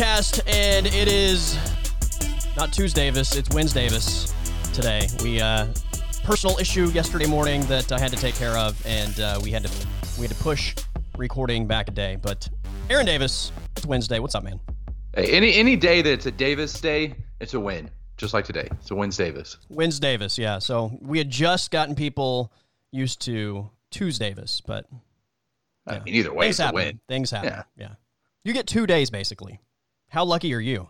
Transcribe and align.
podcast, 0.00 0.40
and 0.46 0.86
it 0.86 1.08
is 1.08 1.58
not 2.56 2.72
Tuesday, 2.72 3.02
Davis. 3.02 3.36
It's 3.36 3.50
Wednesday, 3.50 3.86
Davis. 3.86 4.32
Today, 4.72 5.06
we 5.22 5.42
uh, 5.42 5.66
personal 6.24 6.56
issue 6.58 6.86
yesterday 6.86 7.26
morning 7.26 7.60
that 7.66 7.92
I 7.92 7.98
had 7.98 8.10
to 8.10 8.16
take 8.16 8.34
care 8.34 8.56
of, 8.56 8.80
and 8.86 9.20
uh, 9.20 9.38
we 9.42 9.50
had 9.50 9.62
to 9.64 9.86
we 10.18 10.26
had 10.26 10.34
to 10.34 10.42
push 10.42 10.74
recording 11.18 11.66
back 11.66 11.88
a 11.88 11.90
day. 11.90 12.16
But 12.20 12.48
Aaron 12.88 13.04
Davis, 13.04 13.52
it's 13.76 13.84
Wednesday. 13.84 14.20
What's 14.20 14.34
up, 14.34 14.42
man? 14.42 14.58
Hey, 15.14 15.32
any 15.32 15.52
any 15.54 15.76
day 15.76 16.00
that 16.00 16.10
it's 16.10 16.26
a 16.26 16.30
Davis 16.30 16.80
day, 16.80 17.14
it's 17.38 17.52
a 17.52 17.60
win. 17.60 17.90
Just 18.16 18.32
like 18.32 18.46
today, 18.46 18.68
it's 18.72 18.90
a 18.90 18.94
wins 18.94 19.18
Davis. 19.18 19.58
Wins 19.68 20.00
Davis, 20.00 20.38
yeah. 20.38 20.60
So 20.60 20.98
we 21.02 21.18
had 21.18 21.28
just 21.28 21.70
gotten 21.70 21.94
people 21.94 22.52
used 22.90 23.20
to 23.22 23.68
Tuesday 23.90 24.30
Davis, 24.30 24.62
but 24.62 24.86
I 25.86 25.98
mean, 25.98 26.08
either 26.08 26.32
way, 26.32 26.46
things 26.46 26.54
it's 26.54 26.60
a 26.60 26.62
happen. 26.62 26.74
win. 26.74 27.00
Things 27.06 27.30
happen. 27.30 27.50
Yeah. 27.50 27.62
yeah. 27.76 27.94
You 28.44 28.54
get 28.54 28.66
two 28.66 28.86
days 28.86 29.10
basically. 29.10 29.60
How 30.10 30.24
lucky 30.24 30.52
are 30.54 30.60
you? 30.60 30.88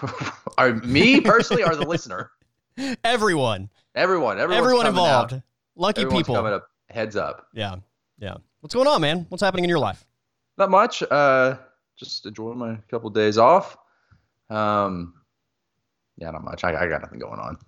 Are 0.58 0.72
me 0.72 1.20
personally, 1.20 1.62
or 1.62 1.76
the 1.76 1.86
listener? 1.86 2.30
Everyone, 3.04 3.68
Everyone, 3.94 4.40
everyone 4.40 4.86
involved. 4.86 5.34
Out. 5.34 5.42
Lucky 5.76 6.00
Everyone's 6.02 6.22
people. 6.26 6.34
coming 6.34 6.52
up. 6.52 6.66
Heads 6.88 7.14
up. 7.14 7.46
Yeah, 7.52 7.76
yeah. 8.18 8.34
What's 8.60 8.74
going 8.74 8.88
on, 8.88 9.00
man? 9.00 9.26
What's 9.28 9.42
happening 9.42 9.64
in 9.64 9.68
your 9.68 9.78
life? 9.78 10.04
Not 10.58 10.70
much. 10.70 11.02
Uh, 11.02 11.56
just 11.96 12.26
enjoying 12.26 12.58
my 12.58 12.76
couple 12.90 13.10
days 13.10 13.38
off. 13.38 13.76
Um, 14.50 15.14
yeah, 16.16 16.30
not 16.30 16.42
much. 16.42 16.64
I, 16.64 16.84
I 16.84 16.88
got 16.88 17.02
nothing 17.02 17.18
going 17.18 17.38
on. 17.38 17.58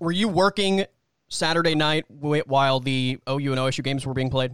Were 0.00 0.12
you 0.12 0.28
working 0.28 0.84
Saturday 1.28 1.74
night 1.74 2.04
while 2.10 2.80
the 2.80 3.18
OU 3.28 3.52
and 3.52 3.60
OSU 3.60 3.84
games 3.84 4.04
were 4.04 4.14
being 4.14 4.30
played? 4.30 4.52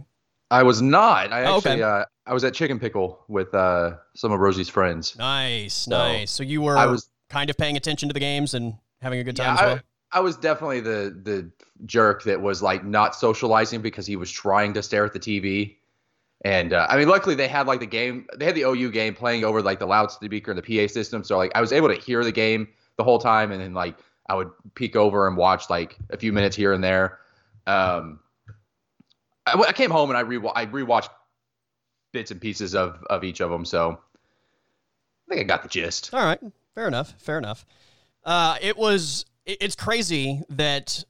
I 0.51 0.63
was 0.63 0.81
not. 0.81 1.31
I 1.33 1.45
Oh, 1.45 1.57
actually, 1.57 1.81
okay. 1.81 1.83
uh, 1.83 2.05
I 2.25 2.33
was 2.33 2.43
at 2.43 2.53
Chicken 2.53 2.79
Pickle 2.79 3.23
with 3.27 3.53
uh, 3.53 3.97
some 4.15 4.31
of 4.31 4.39
Rosie's 4.39 4.69
friends. 4.69 5.17
Nice, 5.17 5.87
So, 5.87 5.95
nice. 5.97 6.31
So 6.31 6.43
you 6.43 6.61
were 6.61 6.77
I 6.77 6.85
was 6.85 7.09
kind 7.29 7.49
of 7.49 7.57
paying 7.57 7.77
attention 7.77 8.09
to 8.09 8.13
the 8.13 8.19
games 8.19 8.53
and 8.53 8.75
having 9.01 9.19
a 9.19 9.23
good 9.23 9.35
Yeah, 9.35 9.43
time 9.43 9.53
as 9.55 9.61
well. 9.61 9.79
I, 10.11 10.17
I 10.17 10.19
was 10.19 10.37
definitely 10.37 10.81
the 10.81 11.19
the 11.23 11.51
jerk 11.85 12.23
that 12.23 12.41
was 12.41 12.61
like 12.61 12.83
not 12.85 13.15
socializing 13.15 13.81
because 13.81 14.05
he 14.05 14.15
was 14.15 14.31
trying 14.31 14.73
to 14.73 14.83
stare 14.83 15.05
at 15.05 15.13
the 15.13 15.19
TV. 15.19 15.77
And 16.45 16.73
uh, 16.73 16.87
I 16.89 16.97
mean, 16.97 17.07
luckily 17.07 17.35
they 17.35 17.47
had 17.47 17.67
like 17.67 17.79
the 17.79 17.85
game, 17.85 18.27
they 18.37 18.45
had 18.45 18.55
the 18.55 18.65
OU 18.65 18.91
game 18.91 19.15
playing 19.15 19.43
over 19.45 19.61
like 19.61 19.79
the 19.79 19.87
loudspeaker 19.87 20.51
and 20.51 20.61
the 20.61 20.87
PA 20.87 20.91
system, 20.91 21.23
so 21.23 21.37
like 21.37 21.51
I 21.55 21.61
was 21.61 21.71
able 21.71 21.87
to 21.89 21.95
hear 21.95 22.23
the 22.23 22.31
game 22.33 22.67
the 22.97 23.03
whole 23.03 23.19
time, 23.19 23.51
and 23.51 23.61
then 23.61 23.73
like 23.73 23.95
I 24.29 24.35
would 24.35 24.51
peek 24.75 24.95
over 24.95 25.27
and 25.27 25.37
watch 25.37 25.69
like 25.69 25.97
a 26.09 26.17
few 26.17 26.33
minutes 26.33 26.55
here 26.55 26.73
and 26.73 26.83
there. 26.83 27.19
Um, 27.65 28.19
I, 29.45 29.53
I 29.67 29.71
came 29.73 29.91
home 29.91 30.09
and 30.09 30.17
I 30.17 30.21
re 30.21 30.37
I 30.55 30.65
rewatched 30.65 31.09
bits 32.11 32.31
and 32.31 32.39
pieces 32.39 32.75
of 32.75 33.03
of 33.09 33.23
each 33.23 33.39
of 33.41 33.49
them, 33.49 33.65
so 33.65 33.99
I 35.27 35.29
think 35.35 35.41
I 35.41 35.43
got 35.43 35.63
the 35.63 35.69
gist. 35.69 36.13
All 36.13 36.23
right, 36.23 36.39
fair 36.75 36.87
enough. 36.87 37.13
Fair 37.17 37.37
enough. 37.37 37.65
Uh, 38.23 38.57
it 38.61 38.77
was. 38.77 39.25
it- 39.45 39.57
It's 39.61 39.75
crazy 39.75 40.41
that 40.49 41.03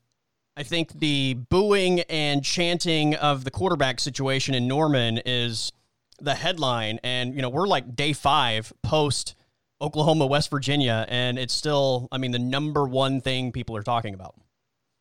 I 0.58 0.64
think 0.64 0.94
the 1.00 1.36
booing 1.50 2.02
and 2.02 2.44
chanting 2.44 3.16
of 3.16 3.44
the 3.44 3.52
quarterback 3.52 4.00
situation 4.00 4.54
in 4.56 4.67
Norman 4.67 5.20
is 5.26 5.72
the 6.20 6.36
headline, 6.36 7.00
and 7.04 7.36
you 7.36 7.42
know 7.42 7.50
we're 7.50 7.67
like 7.67 7.95
day 7.95 8.14
five 8.14 8.72
post 8.81 9.36
Oklahoma 9.82 10.26
West 10.26 10.50
Virginia, 10.50 11.05
and 11.10 11.38
it's 11.38 11.54
still, 11.54 12.08
I 12.11 12.17
mean, 12.17 12.32
the 12.32 12.39
number 12.39 12.86
one 12.88 13.20
thing 13.20 13.52
people 13.52 13.76
are 13.76 13.83
talking 13.83 14.14
about. 14.14 14.36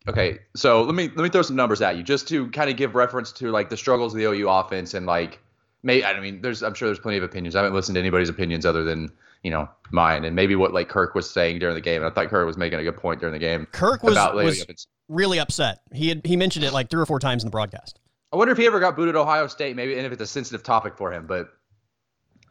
Okay, 0.07 0.39
so 0.55 0.81
let 0.83 0.95
me 0.95 1.03
let 1.15 1.23
me 1.23 1.29
throw 1.29 1.41
some 1.41 1.55
numbers 1.55 1.81
at 1.81 1.95
you 1.95 2.03
just 2.03 2.27
to 2.27 2.49
kind 2.51 2.69
of 2.69 2.75
give 2.75 2.93
reference 2.95 3.31
to 3.33 3.51
like 3.51 3.69
the 3.69 3.77
struggles 3.77 4.13
of 4.13 4.19
the 4.19 4.25
OU 4.25 4.49
offense 4.49 4.93
and 4.93 5.05
like 5.05 5.39
may 5.81 6.03
I 6.03 6.19
mean 6.19 6.41
there's 6.41 6.61
I'm 6.61 6.73
sure 6.73 6.87
there's 6.89 6.99
plenty 6.99 7.17
of 7.17 7.23
opinions. 7.23 7.55
I 7.55 7.59
haven't 7.59 7.73
listened 7.73 7.95
to 7.95 7.99
anybody's 8.01 8.27
opinions 8.29 8.65
other 8.65 8.83
than 8.83 9.09
you 9.43 9.51
know 9.51 9.69
mine 9.91 10.25
and 10.25 10.35
maybe 10.35 10.55
what 10.55 10.73
like 10.73 10.89
Kirk 10.89 11.15
was 11.15 11.29
saying 11.29 11.59
during 11.59 11.75
the 11.75 11.81
game. 11.81 12.01
And 12.03 12.11
I 12.11 12.13
thought 12.13 12.29
Kirk 12.29 12.45
was 12.45 12.57
making 12.57 12.79
a 12.79 12.83
good 12.83 12.97
point 12.97 13.21
during 13.21 13.33
the 13.33 13.39
game 13.39 13.65
Kirk 13.71 14.03
was 14.03 14.15
was 14.33 14.87
really 15.07 15.39
upset. 15.39 15.79
He 15.93 16.09
had 16.09 16.21
he 16.25 16.35
mentioned 16.35 16.65
it 16.65 16.73
like 16.73 16.89
three 16.89 17.01
or 17.01 17.05
four 17.05 17.19
times 17.19 17.43
in 17.43 17.47
the 17.47 17.51
broadcast. 17.51 17.99
I 18.33 18.35
wonder 18.35 18.51
if 18.51 18.57
he 18.57 18.65
ever 18.65 18.79
got 18.81 18.95
booted 18.97 19.15
Ohio 19.15 19.47
State, 19.47 19.75
maybe 19.77 19.95
and 19.95 20.05
if 20.05 20.11
it's 20.11 20.21
a 20.21 20.27
sensitive 20.27 20.63
topic 20.63 20.97
for 20.97 21.13
him. 21.13 21.27
But 21.27 21.49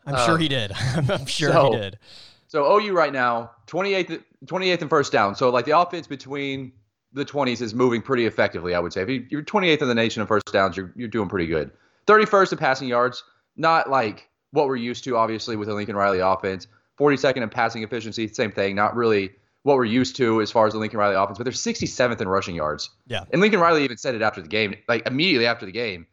I'm 0.06 0.14
Uh, 0.14 0.24
sure 0.26 0.38
he 0.38 0.48
did. 0.48 0.72
I'm 1.10 1.26
sure 1.26 1.52
so- 1.52 1.72
he 1.72 1.78
did. 1.78 1.98
So 2.46 2.78
OU 2.78 2.92
right 2.92 3.12
now, 3.14 3.50
28th, 3.66 4.22
28th 4.44 4.82
and 4.82 4.90
first 4.90 5.10
down. 5.10 5.34
So 5.34 5.48
like 5.48 5.64
the 5.64 5.78
offense 5.78 6.06
between 6.06 6.72
the 7.14 7.24
20s 7.24 7.60
is 7.60 7.74
moving 7.74 8.00
pretty 8.02 8.26
effectively, 8.26 8.74
I 8.74 8.80
would 8.80 8.92
say. 8.92 9.02
If 9.02 9.08
you- 9.08 9.26
you're 9.30 9.42
28th 9.42 9.82
in 9.82 9.88
the 9.88 9.94
nation 9.94 10.20
in 10.22 10.26
first 10.26 10.46
downs, 10.52 10.76
you're, 10.76 10.92
you're 10.96 11.08
doing 11.08 11.28
pretty 11.28 11.46
good. 11.46 11.70
31st 12.06 12.52
in 12.52 12.58
passing 12.58 12.88
yards, 12.88 13.22
not 13.56 13.90
like 13.90 14.28
what 14.50 14.66
we're 14.66 14.76
used 14.76 15.04
to, 15.04 15.16
obviously, 15.16 15.56
with 15.56 15.68
the 15.68 15.74
Lincoln 15.74 15.96
Riley 15.96 16.20
offense. 16.20 16.66
42nd 16.98 17.42
in 17.42 17.48
passing 17.48 17.82
efficiency, 17.82 18.28
same 18.28 18.52
thing. 18.52 18.74
Not 18.76 18.94
really 18.96 19.30
what 19.62 19.76
we're 19.76 19.84
used 19.84 20.16
to 20.16 20.40
as 20.42 20.50
far 20.50 20.66
as 20.66 20.72
the 20.72 20.78
Lincoln 20.78 20.98
Riley 20.98 21.14
offense, 21.14 21.38
but 21.38 21.44
they're 21.44 21.52
67th 21.52 22.20
in 22.20 22.28
rushing 22.28 22.54
yards. 22.54 22.90
Yeah. 23.06 23.24
And 23.32 23.40
Lincoln 23.40 23.60
Riley 23.60 23.84
even 23.84 23.96
said 23.96 24.14
it 24.14 24.22
after 24.22 24.42
the 24.42 24.48
game, 24.48 24.74
like 24.88 25.06
immediately 25.06 25.46
after 25.46 25.64
the 25.66 25.72
game, 25.72 26.06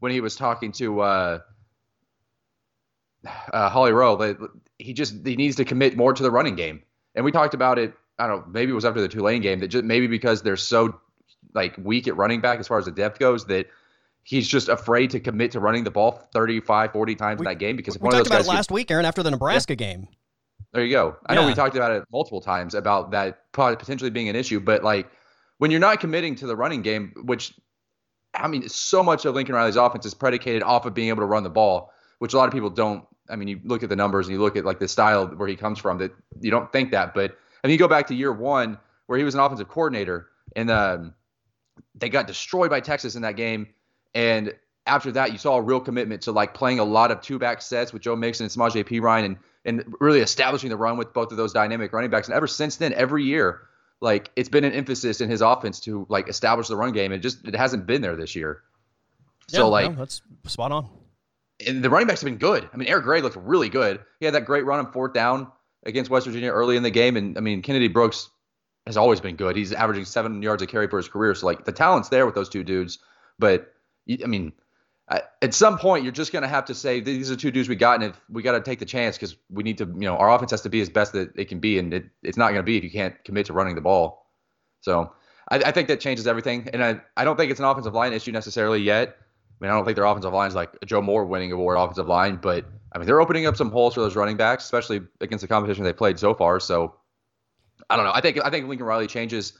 when 0.00 0.12
he 0.12 0.20
was 0.20 0.36
talking 0.36 0.72
to 0.72 1.00
uh, 1.00 1.38
uh, 3.52 3.68
Holly 3.68 3.92
Rowe, 3.92 4.16
that 4.16 4.36
he 4.78 4.92
just 4.92 5.26
he 5.26 5.36
needs 5.36 5.56
to 5.56 5.64
commit 5.64 5.96
more 5.96 6.12
to 6.12 6.22
the 6.22 6.30
running 6.30 6.54
game. 6.56 6.82
And 7.14 7.24
we 7.24 7.32
talked 7.32 7.54
about 7.54 7.78
it. 7.78 7.94
I 8.18 8.26
don't 8.26 8.40
know, 8.40 8.52
maybe 8.52 8.72
it 8.72 8.74
was 8.74 8.84
after 8.84 9.00
the 9.00 9.08
Tulane 9.08 9.42
game 9.42 9.60
that 9.60 9.68
just 9.68 9.84
maybe 9.84 10.06
because 10.06 10.42
they're 10.42 10.56
so 10.56 10.98
like 11.54 11.76
weak 11.78 12.08
at 12.08 12.16
running 12.16 12.40
back 12.40 12.58
as 12.58 12.68
far 12.68 12.78
as 12.78 12.84
the 12.86 12.90
depth 12.90 13.18
goes 13.18 13.44
that 13.46 13.66
he's 14.22 14.48
just 14.48 14.68
afraid 14.68 15.10
to 15.10 15.20
commit 15.20 15.52
to 15.52 15.60
running 15.60 15.84
the 15.84 15.90
ball 15.90 16.12
35, 16.32 16.92
40 16.92 17.14
times 17.14 17.38
We- 17.40 17.46
in 17.46 17.50
that 17.52 17.58
game 17.58 17.76
because 17.76 17.96
if 17.96 18.02
We 18.02 18.06
one 18.06 18.14
of 18.14 18.18
talked 18.18 18.24
those 18.30 18.40
about 18.40 18.46
guys 18.46 18.54
it 18.54 18.56
last 18.56 18.70
week, 18.70 18.90
Aaron, 18.90 19.04
after 19.06 19.22
the 19.22 19.30
Nebraska 19.30 19.74
game. 19.76 20.08
there 20.72 20.84
you 20.84 20.92
go. 20.92 21.16
I 21.26 21.34
know 21.34 21.46
we 21.46 21.54
talked 21.54 21.76
about 21.76 21.92
it 21.92 22.04
multiple 22.10 22.40
times 22.40 22.74
about 22.74 23.10
that 23.12 23.50
potentially 23.52 24.10
being 24.10 24.28
an 24.28 24.36
issue, 24.36 24.60
but 24.60 24.82
like 24.82 25.08
when 25.58 25.70
you're 25.70 25.80
not 25.80 26.00
committing 26.00 26.34
to 26.36 26.46
the 26.46 26.56
running 26.56 26.82
game, 26.82 27.12
which 27.24 27.54
I 28.34 28.48
mean, 28.48 28.68
so 28.68 29.02
much 29.02 29.24
of 29.24 29.34
Lincoln 29.34 29.54
Riley's 29.54 29.76
offense 29.76 30.04
is 30.04 30.12
predicated 30.12 30.62
off 30.62 30.84
of 30.84 30.92
being 30.92 31.08
able 31.08 31.22
to 31.22 31.26
run 31.26 31.42
the 31.42 31.48
ball, 31.50 31.90
which 32.18 32.34
a 32.34 32.36
lot 32.36 32.46
of 32.48 32.52
people 32.52 32.68
don't. 32.68 33.04
I 33.30 33.36
mean, 33.36 33.48
you 33.48 33.60
look 33.64 33.82
at 33.82 33.88
the 33.88 33.96
numbers 33.96 34.26
and 34.26 34.34
you 34.36 34.40
look 34.42 34.56
at 34.56 34.64
like 34.66 34.78
the 34.78 34.88
style 34.88 35.26
where 35.28 35.48
he 35.48 35.56
comes 35.56 35.78
from 35.78 35.96
that 35.98 36.12
you 36.40 36.50
don't 36.50 36.70
think 36.70 36.90
that, 36.90 37.14
but 37.14 37.38
and 37.66 37.72
you 37.72 37.78
go 37.78 37.88
back 37.88 38.06
to 38.06 38.14
year 38.14 38.32
one 38.32 38.78
where 39.06 39.18
he 39.18 39.24
was 39.24 39.34
an 39.34 39.40
offensive 39.40 39.68
coordinator 39.68 40.28
and 40.54 40.70
um, 40.70 41.14
they 41.96 42.08
got 42.08 42.26
destroyed 42.28 42.70
by 42.70 42.80
Texas 42.80 43.16
in 43.16 43.22
that 43.22 43.34
game, 43.36 43.66
and 44.14 44.54
after 44.86 45.10
that 45.12 45.32
you 45.32 45.38
saw 45.38 45.56
a 45.56 45.62
real 45.62 45.80
commitment 45.80 46.22
to 46.22 46.32
like 46.32 46.54
playing 46.54 46.78
a 46.78 46.84
lot 46.84 47.10
of 47.10 47.20
two 47.20 47.38
back 47.38 47.60
sets 47.60 47.92
with 47.92 48.02
Joe 48.02 48.14
Mixon 48.14 48.44
and 48.44 48.52
Samaje 48.52 48.84
Perine 48.84 49.24
and 49.24 49.36
and 49.64 49.96
really 49.98 50.20
establishing 50.20 50.70
the 50.70 50.76
run 50.76 50.96
with 50.96 51.12
both 51.12 51.32
of 51.32 51.36
those 51.36 51.52
dynamic 51.52 51.92
running 51.92 52.08
backs. 52.08 52.28
And 52.28 52.36
ever 52.36 52.46
since 52.46 52.76
then, 52.76 52.92
every 52.92 53.24
year, 53.24 53.62
like 54.00 54.30
it's 54.36 54.48
been 54.48 54.62
an 54.62 54.72
emphasis 54.72 55.20
in 55.20 55.28
his 55.28 55.40
offense 55.40 55.80
to 55.80 56.06
like 56.08 56.28
establish 56.28 56.68
the 56.68 56.76
run 56.76 56.92
game, 56.92 57.10
and 57.10 57.20
just 57.20 57.44
it 57.46 57.56
hasn't 57.56 57.84
been 57.86 58.00
there 58.00 58.14
this 58.14 58.36
year. 58.36 58.62
So 59.48 59.58
Yeah, 59.58 59.64
like, 59.64 59.90
no, 59.90 59.98
that's 59.98 60.22
spot 60.46 60.70
on. 60.72 60.88
and 61.66 61.82
the 61.82 61.90
running 61.90 62.06
backs 62.06 62.20
have 62.20 62.26
been 62.26 62.38
good. 62.38 62.68
I 62.72 62.76
mean, 62.76 62.88
Eric 62.88 63.04
Gray 63.04 63.20
looked 63.20 63.36
really 63.36 63.68
good. 63.68 64.00
He 64.20 64.24
had 64.24 64.34
that 64.34 64.44
great 64.44 64.64
run 64.64 64.78
on 64.78 64.92
fourth 64.92 65.12
down 65.12 65.50
against 65.86 66.10
West 66.10 66.26
Virginia 66.26 66.50
early 66.50 66.76
in 66.76 66.82
the 66.82 66.90
game, 66.90 67.16
and 67.16 67.38
I 67.38 67.40
mean, 67.40 67.62
Kennedy 67.62 67.88
Brooks 67.88 68.28
has 68.86 68.96
always 68.96 69.20
been 69.20 69.36
good. 69.36 69.56
He's 69.56 69.72
averaging 69.72 70.04
seven 70.04 70.42
yards 70.42 70.62
a 70.62 70.66
carry 70.66 70.88
for 70.88 70.98
his 70.98 71.08
career. 71.08 71.34
So 71.34 71.46
like 71.46 71.64
the 71.64 71.72
talent's 71.72 72.08
there 72.08 72.26
with 72.26 72.34
those 72.34 72.48
two 72.48 72.62
dudes, 72.62 72.98
but 73.38 73.72
I 74.22 74.26
mean, 74.26 74.52
at 75.08 75.54
some 75.54 75.78
point 75.78 76.04
you're 76.04 76.12
just 76.12 76.32
gonna 76.32 76.48
have 76.48 76.64
to 76.66 76.74
say 76.74 77.00
these 77.00 77.30
are 77.30 77.36
two 77.36 77.50
dudes 77.50 77.68
we 77.68 77.76
got, 77.76 78.02
and 78.02 78.10
if 78.10 78.20
we 78.28 78.42
got 78.42 78.52
to 78.52 78.60
take 78.60 78.78
the 78.78 78.84
chance 78.84 79.16
because 79.16 79.36
we 79.50 79.62
need 79.62 79.78
to, 79.78 79.84
you 79.84 80.06
know, 80.06 80.16
our 80.16 80.32
offense 80.32 80.50
has 80.50 80.62
to 80.62 80.68
be 80.68 80.80
as 80.80 80.88
best 80.90 81.12
that 81.12 81.30
it 81.36 81.46
can 81.46 81.60
be, 81.60 81.78
and 81.78 81.94
it, 81.94 82.06
it's 82.22 82.36
not 82.36 82.50
gonna 82.50 82.62
be 82.62 82.76
if 82.76 82.84
you 82.84 82.90
can't 82.90 83.22
commit 83.24 83.46
to 83.46 83.52
running 83.52 83.74
the 83.74 83.80
ball. 83.80 84.26
So 84.80 85.12
I, 85.48 85.58
I 85.58 85.72
think 85.72 85.88
that 85.88 86.00
changes 86.00 86.26
everything, 86.26 86.68
and 86.72 86.82
I, 86.82 87.00
I 87.16 87.24
don't 87.24 87.36
think 87.36 87.50
it's 87.50 87.60
an 87.60 87.66
offensive 87.66 87.94
line 87.94 88.12
issue 88.12 88.32
necessarily 88.32 88.80
yet. 88.80 89.16
I 89.18 89.64
mean, 89.64 89.70
I 89.70 89.74
don't 89.74 89.84
think 89.84 89.96
their 89.96 90.04
offensive 90.04 90.32
line 90.32 90.48
is 90.48 90.54
like 90.54 90.70
Joe 90.84 91.00
Moore 91.00 91.24
winning 91.24 91.50
award 91.52 91.78
offensive 91.78 92.08
line, 92.08 92.36
but 92.36 92.66
I 92.92 92.98
mean, 92.98 93.06
they're 93.06 93.20
opening 93.20 93.46
up 93.46 93.56
some 93.56 93.70
holes 93.70 93.94
for 93.94 94.00
those 94.00 94.16
running 94.16 94.36
backs, 94.36 94.64
especially 94.64 95.02
against 95.20 95.42
the 95.42 95.48
competition 95.48 95.84
they 95.84 95.92
played 95.92 96.18
so 96.18 96.34
far. 96.34 96.60
So 96.60 96.94
I 97.90 97.96
don't 97.96 98.04
know. 98.04 98.12
I 98.14 98.20
think 98.20 98.38
I 98.44 98.50
think 98.50 98.68
Lincoln 98.68 98.86
Riley 98.86 99.06
changes 99.06 99.52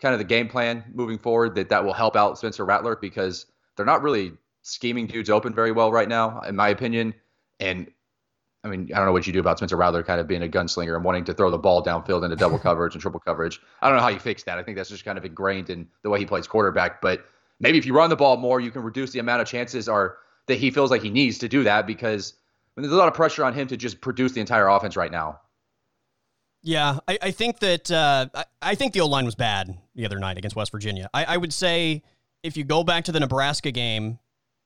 kind 0.00 0.12
of 0.12 0.18
the 0.18 0.24
game 0.24 0.48
plan 0.48 0.84
moving 0.92 1.18
forward 1.18 1.54
that 1.54 1.68
that 1.70 1.84
will 1.84 1.92
help 1.92 2.16
out 2.16 2.38
Spencer 2.38 2.64
Rattler 2.64 2.96
because 2.96 3.46
they're 3.76 3.86
not 3.86 4.02
really 4.02 4.32
scheming 4.62 5.06
dudes 5.06 5.30
open 5.30 5.54
very 5.54 5.72
well 5.72 5.92
right 5.92 6.08
now, 6.08 6.40
in 6.40 6.56
my 6.56 6.68
opinion. 6.68 7.14
And 7.60 7.90
I 8.64 8.68
mean, 8.68 8.90
I 8.92 8.96
don't 8.96 9.06
know 9.06 9.12
what 9.12 9.26
you 9.26 9.32
do 9.32 9.40
about 9.40 9.58
Spencer 9.58 9.76
Rattler 9.76 10.02
kind 10.02 10.20
of 10.20 10.26
being 10.26 10.42
a 10.42 10.48
gunslinger 10.48 10.96
and 10.96 11.04
wanting 11.04 11.24
to 11.24 11.34
throw 11.34 11.50
the 11.50 11.58
ball 11.58 11.84
downfield 11.84 12.24
into 12.24 12.36
double 12.36 12.58
coverage 12.68 12.94
and 12.94 13.02
triple 13.02 13.20
coverage. 13.20 13.60
I 13.82 13.88
don't 13.88 13.96
know 13.96 14.02
how 14.02 14.08
you 14.08 14.18
fix 14.18 14.42
that. 14.44 14.58
I 14.58 14.62
think 14.62 14.76
that's 14.76 14.88
just 14.88 15.04
kind 15.04 15.18
of 15.18 15.24
ingrained 15.24 15.70
in 15.70 15.86
the 16.02 16.10
way 16.10 16.18
he 16.18 16.26
plays 16.26 16.46
quarterback. 16.46 17.00
But 17.00 17.24
maybe 17.60 17.78
if 17.78 17.86
you 17.86 17.94
run 17.94 18.10
the 18.10 18.16
ball 18.16 18.36
more, 18.36 18.60
you 18.60 18.70
can 18.70 18.82
reduce 18.82 19.12
the 19.12 19.18
amount 19.18 19.42
of 19.42 19.48
chances 19.48 19.88
are 19.88 20.16
that 20.46 20.56
he 20.56 20.70
feels 20.70 20.90
like 20.90 21.02
he 21.02 21.10
needs 21.10 21.38
to 21.38 21.48
do 21.48 21.64
that 21.64 21.86
because 21.86 22.34
I 22.76 22.80
mean, 22.80 22.88
there's 22.88 22.96
a 22.96 22.98
lot 22.98 23.08
of 23.08 23.14
pressure 23.14 23.44
on 23.44 23.54
him 23.54 23.68
to 23.68 23.76
just 23.76 24.00
produce 24.00 24.32
the 24.32 24.40
entire 24.40 24.66
offense 24.68 24.96
right 24.96 25.12
now. 25.12 25.40
Yeah, 26.62 26.98
I, 27.06 27.18
I 27.22 27.30
think 27.30 27.60
that 27.60 27.90
uh, 27.90 28.26
I, 28.34 28.44
I 28.62 28.74
think 28.74 28.94
the 28.94 29.00
old 29.00 29.10
line 29.10 29.26
was 29.26 29.34
bad 29.34 29.76
the 29.94 30.06
other 30.06 30.18
night 30.18 30.38
against 30.38 30.56
West 30.56 30.72
Virginia. 30.72 31.08
I, 31.12 31.24
I 31.24 31.36
would 31.36 31.52
say 31.52 32.02
if 32.42 32.56
you 32.56 32.64
go 32.64 32.82
back 32.82 33.04
to 33.04 33.12
the 33.12 33.20
Nebraska 33.20 33.70
game, 33.70 34.18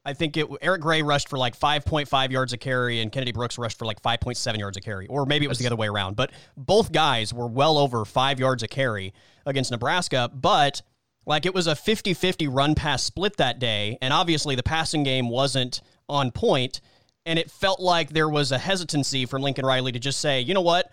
I 0.05 0.15
think 0.15 0.37
it 0.37 0.47
Eric 0.63 0.81
Gray 0.81 1.03
rushed 1.03 1.29
for 1.29 1.39
like 1.39 1.59
5.5 1.59 2.31
yards 2.31 2.53
a 2.53 2.57
carry 2.57 3.01
and 3.01 3.13
Kennedy 3.13 3.33
Brooks 3.33 3.59
rushed 3.59 3.79
for 3.79 3.85
like 3.85 4.01
5.7 4.01 4.59
yards 4.59 4.77
a 4.77 4.81
carry, 4.81 5.07
or 5.09 5.27
maybe 5.27 5.45
it 5.45 5.49
was 5.49 5.59
the 5.59 5.67
other 5.67 5.77
way 5.77 5.89
around. 5.89 6.17
But 6.17 6.31
both 6.57 6.93
guys 6.93 7.35
were 7.35 7.47
well 7.47 7.77
over 7.77 8.05
five 8.05 8.39
yards 8.41 8.63
a 8.63 8.69
carry 8.69 9.13
against 9.45 9.71
Nebraska. 9.71 10.31
But 10.33 10.83
like 11.27 11.47
it 11.47 11.55
was 11.55 11.67
a 11.67 11.77
50 11.77 12.15
50 12.15 12.49
run 12.49 12.75
pass 12.75 13.03
split 13.03 13.37
that 13.37 13.59
day. 13.59 13.99
And 14.01 14.13
obviously 14.13 14.55
the 14.55 14.63
passing 14.63 15.03
game 15.03 15.29
wasn't 15.29 15.83
on 16.09 16.31
point, 16.31 16.81
And 17.29 17.39
it 17.39 17.51
felt 17.51 17.79
like 17.79 18.11
there 18.11 18.29
was 18.29 18.53
a 18.53 18.59
hesitancy 18.59 19.27
from 19.27 19.43
Lincoln 19.43 19.67
Riley 19.67 19.93
to 19.93 19.99
just 19.99 20.21
say, 20.21 20.41
you 20.41 20.55
know 20.55 20.63
what? 20.63 20.91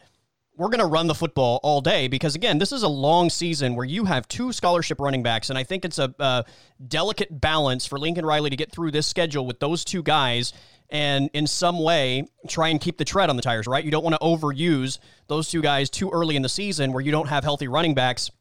we're 0.57 0.69
going 0.69 0.79
to 0.79 0.85
run 0.85 1.07
the 1.07 1.15
football 1.15 1.59
all 1.63 1.81
day 1.81 2.07
because 2.07 2.35
again 2.35 2.57
this 2.57 2.71
is 2.71 2.83
a 2.83 2.87
long 2.87 3.29
season 3.29 3.75
where 3.75 3.85
you 3.85 4.05
have 4.05 4.27
two 4.27 4.51
scholarship 4.51 4.99
running 4.99 5.23
backs 5.23 5.49
and 5.49 5.59
i 5.59 5.63
think 5.63 5.85
it's 5.85 5.99
a, 5.99 6.13
a, 6.19 6.45
delicate 6.87 7.41
balance 7.41 7.85
for 7.85 7.99
lincoln 7.99 8.25
riley 8.25 8.49
to 8.49 8.55
get 8.55 8.71
through 8.71 8.91
this 8.91 9.07
schedule 9.07 9.45
with 9.45 9.59
those 9.59 9.83
two 9.83 10.01
guys 10.01 10.53
and 10.89 11.29
in 11.33 11.47
some 11.47 11.81
way 11.81 12.25
try 12.47 12.69
and 12.69 12.79
keep 12.79 12.97
the 12.97 13.05
tread 13.05 13.29
on 13.29 13.35
the 13.35 13.41
tires 13.41 13.67
right 13.67 13.83
you 13.83 13.91
don't 13.91 14.03
want 14.03 14.15
to 14.15 14.25
overuse 14.25 14.99
those 15.27 15.49
two 15.49 15.61
guys 15.61 15.89
too 15.89 16.09
early 16.11 16.35
in 16.35 16.41
the 16.41 16.49
season 16.49 16.93
where 16.93 17.01
you 17.01 17.11
don't 17.11 17.27
have 17.27 17.43
healthy 17.43 17.67
running 17.67 17.93
backs 17.93 18.31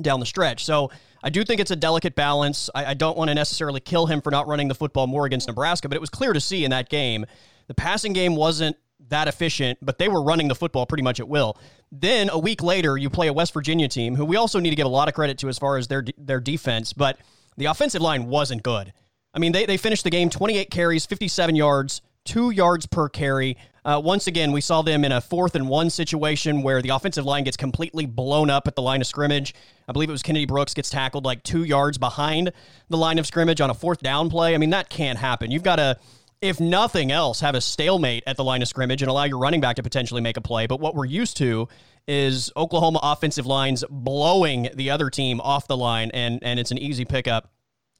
down 0.00 0.20
the 0.20 0.26
stretch 0.26 0.64
so 0.64 0.90
i 1.26 1.30
do 1.30 1.44
think 1.44 1.60
it's 1.60 1.70
a 1.70 1.76
delicate 1.76 2.14
balance 2.14 2.70
i, 2.74 2.86
I 2.86 2.94
don't 2.94 3.18
want 3.18 3.28
to 3.28 3.34
necessarily 3.34 3.80
kill 3.80 4.06
him 4.06 4.22
for 4.22 4.30
not 4.30 4.46
running 4.46 4.68
the 4.68 4.74
football 4.74 5.06
more 5.06 5.26
against 5.26 5.46
nebraska 5.46 5.88
but 5.88 5.96
it 5.96 6.00
was 6.00 6.10
clear 6.10 6.32
to 6.32 6.40
see 6.40 6.64
in 6.64 6.70
that 6.70 6.88
game 6.88 7.26
the 7.66 7.74
passing 7.74 8.12
game 8.14 8.36
wasn't 8.36 8.76
that 9.08 9.28
efficient, 9.28 9.78
but 9.82 9.98
they 9.98 10.08
were 10.08 10.22
running 10.22 10.48
the 10.48 10.54
football 10.54 10.86
pretty 10.86 11.02
much 11.02 11.20
at 11.20 11.28
will. 11.28 11.58
Then 11.92 12.28
a 12.30 12.38
week 12.38 12.62
later, 12.62 12.96
you 12.96 13.10
play 13.10 13.28
a 13.28 13.32
West 13.32 13.52
Virginia 13.52 13.88
team 13.88 14.14
who 14.16 14.24
we 14.24 14.36
also 14.36 14.58
need 14.58 14.70
to 14.70 14.76
give 14.76 14.86
a 14.86 14.90
lot 14.90 15.08
of 15.08 15.14
credit 15.14 15.38
to 15.38 15.48
as 15.48 15.58
far 15.58 15.76
as 15.76 15.88
their 15.88 16.04
their 16.18 16.40
defense, 16.40 16.92
but 16.92 17.18
the 17.56 17.66
offensive 17.66 18.02
line 18.02 18.26
wasn't 18.26 18.62
good. 18.62 18.92
I 19.32 19.38
mean, 19.38 19.52
they, 19.52 19.66
they 19.66 19.76
finished 19.76 20.04
the 20.04 20.10
game 20.10 20.30
28 20.30 20.70
carries, 20.70 21.06
57 21.06 21.54
yards, 21.54 22.00
two 22.24 22.50
yards 22.50 22.86
per 22.86 23.08
carry. 23.08 23.56
Uh, 23.86 24.00
once 24.00 24.26
again, 24.26 24.50
we 24.50 24.60
saw 24.60 24.82
them 24.82 25.04
in 25.04 25.12
a 25.12 25.20
fourth 25.20 25.54
and 25.54 25.68
one 25.68 25.88
situation 25.88 26.64
where 26.64 26.82
the 26.82 26.88
offensive 26.88 27.24
line 27.24 27.44
gets 27.44 27.56
completely 27.56 28.04
blown 28.04 28.50
up 28.50 28.66
at 28.66 28.74
the 28.74 28.82
line 28.82 29.00
of 29.00 29.06
scrimmage. 29.06 29.54
I 29.86 29.92
believe 29.92 30.08
it 30.08 30.12
was 30.12 30.24
Kennedy 30.24 30.44
Brooks 30.44 30.74
gets 30.74 30.90
tackled 30.90 31.24
like 31.24 31.44
two 31.44 31.62
yards 31.62 31.96
behind 31.96 32.50
the 32.88 32.96
line 32.96 33.20
of 33.20 33.28
scrimmage 33.28 33.60
on 33.60 33.70
a 33.70 33.74
fourth 33.74 34.00
down 34.00 34.28
play. 34.28 34.56
I 34.56 34.58
mean, 34.58 34.70
that 34.70 34.88
can't 34.88 35.16
happen. 35.16 35.52
You've 35.52 35.62
got 35.62 35.76
to 35.76 35.96
if 36.40 36.58
nothing 36.58 37.12
else, 37.12 37.40
have 37.40 37.54
a 37.54 37.60
stalemate 37.60 38.24
at 38.26 38.36
the 38.36 38.42
line 38.42 38.60
of 38.60 38.68
scrimmage 38.68 39.02
and 39.02 39.08
allow 39.08 39.22
your 39.22 39.38
running 39.38 39.60
back 39.60 39.76
to 39.76 39.84
potentially 39.84 40.20
make 40.20 40.36
a 40.36 40.40
play. 40.40 40.66
But 40.66 40.80
what 40.80 40.96
we're 40.96 41.06
used 41.06 41.36
to 41.38 41.68
is 42.08 42.52
Oklahoma 42.56 42.98
offensive 43.02 43.46
lines 43.46 43.84
blowing 43.88 44.68
the 44.74 44.90
other 44.90 45.10
team 45.10 45.40
off 45.40 45.68
the 45.68 45.76
line, 45.76 46.10
and 46.12 46.40
and 46.42 46.58
it's 46.58 46.72
an 46.72 46.78
easy 46.78 47.04
pickup 47.04 47.52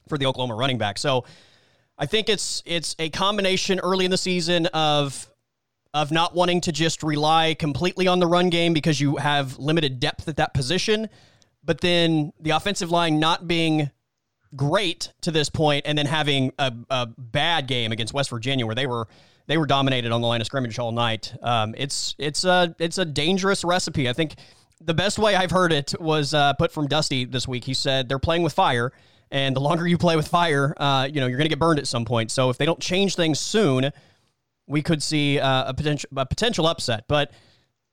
for 0.08 0.18
the 0.18 0.26
Oklahoma 0.26 0.56
running 0.56 0.78
back. 0.78 0.98
So 0.98 1.24
I 1.96 2.06
think 2.06 2.28
it's 2.28 2.62
it's 2.66 2.96
a 2.98 3.08
combination 3.08 3.78
early 3.78 4.04
in 4.04 4.10
the 4.10 4.18
season 4.18 4.66
of 4.66 5.30
of 5.96 6.12
not 6.12 6.34
wanting 6.34 6.60
to 6.60 6.72
just 6.72 7.02
rely 7.02 7.54
completely 7.54 8.06
on 8.06 8.18
the 8.18 8.26
run 8.26 8.50
game 8.50 8.74
because 8.74 9.00
you 9.00 9.16
have 9.16 9.58
limited 9.58 9.98
depth 9.98 10.28
at 10.28 10.36
that 10.36 10.52
position, 10.52 11.08
but 11.64 11.80
then 11.80 12.34
the 12.38 12.50
offensive 12.50 12.90
line 12.90 13.18
not 13.18 13.48
being 13.48 13.90
great 14.54 15.14
to 15.22 15.30
this 15.30 15.48
point, 15.48 15.86
and 15.86 15.96
then 15.96 16.04
having 16.04 16.52
a, 16.58 16.70
a 16.90 17.06
bad 17.06 17.66
game 17.66 17.92
against 17.92 18.12
West 18.12 18.28
Virginia 18.28 18.66
where 18.66 18.74
they 18.74 18.86
were 18.86 19.08
they 19.46 19.56
were 19.56 19.64
dominated 19.64 20.12
on 20.12 20.20
the 20.20 20.26
line 20.26 20.42
of 20.42 20.46
scrimmage 20.46 20.78
all 20.78 20.92
night. 20.92 21.34
Um, 21.42 21.74
it's 21.78 22.14
it's 22.18 22.44
a 22.44 22.76
it's 22.78 22.98
a 22.98 23.06
dangerous 23.06 23.64
recipe. 23.64 24.06
I 24.06 24.12
think 24.12 24.34
the 24.82 24.94
best 24.94 25.18
way 25.18 25.34
I've 25.34 25.50
heard 25.50 25.72
it 25.72 25.98
was 25.98 26.34
uh, 26.34 26.52
put 26.52 26.72
from 26.72 26.88
Dusty 26.88 27.24
this 27.24 27.48
week. 27.48 27.64
He 27.64 27.72
said 27.72 28.10
they're 28.10 28.18
playing 28.18 28.42
with 28.42 28.52
fire, 28.52 28.92
and 29.30 29.56
the 29.56 29.60
longer 29.60 29.86
you 29.86 29.96
play 29.96 30.14
with 30.14 30.28
fire, 30.28 30.74
uh, 30.76 31.08
you 31.10 31.22
know 31.22 31.26
you're 31.26 31.38
going 31.38 31.46
to 31.46 31.54
get 31.56 31.58
burned 31.58 31.78
at 31.78 31.86
some 31.86 32.04
point. 32.04 32.30
So 32.30 32.50
if 32.50 32.58
they 32.58 32.66
don't 32.66 32.80
change 32.80 33.16
things 33.16 33.40
soon, 33.40 33.92
we 34.66 34.82
could 34.82 35.02
see 35.02 35.38
uh, 35.38 35.70
a 35.70 35.74
potential 35.74 36.10
a 36.16 36.26
potential 36.26 36.66
upset. 36.66 37.04
But 37.08 37.32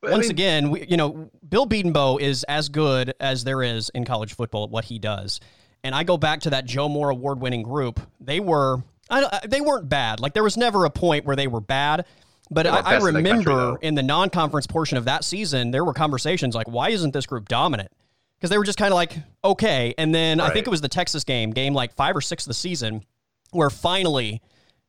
once 0.02 0.14
I 0.14 0.20
mean, 0.20 0.32
again, 0.32 0.72
we, 0.72 0.86
you 0.88 0.98
know, 0.98 1.30
Bill 1.48 1.68
Bedenbaugh 1.68 2.20
is 2.20 2.44
as 2.44 2.70
good 2.70 3.14
as 3.20 3.44
there 3.44 3.64
is 3.64 3.90
in 3.90 4.06
college 4.06 4.36
football 4.36 4.66
at 4.66 4.70
what 4.70 4.86
he 4.86 5.00
does 5.00 5.40
and 5.84 5.94
I 5.94 6.04
go 6.04 6.18
back 6.18 6.42
to 6.42 6.52
that 6.52 6.66
Joe 6.66 6.88
Moore 6.88 7.10
award 7.10 7.42
winning 7.42 7.62
group, 7.62 8.00
they 8.20 8.40
were 8.40 8.78
I, 9.10 9.42
they 9.46 9.62
weren't 9.62 9.90
bad. 9.90 10.20
Like 10.20 10.34
there 10.34 10.44
was 10.44 10.58
never 10.58 10.86
a 10.86 10.90
point 10.90 11.26
where 11.26 11.36
they 11.36 11.48
were 11.48 11.62
bad. 11.62 12.06
But 12.50 12.68
I, 12.68 12.80
I, 12.80 12.98
remember 12.98 13.32
in 13.32 13.44
the, 13.44 13.78
in 13.82 13.96
the 13.96 14.04
non 14.04 14.30
conference 14.30 14.68
portion 14.68 14.98
of 14.98 15.06
that 15.06 15.24
season, 15.24 15.72
there 15.72 15.84
were 15.84 15.94
conversations 15.94 16.56
like, 16.56 16.68
why 16.68 16.90
isn't 16.90 17.12
this 17.12 17.26
group 17.26 17.48
dominant? 17.48 17.92
Because 18.38 18.50
they 18.50 18.58
were 18.58 18.66
just 18.66 18.78
kind 18.78 18.92
of 18.92 18.96
like, 18.96 19.16
okay. 19.44 19.94
And 19.98 20.14
then 20.14 20.38
right. 20.38 20.50
I 20.50 20.54
think 20.54 20.68
it 20.68 20.70
was 20.70 20.82
the 20.82 20.90
Texas 20.90 21.24
game, 21.24 21.52
game 21.52 21.74
like 21.74 21.96
five 21.96 22.16
or 22.16 22.22
six 22.22 22.44
of 22.44 22.50
the 22.50 22.54
season, 22.54 23.04
where 23.52 23.70
finally, 23.70 24.42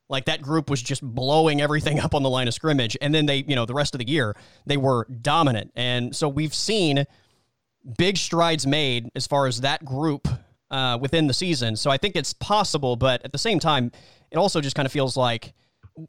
like 0.08 0.26
that 0.26 0.42
group 0.42 0.70
was 0.70 0.82
just 0.82 1.02
blowing 1.02 1.60
everything 1.60 2.00
up 2.00 2.14
on 2.14 2.22
the 2.22 2.30
line 2.30 2.48
of 2.48 2.54
scrimmage. 2.54 2.96
And 3.00 3.14
then 3.14 3.26
they, 3.26 3.44
you 3.46 3.54
know, 3.54 3.64
the 3.64 3.74
rest 3.74 3.94
of 3.94 3.98
the 3.98 4.08
year, 4.08 4.36
they 4.66 4.76
were 4.76 5.06
dominant. 5.22 5.72
And 5.74 6.14
so 6.14 6.28
we've 6.28 6.54
seen 6.54 7.04
big 7.98 8.16
strides 8.16 8.66
made 8.66 9.10
as 9.14 9.26
far 9.26 9.46
as 9.46 9.60
that 9.60 9.84
group 9.84 10.28
uh, 10.70 10.98
within 11.00 11.26
the 11.26 11.34
season. 11.34 11.76
So 11.76 11.90
I 11.90 11.98
think 11.98 12.16
it's 12.16 12.32
possible, 12.32 12.96
but 12.96 13.24
at 13.24 13.32
the 13.32 13.38
same 13.38 13.58
time, 13.58 13.92
it 14.30 14.36
also 14.36 14.60
just 14.60 14.76
kind 14.76 14.86
of 14.86 14.92
feels 14.92 15.16
like 15.16 15.54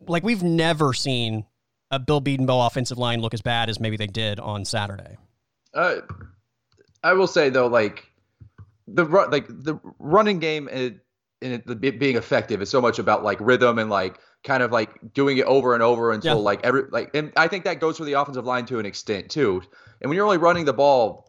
like 0.07 0.23
we've 0.23 0.41
never 0.41 0.93
seen 0.93 1.45
a 1.91 1.99
Bill 1.99 2.19
Bedenbaugh 2.19 2.65
offensive 2.65 2.97
line 2.97 3.21
look 3.21 3.33
as 3.33 3.41
bad 3.41 3.69
as 3.69 3.79
maybe 3.79 3.97
they 3.97 4.07
did 4.07 4.39
on 4.39 4.65
Saturday. 4.65 5.17
Uh, 5.73 5.97
I 7.03 7.13
will 7.13 7.27
say 7.27 7.49
though, 7.49 7.67
like 7.67 8.05
the 8.87 9.05
like 9.05 9.47
the 9.47 9.79
running 9.99 10.39
game 10.39 10.67
and 11.41 11.53
it, 11.53 11.83
it 11.83 11.99
being 11.99 12.15
effective 12.15 12.61
is 12.61 12.69
so 12.69 12.81
much 12.81 12.99
about 12.99 13.23
like 13.23 13.37
rhythm 13.41 13.79
and 13.79 13.89
like 13.89 14.19
kind 14.43 14.63
of 14.63 14.71
like 14.71 15.13
doing 15.13 15.37
it 15.37 15.45
over 15.45 15.73
and 15.73 15.83
over 15.83 16.11
until 16.11 16.37
yeah. 16.37 16.41
like 16.41 16.63
every 16.63 16.83
like 16.91 17.13
and 17.13 17.33
I 17.35 17.47
think 17.47 17.65
that 17.65 17.79
goes 17.79 17.97
for 17.97 18.05
the 18.05 18.13
offensive 18.13 18.45
line 18.45 18.65
to 18.67 18.79
an 18.79 18.85
extent 18.85 19.29
too. 19.29 19.61
And 20.01 20.09
when 20.09 20.15
you're 20.15 20.25
only 20.25 20.37
running 20.37 20.65
the 20.65 20.73
ball 20.73 21.25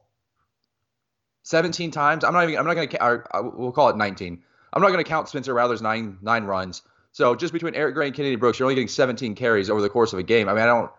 17 1.46 1.92
times. 1.92 2.24
I'm 2.24 2.32
not 2.32 2.42
even. 2.42 2.58
I'm 2.58 2.66
not 2.66 2.74
going 2.74 2.88
to. 2.88 3.02
Uh, 3.02 3.50
we'll 3.54 3.70
call 3.70 3.88
it 3.88 3.96
19. 3.96 4.42
I'm 4.72 4.82
not 4.82 4.88
going 4.88 5.02
to 5.02 5.08
count 5.08 5.28
Spencer 5.28 5.54
Rattler's 5.54 5.80
nine 5.80 6.18
nine 6.20 6.44
runs. 6.44 6.82
So 7.12 7.36
just 7.36 7.52
between 7.52 7.74
Eric 7.76 7.94
Gray 7.94 8.06
and 8.08 8.14
Kennedy 8.14 8.34
Brooks, 8.34 8.58
you're 8.58 8.66
only 8.66 8.74
getting 8.74 8.88
17 8.88 9.36
carries 9.36 9.70
over 9.70 9.80
the 9.80 9.88
course 9.88 10.12
of 10.12 10.18
a 10.18 10.24
game. 10.24 10.48
I 10.48 10.54
mean, 10.54 10.62
I 10.62 10.66
don't. 10.66 10.90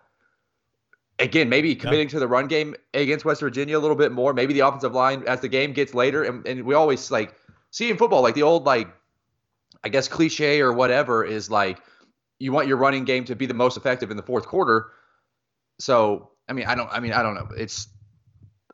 Again, 1.20 1.50
maybe 1.50 1.76
committing 1.76 2.08
yeah. 2.08 2.12
to 2.12 2.20
the 2.20 2.28
run 2.28 2.48
game 2.48 2.76
against 2.94 3.26
West 3.26 3.42
Virginia 3.42 3.78
a 3.78 3.82
little 3.82 3.96
bit 3.96 4.12
more. 4.14 4.34
Maybe 4.34 4.54
the 4.54 4.62
offensive 4.62 4.94
line 4.94 5.24
as 5.28 5.42
the 5.42 5.50
game 5.50 5.74
gets 5.74 5.94
later, 5.94 6.24
and, 6.24 6.48
and 6.48 6.64
we 6.64 6.76
always 6.76 7.12
like 7.12 7.36
see 7.72 7.90
in 7.90 7.98
football 7.98 8.22
like 8.22 8.36
the 8.36 8.44
old 8.44 8.64
like, 8.64 8.88
I 9.84 9.90
guess 9.90 10.08
cliche 10.08 10.62
or 10.62 10.74
whatever 10.74 11.24
is 11.24 11.50
like 11.50 11.80
you 12.40 12.52
want 12.52 12.68
your 12.68 12.78
running 12.78 13.06
game 13.06 13.26
to 13.26 13.36
be 13.36 13.46
the 13.46 13.54
most 13.54 13.78
effective 13.78 14.12
in 14.12 14.18
the 14.18 14.24
fourth 14.24 14.48
quarter. 14.48 14.92
So 15.80 16.32
I 16.48 16.54
mean, 16.54 16.66
I 16.66 16.76
don't. 16.76 16.90
I 16.92 17.00
mean, 17.00 17.14
I 17.14 17.22
don't 17.24 17.36
know. 17.36 17.48
It's 17.58 17.88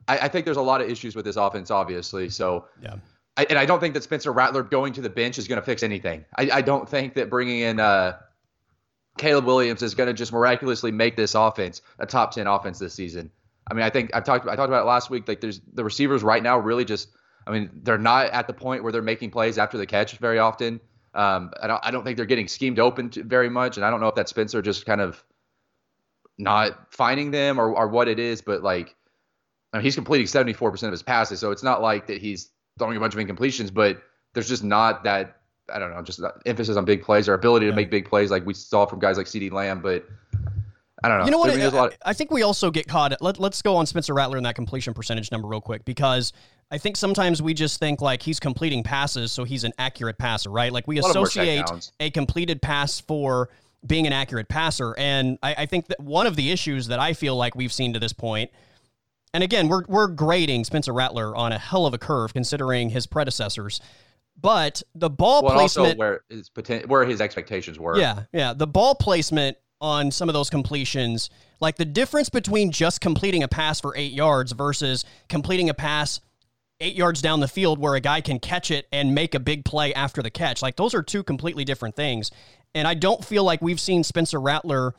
I, 0.07 0.19
I, 0.19 0.27
think 0.27 0.45
there's 0.45 0.57
a 0.57 0.61
lot 0.61 0.81
of 0.81 0.89
issues 0.89 1.15
with 1.15 1.25
this 1.25 1.35
offense, 1.35 1.71
obviously. 1.71 2.29
So, 2.29 2.67
yeah. 2.81 2.95
I, 3.37 3.45
and 3.49 3.57
I 3.57 3.65
don't 3.65 3.79
think 3.79 3.93
that 3.95 4.03
Spencer 4.03 4.31
Rattler 4.31 4.63
going 4.63 4.93
to 4.93 5.01
the 5.01 5.09
bench 5.09 5.37
is 5.37 5.47
going 5.47 5.59
to 5.59 5.65
fix 5.65 5.81
anything. 5.81 6.25
I, 6.37 6.49
I, 6.53 6.61
don't 6.61 6.87
think 6.87 7.15
that 7.15 7.29
bringing 7.29 7.61
in 7.61 7.79
uh, 7.79 8.17
Caleb 9.17 9.45
Williams 9.45 9.81
is 9.81 9.95
going 9.95 10.07
to 10.07 10.13
just 10.13 10.31
miraculously 10.31 10.91
make 10.91 11.15
this 11.15 11.33
offense 11.33 11.81
a 11.99 12.05
top 12.05 12.31
ten 12.31 12.47
offense 12.47 12.79
this 12.79 12.93
season. 12.93 13.31
I 13.69 13.73
mean, 13.73 13.83
I 13.83 13.89
think 13.89 14.11
I've 14.13 14.23
talked 14.23 14.45
I 14.45 14.55
talked 14.55 14.69
about 14.69 14.83
it 14.83 14.87
last 14.87 15.09
week. 15.09 15.27
Like, 15.27 15.41
there's 15.41 15.61
the 15.73 15.83
receivers 15.83 16.23
right 16.23 16.43
now 16.43 16.59
really 16.59 16.85
just. 16.85 17.09
I 17.45 17.51
mean, 17.51 17.81
they're 17.83 17.97
not 17.97 18.27
at 18.27 18.47
the 18.47 18.53
point 18.53 18.83
where 18.83 18.93
they're 18.93 19.01
making 19.01 19.31
plays 19.31 19.57
after 19.57 19.77
the 19.77 19.85
catch 19.85 20.17
very 20.17 20.39
often. 20.39 20.79
Um, 21.15 21.51
I 21.61 21.67
don't 21.67 21.79
I 21.83 21.91
don't 21.91 22.03
think 22.03 22.17
they're 22.17 22.25
getting 22.25 22.47
schemed 22.47 22.79
open 22.79 23.11
very 23.11 23.49
much, 23.49 23.77
and 23.77 23.85
I 23.85 23.89
don't 23.89 24.01
know 24.01 24.07
if 24.07 24.15
that 24.15 24.29
Spencer 24.29 24.61
just 24.61 24.85
kind 24.85 25.01
of 25.01 25.23
not 26.37 26.91
finding 26.91 27.31
them 27.31 27.59
or, 27.59 27.75
or 27.75 27.87
what 27.87 28.07
it 28.07 28.19
is, 28.19 28.41
but 28.41 28.63
like 28.63 28.95
I 29.71 29.77
mean, 29.77 29.83
he's 29.83 29.95
completing 29.95 30.27
74% 30.27 30.83
of 30.83 30.91
his 30.91 31.03
passes, 31.03 31.39
so 31.39 31.51
it's 31.51 31.63
not 31.63 31.81
like 31.81 32.07
that 32.07 32.19
he's 32.19 32.49
throwing 32.79 32.97
a 32.97 32.99
bunch 32.99 33.13
of 33.15 33.19
incompletions, 33.19 33.73
but 33.73 34.01
there's 34.33 34.49
just 34.49 34.63
not 34.63 35.03
that 35.03 35.37
I 35.71 35.79
don't 35.79 35.91
know, 35.91 36.01
just 36.01 36.19
emphasis 36.45 36.75
on 36.75 36.85
big 36.85 37.03
plays 37.03 37.29
or 37.29 37.35
ability 37.35 37.67
to 37.67 37.71
yeah. 37.71 37.75
make 37.75 37.89
big 37.91 38.07
plays 38.07 38.31
like 38.31 38.45
we 38.45 38.53
saw 38.53 38.85
from 38.85 38.99
guys 38.99 39.17
like 39.17 39.27
CeeDee 39.27 39.51
Lamb, 39.51 39.81
but 39.81 40.05
I 41.03 41.09
don't 41.09 41.19
know. 41.19 41.25
You 41.25 41.31
know 41.31 41.37
what? 41.37 41.49
I, 41.49 41.55
mean, 41.57 41.65
of- 41.65 41.93
I 42.05 42.13
think 42.13 42.31
we 42.31 42.43
also 42.43 42.71
get 42.71 42.87
caught. 42.87 43.13
Let, 43.21 43.37
let's 43.37 43.61
go 43.61 43.75
on 43.75 43.85
Spencer 43.85 44.13
Rattler 44.13 44.37
and 44.37 44.45
that 44.45 44.55
completion 44.55 44.93
percentage 44.93 45.31
number 45.31 45.47
real 45.47 45.61
quick 45.61 45.83
because 45.85 46.31
I 46.73 46.77
think 46.77 46.97
sometimes 46.97 47.41
we 47.41 47.53
just 47.53 47.79
think 47.79 48.01
like 48.01 48.21
he's 48.21 48.39
completing 48.39 48.83
passes, 48.83 49.31
so 49.31 49.43
he's 49.43 49.63
an 49.63 49.73
accurate 49.77 50.17
passer, 50.17 50.49
right? 50.49 50.71
Like 50.71 50.87
we 50.87 50.99
associate 50.99 51.65
a 51.99 52.09
completed 52.09 52.61
pass 52.61 52.99
for 52.99 53.49
being 53.85 54.07
an 54.07 54.13
accurate 54.13 54.49
passer. 54.49 54.93
And 54.97 55.37
I, 55.43 55.55
I 55.59 55.65
think 55.67 55.87
that 55.87 55.99
one 55.99 56.27
of 56.27 56.35
the 56.35 56.51
issues 56.51 56.87
that 56.87 56.99
I 56.99 57.13
feel 57.13 57.35
like 57.35 57.55
we've 57.55 57.73
seen 57.73 57.93
to 57.93 57.99
this 57.99 58.13
point– 58.13 58.51
and 59.33 59.43
again, 59.43 59.67
we're 59.67 59.83
we're 59.87 60.07
grading 60.07 60.63
Spencer 60.63 60.93
Rattler 60.93 61.35
on 61.35 61.51
a 61.51 61.57
hell 61.57 61.85
of 61.85 61.93
a 61.93 61.97
curve 61.97 62.33
considering 62.33 62.89
his 62.89 63.07
predecessors. 63.07 63.81
But 64.39 64.81
the 64.95 65.09
ball 65.09 65.43
well, 65.43 65.53
placement, 65.53 65.97
where 65.97 66.21
his 66.29 66.49
poten- 66.49 66.87
where 66.87 67.05
his 67.05 67.21
expectations 67.21 67.79
were. 67.79 67.97
Yeah, 67.97 68.23
yeah. 68.31 68.53
The 68.53 68.67
ball 68.67 68.95
placement 68.95 69.57
on 69.81 70.11
some 70.11 70.29
of 70.29 70.33
those 70.33 70.49
completions, 70.49 71.29
like 71.59 71.75
the 71.75 71.85
difference 71.85 72.29
between 72.29 72.71
just 72.71 73.01
completing 73.01 73.43
a 73.43 73.47
pass 73.47 73.81
for 73.81 73.95
eight 73.97 74.13
yards 74.13 74.51
versus 74.51 75.03
completing 75.29 75.69
a 75.69 75.73
pass 75.73 76.19
eight 76.83 76.95
yards 76.95 77.21
down 77.21 77.39
the 77.39 77.47
field 77.47 77.79
where 77.79 77.95
a 77.95 77.99
guy 77.99 78.21
can 78.21 78.39
catch 78.39 78.69
it 78.69 78.87
and 78.91 79.15
make 79.15 79.33
a 79.33 79.39
big 79.39 79.65
play 79.65 79.93
after 79.93 80.21
the 80.21 80.29
catch. 80.29 80.61
Like 80.61 80.75
those 80.75 80.93
are 80.93 81.01
two 81.01 81.23
completely 81.23 81.63
different 81.63 81.95
things. 81.95 82.29
And 82.75 82.87
I 82.87 82.93
don't 82.93 83.23
feel 83.23 83.43
like 83.43 83.61
we've 83.61 83.79
seen 83.79 84.03
Spencer 84.03 84.39
Rattler 84.39 84.93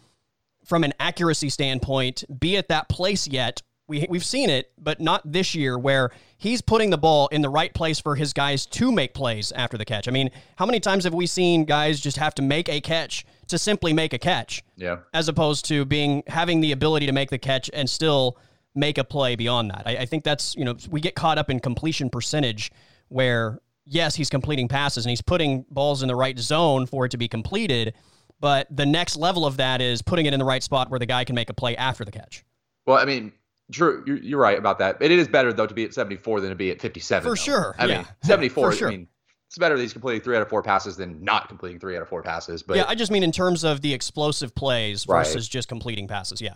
from 0.64 0.83
an 0.83 0.95
accuracy 0.99 1.50
standpoint 1.50 2.25
be 2.41 2.57
at 2.57 2.69
that 2.69 2.88
place 2.88 3.29
yet. 3.29 3.62
We, 3.87 4.07
we've 4.09 4.25
seen 4.25 4.49
it, 4.49 4.73
but 4.79 4.99
not 4.99 5.21
this 5.31 5.55
year 5.55 5.79
where 5.79 6.11
he's 6.38 6.62
putting 6.62 6.88
the 6.88 6.97
ball 6.97 7.29
in 7.29 7.43
the 7.43 7.50
right 7.50 7.73
place 7.75 8.00
for 8.00 8.17
his 8.17 8.33
guys 8.33 8.64
to 8.67 8.91
make 8.91 9.12
plays 9.12 9.53
after 9.53 9.76
the 9.76 9.85
catch. 9.85 10.09
I 10.09 10.11
mean, 10.11 10.31
how 10.57 10.64
many 10.64 10.81
times 10.81 11.05
have 11.05 11.12
we 11.12 11.26
seen 11.26 11.67
guys 11.67 12.00
just 12.00 12.17
have 12.17 12.35
to 12.37 12.43
make 12.43 12.71
a 12.71 12.81
catch 12.81 13.26
to 13.49 13.59
simply 13.59 13.93
make 13.93 14.14
a 14.14 14.19
catch? 14.19 14.64
Yeah. 14.76 15.00
As 15.12 15.29
opposed 15.29 15.67
to 15.67 15.85
being 15.85 16.23
having 16.29 16.62
the 16.62 16.73
ability 16.73 17.05
to 17.07 17.12
make 17.12 17.29
the 17.29 17.38
catch 17.38 17.69
and 17.75 17.91
still 17.91 18.38
make 18.75 18.99
a 18.99 19.04
play 19.04 19.37
beyond 19.37 19.71
that. 19.71 19.83
I, 19.87 19.99
I 19.99 20.07
think 20.07 20.25
that's, 20.25 20.54
you 20.57 20.64
know, 20.64 20.76
we 20.90 21.00
get 21.00 21.14
caught 21.14 21.38
up 21.38 21.50
in 21.50 21.61
completion 21.61 22.11
percentage 22.11 22.71
where 23.09 23.61
yes, 23.85 24.14
he's 24.14 24.31
completing 24.31 24.69
passes 24.69 25.04
and 25.04 25.11
he's 25.11 25.23
putting 25.23 25.64
balls 25.71 26.02
in 26.02 26.09
the 26.09 26.16
right 26.16 26.38
zone 26.38 26.87
for 26.87 27.04
it 27.07 27.11
to 27.11 27.16
be 27.19 27.28
completed. 27.28 27.95
But 28.40 28.66
the 28.75 28.87
next 28.87 29.16
level 29.16 29.47
of 29.47 29.57
that 29.59 29.81
is 29.81 30.02
putting 30.02 30.26
it 30.26 30.33
in 30.33 30.38
the 30.38 30.45
right 30.45 30.62
spot 30.62 30.90
where 30.90 30.99
the 30.99 31.07
guy 31.07 31.25
can 31.25 31.35
make 31.35 31.50
a 31.50 31.54
play 31.54 31.76
after 31.76 32.04
the 32.04 32.11
catch. 32.11 32.45
Well, 32.87 32.99
I 32.99 33.04
mean, 33.04 33.33
true, 33.73 34.02
you're, 34.07 34.16
you're 34.19 34.40
right 34.40 34.59
about 34.59 34.78
that. 34.81 34.99
But 34.99 35.11
it 35.11 35.19
is 35.19 35.28
better 35.28 35.52
though 35.52 35.66
to 35.66 35.75
be 35.75 35.85
at 35.85 35.95
74 35.95 36.40
than 36.40 36.50
to 36.50 36.57
be 36.57 36.71
at 36.71 36.81
57. 36.81 37.23
For 37.23 37.31
though. 37.31 37.35
sure. 37.35 37.75
I 37.78 37.87
yeah. 37.87 37.97
mean, 37.99 38.07
74. 38.23 38.71
For 38.71 38.76
sure. 38.76 38.88
I 38.88 38.90
mean, 38.90 39.09
it's 39.49 39.59
better 39.59 39.76
that 39.76 39.83
he's 39.83 39.93
completing 39.93 40.21
three 40.21 40.35
out 40.37 40.43
of 40.43 40.49
four 40.49 40.62
passes 40.62 40.97
than 40.97 41.23
not 41.23 41.49
completing 41.49 41.78
three 41.78 41.95
out 41.97 42.02
of 42.02 42.09
four 42.09 42.23
passes. 42.23 42.62
But 42.62 42.76
yeah, 42.76 42.87
I 42.88 42.95
just 42.97 43.12
mean 43.12 43.23
in 43.23 43.31
terms 43.31 43.62
of 43.62 43.83
the 43.83 43.95
explosive 43.95 44.54
plays 44.54 45.07
Right. 45.07 45.25
versus 45.25 45.49
just 45.49 45.69
completing 45.69 46.09
passes. 46.09 46.40
Yeah. 46.40 46.54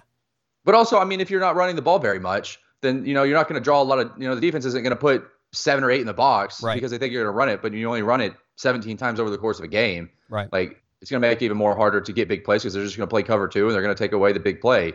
But 0.68 0.75
also, 0.75 0.98
I 0.98 1.04
mean, 1.06 1.22
if 1.22 1.30
you're 1.30 1.40
not 1.40 1.56
running 1.56 1.76
the 1.76 1.80
ball 1.82 1.98
very 1.98 2.18
much, 2.20 2.60
then 2.82 3.06
you 3.06 3.14
know 3.14 3.22
you're 3.22 3.38
not 3.38 3.48
going 3.48 3.58
to 3.58 3.64
draw 3.64 3.80
a 3.80 3.84
lot 3.84 4.00
of. 4.00 4.12
You 4.18 4.28
know, 4.28 4.34
the 4.34 4.40
defense 4.42 4.66
isn't 4.66 4.82
going 4.82 4.90
to 4.90 5.00
put 5.00 5.26
seven 5.50 5.82
or 5.82 5.90
eight 5.90 6.02
in 6.02 6.06
the 6.06 6.12
box 6.12 6.62
Right. 6.62 6.75
because 6.75 6.90
they 6.90 6.98
think 6.98 7.10
you're 7.10 7.25
going 7.25 7.32
to 7.32 7.38
run 7.38 7.48
it, 7.48 7.62
but 7.62 7.72
you 7.72 7.87
only 7.88 8.02
run 8.02 8.20
it 8.20 8.34
17 8.56 8.98
times 8.98 9.18
over 9.18 9.30
the 9.30 9.38
course 9.38 9.58
of 9.58 9.64
a 9.64 9.68
game. 9.68 10.10
Right. 10.28 10.52
Like 10.52 10.82
it's 11.00 11.10
going 11.10 11.22
to 11.22 11.26
make 11.26 11.40
it 11.40 11.46
even 11.46 11.56
more 11.56 11.75
harder 11.75 12.02
to 12.02 12.12
get 12.12 12.28
big 12.28 12.44
plays 12.44 12.64
because 12.64 12.75
they're 12.75 12.84
just 12.84 12.98
going 12.98 13.08
to 13.08 13.10
play 13.10 13.22
cover 13.22 13.48
two 13.48 13.64
and 13.64 13.75
they're 13.75 13.80
going 13.80 13.94
to 13.94 13.98
take 13.98 14.12
away 14.12 14.34
the 14.34 14.40
big 14.40 14.60
play. 14.60 14.92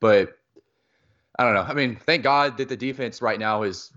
But 0.00 0.36
I 1.38 1.44
don't 1.44 1.54
know. 1.54 1.62
I 1.62 1.72
mean, 1.72 1.96
thank 1.96 2.22
God 2.22 2.58
that 2.58 2.68
the 2.68 2.76
defense 2.76 3.22
right 3.22 3.40
now 3.40 3.62
is. 3.62 3.90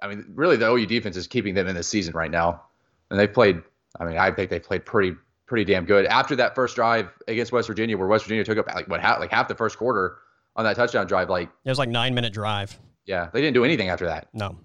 I 0.00 0.06
mean, 0.06 0.26
really, 0.36 0.56
the 0.56 0.70
OU 0.70 0.86
defense 0.86 1.16
is 1.16 1.26
keeping 1.26 1.54
them 1.54 1.66
in 1.66 1.74
this 1.74 1.88
season 1.88 2.14
right 2.14 2.30
now, 2.30 2.62
and 3.10 3.18
they 3.18 3.26
played. 3.26 3.64
I 3.98 4.04
mean, 4.04 4.16
I 4.16 4.30
think 4.30 4.48
they 4.48 4.60
played 4.60 4.84
pretty 4.86 5.16
pretty 5.46 5.64
damn 5.70 5.84
good 5.84 6.06
after 6.06 6.34
that 6.36 6.54
first 6.54 6.74
drive 6.74 7.10
against 7.28 7.52
West 7.52 7.68
Virginia, 7.68 7.96
where 7.98 8.06
West 8.08 8.24
Virginia 8.24 8.44
took 8.44 8.58
up 8.58 8.66
like 8.74 8.88
what 8.88 9.00
half, 9.00 9.20
like 9.20 9.30
half 9.30 9.48
the 9.48 9.54
first 9.54 9.76
quarter 9.78 10.18
on 10.56 10.64
that 10.64 10.76
touchdown 10.76 11.06
drive. 11.06 11.28
Like, 11.28 11.48
It 11.64 11.68
was 11.70 11.78
like 11.78 11.88
nine 11.88 12.14
minute 12.14 12.32
drive. 12.32 12.78
yeah, 13.06 13.28
they 13.32 13.40
didn't 13.40 13.54
do 13.54 13.64
anything 13.64 13.88
after 13.90 14.06
that, 14.06 14.28
No. 14.32 14.58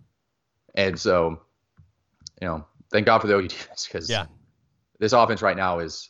and 0.76 1.00
so, 1.00 1.42
you 2.42 2.48
know, 2.48 2.66
thank 2.92 3.06
God 3.06 3.20
for 3.20 3.28
the 3.28 3.36
OU 3.36 3.48
defense 3.50 3.88
because 3.88 4.10
Yeah. 4.10 4.26
this 5.00 5.14
offense 5.14 5.42
right 5.42 5.58
now 5.58 5.80
is. 5.80 6.10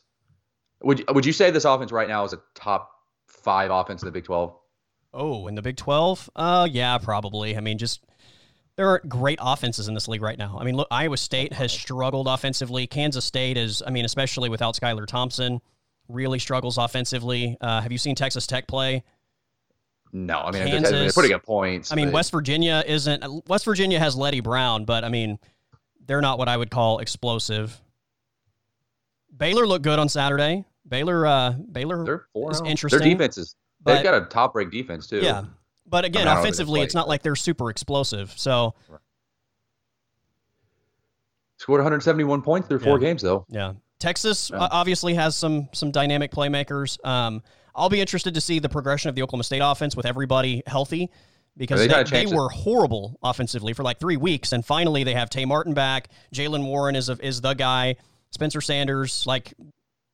Would 0.81 1.03
would 1.13 1.25
you 1.25 1.33
say 1.33 1.51
this 1.51 1.65
offense 1.65 1.91
right 1.91 2.07
now 2.07 2.23
is 2.23 2.31
a 2.31 2.39
top 2.55 2.89
five 3.27 3.69
offense 3.69 4.01
in 4.01 4.05
the 4.05 4.11
Big 4.13 4.23
Twelve? 4.23 4.55
Oh, 5.13 5.47
in 5.47 5.55
the 5.55 5.61
Big 5.63 5.75
12? 5.75 6.29
Uh, 6.35 6.67
yeah, 6.71 6.97
probably. 6.99 7.57
I 7.57 7.61
mean, 7.61 7.77
just 7.79 8.05
there 8.79 8.88
aren't 8.88 9.09
great 9.09 9.38
offenses 9.41 9.89
in 9.89 9.93
this 9.93 10.07
league 10.07 10.21
right 10.21 10.38
now. 10.38 10.57
I 10.57 10.63
mean, 10.63 10.74
look, 10.74 10.88
Iowa 10.89 11.17
State 11.17 11.51
has 11.51 11.69
struggled 11.69 12.27
offensively. 12.29 12.88
Kansas 12.88 13.25
State 13.25 13.57
is, 13.57 13.83
I 13.86 13.89
mean, 13.89 14.05
especially 14.05 14.48
without 14.48 14.74
Skylar 14.74 15.05
Thompson, 15.05 15.59
really 16.07 16.39
struggles 16.39 16.77
offensively. 16.77 17.57
Uh, 17.59 17.81
have 17.81 17.91
you 17.91 17.98
seen 17.98 18.15
Texas 18.15 18.48
Tech 18.48 18.67
play? 18.67 19.03
No, 20.13 20.39
I 20.39 20.51
mean 20.51 20.63
they're- 20.63 20.71
Kansas- 20.71 20.91
they're 20.91 21.12
putting 21.12 21.33
up 21.33 21.43
points. 21.43 21.91
I 21.91 21.95
mean, 21.95 22.05
but- 22.07 22.13
West 22.13 22.31
Virginia 22.31 22.81
isn't. 22.88 23.50
West 23.50 23.65
Virginia 23.65 24.00
has 24.00 24.15
Leddie 24.15 24.39
Brown, 24.39 24.86
but 24.86 25.03
I 25.03 25.09
mean, 25.09 25.39
they're 26.07 26.21
not 26.21 26.38
what 26.39 26.48
I 26.48 26.55
would 26.55 26.71
call 26.71 27.00
explosive. 27.00 27.81
Baylor 29.36 29.67
looked 29.67 29.83
good 29.83 30.00
on 30.00 30.07
Saturday. 30.07 30.63
Baylor, 30.88 31.27
uh, 31.27 31.51
Baylor 31.69 32.05
they're 32.05 32.25
four 32.31 32.51
is 32.53 32.62
interesting. 32.65 33.01
Their 33.01 33.09
defense 33.09 33.38
is 33.38 33.57
but- 33.83 33.95
they've 33.95 34.03
got 34.03 34.13
a 34.24 34.25
top 34.27 34.55
ranked 34.55 34.71
defense 34.71 35.05
too. 35.07 35.19
Yeah, 35.19 35.43
but 35.89 36.05
again, 36.05 36.22
I 36.22 36.25
don't 36.25 36.36
know 36.36 36.39
who 36.39 36.43
they 36.43 36.48
offensively, 36.50 36.81
it's 36.81 36.93
not 36.96 37.08
like 37.08 37.24
they're 37.24 37.36
super 37.36 37.69
explosive. 37.69 38.34
So 38.38 38.75
Scored 41.58 41.79
171 41.79 42.41
points 42.41 42.67
through 42.67 42.79
four 42.79 43.00
games 43.00 43.22
though. 43.22 43.46
Yeah. 43.50 43.74
Texas 44.00 44.50
Yeah. 44.50 44.60
uh, 44.60 44.69
obviously 44.72 45.13
has 45.15 45.36
some 45.36 45.67
some 45.74 45.91
dynamic 45.91 46.31
playmakers. 46.31 47.03
Um, 47.05 47.43
I'll 47.75 47.89
be 47.89 48.00
interested 48.00 48.34
to 48.36 48.41
see 48.41 48.60
the 48.60 48.69
progression 48.69 49.10
of 49.10 49.15
the 49.15 49.22
Oklahoma 49.24 49.43
State 49.43 49.60
offense 49.60 49.96
with 49.96 50.05
everybody 50.05 50.63
healthy 50.65 51.10
because 51.58 51.86
They 51.86 51.88
they, 51.88 52.25
they 52.25 52.34
were 52.34 52.50
horrible 52.50 53.17
offensively 53.22 53.74
for 53.74 53.84
like 53.84 54.00
three 54.00 54.15
weeks, 54.17 54.53
and 54.53 54.65
finally 54.65 55.03
they 55.03 55.13
have 55.13 55.29
Tay 55.29 55.46
Martin 55.46 55.74
back. 55.74 56.10
Jaylen 56.34 56.65
Warren 56.65 56.96
is 56.96 57.10
a, 57.10 57.17
is 57.25 57.41
the 57.41 57.53
guy. 57.53 57.98
Spencer 58.31 58.62
Sanders. 58.62 59.25
Like 59.27 59.53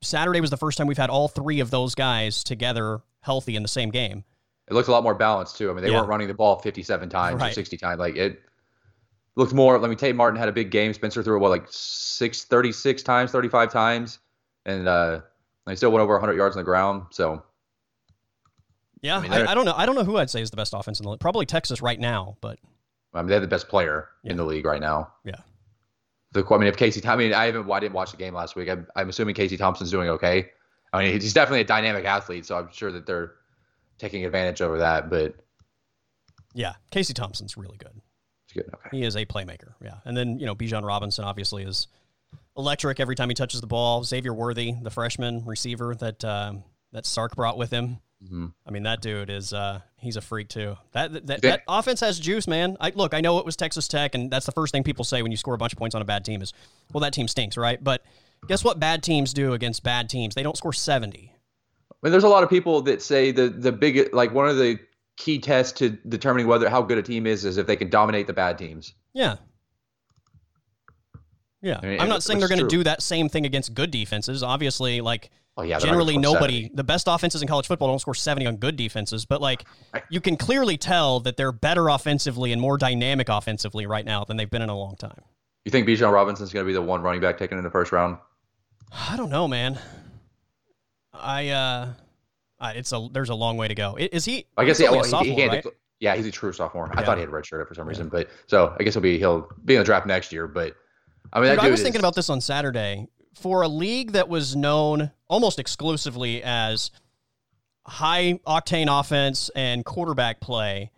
Saturday 0.01 0.41
was 0.41 0.50
the 0.50 0.58
first 0.58 0.77
time 0.77 0.88
we've 0.88 0.98
had 0.98 1.12
all 1.12 1.27
three 1.27 1.60
of 1.60 1.70
those 1.70 1.94
guys 1.94 2.44
together 2.44 3.01
healthy 3.22 3.55
in 3.55 3.62
the 3.62 3.70
same 3.70 3.91
game. 3.91 4.24
It 4.67 4.74
looked 4.74 4.88
a 4.88 4.91
lot 4.91 5.03
more 5.03 5.13
balanced 5.15 5.57
too. 5.57 5.69
I 5.69 5.74
mean, 5.74 5.84
they 5.84 5.91
Yeah. 5.91 5.98
weren't 5.98 6.10
running 6.10 6.27
the 6.27 6.34
ball 6.34 6.57
57 6.60 7.10
times 7.10 7.41
or 7.41 7.51
60 7.51 7.77
times. 7.77 8.00
Like 8.00 8.15
it 8.15 8.41
looked 9.36 9.53
more. 9.53 9.77
Let 9.77 9.89
me 9.89 9.95
Tay 9.95 10.12
Martin 10.13 10.39
had 10.39 10.50
a 10.50 10.51
big 10.53 10.72
game. 10.72 10.93
Spencer 10.93 11.22
threw 11.22 11.36
it 11.36 11.39
what 11.39 11.50
like 11.51 11.65
six, 11.69 12.45
36 12.45 13.03
times, 13.03 13.31
35 13.31 13.72
times, 13.72 14.19
and 14.65 14.88
uh, 14.88 15.22
they 15.67 15.75
still 15.75 15.91
went 15.91 16.01
over 16.01 16.13
100 16.13 16.34
yards 16.36 16.55
on 16.55 16.60
the 16.60 16.63
ground. 16.65 17.03
So 17.12 17.43
Yeah, 19.01 19.17
I 19.17 19.22
mean, 19.22 19.31
I, 19.34 19.51
I 19.51 19.53
don't 19.55 19.65
know. 19.65 19.74
I 19.75 19.86
don't 19.86 19.95
know 19.95 20.03
who 20.03 20.17
I'd 20.17 20.29
say 20.29 20.41
is 20.41 20.50
the 20.50 20.57
best 20.57 20.74
offense 20.74 21.00
in 21.00 21.03
the 21.03 21.12
league. 21.12 21.19
Probably 21.19 21.45
Texas 21.45 21.81
right 21.81 22.00
now, 22.00 22.38
but 22.41 22.57
I 23.13 23.19
mean, 23.22 23.27
they're 23.27 23.39
the 23.39 23.48
best 23.48 23.67
player 23.67 24.10
in 24.24 24.36
the 24.38 24.45
league 24.45 24.65
right 24.65 24.81
now. 24.81 25.12
Yeah. 25.24 25.36
The 26.31 26.43
I 26.50 26.57
mean, 26.57 26.67
if 26.67 26.75
Casey, 26.75 27.05
I 27.07 27.15
mean, 27.15 27.34
I 27.34 27.45
haven't, 27.45 27.72
I 27.72 27.79
didn't 27.79 27.93
watch 27.93 28.12
the 28.12 28.17
game 28.17 28.34
last 28.34 28.55
week. 28.55 28.67
I'm, 28.67 28.88
I'm 28.95 29.07
assuming 29.10 29.36
Casey 29.36 29.55
Thompson's 29.57 29.91
doing 29.91 30.10
okay. 30.10 30.50
I 30.91 31.03
mean, 31.03 31.13
he's 31.22 31.34
definitely 31.34 31.62
a 31.62 31.65
dynamic 31.65 32.03
athlete, 32.05 32.45
so 32.45 32.57
I'm 32.57 32.69
sure 32.74 32.91
that 32.91 33.05
they're 33.05 33.34
taking 33.98 34.25
advantage 34.25 34.62
over 34.62 34.80
that. 34.80 35.10
But 35.10 35.36
yeah, 36.54 36.74
Casey 36.92 37.14
Thompson's 37.14 37.58
really 37.58 37.78
good. 37.78 38.02
good. 38.54 38.70
Okay. 38.74 38.98
He 38.98 39.04
is 39.04 39.16
a 39.16 39.25
playmaker, 39.25 39.74
yeah. 39.84 39.96
And 40.06 40.16
then 40.16 40.40
you 40.40 40.46
know 40.46 40.56
Bijan 40.56 40.84
Robinson 40.84 41.25
obviously 41.25 41.64
is 41.64 41.88
electric 42.58 43.00
every 43.00 43.16
time 43.16 43.30
he 43.30 43.36
touches 43.36 43.62
the 43.62 43.68
ball. 43.68 44.04
Xavier 44.04 44.34
Worthy, 44.34 44.74
the 44.82 44.90
freshman 44.90 45.44
receiver 45.46 45.96
that 45.96 46.24
um, 46.24 46.64
that 46.92 47.06
Sark 47.06 47.36
brought 47.36 47.58
with 47.58 47.72
him. 47.72 48.00
Mhm. 48.24 48.54
I 48.66 48.72
mean 48.72 48.84
that 48.84 49.02
dude 49.02 49.30
is 49.30 49.52
uh, 49.52 49.82
he's 49.98 50.16
a 50.16 50.22
freak 50.22 50.48
too. 50.48 50.78
That 50.94 51.12
that, 51.14 51.28
that, 51.28 51.42
that 51.42 51.64
offense 51.68 52.00
has 52.00 52.18
juice, 52.18 52.48
man. 52.48 52.78
I 52.80 52.92
look, 52.96 53.14
I 53.14 53.20
know 53.20 53.40
it 53.40 53.46
was 53.46 53.58
Texas 53.58 53.90
Tech, 53.90 54.16
and 54.16 54.32
that's 54.32 54.46
the 54.46 54.54
first 54.54 54.72
thing 54.72 54.84
people 54.84 55.04
say 55.04 55.22
when 55.22 55.32
you 55.32 55.38
score 55.38 55.54
a 55.54 55.58
bunch 55.58 55.74
of 55.74 55.80
points 55.80 55.96
on 55.96 56.02
a 56.02 56.06
bad 56.06 56.24
team 56.24 56.42
is, 56.42 56.54
well, 56.94 57.02
that 57.02 57.12
team 57.14 57.28
stinks, 57.28 57.58
right? 57.58 57.84
But 57.84 58.04
guess 58.48 58.64
what? 58.64 58.80
Bad 58.80 59.04
teams 59.04 59.34
do 59.34 59.52
against 59.54 59.84
bad 59.84 60.10
teams. 60.10 60.34
They 60.34 60.44
don't 60.44 60.56
score 60.58 60.72
seventy. 60.74 61.35
Mean, 62.05 62.12
there's 62.12 62.24
a 62.24 62.29
lot 62.29 62.43
of 62.43 62.50
people 62.50 62.81
that 62.83 63.01
say 63.01 63.31
the 63.31 63.50
the 63.50 63.71
big 63.71 64.13
like 64.13 64.31
one 64.33 64.47
of 64.47 64.57
the 64.57 64.79
key 65.17 65.39
tests 65.39 65.71
to 65.79 65.89
determining 66.07 66.45
whether 66.47 66.69
how 66.69 66.81
good 66.81 66.97
a 66.97 67.01
team 67.01 67.25
is 67.25 67.43
is 67.45 67.57
if 67.57 67.65
they 67.67 67.75
can 67.75 67.89
dominate 67.89 68.27
the 68.27 68.33
bad 68.33 68.57
teams. 68.57 68.93
Yeah. 69.13 69.38
Yeah, 71.62 71.79
I 71.81 71.85
mean, 71.88 72.00
I'm 72.01 72.09
not 72.09 72.21
saying 72.21 72.39
they're 72.39 72.47
going 72.47 72.62
to 72.62 72.67
do 72.67 72.83
that 72.83 73.01
same 73.01 73.27
thing 73.27 73.45
against 73.47 73.74
good 73.74 73.89
defenses. 73.89 74.43
Obviously, 74.43 75.01
like 75.01 75.31
Oh 75.57 75.63
yeah, 75.63 75.79
generally 75.79 76.17
nobody 76.17 76.63
70. 76.63 76.75
the 76.75 76.83
best 76.83 77.07
offenses 77.09 77.41
in 77.41 77.47
college 77.47 77.65
football 77.65 77.88
don't 77.88 77.97
score 78.00 78.13
70 78.13 78.45
on 78.45 78.57
good 78.57 78.75
defenses 78.75 79.25
but 79.25 79.41
like 79.41 79.63
Right. 79.93 80.03
you 80.09 80.19
can 80.19 80.35
clearly 80.35 80.75
tell 80.77 81.21
that 81.21 81.38
they're 81.38 81.53
better 81.53 81.88
offensively 81.88 82.51
and 82.51 82.62
more 82.62 82.77
dynamic 82.77 83.29
offensively 83.29 83.85
right 83.88 84.03
now 84.05 84.25
than 84.25 84.35
they've 84.35 84.50
been 84.50 84.62
in 84.62 84.67
a 84.69 84.77
long 84.77 84.97
time 84.97 85.21
You 85.63 85.71
think 85.71 85.88
Bijan 85.88 86.12
Robinson's 86.12 86.51
going 86.51 86.65
to 86.65 86.67
be 86.67 86.74
the 86.74 86.81
one 86.81 87.01
running 87.01 87.21
back 87.21 87.38
taken 87.38 87.57
in 87.57 87.63
the 87.63 87.69
first 87.71 87.91
round? 87.93 88.17
i 88.91 89.15
don't 89.15 89.29
know 89.29 89.47
man 89.47 89.79
i 91.22 91.50
uh 91.50 91.89
it's 92.75 92.91
a 92.91 93.07
there's 93.12 93.29
a 93.29 93.36
long 93.36 93.57
way 93.57 93.67
to 93.67 93.75
go 93.75 93.95
is 94.00 94.25
he 94.25 94.45
I 94.57 94.65
guess 94.65 94.79
yeah, 94.79 94.89
well, 94.91 95.03
he- 95.03 95.10
sophomore, 95.10 95.36
he, 95.38 95.48
right? 95.48 95.65
yeah, 96.00 96.15
he's 96.15 96.25
a 96.25 96.31
true 96.31 96.51
sophomore. 96.51 96.89
I 96.95 97.03
thought 97.03 97.17
he 97.17 97.22
had 97.22 97.29
redshirted 97.29 97.67
for 97.67 97.74
some 97.75 97.86
Yeah. 97.86 97.89
reason, 97.89 98.10
but 98.10 98.29
so 98.48 98.75
I 98.79 98.84
guess 98.84 98.93
he'll 98.95 99.01
be 99.03 99.17
he'll 99.17 99.48
be 99.63 99.75
in 99.75 99.79
the 99.79 99.86
draft 99.86 100.05
next 100.07 100.31
year. 100.34 100.48
But 100.48 100.75
I 101.31 101.39
mean, 101.39 101.51
Dude, 101.51 101.60
I 101.60 101.69
was 101.69 101.79
is- 101.79 101.84
thinking 101.84 102.00
about 102.01 102.15
this 102.15 102.29
on 102.29 102.41
Saturday. 102.41 103.07
For 103.36 103.62
a 103.63 103.67
league 103.67 104.13
that 104.13 104.29
was 104.29 104.55
known 104.55 105.12
almost 105.27 105.60
exclusively 105.60 106.41
as 106.43 106.89
high 107.86 108.39
octane 108.48 108.88
offense 109.00 109.50
and 109.55 109.84
quarterback 109.86 110.39
play, 110.39 110.91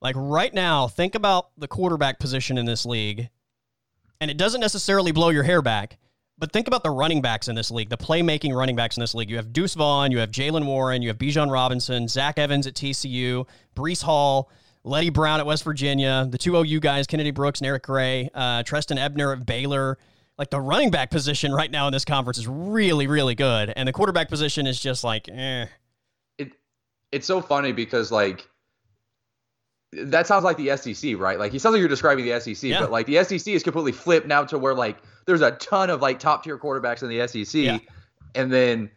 like 0.00 0.16
right 0.18 0.52
now, 0.52 0.88
think 0.88 1.14
about 1.14 1.50
the 1.56 1.68
quarterback 1.68 2.18
position 2.18 2.58
in 2.58 2.66
this 2.66 2.84
league. 2.84 3.28
And 4.20 4.30
it 4.30 4.36
doesn't 4.36 4.60
necessarily 4.60 5.12
blow 5.12 5.30
your 5.30 5.44
hair 5.44 5.62
back, 5.62 5.96
but 6.40 6.50
think 6.52 6.66
about 6.66 6.82
the 6.82 6.90
running 6.90 7.20
backs 7.20 7.48
in 7.48 7.54
this 7.54 7.70
league, 7.70 7.90
the 7.90 7.98
playmaking 7.98 8.54
running 8.56 8.74
backs 8.74 8.96
in 8.96 9.02
this 9.02 9.14
league. 9.14 9.28
You 9.28 9.36
have 9.36 9.52
Deuce 9.52 9.74
Vaughn, 9.74 10.10
you 10.10 10.18
have 10.18 10.30
Jaylen 10.30 10.64
Warren, 10.64 11.02
you 11.02 11.08
have 11.08 11.18
Bijan 11.18 11.52
Robinson, 11.52 12.08
Zach 12.08 12.38
Evans 12.38 12.66
at 12.66 12.74
TCU, 12.74 13.46
Breece 13.76 14.02
Hall, 14.02 14.50
Leddie 14.82 15.10
Brown 15.10 15.38
at 15.38 15.46
West 15.46 15.62
Virginia, 15.64 16.26
the 16.28 16.38
two 16.38 16.56
OU 16.56 16.80
guys, 16.80 17.06
Kennedy 17.06 17.30
Brooks 17.30 17.60
and 17.60 17.66
Eric 17.66 17.82
Gray, 17.82 18.30
uh, 18.34 18.62
Trestan 18.62 18.96
Ebner 18.96 19.32
at 19.32 19.44
Baylor. 19.44 19.98
Like 20.38 20.48
the 20.48 20.60
running 20.60 20.90
back 20.90 21.10
position 21.10 21.52
right 21.52 21.70
now 21.70 21.86
in 21.86 21.92
this 21.92 22.06
conference 22.06 22.38
is 22.38 22.48
really, 22.48 23.06
really 23.06 23.34
good. 23.34 23.74
And 23.76 23.86
the 23.86 23.92
quarterback 23.92 24.30
position 24.30 24.66
is 24.66 24.80
just 24.80 25.04
like, 25.04 25.28
eh. 25.28 25.66
it 26.38 26.52
it's 27.12 27.26
so 27.26 27.42
funny 27.42 27.72
because 27.72 28.10
like 28.10 28.48
that 29.92 30.26
sounds 30.26 30.44
like 30.44 30.56
the 30.56 30.74
SEC, 30.76 31.18
right? 31.18 31.38
Like, 31.38 31.52
it 31.52 31.60
sounds 31.60 31.72
like 31.74 31.80
you're 31.80 31.88
describing 31.88 32.24
the 32.24 32.40
SEC, 32.40 32.62
Yeah. 32.62 32.80
but 32.80 32.90
like 32.90 33.04
the 33.06 33.22
SEC 33.22 33.52
is 33.52 33.62
completely 33.62 33.92
flipped 33.92 34.26
now 34.26 34.44
to 34.44 34.56
where 34.58 34.72
like 34.74 34.96
there's 35.26 35.40
a 35.42 35.52
ton 35.52 35.90
of 35.90 36.00
like 36.02 36.18
top 36.18 36.44
tier 36.44 36.58
quarterbacks 36.58 37.02
in 37.02 37.08
the 37.08 37.26
SEC, 37.26 37.54
Yeah. 37.62 37.78
and 38.34 38.52
then 38.52 38.90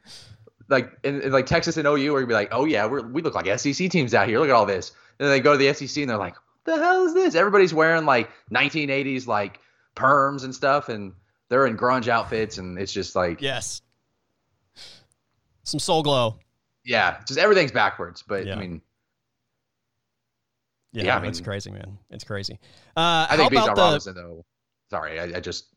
like 0.70 0.92
and, 1.04 1.22
and, 1.22 1.34
like 1.34 1.46
Texas 1.46 1.78
and 1.78 1.88
OU 1.88 2.16
are 2.16 2.20
gonna 2.22 2.28
be 2.28 2.34
like, 2.34 2.50
oh 2.52 2.66
yeah, 2.66 2.86
we're, 2.86 3.02
we 3.02 3.22
look 3.22 3.36
like 3.36 3.46
SEC 3.60 3.90
teams 3.90 4.14
out 4.14 4.28
here. 4.28 4.40
Look 4.40 4.50
at 4.50 4.56
all 4.56 4.66
this. 4.66 4.92
And 5.20 5.28
then 5.28 5.30
they 5.32 5.40
go 5.42 5.52
to 5.52 5.58
the 5.58 5.74
SEC 5.74 6.02
and 6.02 6.10
they're 6.10 6.18
like, 6.18 6.36
what 6.64 6.76
the 6.78 6.84
hell 6.84 7.06
is 7.06 7.14
this? 7.14 7.36
Everybody's 7.36 7.74
wearing 7.74 8.06
like 8.06 8.30
1980s 8.52 9.28
like 9.28 9.60
perms 9.96 10.44
and 10.44 10.56
stuff, 10.56 10.90
and 10.90 11.14
they're 11.50 11.68
in 11.68 11.78
grunge 11.78 12.08
outfits, 12.08 12.58
and 12.58 12.80
it's 12.80 12.92
just 12.94 13.16
like, 13.16 13.42
Yes. 13.42 13.82
Some 15.64 15.80
soul 15.80 16.04
glow. 16.04 16.40
Yeah, 16.86 17.18
just 17.28 17.40
everything's 17.40 17.72
backwards. 17.72 18.24
But 18.28 18.46
Yeah. 18.46 18.56
I 18.56 18.60
mean, 18.60 18.82
Yeah, 20.92 21.04
Yeah, 21.06 21.20
I 21.20 21.26
it's 21.28 21.42
crazy, 21.42 21.72
man. 21.72 21.98
It's 22.10 22.24
crazy. 22.24 22.60
Uh, 22.96 23.28
I 23.30 23.38
think 23.38 23.52
Bijan 23.52 23.64
about 23.64 23.76
the? 23.76 23.82
Robinson 23.82 24.16
though. 24.16 24.46
Sorry, 24.90 25.20
I, 25.20 25.38
I 25.38 25.40
just 25.40 25.68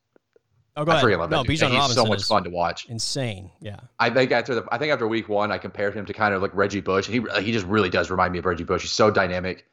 oh, 0.77 0.85
go 0.85 0.93
I 0.93 0.97
ahead. 0.97 1.05
freaking 1.07 1.19
love 1.19 1.31
no, 1.31 1.43
that. 1.43 1.49
dude. 1.49 1.59
Bijan 1.59 1.69
He's 1.71 1.79
Robinson 1.79 1.95
so 1.95 2.07
much 2.07 2.25
fun 2.25 2.45
to 2.45 2.51
watch. 2.51 2.87
insane. 2.87 3.51
Yeah. 3.61 3.81
I 3.99 4.11
think 4.11 4.33
after 4.33 4.55
the 4.55 4.65
I 4.71 4.79
think 4.79 4.93
after 4.93 5.07
week 5.09 5.29
one, 5.29 5.51
I 5.53 5.59
compared 5.59 5.95
him 5.95 6.07
to 6.07 6.13
kind 6.13 6.35
of 6.35 6.43
like 6.43 6.55
Reggie 6.55 6.81
Bush. 6.81 7.07
He 7.07 7.23
he 7.43 7.53
just 7.53 7.67
really 7.67 7.91
does 7.91 8.11
remind 8.11 8.33
me 8.33 8.39
of 8.39 8.47
Reggie 8.47 8.65
Bush. 8.65 8.83
He's 8.83 8.91
so 8.93 9.11
dynamic 9.11 9.67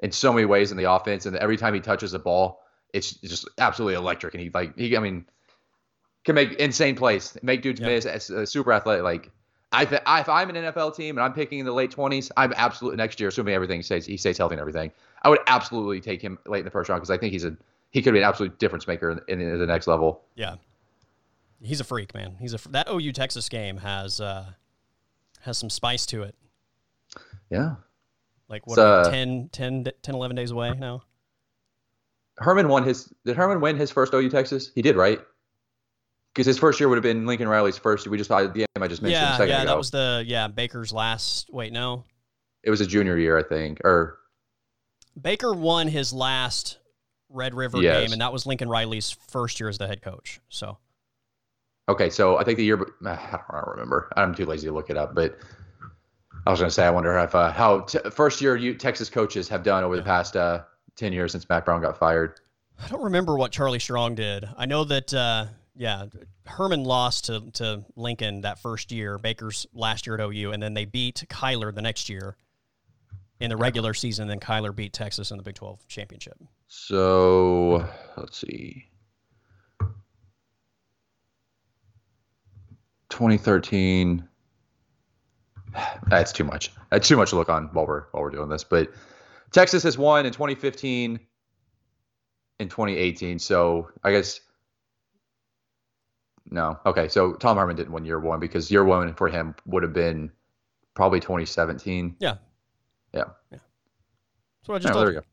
in 0.00 0.12
so 0.12 0.32
many 0.32 0.46
ways 0.46 0.70
in 0.70 0.76
the 0.76 0.90
offense, 0.90 1.26
and 1.26 1.36
every 1.36 1.56
time 1.56 1.74
he 1.74 1.80
touches 1.80 2.12
the 2.12 2.18
ball, 2.18 2.62
it's 2.92 3.12
just 3.14 3.48
absolutely 3.58 3.94
electric. 3.94 4.34
And 4.34 4.42
he 4.42 4.50
like 4.52 4.76
he 4.78 4.96
I 4.96 5.00
mean 5.00 5.24
can 6.24 6.34
make 6.34 6.52
insane 6.54 6.96
plays, 6.96 7.36
make 7.42 7.62
dudes 7.62 7.80
Yep. 7.80 7.88
miss. 7.88 8.04
It's, 8.04 8.30
uh, 8.30 8.44
super 8.46 8.72
athletic. 8.72 9.02
Like 9.04 9.30
I, 9.72 9.84
th- 9.84 10.02
I 10.04 10.20
if 10.20 10.28
I'm 10.28 10.50
an 10.50 10.56
NFL 10.56 10.96
team 10.96 11.16
and 11.16 11.24
I'm 11.24 11.32
picking 11.32 11.60
in 11.60 11.64
the 11.66 11.72
late 11.72 11.90
twenties, 11.92 12.30
I'm 12.36 12.52
absolutely 12.56 12.96
next 12.98 13.20
year, 13.20 13.28
assuming 13.28 13.54
everything 13.54 13.82
stays 13.82 14.04
he 14.04 14.16
stays 14.16 14.36
healthy 14.36 14.54
and 14.54 14.60
everything. 14.60 14.90
I 15.22 15.28
would 15.28 15.38
absolutely 15.46 16.00
take 16.00 16.20
him 16.20 16.38
late 16.46 16.60
in 16.60 16.64
the 16.64 16.70
first 16.70 16.88
round 16.90 17.00
because 17.00 17.10
I 17.10 17.18
think 17.18 17.32
he's 17.32 17.44
a 17.44 17.56
he 17.90 18.02
could 18.02 18.12
be 18.12 18.18
an 18.18 18.24
absolute 18.24 18.58
difference 18.58 18.86
maker 18.86 19.22
in, 19.28 19.40
in 19.40 19.58
the 19.58 19.66
next 19.66 19.86
level. 19.86 20.22
Yeah. 20.34 20.56
He's 21.62 21.80
a 21.80 21.84
freak, 21.84 22.14
man. 22.14 22.36
He's 22.40 22.54
a 22.54 22.58
fr- 22.58 22.70
that 22.70 22.88
OU 22.90 23.12
Texas 23.12 23.48
game 23.48 23.76
has 23.78 24.20
uh 24.20 24.52
has 25.42 25.58
some 25.58 25.70
spice 25.70 26.06
to 26.06 26.22
it. 26.22 26.34
Yeah. 27.50 27.76
Like 28.48 28.66
what 28.66 28.74
It's, 28.74 29.08
uh, 29.08 29.10
10, 29.10 29.50
10, 29.52 29.84
10 30.02 30.14
11 30.14 30.36
days 30.36 30.50
away 30.50 30.72
now. 30.74 31.02
Herman 32.38 32.68
won 32.68 32.84
his. 32.84 33.12
Did 33.24 33.36
Herman 33.36 33.60
win 33.60 33.76
his 33.76 33.90
first 33.90 34.14
OU 34.14 34.30
Texas? 34.30 34.70
He 34.74 34.82
did, 34.82 34.96
right? 34.96 35.20
Because 36.32 36.46
his 36.46 36.58
first 36.58 36.80
year 36.80 36.88
would 36.88 36.96
have 36.96 37.02
been 37.02 37.26
Lincoln 37.26 37.48
Riley's 37.48 37.76
first. 37.76 38.06
We 38.06 38.16
just 38.16 38.30
had 38.30 38.54
the 38.54 38.60
game 38.60 38.66
I 38.80 38.88
just 38.88 39.02
mentioned 39.02 39.22
a 39.22 39.26
Yeah, 39.30 39.44
yeah, 39.44 39.60
ago. 39.62 39.68
that 39.70 39.76
was 39.76 39.90
the 39.90 40.24
yeah, 40.26 40.48
Baker's 40.48 40.92
last 40.92 41.50
wait, 41.52 41.72
no. 41.72 42.04
it 42.62 42.70
was 42.70 42.80
a 42.80 42.86
junior 42.86 43.18
year, 43.18 43.36
I 43.38 43.42
think. 43.42 43.80
Or 43.84 44.18
Baker 45.20 45.52
won 45.52 45.88
his 45.88 46.12
last 46.12 46.78
Red 47.30 47.54
River 47.54 47.80
Yes. 47.80 48.02
game 48.02 48.12
and 48.12 48.20
that 48.20 48.32
was 48.32 48.44
Lincoln 48.46 48.68
Riley's 48.68 49.10
first 49.28 49.60
year 49.60 49.68
as 49.68 49.78
the 49.78 49.86
head 49.86 50.02
coach. 50.02 50.40
So 50.48 50.78
okay, 51.88 52.10
so 52.10 52.38
I 52.38 52.44
think 52.44 52.58
the 52.58 52.64
year. 52.64 52.78
I 53.06 53.38
don't, 53.52 53.68
remember. 53.68 54.10
I'm 54.16 54.34
too 54.34 54.46
lazy 54.46 54.66
to 54.66 54.72
look 54.72 54.90
it 54.90 54.96
up. 54.96 55.14
But 55.14 55.38
I 56.46 56.50
was 56.50 56.60
going 56.60 56.68
to 56.68 56.74
say, 56.74 56.84
I 56.86 56.90
wonder 56.90 57.16
if 57.18 57.34
uh, 57.34 57.52
how 57.52 57.80
t- 57.80 57.98
first 58.10 58.40
year 58.40 58.56
you 58.56 58.74
Texas 58.74 59.10
coaches 59.10 59.48
have 59.48 59.62
done 59.62 59.84
over 59.84 59.96
the 59.96 60.02
past 60.02 60.36
uh, 60.36 60.62
ten 60.96 61.12
years 61.12 61.32
since 61.32 61.48
Mack 61.48 61.64
Brown 61.64 61.80
got 61.80 61.98
fired. 61.98 62.40
I 62.82 62.88
don't 62.88 63.02
remember 63.02 63.36
what 63.36 63.52
Charlie 63.52 63.78
Strong 63.78 64.14
did. 64.14 64.48
I 64.56 64.66
know 64.66 64.84
that 64.84 65.12
uh, 65.12 65.46
yeah, 65.76 66.06
Herman 66.46 66.84
lost 66.84 67.26
to, 67.26 67.50
to 67.54 67.84
Lincoln 67.96 68.40
that 68.42 68.58
first 68.58 68.90
year, 68.90 69.18
Baker's 69.18 69.66
last 69.74 70.06
year 70.06 70.14
at 70.14 70.20
OU, 70.20 70.52
and 70.52 70.62
then 70.62 70.74
they 70.74 70.84
beat 70.84 71.24
Kyler 71.28 71.74
the 71.74 71.82
next 71.82 72.08
year 72.08 72.36
in 73.38 73.50
the 73.50 73.56
regular 73.56 73.94
season. 73.94 74.28
Then 74.28 74.40
Kyler 74.40 74.74
beat 74.74 74.92
Texas 74.92 75.30
in 75.30 75.36
the 75.36 75.42
Big 75.42 75.54
12 75.56 75.86
championship. 75.88 76.38
So 76.72 77.84
let's 78.16 78.38
see. 78.38 78.86
2013. 83.08 84.26
That's 86.08 86.30
too 86.30 86.44
much. 86.44 86.70
That's 86.90 87.08
too 87.08 87.16
much 87.16 87.30
to 87.30 87.36
look 87.36 87.48
on 87.48 87.64
while 87.72 87.86
we're 87.88 88.04
while 88.12 88.22
we're 88.22 88.30
doing 88.30 88.48
this. 88.48 88.62
But 88.62 88.92
Texas 89.50 89.82
has 89.82 89.98
won 89.98 90.26
in 90.26 90.32
2015 90.32 91.18
and 92.60 92.70
2018. 92.70 93.40
So 93.40 93.90
I 94.04 94.12
guess 94.12 94.40
no. 96.52 96.78
Okay, 96.86 97.08
so 97.08 97.32
Tom 97.34 97.56
Herman 97.56 97.74
didn't 97.74 97.92
win 97.92 98.04
year 98.04 98.20
one 98.20 98.38
because 98.38 98.70
year 98.70 98.84
one 98.84 99.14
for 99.14 99.28
him 99.28 99.56
would 99.66 99.82
have 99.82 99.92
been 99.92 100.30
probably 100.94 101.18
2017. 101.18 102.14
Yeah. 102.20 102.36
Yeah. 103.12 103.24
That's 103.50 103.62
what 104.66 104.76
I 104.76 104.78
just 104.78 104.90
Oh, 104.90 104.94
told 104.94 105.06
there 105.06 105.08
we 105.08 105.14
you. 105.16 105.20
go. 105.20 105.26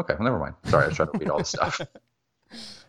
Okay, 0.00 0.14
well, 0.14 0.24
never 0.24 0.38
mind. 0.38 0.54
Sorry, 0.64 0.84
I 0.84 0.88
was 0.88 0.96
trying 0.96 1.12
to 1.12 1.18
read 1.18 1.30
all 1.30 1.38
this 1.38 1.50
stuff. 1.50 1.80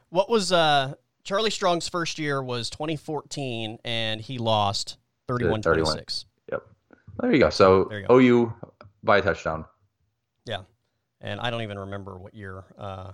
What 0.10 0.30
was 0.30 0.52
uh, 0.52 0.94
Charlie 1.24 1.50
Strong's 1.50 1.90
first 1.90 2.20
year 2.20 2.42
was 2.42 2.70
2014, 2.70 3.80
and 3.84 4.22
he 4.22 4.38
lost 4.38 4.98
31 5.28 5.62
31. 5.64 5.86
26. 5.94 6.26
There 7.20 7.34
you 7.34 7.40
go. 7.40 7.50
So 7.50 7.92
you 7.92 8.06
go. 8.08 8.20
OU 8.20 8.54
by 9.04 9.18
a 9.18 9.22
touchdown. 9.22 9.66
Yeah. 10.46 10.62
And 11.22 11.40
I 11.40 11.50
don't 11.50 11.62
even 11.62 11.80
remember 11.80 12.18
what 12.18 12.34
year 12.34 12.64
uh, 12.78 13.12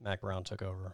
Mack 0.00 0.20
Brown 0.22 0.44
took 0.44 0.62
over. 0.62 0.92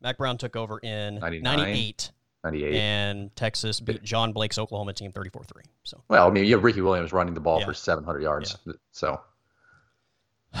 Mack 0.00 0.16
Brown 0.16 0.38
took 0.38 0.56
over 0.56 0.78
in 0.78 1.16
99? 1.16 1.42
98, 1.42 2.12
98. 2.44 2.74
and 2.74 3.36
Texas 3.36 3.80
beat 3.80 4.02
John 4.02 4.32
Blake's 4.32 4.58
Oklahoma 4.58 4.92
team 4.92 5.12
34 5.12 5.44
3. 5.44 5.62
So. 5.84 6.02
well, 6.08 6.26
I 6.26 6.30
mean, 6.30 6.44
you 6.44 6.54
have 6.54 6.64
Ricky 6.64 6.80
Williams 6.80 7.12
running 7.12 7.34
the 7.34 7.40
ball 7.40 7.60
Yeah. 7.60 7.66
for 7.66 7.74
700 7.74 8.22
yards. 8.22 8.56
So 8.92 9.20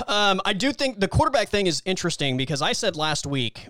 Um, 0.06 0.40
I 0.44 0.52
do 0.52 0.72
think 0.72 1.00
the 1.00 1.08
quarterback 1.08 1.48
thing 1.48 1.66
is 1.66 1.82
interesting 1.84 2.36
because 2.36 2.62
I 2.62 2.72
said 2.72 2.96
last 2.96 3.26
week 3.26 3.68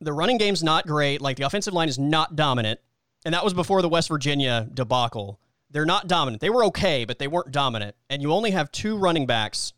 the 0.00 0.12
running 0.12 0.38
game's 0.38 0.62
not 0.62 0.86
great. 0.86 1.20
Like 1.20 1.36
the 1.36 1.44
offensive 1.44 1.72
line 1.72 1.88
is 1.88 1.98
not 1.98 2.36
dominant, 2.36 2.80
and 3.24 3.34
that 3.34 3.44
was 3.44 3.54
before 3.54 3.82
the 3.82 3.88
West 3.88 4.08
Virginia 4.08 4.68
debacle. 4.72 5.40
They're 5.70 5.86
not 5.86 6.06
dominant. 6.06 6.40
They 6.40 6.50
were 6.50 6.64
okay, 6.66 7.04
but 7.04 7.18
they 7.18 7.26
weren't 7.26 7.50
dominant. 7.50 7.96
And 8.08 8.22
you 8.22 8.32
only 8.32 8.52
have 8.52 8.70
two 8.70 8.96
running 8.96 9.26
backs 9.26 9.72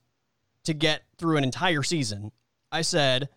to 0.65 0.75
get 0.75 1.03
through 1.17 1.39
an 1.39 1.45
entire 1.45 1.83
season. 1.83 2.31
I 2.71 2.83
said, 2.83 3.29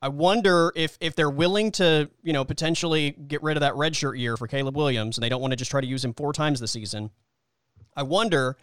I 0.00 0.08
wonder 0.08 0.72
if 0.76 0.96
if 1.00 1.16
they're 1.16 1.30
willing 1.30 1.72
to, 1.72 2.10
you 2.22 2.32
know, 2.32 2.44
potentially 2.44 3.10
get 3.10 3.42
rid 3.42 3.56
of 3.56 3.62
that 3.62 3.72
redshirt 3.74 4.18
year 4.18 4.36
for 4.36 4.46
Caleb 4.46 4.76
Williams, 4.76 5.16
and 5.16 5.24
they 5.24 5.28
don't 5.28 5.40
want 5.40 5.52
to 5.52 5.56
just 5.56 5.70
try 5.70 5.80
to 5.80 5.86
use 5.86 6.04
him 6.04 6.12
four 6.12 6.32
times 6.32 6.60
this 6.60 6.72
season. 6.72 7.10
I 7.96 8.02
wonder 8.02 8.56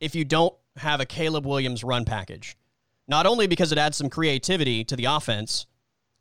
if 0.00 0.14
you 0.14 0.24
don't 0.24 0.54
have 0.76 1.00
a 1.00 1.06
Caleb 1.06 1.46
Williams 1.46 1.84
run 1.84 2.04
package. 2.04 2.56
Not 3.06 3.26
only 3.26 3.46
because 3.46 3.70
it 3.72 3.78
adds 3.78 3.96
some 3.96 4.08
creativity 4.10 4.84
to 4.84 4.96
the 4.96 5.04
offense 5.04 5.66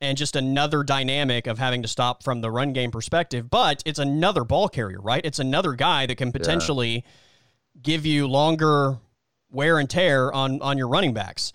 and 0.01 0.17
just 0.17 0.35
another 0.35 0.83
dynamic 0.83 1.47
of 1.47 1.57
having 1.57 1.81
to 1.81 1.87
stop 1.87 2.23
from 2.23 2.41
the 2.41 2.51
run 2.51 2.73
game 2.73 2.91
perspective, 2.91 3.49
but 3.49 3.81
it's 3.85 3.99
another 3.99 4.43
ball 4.43 4.67
carrier, 4.67 4.99
right? 5.01 5.25
It's 5.25 5.39
another 5.39 5.73
guy 5.73 6.05
that 6.05 6.15
can 6.17 6.31
potentially 6.31 7.05
give 7.81 8.05
you 8.05 8.27
longer 8.27 8.97
wear 9.49 9.79
and 9.79 9.89
tear 9.89 10.31
on 10.33 10.61
on 10.61 10.77
your 10.77 10.87
running 10.87 11.13
backs. 11.13 11.53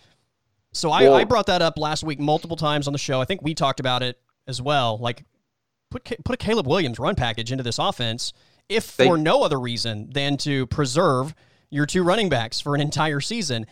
So 0.72 0.90
I, 0.90 1.02
Well- 1.02 1.14
I 1.14 1.24
brought 1.24 1.46
that 1.46 1.62
up 1.62 1.78
last 1.78 2.02
week 2.04 2.18
multiple 2.20 2.56
times 2.56 2.86
on 2.86 2.92
the 2.92 2.98
show. 2.98 3.20
I 3.20 3.24
think 3.24 3.42
we 3.42 3.54
talked 3.54 3.80
about 3.80 4.02
it 4.02 4.18
as 4.46 4.62
well. 4.62 4.98
Like 4.98 5.24
put 5.90 6.04
put 6.24 6.34
a 6.34 6.36
Caleb 6.38 6.66
Williams 6.66 6.98
run 6.98 7.14
package 7.16 7.52
into 7.52 7.62
this 7.64 7.78
offense, 7.78 8.32
if 8.68 8.96
They- 8.96 9.06
for 9.06 9.18
no 9.18 9.42
other 9.42 9.60
reason 9.60 10.10
than 10.10 10.36
to 10.38 10.66
preserve 10.68 11.34
your 11.70 11.86
two 11.86 12.02
running 12.02 12.28
backs 12.28 12.60
for 12.60 12.74
an 12.74 12.80
entire 12.80 13.20
season. 13.20 13.66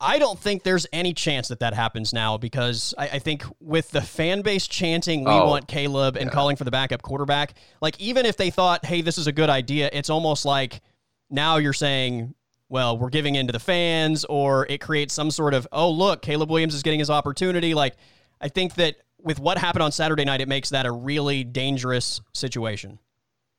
I 0.00 0.18
don't 0.18 0.38
think 0.38 0.64
there's 0.64 0.86
any 0.92 1.14
chance 1.14 1.48
that 1.48 1.60
that 1.60 1.72
happens 1.72 2.12
now 2.12 2.36
because 2.36 2.92
I, 2.98 3.08
I 3.08 3.18
think 3.20 3.44
with 3.60 3.90
the 3.90 4.02
fan 4.02 4.42
base 4.42 4.66
chanting, 4.66 5.24
we 5.24 5.30
Oh, 5.30 5.46
want 5.48 5.68
Caleb 5.68 6.16
and 6.16 6.30
calling 6.30 6.56
for 6.56 6.64
the 6.64 6.70
backup 6.70 7.00
quarterback, 7.02 7.54
like 7.80 7.98
even 8.00 8.26
if 8.26 8.36
they 8.36 8.50
thought, 8.50 8.84
hey, 8.84 9.00
this 9.00 9.16
is 9.18 9.26
a 9.26 9.32
good 9.32 9.48
idea, 9.48 9.88
it's 9.92 10.10
almost 10.10 10.44
like 10.44 10.82
now 11.30 11.56
you're 11.56 11.72
saying, 11.72 12.34
well, 12.68 12.98
we're 12.98 13.08
giving 13.08 13.36
in 13.36 13.46
to 13.46 13.52
the 13.52 13.60
fans, 13.60 14.24
or 14.26 14.66
it 14.68 14.80
creates 14.80 15.14
some 15.14 15.30
sort 15.30 15.54
of, 15.54 15.66
oh, 15.70 15.90
look, 15.90 16.22
Caleb 16.22 16.50
Williams 16.50 16.74
is 16.74 16.82
getting 16.82 16.98
his 16.98 17.08
opportunity. 17.10 17.72
Like, 17.72 17.94
I 18.40 18.48
think 18.48 18.74
that 18.74 18.96
with 19.22 19.38
what 19.38 19.56
happened 19.58 19.82
on 19.84 19.92
Saturday 19.92 20.24
night, 20.24 20.40
it 20.40 20.48
makes 20.48 20.70
that 20.70 20.84
a 20.84 20.90
really 20.92 21.44
dangerous 21.44 22.20
situation. 22.34 22.98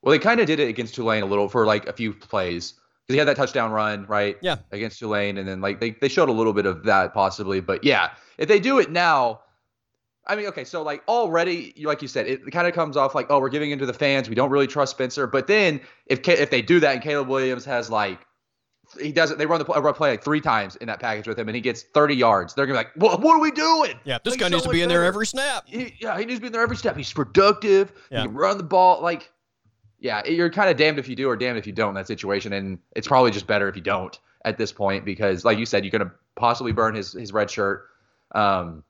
well, 0.03 0.11
they 0.11 0.19
kind 0.19 0.39
of 0.39 0.47
did 0.47 0.59
it 0.59 0.67
against 0.67 0.93
Tulane 0.95 1.23
a 1.23 1.25
little 1.25 1.47
for 1.47 1.65
like 1.65 1.87
a 1.87 1.93
few 1.93 2.13
plays 2.13 2.73
he 3.07 3.17
had 3.17 3.27
that 3.27 3.35
touchdown 3.37 3.71
run 3.71 4.05
right 4.07 4.37
Yeah. 4.41 4.57
against 4.71 4.99
Tulane, 4.99 5.37
and 5.37 5.47
then 5.47 5.61
like 5.61 5.79
they 5.79 5.91
they 5.91 6.07
showed 6.07 6.29
a 6.29 6.31
little 6.33 6.53
bit 6.53 6.65
of 6.65 6.83
that 6.85 7.13
possibly. 7.13 7.59
But 7.59 7.83
yeah, 7.83 8.11
if 8.37 8.47
they 8.47 8.59
do 8.59 8.79
it 8.79 8.91
now. 8.91 9.41
I 10.27 10.35
mean, 10.35 10.47
okay, 10.47 10.63
so 10.63 10.81
like 10.81 11.03
already, 11.07 11.75
like 11.85 12.01
you 12.01 12.07
said, 12.07 12.25
it 12.25 12.51
kind 12.51 12.65
of 12.67 12.73
comes 12.73 12.97
off 12.97 13.13
like, 13.13 13.27
oh, 13.29 13.39
we're 13.39 13.49
giving 13.49 13.69
into 13.69 13.85
the 13.85 13.93
fans. 13.93 14.27
We 14.27 14.33
don't 14.33 14.49
really 14.49 14.65
trust 14.65 14.89
Spencer. 14.95 15.27
But 15.27 15.45
then 15.45 15.79
if 16.07 16.27
if 16.27 16.49
they 16.49 16.63
do 16.63 16.79
that 16.79 16.93
and 16.95 17.03
Caleb 17.03 17.27
Williams 17.27 17.63
has 17.65 17.91
like 17.91 18.25
he 18.99 19.11
doesn't. 19.11 19.37
They 19.37 19.45
run 19.45 19.59
the 19.59 19.65
play, 19.65 19.79
run 19.79 19.93
play 19.93 20.09
like 20.11 20.23
three 20.23 20.41
times 20.41 20.77
in 20.77 20.87
that 20.87 20.99
package 20.99 21.27
with 21.27 21.37
him, 21.37 21.47
and 21.47 21.55
he 21.55 21.61
gets 21.61 21.83
30 21.93 22.15
yards. 22.15 22.55
They're 22.55 22.65
gonna 22.65 22.79
be 22.79 22.85
like, 22.85 22.95
"What? 22.95 23.21
What 23.21 23.35
are 23.35 23.39
we 23.39 23.51
doing?" 23.51 23.99
Yeah, 24.03 24.17
this 24.23 24.31
Like, 24.33 24.39
guy 24.39 24.45
so 24.47 24.55
needs 24.55 24.63
to 24.63 24.69
be 24.69 24.81
in 24.81 24.89
there 24.89 25.03
every 25.03 25.27
snap. 25.27 25.63
He, 25.67 25.95
yeah, 25.99 26.17
he 26.17 26.25
needs 26.25 26.37
to 26.37 26.41
be 26.41 26.47
in 26.47 26.53
there 26.53 26.61
every 26.63 26.77
step. 26.77 26.95
He's 26.97 27.11
productive. 27.13 27.91
Yeah. 28.09 28.21
He 28.21 28.27
can 28.27 28.35
run 28.35 28.57
the 28.57 28.63
ball. 28.63 29.01
Like, 29.03 29.31
yeah, 30.05 30.23
you're 30.27 30.51
kind 30.51 30.69
of 30.69 30.77
damned 30.77 30.99
if 30.99 31.09
you 31.09 31.15
do 31.15 31.27
or 31.27 31.35
damned 31.35 31.57
if 31.57 31.65
you 31.65 31.73
don't 31.73 31.89
in 31.89 31.95
that 31.95 32.05
situation, 32.07 32.53
and 32.53 32.77
it's 32.95 33.07
probably 33.07 33.31
just 33.31 33.47
better 33.47 33.67
if 33.67 33.75
you 33.75 33.81
don't 33.81 34.17
at 34.45 34.57
this 34.57 34.71
point 34.71 35.03
because, 35.03 35.43
like 35.43 35.57
you 35.57 35.65
said, 35.65 35.83
you're 35.83 35.91
going 35.91 36.07
to 36.07 36.11
possibly 36.35 36.71
burn 36.71 36.93
his 36.93 37.13
his 37.13 37.33
red 37.33 37.49
shirt. 37.49 37.87
Um, 38.35 38.83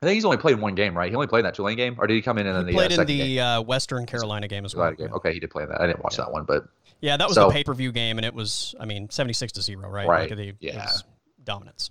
I 0.00 0.06
think 0.06 0.14
he's 0.14 0.24
only 0.24 0.36
played 0.36 0.60
one 0.60 0.74
game, 0.76 0.96
right? 0.96 1.10
He 1.10 1.16
only 1.16 1.26
played 1.26 1.44
that 1.44 1.54
Tulane 1.54 1.76
game, 1.76 1.96
or 1.98 2.06
did 2.06 2.14
he 2.14 2.22
come 2.22 2.38
in 2.38 2.46
in 2.46 2.54
he 2.54 2.64
the 2.66 2.72
played 2.72 2.96
uh, 2.96 3.00
in 3.02 3.06
the 3.08 3.40
uh, 3.40 3.62
Western 3.62 4.06
Carolina 4.06 4.46
game 4.46 4.64
as 4.64 4.76
well. 4.76 4.92
Game. 4.92 5.12
Okay, 5.12 5.32
he 5.32 5.40
did 5.40 5.50
play 5.50 5.64
in 5.64 5.70
that. 5.70 5.80
I 5.80 5.86
didn't 5.88 6.04
watch 6.04 6.18
Yeah. 6.18 6.26
that 6.26 6.32
one, 6.32 6.44
but 6.44 6.68
Yeah, 7.00 7.16
that 7.16 7.26
was 7.26 7.34
So- 7.34 7.48
the 7.48 7.52
pay 7.52 7.64
per 7.64 7.74
view 7.74 7.90
game, 7.90 8.18
and 8.18 8.24
it 8.24 8.34
was, 8.34 8.74
I 8.78 8.84
mean, 8.84 9.10
76 9.10 9.52
to 9.54 9.62
0, 9.62 9.88
right? 9.88 10.06
Right, 10.06 10.30
Like, 10.30 10.38
the- 10.38 10.54
yeah. 10.60 10.88
dominance. 11.42 11.90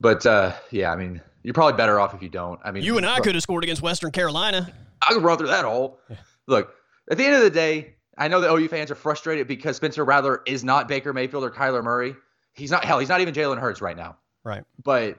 but 0.00 0.24
uh, 0.26 0.52
yeah, 0.70 0.92
I 0.92 0.96
mean, 0.96 1.20
you're 1.42 1.54
probably 1.54 1.76
better 1.76 1.98
off 1.98 2.14
if 2.14 2.22
you 2.22 2.28
don't. 2.28 2.60
I 2.64 2.70
mean, 2.70 2.82
You 2.84 2.96
and 2.98 3.06
I 3.06 3.18
could 3.20 3.34
have 3.34 3.42
scored 3.42 3.64
against 3.64 3.82
Western 3.82 4.10
Carolina. 4.12 4.70
I 5.08 5.14
could 5.14 5.22
run 5.24 5.38
through 5.38 5.48
that 5.48 5.64
hole. 5.64 5.98
Look, 6.46 6.74
at 7.10 7.18
the 7.18 7.24
end 7.24 7.34
of 7.34 7.42
the 7.42 7.50
day, 7.50 7.94
I 8.16 8.28
know 8.28 8.40
the 8.40 8.52
OU 8.52 8.68
fans 8.68 8.90
are 8.90 8.94
frustrated 8.94 9.48
because 9.48 9.76
Spencer 9.76 10.04
Rattler 10.04 10.42
is 10.46 10.62
not 10.64 10.88
Baker 10.88 11.12
Mayfield 11.12 11.44
or 11.44 11.50
Kyler 11.50 11.82
Murray. 11.82 12.14
He's 12.52 12.70
not 12.70 12.84
hell. 12.84 12.98
He's 12.98 13.08
not 13.08 13.20
even 13.20 13.34
Jalen 13.34 13.58
Hurts 13.58 13.80
right 13.80 13.96
now. 13.96 14.16
Right. 14.44 14.64
But 14.82 15.18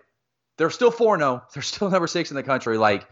they're 0.57 0.69
still 0.69 0.91
four 0.91 1.17
zero. 1.17 1.41
Oh. 1.43 1.47
They're 1.53 1.63
still 1.63 1.89
number 1.91 2.07
six 2.07 2.31
in 2.31 2.35
the 2.35 2.43
country. 2.43 2.77
Like 2.77 3.07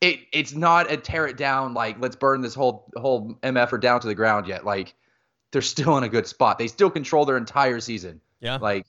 it, 0.00 0.20
it's 0.32 0.54
not 0.54 0.90
a 0.90 0.96
tear 0.96 1.26
it 1.26 1.36
down. 1.36 1.74
Like 1.74 2.00
let's 2.00 2.16
burn 2.16 2.40
this 2.40 2.54
whole 2.54 2.90
whole 2.96 3.34
mf'er 3.42 3.80
down 3.80 4.00
to 4.00 4.06
the 4.06 4.14
ground 4.14 4.46
yet. 4.46 4.64
Like 4.64 4.94
they're 5.52 5.62
still 5.62 5.96
in 5.96 6.04
a 6.04 6.08
good 6.08 6.26
spot. 6.26 6.58
They 6.58 6.68
still 6.68 6.90
control 6.90 7.24
their 7.24 7.36
entire 7.36 7.80
season. 7.80 8.20
Yeah. 8.40 8.56
Like 8.56 8.86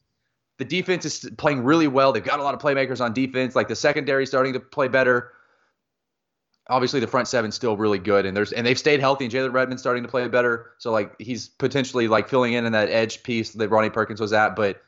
the 0.58 0.65
defense 0.65 1.06
is 1.06 1.30
playing 1.38 1.63
really 1.63 1.88
well. 1.88 2.12
They've 2.12 2.24
got 2.24 2.39
a 2.39 2.43
lot 2.43 2.56
of 2.56 2.62
playmakers 2.62 3.00
on 3.00 3.13
defense. 3.13 3.56
Like 3.56 3.67
the 3.67 3.76
secondary 3.76 4.26
starting 4.26 4.54
to 4.54 4.60
play 4.60 4.88
better. 4.88 5.32
Obviously, 6.70 7.00
the 7.00 7.08
front 7.08 7.28
seven's 7.28 7.56
still 7.56 7.78
really 7.78 8.00
good, 8.00 8.26
and 8.26 8.36
there's 8.36 8.52
and 8.52 8.66
they've 8.68 8.78
stayed 8.78 9.00
healthy. 9.00 9.26
And 9.26 9.34
Jalen 9.34 9.54
Redmond's 9.54 9.82
starting 9.82 10.04
to 10.04 10.10
play 10.10 10.28
better, 10.28 10.72
so 10.80 10.92
like 10.92 11.14
he's 11.20 11.48
potentially 11.48 12.08
like 12.08 12.28
filling 12.28 12.54
in 12.54 12.66
in 12.66 12.74
that 12.74 12.90
edge 12.90 13.24
piece 13.24 13.52
that 13.54 13.70
Ronnie 13.70 13.90
Perkins 13.90 14.20
was 14.20 14.34
at. 14.34 14.56
But 14.56 14.82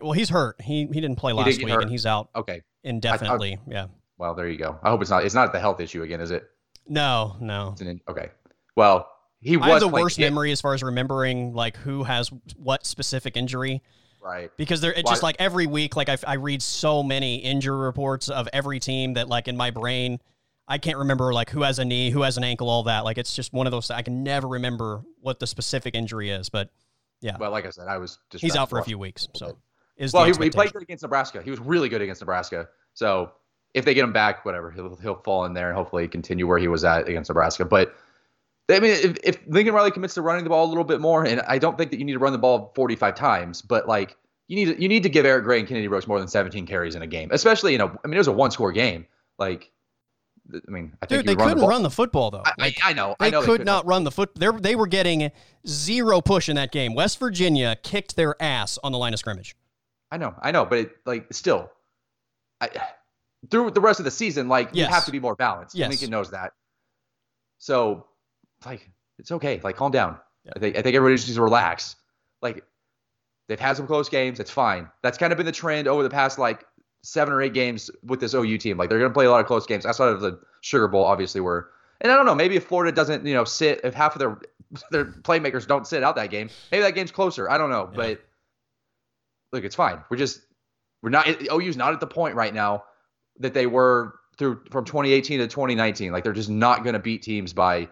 Well, 0.00 0.12
he's 0.12 0.28
hurt. 0.28 0.60
He 0.60 0.86
he 0.92 1.00
didn't 1.00 1.16
play 1.16 1.32
last 1.32 1.46
week, 1.58 1.68
hurt. 1.68 1.82
and 1.82 1.90
he's 1.90 2.06
out 2.06 2.28
okay, 2.36 2.62
indefinitely. 2.84 3.58
yeah. 3.68 3.86
well 4.18 4.34
there 4.34 4.48
you 4.48 4.58
go. 4.58 4.78
I 4.82 4.90
hope 4.90 5.00
it's 5.02 5.10
not. 5.10 5.24
It's 5.24 5.34
not 5.34 5.52
the 5.52 5.58
health 5.60 5.80
issue 5.80 6.02
again, 6.02 6.20
is 6.20 6.30
it? 6.30 6.48
No, 6.86 7.36
no. 7.40 7.70
It's 7.72 7.80
an 7.80 8.00
okay. 8.08 8.28
Well, 8.76 9.08
he 9.40 9.56
was 9.56 9.66
I 9.66 9.70
have 9.70 9.80
the 9.80 9.88
worst 9.88 10.16
hit- 10.18 10.24
memory 10.30 10.52
as 10.52 10.60
far 10.60 10.72
as 10.74 10.82
remembering 10.84 11.52
like 11.52 11.76
who 11.76 12.04
has 12.04 12.30
what 12.56 12.86
specific 12.86 13.36
injury 13.36 13.82
Right. 14.24 14.52
because 14.56 14.80
they're 14.80 14.92
it's 14.92 15.02
Well, 15.04 15.12
just 15.12 15.22
like 15.24 15.34
every 15.40 15.66
week 15.66 15.96
like 15.96 16.08
I, 16.08 16.16
I 16.26 16.34
read 16.34 16.62
so 16.62 17.02
many 17.02 17.36
injury 17.38 17.76
reports 17.76 18.28
of 18.28 18.48
every 18.52 18.78
team 18.78 19.14
that 19.14 19.28
like 19.28 19.48
in 19.48 19.56
my 19.56 19.70
brain 19.72 20.20
I 20.72 20.78
can't 20.78 20.96
remember 20.96 21.34
like 21.34 21.50
who 21.50 21.62
has 21.62 21.78
a 21.78 21.84
knee, 21.84 22.08
who 22.08 22.22
has 22.22 22.38
an 22.38 22.44
ankle, 22.44 22.70
all 22.70 22.84
that. 22.84 23.04
Like 23.04 23.18
it's 23.18 23.36
just 23.36 23.52
one 23.52 23.66
of 23.66 23.72
those 23.72 23.90
I 23.90 24.00
can 24.00 24.22
never 24.22 24.48
remember 24.48 25.02
what 25.20 25.38
the 25.38 25.46
specific 25.46 25.94
injury 25.94 26.30
is, 26.30 26.48
but 26.48 26.70
yeah. 27.20 27.36
Well, 27.38 27.50
like 27.50 27.66
I 27.66 27.70
said, 27.70 27.88
I 27.88 27.98
was. 27.98 28.18
Just 28.30 28.42
he's 28.42 28.56
out 28.56 28.70
for 28.70 28.78
a 28.78 28.84
few 28.84 28.98
weeks. 28.98 29.28
So 29.36 29.58
is 29.98 30.14
Well, 30.14 30.24
he, 30.24 30.32
he 30.32 30.48
played 30.48 30.72
good 30.72 30.80
against 30.80 31.02
Nebraska. 31.02 31.42
He 31.42 31.50
was 31.50 31.60
really 31.60 31.90
good 31.90 32.00
against 32.00 32.22
Nebraska. 32.22 32.68
So 32.94 33.32
if 33.74 33.84
they 33.84 33.92
get 33.92 34.02
him 34.02 34.14
back, 34.14 34.46
whatever, 34.46 34.70
he'll 34.70 34.96
he'll 34.96 35.16
fall 35.16 35.44
in 35.44 35.52
there 35.52 35.68
and 35.68 35.76
hopefully 35.76 36.08
continue 36.08 36.46
where 36.46 36.58
he 36.58 36.68
was 36.68 36.84
at 36.84 37.06
against 37.06 37.28
Nebraska. 37.28 37.66
But 37.66 37.94
I 38.70 38.80
mean, 38.80 38.92
if, 38.92 39.18
if 39.22 39.38
Lincoln 39.46 39.74
Riley 39.74 39.90
commits 39.90 40.14
to 40.14 40.22
running 40.22 40.44
the 40.44 40.50
ball 40.50 40.64
a 40.64 40.70
little 40.70 40.84
bit 40.84 41.02
more, 41.02 41.26
and 41.26 41.42
I 41.42 41.58
don't 41.58 41.76
think 41.76 41.90
that 41.90 41.98
you 41.98 42.06
need 42.06 42.14
to 42.14 42.18
run 42.18 42.32
the 42.32 42.38
ball 42.38 42.72
45 42.74 43.14
times, 43.14 43.60
but 43.60 43.86
like 43.86 44.16
you 44.48 44.56
need 44.56 44.80
you 44.80 44.88
need 44.88 45.02
to 45.02 45.10
give 45.10 45.26
Eric 45.26 45.44
Gray 45.44 45.58
and 45.58 45.68
Kennedy 45.68 45.86
Brooks 45.86 46.06
more 46.06 46.18
than 46.18 46.28
17 46.28 46.64
carries 46.64 46.94
in 46.94 47.02
a 47.02 47.06
game, 47.06 47.28
especially 47.30 47.72
you 47.72 47.78
know, 47.78 47.94
I 48.02 48.08
mean, 48.08 48.14
it 48.14 48.18
was 48.20 48.28
a 48.28 48.32
one 48.32 48.50
score 48.50 48.72
game. 48.72 49.04
Like, 49.38 49.71
I 50.54 50.70
mean, 50.70 50.92
I 51.02 51.06
think 51.06 51.20
Dude, 51.20 51.26
they 51.26 51.34
run 51.34 51.48
couldn't 51.48 51.62
the 51.62 51.68
run 51.68 51.82
the 51.82 51.90
football 51.90 52.30
though. 52.30 52.42
I, 52.44 52.52
Like, 52.58 52.78
I, 52.84 52.90
I 52.90 52.92
know. 52.92 53.16
they 53.18 53.26
I 53.26 53.30
know 53.30 53.40
could 53.40 53.46
couldn't. 53.50 53.66
not 53.66 53.86
run 53.86 54.04
the 54.04 54.10
foot. 54.10 54.34
They 54.34 54.48
they 54.50 54.74
were 54.76 54.86
getting 54.86 55.30
zero 55.66 56.20
push 56.20 56.48
in 56.48 56.56
that 56.56 56.72
game. 56.72 56.94
West 56.94 57.18
Virginia 57.18 57.76
kicked 57.82 58.16
their 58.16 58.40
ass 58.42 58.78
on 58.82 58.92
the 58.92 58.98
line 58.98 59.12
of 59.12 59.18
scrimmage. 59.18 59.56
I 60.10 60.18
know, 60.18 60.34
I 60.42 60.50
know, 60.50 60.64
but 60.66 60.78
it, 60.78 60.92
like 61.06 61.32
still, 61.32 61.70
I, 62.60 62.68
through 63.50 63.70
the 63.70 63.80
rest 63.80 63.98
of 64.00 64.04
the 64.04 64.10
season, 64.10 64.48
like 64.48 64.68
Yes. 64.72 64.88
you 64.88 64.94
have 64.94 65.04
to 65.06 65.10
be 65.12 65.20
more 65.20 65.34
balanced. 65.34 65.74
Yes. 65.74 65.88
Lincoln 65.88 66.10
knows 66.10 66.30
that. 66.32 66.52
So, 67.58 68.06
like, 68.66 68.90
it's 69.18 69.30
okay. 69.32 69.60
Like, 69.62 69.76
calm 69.76 69.92
down. 69.92 70.18
Yeah. 70.44 70.52
I 70.56 70.58
think 70.58 70.76
I 70.76 70.82
think 70.82 70.96
everybody 70.96 71.16
just 71.16 71.28
needs 71.28 71.36
to 71.36 71.42
relax. 71.42 71.96
Like, 72.42 72.64
they've 73.48 73.60
had 73.60 73.76
some 73.76 73.86
close 73.86 74.08
games. 74.08 74.40
It's 74.40 74.50
fine. 74.50 74.88
That's 75.02 75.16
kind 75.18 75.32
of 75.32 75.36
been 75.36 75.46
the 75.46 75.52
trend 75.52 75.86
over 75.88 76.02
the 76.02 76.10
past 76.10 76.38
like 76.38 76.64
seven 77.02 77.34
or 77.34 77.42
eight 77.42 77.52
games 77.54 77.90
with 78.04 78.20
this 78.20 78.34
OU 78.34 78.58
team. 78.58 78.76
Like, 78.76 78.88
they're 78.88 78.98
going 78.98 79.10
to 79.10 79.14
play 79.14 79.26
a 79.26 79.30
lot 79.30 79.40
of 79.40 79.46
close 79.46 79.66
games 79.66 79.84
outside 79.86 80.08
of 80.08 80.20
the 80.20 80.38
Sugar 80.60 80.88
Bowl, 80.88 81.04
obviously. 81.04 81.40
Where 81.40 81.68
and 82.00 82.10
I 82.12 82.16
don't 82.16 82.26
know, 82.26 82.34
maybe 82.34 82.56
if 82.56 82.64
Florida 82.66 82.92
doesn't, 82.92 83.24
you 83.26 83.34
know, 83.34 83.44
sit, 83.44 83.80
if 83.84 83.94
half 83.94 84.14
of 84.14 84.18
their 84.18 84.38
their 84.90 85.04
playmakers 85.04 85.66
don't 85.66 85.86
sit 85.86 86.02
out 86.02 86.16
that 86.16 86.30
game, 86.30 86.48
maybe 86.70 86.82
that 86.82 86.94
game's 86.94 87.10
closer. 87.12 87.50
I 87.50 87.58
don't 87.58 87.70
know, 87.70 87.88
Yeah. 87.92 87.96
but 87.96 88.20
look, 89.52 89.64
it's 89.64 89.76
fine. 89.76 90.02
We're 90.10 90.16
just 90.16 90.40
we're 91.02 91.10
not 91.10 91.26
OU's 91.50 91.76
not 91.76 91.92
at 91.92 92.00
the 92.00 92.06
point 92.06 92.34
right 92.36 92.54
now 92.54 92.84
that 93.38 93.54
they 93.54 93.66
were 93.66 94.14
through 94.38 94.62
from 94.70 94.84
2018 94.84 95.40
to 95.40 95.46
2019. 95.48 96.12
Like 96.12 96.24
they're 96.24 96.32
just 96.32 96.50
not 96.50 96.84
going 96.84 96.94
to 96.94 96.98
beat 97.00 97.22
teams 97.22 97.52
by 97.52 97.88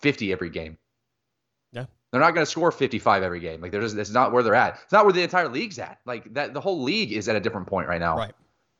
50 0.00 0.32
every 0.32 0.50
game. 0.50 0.78
They're 2.10 2.20
not 2.20 2.34
going 2.34 2.44
to 2.44 2.50
score 2.50 2.72
55 2.72 3.22
every 3.22 3.40
game. 3.40 3.60
Like 3.60 3.70
they're 3.70 3.82
just 3.82 3.96
it's 3.96 4.10
not 4.10 4.32
where 4.32 4.42
they're 4.42 4.54
at. 4.54 4.78
It's 4.82 4.92
not 4.92 5.04
where 5.04 5.12
the 5.12 5.22
entire 5.22 5.48
league's 5.48 5.78
at. 5.78 5.98
Like 6.06 6.32
that 6.34 6.54
the 6.54 6.60
whole 6.60 6.82
league 6.82 7.12
is 7.12 7.28
at 7.28 7.36
a 7.36 7.40
different 7.40 7.66
point 7.66 7.88
right 7.88 8.00
now. 8.00 8.16
Right. 8.16 8.34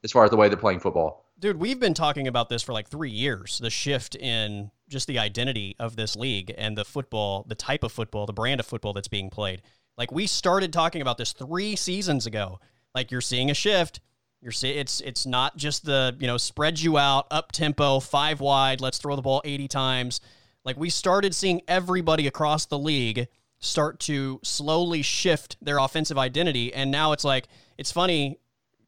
As 0.05 0.13
far 0.13 0.25
as 0.25 0.31
the 0.31 0.37
way 0.37 0.49
they're 0.49 0.57
playing 0.57 0.81
football. 0.81 1.27
Dude, 1.39 1.61
we've 1.61 1.79
been 1.79 1.95
talking 1.95 2.27
about 2.27 2.49
this 2.49 2.63
for 2.63 2.73
like 2.73 2.89
three 2.89 3.11
years. 3.11 3.59
The 3.59 3.71
shift 3.71 4.15
in 4.17 4.71
just 4.89 5.07
the 5.07 5.19
identity 5.19 5.77
of 5.79 5.97
this 5.97 6.17
league 6.17 6.53
and 6.57 6.77
the 6.77 6.85
football, 6.85 7.45
the 7.49 7.55
type 7.55 7.85
of 7.85 7.93
football, 7.93 8.27
the 8.27 8.33
brand 8.33 8.61
of 8.61 8.67
football 8.67 8.93
that's 8.93 9.09
being 9.09 9.29
played. 9.29 9.63
Like 9.97 10.11
we 10.11 10.27
started 10.27 10.73
talking 10.73 11.03
about 11.03 11.19
this 11.19 11.33
three 11.33 11.77
seasons 11.77 12.27
ago. 12.27 12.61
Like 12.95 13.11
you're 13.11 13.21
seeing 13.21 13.51
a 13.51 13.55
shift. 13.55 14.01
You're 14.41 14.53
see 14.53 14.71
it's 14.71 15.01
it's 15.01 15.27
not 15.27 15.57
just 15.57 15.85
the 15.85 16.17
you 16.21 16.27
know 16.27 16.37
spread 16.37 16.81
you 16.81 16.97
out 16.97 17.27
up 17.31 17.53
tempo 17.53 18.01
five 18.01 18.41
wide. 18.41 18.81
Let's 18.81 18.99
throw 18.99 19.17
the 19.17 19.23
ball 19.23 19.43
eighty 19.45 19.69
times. 19.69 20.21
Like 20.69 20.77
we 20.77 20.91
started 20.91 21.35
seeing 21.35 21.63
everybody 21.67 22.27
across 22.27 22.67
the 22.67 22.79
league 22.79 23.27
start 23.59 23.99
to 24.01 24.39
slowly 24.43 25.01
shift 25.01 25.57
their 25.63 25.79
offensive 25.79 26.19
identity, 26.19 26.75
and 26.75 26.91
now 26.91 27.13
it's 27.13 27.25
like 27.25 27.49
it's 27.79 27.91
funny 27.91 28.39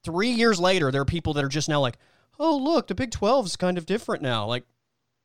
three 0.04 0.28
years 0.28 0.60
later, 0.60 0.90
there 0.90 1.00
are 1.00 1.06
people 1.06 1.32
that 1.32 1.42
are 1.42 1.48
just 1.48 1.70
now 1.70 1.80
like, 1.80 1.96
oh, 2.38 2.54
look, 2.54 2.86
the 2.86 2.94
Big 2.94 3.10
12 3.10 3.46
is 3.46 3.56
kind 3.56 3.78
of 3.78 3.86
different 3.86 4.22
now. 4.22 4.44
Like, 4.44 4.64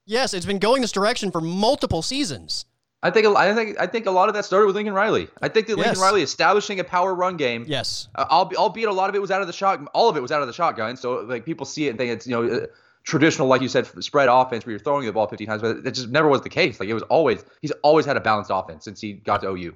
yes, 0.05 0.33
it's 0.33 0.45
been 0.45 0.59
going 0.59 0.81
this 0.81 0.93
direction 0.93 1.29
for 1.29 1.41
multiple 1.41 2.01
seasons. 2.01 2.63
I 3.03 3.11
think 3.11 3.27
I 3.27 3.53
think 3.53 3.77
I 3.77 3.85
think 3.85 4.05
a 4.05 4.11
lot 4.11 4.29
of 4.29 4.35
that 4.35 4.45
started 4.45 4.65
with 4.65 4.77
Lincoln 4.77 4.93
Riley. 4.93 5.27
I 5.41 5.49
think 5.49 5.67
that 5.67 5.75
Lincoln 5.75 5.95
Yes. 5.95 6.01
Riley 6.01 6.21
establishing 6.21 6.79
a 6.79 6.85
power 6.85 7.13
run 7.13 7.35
game 7.35 7.65
Yes. 7.67 8.07
Uh, 8.15 8.25
albeit 8.29 8.87
a 8.87 8.93
lot 8.93 9.09
of 9.09 9.15
it 9.15 9.21
was 9.21 9.29
out 9.29 9.41
of 9.41 9.47
the 9.47 9.53
shot, 9.53 9.85
all 9.93 10.07
of 10.07 10.15
it 10.15 10.21
was 10.21 10.31
out 10.31 10.39
of 10.41 10.47
the 10.47 10.53
shotgun. 10.53 10.95
So 10.95 11.15
like 11.17 11.43
people 11.45 11.65
see 11.65 11.87
it 11.87 11.89
and 11.89 11.99
think 11.99 12.11
it's 12.13 12.25
you 12.25 12.31
know 12.31 12.65
traditional, 13.05 13.47
like 13.47 13.61
you 13.61 13.67
said, 13.69 13.85
spread 14.03 14.27
offense 14.29 14.65
where 14.65 14.71
you're 14.71 14.79
throwing 14.79 15.05
the 15.05 15.13
ball 15.13 15.27
50 15.27 15.45
times, 15.45 15.61
but 15.61 15.77
it 15.85 15.91
just 15.91 16.09
never 16.09 16.27
was 16.27 16.41
the 16.41 16.49
case. 16.49 16.79
Like 16.79 16.89
it 16.89 16.93
was 16.93 17.03
always 17.03 17.45
he's 17.61 17.71
always 17.83 18.05
had 18.05 18.17
a 18.17 18.19
balanced 18.21 18.51
offense 18.53 18.83
since 18.83 18.99
he 18.99 19.13
got 19.13 19.41
to 19.41 19.49
OU, 19.51 19.75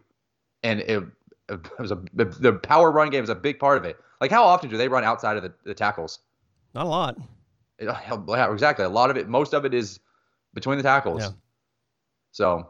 and 0.63 0.81
it, 0.81 1.03
it 1.47 1.79
was 1.79 1.91
a 1.91 2.01
the, 2.13 2.53
power 2.63 2.91
run 2.91 3.09
game 3.09 3.23
is 3.23 3.29
a 3.29 3.35
big 3.35 3.59
part 3.59 3.77
of 3.77 3.85
it. 3.85 3.97
Like 4.19 4.31
how 4.31 4.43
often 4.43 4.69
do 4.69 4.77
they 4.77 4.87
run 4.89 5.03
outside 5.03 5.37
of 5.37 5.43
the, 5.43 5.53
the 5.63 5.73
tackles? 5.73 6.19
Not 6.73 6.85
a 6.85 6.89
lot. 6.89 7.17
It- 7.77 7.85
yeah, 7.85 8.51
exactly. 8.51 8.83
A 8.83 8.89
lot 8.89 9.09
of 9.09 9.15
it, 9.17 9.29
most 9.29 9.53
of 9.53 9.63
it 9.63 9.73
is 9.73 9.99
between 10.53 10.77
the 10.77 10.83
tackles. 10.83 11.21
Yeah. 11.21 11.29
So, 12.31 12.69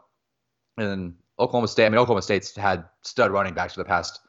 and 0.78 0.86
then 0.88 1.14
Oklahoma 1.38 1.68
State. 1.68 1.86
I 1.86 1.88
mean, 1.88 1.98
Oklahoma 1.98 2.22
State's 2.22 2.54
had 2.54 2.84
stud 3.02 3.30
running 3.32 3.54
backs 3.54 3.74
for 3.74 3.80
the 3.80 3.84
past 3.88 4.20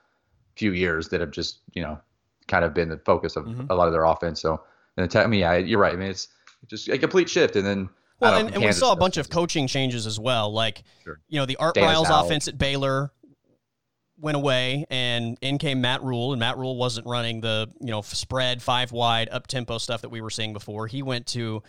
few 0.55 0.71
years 0.73 1.09
that 1.09 1.21
have 1.21 1.31
just 1.31 1.59
you 1.73 1.81
know 1.83 1.99
kind 2.47 2.65
of 2.65 2.73
been 2.73 2.89
the 2.89 2.97
focus 3.05 3.35
of 3.35 3.45
Mhm. 3.45 3.67
a 3.69 3.75
lot 3.75 3.87
of 3.87 3.93
their 3.93 4.05
offense. 4.05 4.41
So, 4.41 4.61
and 5.01 5.11
te- 5.11 5.19
I 5.19 5.27
mean, 5.27 5.41
yeah, 5.41 5.55
you're 5.55 5.79
right. 5.79 5.93
I 5.93 5.97
mean, 5.97 6.09
it's 6.09 6.27
just 6.67 6.87
a 6.87 6.97
complete 6.97 7.29
shift, 7.29 7.55
and 7.55 7.65
then 7.65 7.89
Well, 8.19 8.37
and, 8.37 8.49
know, 8.49 8.55
and 8.55 8.65
we 8.65 8.71
saw 8.71 8.91
a 8.91 8.95
bunch 8.95 9.17
of 9.17 9.29
coaching 9.29 9.67
changes 9.67 10.05
as 10.05 10.19
well. 10.19 10.53
Like, 10.53 10.83
Sure. 11.03 11.19
you 11.27 11.39
know, 11.39 11.45
the 11.45 11.57
Art 11.57 11.75
Dana 11.75 11.87
Riles 11.87 12.09
offense 12.09 12.47
at 12.47 12.57
Baylor 12.57 13.11
went 14.19 14.37
away, 14.37 14.85
and 14.89 15.37
in 15.41 15.57
came 15.57 15.81
Matt 15.81 16.03
Rhule, 16.03 16.31
and 16.33 16.39
Matt 16.39 16.57
Rhule 16.57 16.77
wasn't 16.77 17.07
running 17.07 17.41
the 17.41 17.69
you 17.79 17.91
know 17.91 18.01
spread 18.01 18.61
five 18.61 18.91
wide 18.91 19.29
up 19.29 19.47
tempo 19.47 19.77
stuff 19.77 20.01
that 20.01 20.09
we 20.09 20.21
were 20.21 20.29
seeing 20.29 20.53
before. 20.53 20.87
He 20.87 21.01
went 21.01 21.27
to 21.27 21.63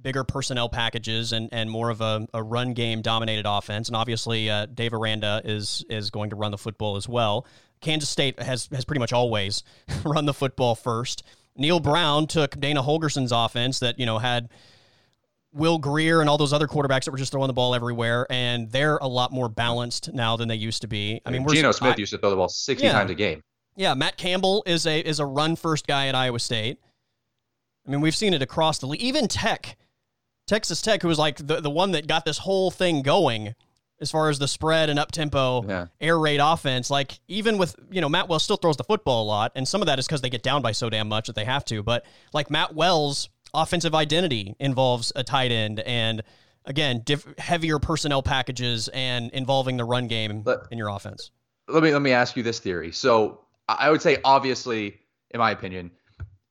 bigger 0.00 0.24
personnel 0.24 0.68
packages 0.68 1.32
and, 1.32 1.48
and 1.52 1.70
more 1.70 1.88
of 1.88 2.00
a, 2.00 2.26
a 2.34 2.42
run 2.42 2.74
game 2.74 3.00
dominated 3.00 3.46
offense. 3.46 3.88
And 3.88 3.96
obviously, 3.96 4.50
uh, 4.50 4.66
Dave 4.66 4.92
Aranda 4.92 5.40
is 5.44 5.84
is 5.88 6.10
going 6.10 6.30
to 6.30 6.36
run 6.36 6.50
the 6.50 6.58
football 6.58 6.96
as 6.96 7.08
well. 7.08 7.46
Kansas 7.80 8.08
State 8.08 8.40
has 8.40 8.68
has 8.72 8.84
pretty 8.84 9.00
much 9.00 9.12
always 9.12 9.62
run 10.04 10.24
the 10.24 10.34
football 10.34 10.74
first. 10.74 11.22
Neal 11.56 11.80
Brown 11.80 12.26
took 12.26 12.58
Dana 12.58 12.82
Holgorsen's 12.82 13.32
offense 13.32 13.78
that 13.80 13.98
you 13.98 14.06
know 14.06 14.18
had 14.18 14.48
Will 15.52 15.78
Grier 15.78 16.20
and 16.20 16.28
all 16.28 16.36
those 16.36 16.52
other 16.52 16.66
quarterbacks 16.66 17.04
that 17.04 17.12
were 17.12 17.18
just 17.18 17.30
throwing 17.30 17.46
the 17.46 17.52
ball 17.54 17.74
everywhere, 17.74 18.26
and 18.28 18.70
they're 18.72 18.96
a 18.96 19.06
lot 19.06 19.30
more 19.32 19.48
balanced 19.48 20.12
now 20.12 20.36
than 20.36 20.48
they 20.48 20.56
used 20.56 20.82
to 20.82 20.88
be. 20.88 21.20
I 21.24 21.30
mean, 21.30 21.44
we're 21.44 21.54
Geno 21.54 21.70
Smith 21.72 21.94
I- 21.96 22.00
used 22.00 22.12
to 22.12 22.18
throw 22.18 22.30
the 22.30 22.36
ball 22.36 22.48
60 22.48 22.84
Yeah. 22.84 22.92
times 22.92 23.10
a 23.10 23.14
game. 23.14 23.40
yeah, 23.76 23.94
Matt 23.94 24.16
Campbell 24.16 24.62
is 24.66 24.84
a 24.86 24.98
is 25.00 25.20
a 25.20 25.26
run 25.26 25.54
first 25.56 25.86
guy 25.86 26.08
at 26.08 26.14
Iowa 26.14 26.40
State. 26.40 26.78
I 27.86 27.90
mean, 27.90 28.00
we've 28.00 28.16
seen 28.16 28.34
it 28.34 28.42
across 28.42 28.78
the 28.78 28.86
league. 28.86 29.02
Even 29.02 29.28
Tech, 29.28 29.76
Texas 30.48 30.80
Tech, 30.82 31.02
who 31.02 31.08
was 31.08 31.18
like 31.18 31.36
the, 31.46 31.60
the 31.60 31.70
one 31.70 31.92
that 31.92 32.06
got 32.06 32.24
this 32.24 32.38
whole 32.38 32.70
thing 32.70 33.02
going, 33.02 33.54
as 34.00 34.10
far 34.10 34.28
as 34.28 34.38
the 34.38 34.48
spread 34.48 34.90
and 34.90 34.98
up 34.98 35.12
tempo 35.12 35.64
Yeah. 35.66 35.86
air 36.00 36.18
raid 36.18 36.40
offense. 36.40 36.90
Like 36.90 37.18
even 37.28 37.58
with 37.58 37.76
you 37.90 38.00
know 38.00 38.08
Matt 38.08 38.28
Wells 38.28 38.42
still 38.44 38.56
throws 38.56 38.76
the 38.76 38.84
football 38.84 39.24
a 39.24 39.26
lot, 39.26 39.52
and 39.54 39.66
some 39.66 39.80
of 39.82 39.86
that 39.86 39.98
is 39.98 40.06
because 40.06 40.20
they 40.20 40.30
get 40.30 40.42
down 40.42 40.62
by 40.62 40.72
so 40.72 40.90
damn 40.90 41.08
much 41.08 41.26
that 41.26 41.36
they 41.36 41.44
have 41.44 41.64
to. 41.66 41.82
But 41.82 42.04
like 42.32 42.50
Matt 42.50 42.74
Wells' 42.74 43.28
offensive 43.52 43.94
identity 43.94 44.56
involves 44.58 45.12
a 45.14 45.22
tight 45.22 45.52
end 45.52 45.80
and 45.80 46.22
again 46.64 47.02
diff- 47.04 47.26
heavier 47.38 47.78
personnel 47.78 48.22
packages 48.22 48.88
and 48.88 49.30
involving 49.30 49.76
the 49.76 49.84
run 49.84 50.08
game 50.08 50.42
But- 50.42 50.66
in 50.70 50.78
your 50.78 50.88
offense. 50.88 51.30
let 51.68 51.82
me 51.82 51.92
let 51.92 52.02
me 52.02 52.10
ask 52.12 52.36
you 52.36 52.42
this 52.42 52.58
theory. 52.58 52.90
So 52.92 53.40
I 53.68 53.90
would 53.90 54.02
say, 54.02 54.18
obviously, 54.24 54.98
in 55.30 55.38
my 55.38 55.50
opinion, 55.52 55.90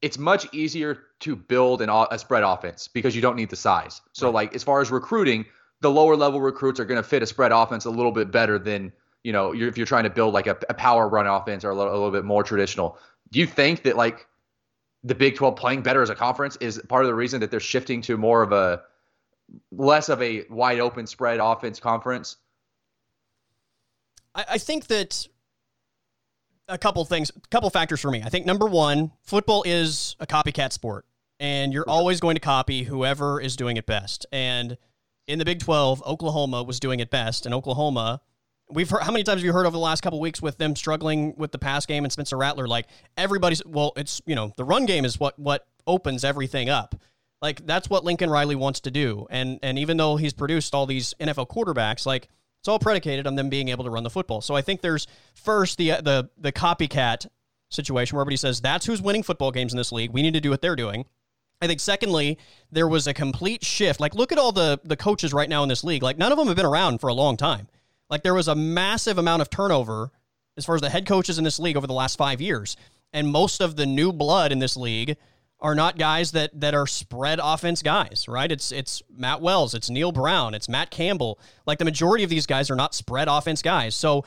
it's 0.01 0.17
much 0.17 0.47
easier 0.53 0.97
to 1.19 1.36
build 1.36 1.82
an, 1.82 1.89
a 1.89 2.17
spread 2.17 2.43
offense 2.43 2.88
because 2.88 3.15
you 3.15 3.21
don't 3.21 3.36
need 3.36 3.49
the 3.49 3.56
size. 3.56 4.01
So, 4.13 4.29
like 4.32 4.56
as 4.56 4.63
far 4.63 4.82
as 4.82 4.89
recruiting, 4.91 5.45
the 5.84 5.91
lower 5.91 6.15
level 6.15 6.41
recruits 6.41 6.80
are 6.80 6.86
going 6.86 6.98
to 7.02 7.08
fit 7.08 7.22
a 7.22 7.28
spread 7.28 7.52
offense 7.52 7.86
a 7.86 7.89
little 7.89 8.13
bit 8.13 8.32
better 8.32 8.58
than 8.58 8.91
you 9.24 9.34
know 9.34 9.52
you're, 9.52 9.67
if 9.67 9.78
you're 9.78 9.86
trying 9.86 10.06
to 10.06 10.10
build 10.10 10.34
like 10.34 10.48
a, 10.48 10.58
a 10.69 10.74
power 10.74 11.08
run 11.08 11.28
offense 11.28 11.63
or 11.63 11.69
a 11.69 11.76
little, 11.76 11.91
a 11.91 11.96
little 11.96 12.12
bit 12.12 12.26
more 12.26 12.41
traditional. 12.41 12.98
Do 13.32 13.39
you 13.39 13.46
think 13.46 13.84
that 13.84 13.98
like 13.98 14.26
the 15.04 15.13
Big 15.13 15.36
12 15.36 15.58
playing 15.58 15.84
better 15.84 16.02
as 16.02 16.10
a 16.10 16.15
conference 16.15 16.56
is 16.62 16.82
part 16.88 17.04
of 17.04 17.08
the 17.08 17.13
reason 17.13 17.41
that 17.41 17.52
they're 17.52 17.60
shifting 17.60 18.02
to 18.04 18.17
more 18.17 18.41
of 18.41 18.54
a 18.54 18.82
less 19.72 20.08
of 20.08 20.22
a 20.22 20.46
wide 20.50 20.80
open 20.80 21.06
spread 21.06 21.39
offense 21.41 21.80
conference? 21.82 22.38
I, 24.34 24.46
I 24.52 24.58
think 24.58 24.88
that 24.88 25.28
a 26.69 26.78
couple 26.78 27.04
things, 27.04 27.30
a 27.36 27.48
couple 27.50 27.69
factors 27.69 28.00
for 28.00 28.10
me. 28.10 28.24
I 28.24 28.30
think 28.30 28.46
number 28.46 28.67
one, 28.67 29.12
football 29.22 29.63
is 29.65 30.15
a 30.22 30.26
copycat 30.26 30.72
sport, 30.72 31.06
and 31.41 31.74
you're 31.74 31.89
always 31.89 32.22
going 32.22 32.36
to 32.36 32.41
copy 32.41 32.84
whoever 32.84 33.41
is 33.41 33.58
doing 33.58 33.76
it 33.76 33.86
best. 33.86 34.26
And 34.32 34.78
in 35.27 35.39
the 35.39 35.45
Big 35.45 35.59
12, 35.59 36.03
Oklahoma 36.05 36.63
was 36.63 36.79
doing 36.79 36.99
it 36.99 37.09
best, 37.09 37.45
and 37.45 37.53
Oklahoma. 37.53 38.21
We've 38.69 38.89
heard 38.89 39.03
how 39.03 39.12
many 39.12 39.23
times 39.23 39.41
have 39.41 39.45
you 39.45 39.53
heard 39.53 39.65
over 39.65 39.73
the 39.73 39.79
last 39.79 40.01
couple 40.01 40.19
weeks 40.19 40.41
with 40.41 40.57
them 40.57 40.75
struggling 40.75 41.36
with 41.38 41.51
the 41.51 41.59
pass 41.59 41.86
game 41.86 42.05
and 42.05 42.12
Spencer 42.12 42.38
Rattler? 42.38 42.67
Like 42.67 42.88
everybody's 43.17 43.63
well, 43.65 43.91
it's 43.97 44.21
you 44.25 44.36
know 44.36 44.53
the 44.57 44.63
run 44.63 44.86
game 44.86 45.05
is 45.05 45.19
what 45.19 45.38
what 45.38 45.67
opens 45.86 46.23
everything 46.23 46.69
up. 46.69 46.95
Like 47.41 47.65
that's 47.65 47.89
what 47.89 48.03
Lincoln 48.03 48.29
Riley 48.29 48.55
wants 48.55 48.79
to 48.81 48.91
do, 48.91 49.27
and 49.29 49.59
and 49.62 49.77
even 49.77 49.97
though 49.97 50.15
he's 50.15 50.33
produced 50.33 50.73
all 50.73 50.86
these 50.86 51.13
NFL 51.19 51.49
quarterbacks, 51.49 52.05
like 52.05 52.29
it's 52.62 52.69
all 52.69 52.79
predicated 52.79 53.27
on 53.27 53.36
them 53.36 53.49
being 53.49 53.67
able 53.67 53.83
to 53.83 53.89
run 53.89 54.03
the 54.03 54.09
football. 54.09 54.39
So 54.39 54.55
I 54.55 54.62
think 54.62 54.79
there's 54.79 55.07
first 55.36 55.77
the 55.77 55.89
the 56.01 56.29
the 56.38 56.53
copycat 56.53 57.27
situation 57.69 58.15
where 58.15 58.21
everybody 58.21 58.38
says 58.38 58.62
that's 58.62 58.86
who's 58.86 59.01
winning 59.01 59.23
football 59.23 59.51
games 59.51 59.73
in 59.73 59.77
this 59.77 59.91
league. 59.91 60.12
We 60.12 60.21
need 60.21 60.33
to 60.36 60.41
do 60.41 60.49
what 60.49 60.62
they're 60.62 60.77
doing. 60.77 61.05
I 61.63 61.67
think 61.67 61.80
secondly, 61.80 62.38
there 62.71 62.89
was 62.89 63.08
a 63.08 63.13
complete 63.13 63.63
shift. 63.63 64.02
Like 64.02 64.15
look 64.15 64.34
at 64.34 64.38
all 64.38 64.52
the 64.52 64.80
the 64.84 64.97
coaches 64.97 65.34
right 65.34 65.47
now 65.47 65.63
in 65.63 65.69
this 65.69 65.84
league. 65.84 66.04
Like 66.04 66.17
none 66.17 66.32
of 66.32 66.38
them 66.38 66.47
have 66.47 66.58
been 66.58 66.65
around 66.65 66.99
for 66.99 67.08
a 67.08 67.13
long 67.13 67.38
time. 67.38 67.67
Like 68.10 68.21
there 68.21 68.34
was 68.34 68.49
a 68.49 68.56
massive 68.56 69.17
amount 69.17 69.41
of 69.41 69.49
turnover 69.49 70.12
as 70.58 70.65
far 70.65 70.76
as 70.76 70.82
the 70.82 70.89
head 70.89 71.08
coaches 71.08 71.38
in 71.38 71.43
this 71.43 71.60
league 71.60 71.78
over 71.78 71.88
the 71.88 71.93
last 71.93 72.17
5 72.17 72.41
years. 72.41 72.76
And 73.13 73.30
most 73.30 73.62
of 73.62 73.76
the 73.76 73.86
new 73.86 74.12
blood 74.12 74.52
in 74.52 74.60
this 74.60 74.76
league 74.76 75.15
are 75.62 75.73
not 75.73 75.97
guys 75.97 76.34
that 76.34 76.60
that 76.60 76.76
are 76.76 76.86
spread 76.86 77.39
offense 77.41 77.82
guys, 77.82 78.26
right? 78.28 78.52
It's 78.52 78.73
it's 78.73 79.02
Matt 79.10 79.41
Wells, 79.41 79.73
it's 79.73 79.89
Neal 79.89 80.12
Brown, 80.12 80.54
it's 80.54 80.67
Matt 80.67 80.91
Campbell. 80.91 81.39
Like 81.65 81.80
the 81.80 81.86
majority 81.86 82.26
of 82.26 82.30
these 82.30 82.45
guys 82.45 82.69
are 82.69 82.76
not 82.76 82.93
spread 82.93 83.30
offense 83.30 83.62
guys. 83.62 83.95
So 83.95 84.26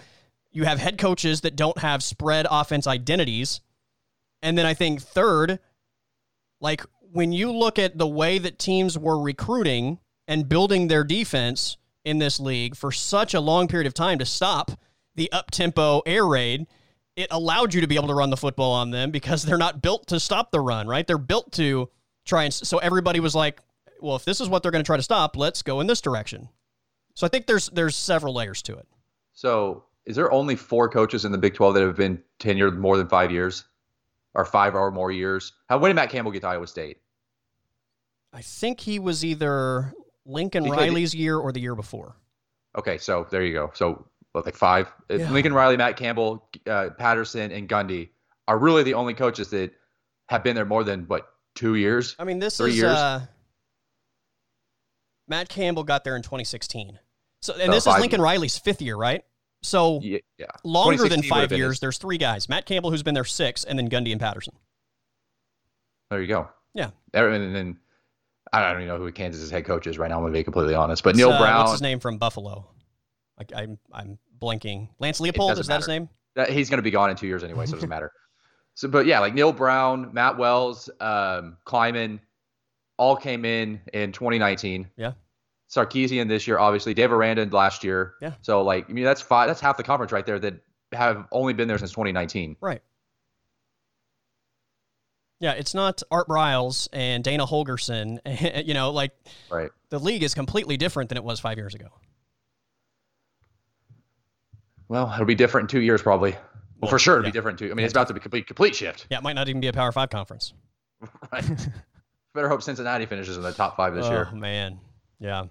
you 0.52 0.64
have 0.64 0.78
head 0.78 0.96
coaches 0.96 1.42
that 1.42 1.54
don't 1.54 1.76
have 1.76 2.02
spread 2.02 2.46
offense 2.50 2.86
identities. 2.86 3.60
And 4.40 4.56
then 4.56 4.64
I 4.64 4.72
think 4.72 5.02
third, 5.02 5.58
like 6.60 6.82
when 7.16 7.32
you 7.32 7.50
look 7.50 7.78
at 7.78 7.96
the 7.96 8.06
way 8.06 8.36
that 8.38 8.58
teams 8.58 8.98
were 8.98 9.18
recruiting 9.18 9.98
and 10.28 10.50
building 10.50 10.88
their 10.88 11.02
defense 11.02 11.78
in 12.04 12.18
this 12.18 12.38
league 12.38 12.76
for 12.76 12.92
such 12.92 13.32
a 13.32 13.40
long 13.40 13.66
period 13.66 13.86
of 13.86 13.94
time 13.94 14.18
to 14.18 14.26
stop 14.26 14.72
the 15.14 15.32
up 15.32 15.50
tempo 15.50 16.02
air 16.04 16.26
raid, 16.26 16.66
it 17.16 17.26
allowed 17.30 17.72
you 17.72 17.80
to 17.80 17.86
be 17.86 17.96
able 17.96 18.08
to 18.08 18.14
run 18.14 18.28
the 18.28 18.36
football 18.36 18.70
on 18.72 18.90
them 18.90 19.10
because 19.10 19.42
they're 19.42 19.56
not 19.56 19.80
built 19.80 20.06
to 20.08 20.20
stop 20.20 20.50
the 20.50 20.60
run, 20.60 20.86
right? 20.86 21.06
They're 21.06 21.16
built 21.16 21.52
to 21.52 21.88
try 22.26 22.44
and 22.44 22.52
so 22.52 22.76
everybody 22.78 23.18
was 23.18 23.34
like, 23.34 23.62
well, 24.02 24.16
if 24.16 24.26
this 24.26 24.42
is 24.42 24.50
what 24.50 24.62
they're 24.62 24.70
going 24.70 24.84
to 24.84 24.86
try 24.86 24.98
to 24.98 25.02
stop, 25.02 25.38
let's 25.38 25.62
go 25.62 25.80
in 25.80 25.86
this 25.86 26.02
direction. 26.02 26.50
So 27.14 27.26
I 27.26 27.30
think 27.30 27.46
there's 27.46 27.68
there's 27.70 27.96
several 27.96 28.34
layers 28.34 28.60
to 28.62 28.76
it. 28.76 28.86
So, 29.32 29.84
is 30.04 30.16
there 30.16 30.30
only 30.30 30.54
four 30.54 30.90
coaches 30.90 31.24
in 31.24 31.32
the 31.32 31.38
Big 31.38 31.54
12 31.54 31.74
that 31.74 31.82
have 31.82 31.96
been 31.96 32.22
tenured 32.38 32.76
more 32.76 32.98
than 32.98 33.08
five 33.08 33.30
years, 33.30 33.64
or 34.34 34.44
five 34.44 34.74
or 34.74 34.90
more 34.90 35.10
years? 35.10 35.54
How 35.70 35.78
when 35.78 35.88
did 35.88 35.94
Matt 35.94 36.10
Campbell 36.10 36.30
get 36.30 36.42
to 36.42 36.48
Iowa 36.48 36.66
State? 36.66 36.98
I 38.36 38.42
think 38.42 38.80
he 38.80 38.98
was 38.98 39.24
either 39.24 39.92
Lincoln 40.26 40.64
Because- 40.64 40.78
Riley's 40.78 41.14
year 41.14 41.38
or 41.38 41.52
the 41.52 41.60
year 41.60 41.74
before. 41.74 42.16
Okay, 42.76 42.98
so 42.98 43.26
there 43.30 43.42
you 43.42 43.54
go. 43.54 43.70
So, 43.74 44.06
what, 44.32 44.44
like 44.44 44.54
five? 44.54 44.92
Yeah. 45.08 45.30
Lincoln 45.30 45.54
Riley, 45.54 45.78
Matt 45.78 45.96
Campbell, 45.96 46.46
uh, 46.66 46.90
Patterson, 46.98 47.50
and 47.50 47.66
Gundy 47.66 48.10
are 48.46 48.58
really 48.58 48.82
the 48.82 48.92
only 48.92 49.14
coaches 49.14 49.48
that 49.50 49.72
have 50.28 50.44
been 50.44 50.54
there 50.54 50.66
more 50.66 50.84
than 50.84 51.04
what 51.06 51.26
two 51.54 51.76
years. 51.76 52.14
I 52.18 52.24
mean, 52.24 52.38
this 52.38 52.58
Three 52.58 52.72
is 52.72 52.76
years? 52.76 52.90
uh, 52.92 53.24
Matt 55.26 55.48
Campbell 55.48 55.84
got 55.84 56.04
there 56.04 56.16
in 56.16 56.22
2016. 56.22 56.98
So, 57.42 57.54
and 57.54 57.62
So 57.62 57.70
this 57.70 57.86
is 57.86 57.94
Lincoln 57.94 58.18
years. 58.20 58.24
Riley's 58.24 58.58
fifth 58.58 58.82
year, 58.82 58.96
right? 58.96 59.24
So 59.62 60.00
Yeah, 60.02 60.18
yeah. 60.38 60.46
longer 60.62 61.08
than 61.08 61.22
2016 61.22 61.30
would 61.30 61.40
have 61.40 61.50
five 61.50 61.58
years. 61.58 61.80
There's 61.80 61.98
three 61.98 62.18
guys: 62.18 62.48
Matt 62.48 62.66
Campbell, 62.66 62.90
who's 62.90 63.02
been 63.02 63.14
there 63.14 63.24
six, 63.24 63.64
and 63.64 63.78
then 63.78 63.88
Gundy 63.88 64.12
and 64.12 64.20
Patterson. 64.20 64.54
There 66.10 66.20
you 66.20 66.28
go. 66.28 66.48
Yeah. 66.74 66.90
And 67.14 67.54
then 67.54 67.78
I 68.52 68.60
don't 68.60 68.82
even 68.82 68.88
know 68.88 68.98
who 68.98 69.10
Kansas's 69.12 69.50
head 69.50 69.64
coach 69.64 69.86
is 69.86 69.98
right 69.98 70.08
now. 70.08 70.16
I'm 70.16 70.22
gonna 70.22 70.32
be 70.32 70.44
completely 70.44 70.74
honest, 70.74 71.02
but 71.02 71.10
It's, 71.10 71.18
Neal 71.18 71.30
uh, 71.30 71.38
Brown. 71.38 71.60
what's 71.60 71.72
his 71.72 71.82
name 71.82 72.00
from 72.00 72.18
Buffalo? 72.18 72.68
Like 73.38 73.52
I'm, 73.54 73.78
I'm 73.92 74.18
blanking. 74.40 74.88
Lance 74.98 75.20
Leipold 75.20 75.58
is 75.58 75.66
that 75.66 75.78
his 75.78 75.88
name? 75.88 76.08
that 76.36 76.50
he's 76.50 76.70
going 76.70 76.78
to 76.78 76.82
be 76.82 76.90
gone 76.90 77.10
in 77.10 77.16
two 77.16 77.26
years 77.26 77.42
anyway, 77.42 77.66
so 77.66 77.70
it 77.70 77.76
doesn't 77.76 77.88
matter. 77.98 78.12
So, 78.74 78.88
but 78.88 79.06
yeah, 79.06 79.20
like 79.20 79.34
Neal 79.34 79.52
Brown, 79.52 80.12
Matt 80.12 80.36
Wells, 80.36 80.88
um, 81.00 81.56
Klieman, 81.66 82.20
all 82.98 83.16
came 83.16 83.44
in 83.44 83.80
in 83.92 84.12
2019. 84.12 84.90
Yeah. 84.96 85.12
Sarkisian 85.68 86.28
this 86.28 86.46
year, 86.46 86.58
obviously. 86.58 86.94
Dave 86.94 87.10
Aranda 87.10 87.44
last 87.46 87.82
year. 87.82 88.14
Yeah. 88.20 88.34
So 88.42 88.62
like, 88.62 88.88
I 88.88 88.92
mean, 88.92 89.04
that's 89.04 89.20
five. 89.20 89.48
That's 89.48 89.60
half 89.60 89.76
the 89.76 89.82
conference 89.82 90.12
right 90.12 90.24
there 90.24 90.38
that 90.38 90.54
have 90.92 91.26
only 91.32 91.54
been 91.54 91.68
there 91.68 91.78
since 91.78 91.90
2019. 91.90 92.56
Right. 92.60 92.82
Yeah, 95.38 95.52
it's 95.52 95.74
not 95.74 96.02
Art 96.10 96.28
Briles 96.28 96.88
and 96.92 97.22
Dana 97.22 97.46
Holgorsen. 97.46 98.18
you 98.66 98.74
know, 98.74 98.90
like 98.90 99.12
Right. 99.50 99.70
the 99.90 99.98
league 99.98 100.22
is 100.22 100.34
completely 100.34 100.76
different 100.76 101.08
than 101.10 101.18
it 101.18 101.24
was 101.24 101.40
five 101.40 101.58
years 101.58 101.74
ago. 101.74 101.88
Well, 104.88 105.10
it'll 105.12 105.26
be 105.26 105.34
different 105.34 105.64
in 105.64 105.78
two 105.78 105.80
years 105.84 106.00
probably. 106.00 106.32
Well, 106.32 106.40
Well, 106.82 106.90
for 106.90 106.98
sure 106.98 107.14
it'll 107.14 107.24
yeah. 107.24 107.30
be 107.30 107.36
different 107.36 107.58
too. 107.58 107.70
I 107.70 107.74
mean, 107.74 107.84
it's 107.84 107.92
about 107.92 108.08
to 108.08 108.14
be 108.14 108.20
complete 108.20 108.46
complete 108.46 108.74
shift. 108.74 109.06
Yeah, 109.10 109.18
it 109.18 109.22
might 109.22 109.34
not 109.34 109.48
even 109.48 109.60
be 109.60 109.66
a 109.68 109.72
Power 109.72 109.92
Five 109.92 110.10
conference. 110.10 110.52
Right. 111.32 111.44
Better 112.34 112.48
hope 112.48 112.62
Cincinnati 112.62 113.06
finishes 113.06 113.36
in 113.36 113.42
the 113.42 113.52
top 113.52 113.76
five 113.76 113.94
this 113.94 114.06
oh, 114.06 114.10
year. 114.10 114.28
Oh 114.30 114.36
man. 114.36 114.78
Yeah. 115.18 115.44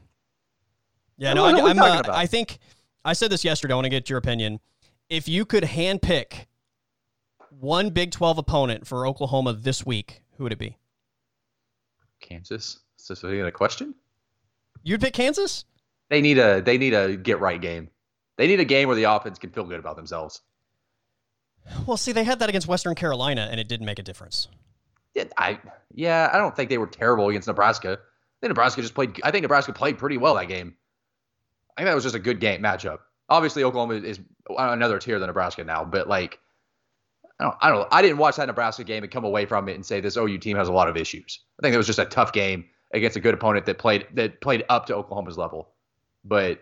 Yeah, 1.18 1.34
no, 1.34 1.44
what 1.44 1.56
I, 1.56 1.60
are 1.60 1.64
we 1.64 1.70
I'm, 1.72 1.76
talking 1.76 2.12
uh? 2.12 2.14
I 2.14 2.26
think 2.26 2.60
I 3.04 3.14
said 3.14 3.32
this 3.32 3.44
yesterday. 3.44 3.74
I 3.74 3.76
want 3.76 3.86
to 3.86 3.90
get 3.90 4.10
your 4.10 4.18
opinion. 4.18 4.60
If 5.10 5.28
you 5.28 5.46
could 5.46 5.64
handpick 5.64 6.46
one 7.60 7.90
Big 7.90 8.12
12 8.12 8.38
opponent 8.38 8.88
for 8.88 9.08
Oklahoma 9.08 9.54
this 9.54 9.86
week, 9.86 10.22
who 10.38 10.44
would 10.44 10.54
it 10.54 10.60
be? 10.60 10.78
Kansas. 12.22 12.80
Is 13.00 13.08
this 13.08 13.24
a 13.24 13.52
question? 13.52 13.94
You'd 14.84 15.02
pick 15.02 15.14
Kansas? 15.14 15.66
They 16.10 16.22
need 16.22 16.38
a 16.38 16.62
they 16.62 16.78
need 16.78 16.94
a 16.94 17.16
get 17.16 17.40
right 17.40 17.60
game. 17.60 17.90
They 18.38 18.48
need 18.48 18.60
a 18.60 18.66
game 18.66 18.88
where 18.88 18.96
the 18.96 19.06
offense 19.06 19.40
can 19.40 19.50
feel 19.50 19.64
good 19.64 19.80
about 19.80 19.96
themselves. 19.96 20.42
Well, 21.88 21.98
see, 21.98 22.12
they 22.12 22.24
had 22.24 22.40
that 22.40 22.50
against 22.50 22.68
Western 22.68 22.96
Carolina, 22.96 23.48
and 23.50 23.60
it 23.60 23.68
didn't 23.68 23.86
make 23.86 23.98
a 23.98 24.04
difference. 24.04 24.48
Yeah, 25.16 25.26
I 25.38 25.60
yeah, 25.94 26.30
I 26.32 26.38
don't 26.38 26.56
think 26.56 26.70
they 26.70 26.78
were 26.78 26.88
terrible 26.88 27.30
against 27.30 27.48
Nebraska. 27.48 27.94
I 27.94 28.38
think 28.42 28.50
Nebraska 28.50 28.82
just 28.82 28.94
played. 28.94 29.20
I 29.24 29.32
think 29.32 29.42
Nebraska 29.44 29.74
played 29.74 29.98
pretty 29.98 30.18
well 30.18 30.36
that 30.36 30.48
game. 30.48 30.76
I 31.76 31.82
think 31.82 31.90
that 31.90 31.96
was 31.96 32.04
just 32.04 32.16
a 32.16 32.20
good 32.20 32.40
game 32.40 32.62
matchup. 32.62 33.00
Obviously, 33.30 33.64
Oklahoma 33.64 33.96
is 33.96 34.20
another 34.50 35.00
tier 35.00 35.18
than 35.20 35.28
Nebraska 35.28 35.64
now, 35.64 35.84
but 35.84 36.08
like, 36.08 36.40
I 37.40 37.44
don't, 37.44 37.56
I 37.62 37.70
don't, 37.70 37.88
I 37.92 38.02
didn't 38.02 38.18
watch 38.18 38.38
that 38.38 38.46
Nebraska 38.48 38.84
game 38.84 39.04
and 39.04 39.12
come 39.12 39.26
away 39.26 39.46
from 39.46 39.68
it 39.68 39.76
and 39.76 39.86
say 39.86 40.00
this 40.00 40.16
OU 40.16 40.38
team 40.38 40.56
has 40.56 40.70
a 40.70 40.74
lot 40.74 40.88
of 40.88 40.96
issues. 40.96 41.40
I 41.60 41.62
think 41.62 41.74
it 41.74 41.78
was 41.78 41.88
just 41.88 42.00
a 42.00 42.06
tough 42.06 42.32
game 42.32 42.66
against 42.94 43.18
a 43.18 43.20
good 43.20 43.34
opponent 43.34 43.66
that 43.66 43.78
played 43.78 44.08
that 44.14 44.40
played 44.42 44.64
up 44.70 44.86
to 44.88 44.96
Oklahoma's 44.96 45.38
level. 45.38 45.70
But 46.24 46.62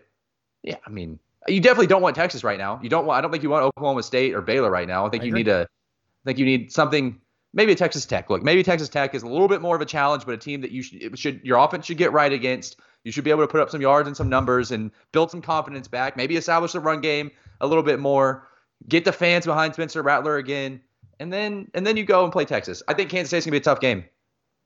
yeah, 0.63 0.77
I 0.85 0.89
mean, 0.89 1.19
you 1.47 1.61
definitely 1.61 1.87
don't 1.87 2.01
want 2.01 2.15
Texas 2.15 2.43
right 2.43 2.57
now. 2.57 2.79
You 2.81 2.89
don't 2.89 3.05
want. 3.05 3.17
I 3.17 3.21
don't 3.21 3.31
think 3.31 3.43
you 3.43 3.49
want 3.49 3.63
Oklahoma 3.63 4.03
State 4.03 4.33
or 4.33 4.41
Baylor 4.41 4.71
right 4.71 4.87
now. 4.87 5.05
I 5.05 5.09
think 5.09 5.23
I 5.23 5.25
you 5.27 5.31
agree. 5.31 5.43
need 5.43 5.49
a. 5.49 5.61
I 5.61 6.25
think 6.25 6.39
you 6.39 6.45
need 6.45 6.71
something. 6.71 7.19
Maybe 7.53 7.73
a 7.73 7.75
Texas 7.75 8.05
Tech. 8.05 8.31
Look, 8.31 8.41
maybe 8.41 8.63
Texas 8.63 8.89
Tech 8.89 9.13
is 9.13 9.21
a 9.21 9.27
little 9.27 9.47
bit 9.47 9.61
more 9.61 9.75
of 9.75 9.81
a 9.81 9.85
challenge, 9.85 10.25
but 10.25 10.33
a 10.33 10.37
team 10.37 10.61
that 10.61 10.71
you 10.71 10.81
should, 10.81 11.03
it 11.03 11.19
should 11.19 11.41
your 11.43 11.59
offense 11.59 11.85
should 11.85 11.97
get 11.97 12.11
right 12.11 12.33
against. 12.33 12.77
You 13.03 13.11
should 13.11 13.23
be 13.23 13.29
able 13.31 13.43
to 13.43 13.47
put 13.47 13.59
up 13.59 13.69
some 13.69 13.81
yards 13.81 14.07
and 14.07 14.17
some 14.17 14.29
numbers 14.29 14.71
and 14.71 14.89
build 15.11 15.29
some 15.29 15.41
confidence 15.41 15.87
back. 15.87 16.17
Maybe 16.17 16.35
establish 16.35 16.71
the 16.71 16.79
run 16.79 17.01
game 17.01 17.31
a 17.61 17.67
little 17.67 17.83
bit 17.83 17.99
more. 17.99 18.47
Get 18.87 19.05
the 19.05 19.11
fans 19.11 19.45
behind 19.45 19.73
Spencer 19.73 20.01
Rattler 20.01 20.37
again, 20.37 20.81
and 21.19 21.31
then 21.31 21.69
and 21.73 21.85
then 21.85 21.97
you 21.97 22.03
go 22.03 22.23
and 22.23 22.31
play 22.31 22.45
Texas. 22.45 22.83
I 22.87 22.93
think 22.93 23.09
Kansas 23.09 23.29
State's 23.29 23.45
gonna 23.45 23.53
be 23.53 23.57
a 23.57 23.61
tough 23.61 23.79
game 23.79 24.03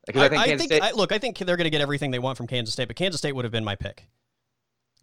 because 0.08 0.23
I, 0.23 0.30
think 0.30 0.43
Kansas 0.45 0.65
State. 0.65 0.82
I, 0.82 0.91
look, 0.91 1.12
I 1.12 1.19
think 1.19 1.38
they're 1.38 1.58
going 1.58 1.65
to 1.65 1.69
get 1.69 1.82
everything 1.82 2.12
they 2.12 2.19
want 2.19 2.38
from 2.38 2.47
Kansas 2.47 2.73
State, 2.73 2.88
but 2.88 2.95
Kansas 2.95 3.19
State 3.19 3.34
would 3.34 3.45
have 3.45 3.51
been 3.51 3.65
my 3.65 3.75
pick. 3.75 4.08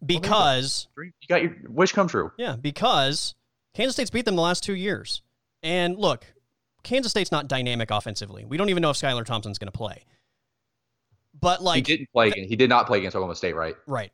because 0.05 0.89
you 0.97 1.13
got 1.29 1.43
your 1.43 1.55
wish 1.69 1.93
come 1.93 2.09
true. 2.09 2.33
Yeah, 2.39 2.57
because 2.57 3.35
Kansas 3.75 3.95
State's 3.95 4.11
beat 4.11 4.25
them 4.25 4.37
the 4.37 4.43
last 4.43 4.65
two 4.65 4.75
years. 4.75 5.23
And 5.63 5.99
look, 5.99 6.25
Kansas 6.83 7.11
State's 7.11 7.31
not 7.31 7.49
dynamic 7.49 7.91
offensively. 7.91 8.45
We 8.45 8.57
don't 8.57 8.71
even 8.71 8.81
know 8.81 8.91
if 8.91 8.97
Skylar 8.97 9.25
Thompson's 9.25 9.59
going 9.59 9.71
to 9.71 9.77
play. 9.77 10.05
But 11.39 11.63
like 11.63 11.87
he 11.87 11.97
didn't 11.97 12.13
play. 12.13 12.31
he 12.31 12.57
did 12.57 12.71
not 12.71 12.87
play 12.87 12.99
against 12.99 13.17
Oklahoma 13.17 13.35
State, 13.35 13.57
right? 13.57 13.75
Right. 13.87 14.13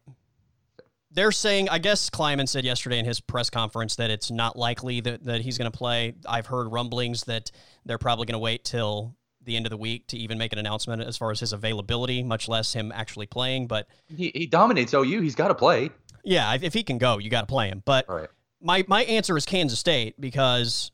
They're 1.12 1.32
saying, 1.32 1.68
I 1.68 1.78
guess 1.78 2.08
Klieman 2.08 2.48
said 2.48 2.64
yesterday 2.64 2.98
in 2.98 3.04
his 3.04 3.20
press 3.20 3.50
conference 3.50 3.96
that 3.96 4.10
it's 4.10 4.30
not 4.30 4.56
likely 4.56 5.00
that, 5.00 5.24
that 5.24 5.40
he's 5.40 5.58
going 5.58 5.70
to 5.70 5.76
play. 5.76 6.14
I've 6.28 6.46
heard 6.46 6.70
rumblings 6.70 7.24
that 7.24 7.50
they're 7.84 7.98
probably 7.98 8.26
going 8.26 8.34
to 8.34 8.38
wait 8.38 8.64
till 8.64 9.16
the 9.42 9.56
end 9.56 9.66
of 9.66 9.70
the 9.70 9.76
week 9.76 10.06
to 10.08 10.18
even 10.18 10.38
make 10.38 10.52
an 10.52 10.58
announcement 10.58 11.02
as 11.02 11.16
far 11.16 11.30
as 11.30 11.40
his 11.40 11.52
availability, 11.52 12.22
much 12.22 12.48
less 12.48 12.72
him 12.72 12.92
actually 12.94 13.26
playing. 13.26 13.66
But 13.66 13.88
he, 14.14 14.30
he 14.34 14.46
dominates 14.46 14.94
OU. 14.94 15.20
He's 15.22 15.34
got 15.34 15.48
to 15.48 15.54
play. 15.54 15.90
Yeah, 16.24 16.56
if 16.60 16.74
he 16.74 16.82
can 16.82 16.98
go, 16.98 17.18
you 17.18 17.30
got 17.30 17.42
to 17.42 17.46
play 17.46 17.68
him. 17.68 17.82
But 17.84 18.06
right. 18.08 18.28
my 18.60 18.84
my 18.86 19.04
answer 19.04 19.36
is 19.36 19.46
Kansas 19.46 19.78
State 19.78 20.20
because 20.20 20.92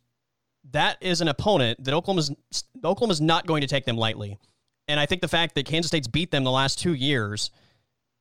that 0.70 0.98
is 1.00 1.20
an 1.20 1.28
opponent 1.28 1.82
that 1.84 1.94
Oklahoma's 1.94 2.32
Oklahoma's 2.84 3.20
not 3.20 3.46
going 3.46 3.60
to 3.60 3.66
take 3.66 3.84
them 3.84 3.96
lightly. 3.96 4.38
And 4.88 5.00
I 5.00 5.06
think 5.06 5.20
the 5.20 5.28
fact 5.28 5.54
that 5.56 5.66
Kansas 5.66 5.88
State's 5.88 6.06
beat 6.06 6.30
them 6.30 6.44
the 6.44 6.50
last 6.50 6.78
two 6.78 6.94
years, 6.94 7.50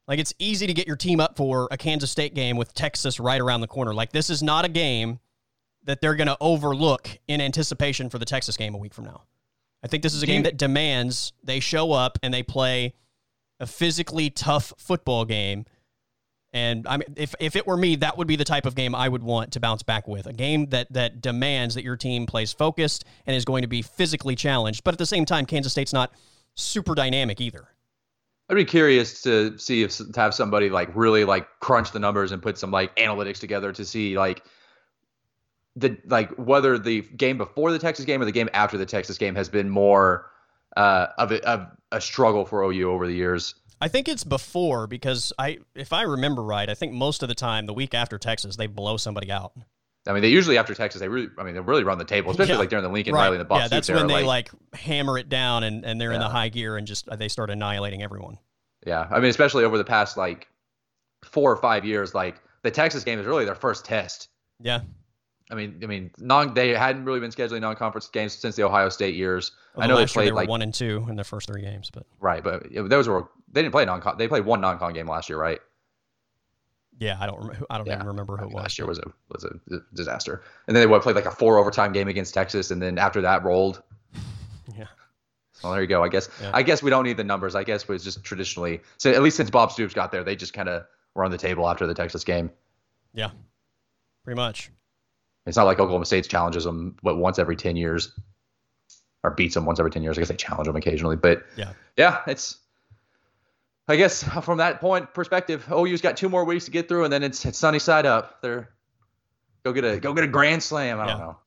like 0.08 0.20
it's 0.20 0.34
easy 0.40 0.68
to 0.68 0.74
get 0.74 0.88
your 0.88 0.96
team 0.96 1.20
up 1.20 1.36
for 1.36 1.68
a 1.72 1.78
Kansas 1.78 2.12
State 2.12 2.36
game 2.36 2.58
with 2.58 2.74
Texas 2.74 3.20
right 3.20 3.42
around 3.42 3.62
the 3.62 3.68
corner. 3.68 3.94
Like 3.94 4.12
this 4.12 4.30
is 4.30 4.44
not 4.44 4.66
a 4.66 4.70
game 4.70 5.20
that 5.86 6.02
they're 6.02 6.16
going 6.16 6.28
to 6.28 6.38
overlook 6.42 7.10
in 7.28 7.42
anticipation 7.42 8.10
for 8.10 8.18
the 8.18 8.26
Texas 8.26 8.58
game 8.58 8.76
a 8.76 8.78
week 8.78 8.94
from 8.94 9.06
now. 9.06 9.24
I 9.84 9.88
think 9.88 10.02
this 10.02 10.16
is 10.16 10.24
a 10.24 10.26
game 10.26 10.44
that 10.44 10.58
demands 10.58 11.32
they 11.44 11.60
show 11.60 11.92
up 11.92 12.18
and 12.24 12.34
they 12.34 12.42
play 12.42 12.96
a 13.60 13.68
physically 13.68 14.32
tough 14.32 14.74
football 14.78 15.26
game. 15.26 15.66
And 16.54 16.88
I 16.88 16.98
mean, 16.98 17.14
if, 17.16 17.36
if 17.40 17.56
it 17.56 17.68
were 17.68 17.78
me, 17.78 17.98
that 17.98 18.18
would 18.18 18.28
be 18.28 18.36
the 18.36 18.46
type 18.46 18.66
of 18.66 18.74
game 18.74 18.96
I 18.96 19.08
would 19.08 19.22
want 19.22 19.52
to 19.54 19.60
bounce 19.60 19.84
back 19.84 20.08
with. 20.08 20.26
A 20.26 20.34
game 20.34 20.68
that 20.68 20.92
that 20.94 21.22
demands 21.22 21.76
that 21.76 21.84
your 21.84 21.98
team 21.98 22.26
plays 22.26 22.52
focused 22.52 23.06
and 23.28 23.36
is 23.36 23.46
going 23.46 23.62
to 23.62 23.68
be 23.68 23.82
physically 23.82 24.36
challenged. 24.36 24.84
But 24.84 24.96
at 24.96 24.98
the 24.98 25.06
same 25.06 25.26
time, 25.26 25.46
Kansas 25.46 25.74
State's 25.74 25.94
not 25.94 26.14
super 26.56 26.96
dynamic 26.96 27.40
either. 27.40 27.68
I'd 28.50 28.56
be 28.56 28.66
curious 28.66 29.22
to 29.24 29.58
see 29.58 29.84
if 29.84 29.98
to 29.98 30.12
have 30.16 30.34
somebody 30.34 30.70
like 30.70 30.90
really 30.96 31.26
like 31.26 31.48
crunch 31.62 31.92
the 31.92 32.00
numbers 32.00 32.32
and 32.32 32.42
put 32.42 32.58
some 32.58 32.72
like 32.72 32.96
analytics 32.96 33.40
together 33.40 33.72
to 33.72 33.84
see 33.84 34.18
like 34.18 34.44
the 35.76 35.98
like 36.06 36.30
whether 36.38 36.78
the 36.78 37.02
game 37.02 37.38
before 37.38 37.72
the 37.72 37.80
Texas 37.80 38.06
game 38.06 38.22
or 38.22 38.26
the 38.26 38.32
game 38.32 38.50
after 38.54 38.78
the 38.78 38.86
Texas 38.86 39.18
game 39.18 39.36
has 39.36 39.50
been 39.50 39.70
more 39.70 40.30
uh, 40.78 41.08
of, 41.18 41.32
a, 41.32 41.48
of 41.48 41.68
a 41.92 42.02
struggle 42.02 42.46
for 42.46 42.64
OU 42.64 42.92
over 42.92 43.08
the 43.08 43.14
years. 43.14 43.56
I 43.82 43.88
think 43.88 44.08
it's 44.08 44.24
before 44.24 44.88
because 44.88 45.34
I, 45.38 45.60
if 45.74 45.92
I 45.92 46.04
remember 46.04 46.44
right, 46.44 46.70
I 46.70 46.74
think 46.74 46.94
most 46.94 47.24
of 47.24 47.30
the 47.30 47.36
time 47.36 47.66
the 47.66 47.74
week 47.74 47.94
after 47.94 48.18
Texas 48.18 48.56
they 48.56 48.68
blow 48.68 48.98
somebody 48.98 49.32
out. 49.32 49.54
I 50.08 50.14
mean, 50.14 50.22
they 50.22 50.30
usually 50.30 50.58
after 50.58 50.76
Texas 50.76 51.02
they 51.02 51.08
really, 51.08 51.30
I 51.38 51.44
mean, 51.44 51.56
they 51.56 51.60
really 51.60 51.84
run 51.84 51.98
the 51.98 52.06
table, 52.06 52.32
especially 52.32 52.54
yeah. 52.54 52.60
like 52.60 52.70
during 52.70 52.84
the 52.84 52.90
Lincoln 52.90 53.14
right. 53.14 53.24
Riley 53.24 53.38
and 53.38 53.42
the 53.42 53.46
Buff. 53.46 53.60
Yeah, 53.60 53.68
that's 53.68 53.90
when 53.90 54.08
they 54.08 54.24
like, 54.24 54.54
like, 54.54 54.80
hammer 54.80 55.18
it 55.18 55.30
down 55.30 55.64
and, 55.64 55.84
and 55.84 56.00
they're 56.00 56.12
yeah. 56.12 56.16
in 56.16 56.22
the 56.22 56.30
high 56.30 56.50
gear 56.50 56.78
and 56.78 56.86
just 56.86 57.08
they 57.18 57.28
start 57.28 57.50
annihilating 57.50 58.04
everyone. 58.04 58.38
Yeah, 58.86 59.08
I 59.10 59.20
mean, 59.20 59.30
especially 59.30 59.64
over 59.64 59.78
the 59.78 59.84
past 59.84 60.16
like 60.16 60.48
four 61.24 61.52
or 61.52 61.58
five 61.58 61.86
years, 61.86 62.14
like 62.14 62.40
the 62.62 62.70
Texas 62.72 63.04
game 63.04 63.20
is 63.20 63.26
really 63.26 63.46
their 63.46 63.56
first 63.56 63.84
test. 63.84 64.30
Yeah, 64.60 64.82
I 65.50 65.56
mean, 65.56 65.80
I 65.84 65.86
mean, 65.86 66.12
non 66.20 66.54
they 66.54 66.70
hadn't 66.70 67.06
really 67.06 67.20
been 67.20 67.32
scheduling 67.32 67.62
non-conference 67.62 68.08
games 68.10 68.34
since 68.34 68.56
the 68.56 68.64
Ohio 68.64 68.90
State 68.90 69.16
years. 69.16 69.52
Well, 69.76 69.86
I 69.86 69.88
know 69.88 69.98
they 69.98 70.06
played 70.06 70.28
they 70.28 70.32
like 70.32 70.50
one 70.50 70.62
and 70.62 70.74
two 70.74 71.06
in 71.10 71.16
their 71.16 71.26
first 71.26 71.48
three 71.48 71.62
games, 71.62 71.92
but 71.92 72.06
right, 72.20 72.44
but 72.44 72.64
those 72.90 73.08
were 73.08 73.28
they 73.52 73.62
didn't 73.62 73.72
play 73.72 73.86
non-con. 73.86 74.18
They 74.18 74.28
played 74.28 74.46
one 74.46 74.62
non-con 74.62 74.94
game 74.94 75.08
last 75.08 75.30
year, 75.30 75.40
right? 75.40 75.60
Yeah, 77.00 77.18
I 77.20 77.26
don't. 77.26 77.46
Rem- 77.46 77.66
I 77.70 77.78
don't 77.78 77.88
yeah. 77.88 77.96
even 77.96 78.08
remember 78.08 78.38
who 78.38 78.46
it 78.46 78.54
was. 78.54 78.56
Last 78.56 78.80
year 78.80 78.88
was 78.88 79.00
a 79.00 79.12
was 79.30 79.44
a 79.44 79.80
disaster, 79.94 80.44
and 80.68 80.76
then 80.76 80.82
they 80.82 80.88
what, 80.88 81.02
played 81.02 81.16
like 81.16 81.26
a 81.26 81.32
four 81.32 81.58
overtime 81.58 81.92
game 81.92 82.08
against 82.08 82.34
Texas, 82.34 82.72
and 82.72 82.82
then 82.82 82.98
after 82.98 83.22
that 83.22 83.44
rolled. 83.44 83.82
yeah. 84.78 84.86
Well, 85.62 85.74
there 85.74 85.82
you 85.82 85.88
go. 85.88 86.04
I 86.04 86.10
guess 86.10 86.30
yeah. 86.42 86.52
I 86.54 86.64
guess 86.64 86.82
we 86.82 86.90
don't 86.90 87.04
need 87.04 87.18
the 87.18 87.24
numbers. 87.24 87.56
I 87.56 87.64
guess 87.64 87.84
it 87.84 87.90
was 87.90 88.04
just 88.04 88.24
traditionally, 88.24 88.82
so 88.98 89.12
at 89.12 89.22
least 89.22 89.38
since 89.38 89.50
Bob 89.50 89.72
Stoops 89.72 89.94
got 89.94 90.12
there, 90.12 90.24
they 90.24 90.36
just 90.36 90.54
kind 90.54 90.70
of 90.70 90.86
were 91.16 91.26
on 91.26 91.32
the 91.32 91.38
table 91.38 91.68
after 91.68 91.86
the 91.86 91.94
Texas 91.94 92.24
game. 92.24 92.50
Yeah, 93.14 93.32
pretty 94.24 94.38
much. 94.38 94.72
It's 95.46 95.58
not 95.58 95.66
like 95.66 95.80
Oklahoma 95.80 96.06
State 96.06 96.28
challenges 96.28 96.64
them 96.64 96.96
what 97.02 97.18
once 97.18 97.40
every 97.40 97.58
ten 97.58 97.76
years, 97.76 98.18
or 99.24 99.32
beats 99.32 99.56
them 99.56 99.66
once 99.66 99.80
every 99.80 99.92
ten 99.92 100.02
years. 100.02 100.18
I 100.18 100.22
guess 100.22 100.30
they 100.30 100.36
challenge 100.36 100.68
them 100.68 100.76
occasionally, 100.78 101.18
but 101.18 101.44
yeah, 101.58 101.74
yeah, 101.98 102.22
it's. 102.26 102.58
I 103.88 103.96
guess 103.96 104.24
from 104.44 104.58
that 104.58 104.80
point 104.82 105.14
perspective, 105.14 105.66
OU's 105.72 106.02
got 106.02 106.18
two 106.18 106.30
more 106.30 106.46
weeks 106.46 106.66
to 106.66 106.72
get 106.72 106.88
through, 106.88 107.04
and 107.04 107.14
then 107.14 107.24
it's, 107.24 107.46
it's 107.46 107.58
sunny 107.58 107.80
side 107.80 108.06
up. 108.06 108.42
They're 108.42 108.70
go 109.64 109.74
get 109.74 109.84
a 109.84 110.00
go 110.00 110.14
get 110.14 110.24
a 110.24 110.28
grand 110.28 110.64
slam. 110.64 111.00
I 111.00 111.08
don't 111.08 111.20
know. 111.20 111.38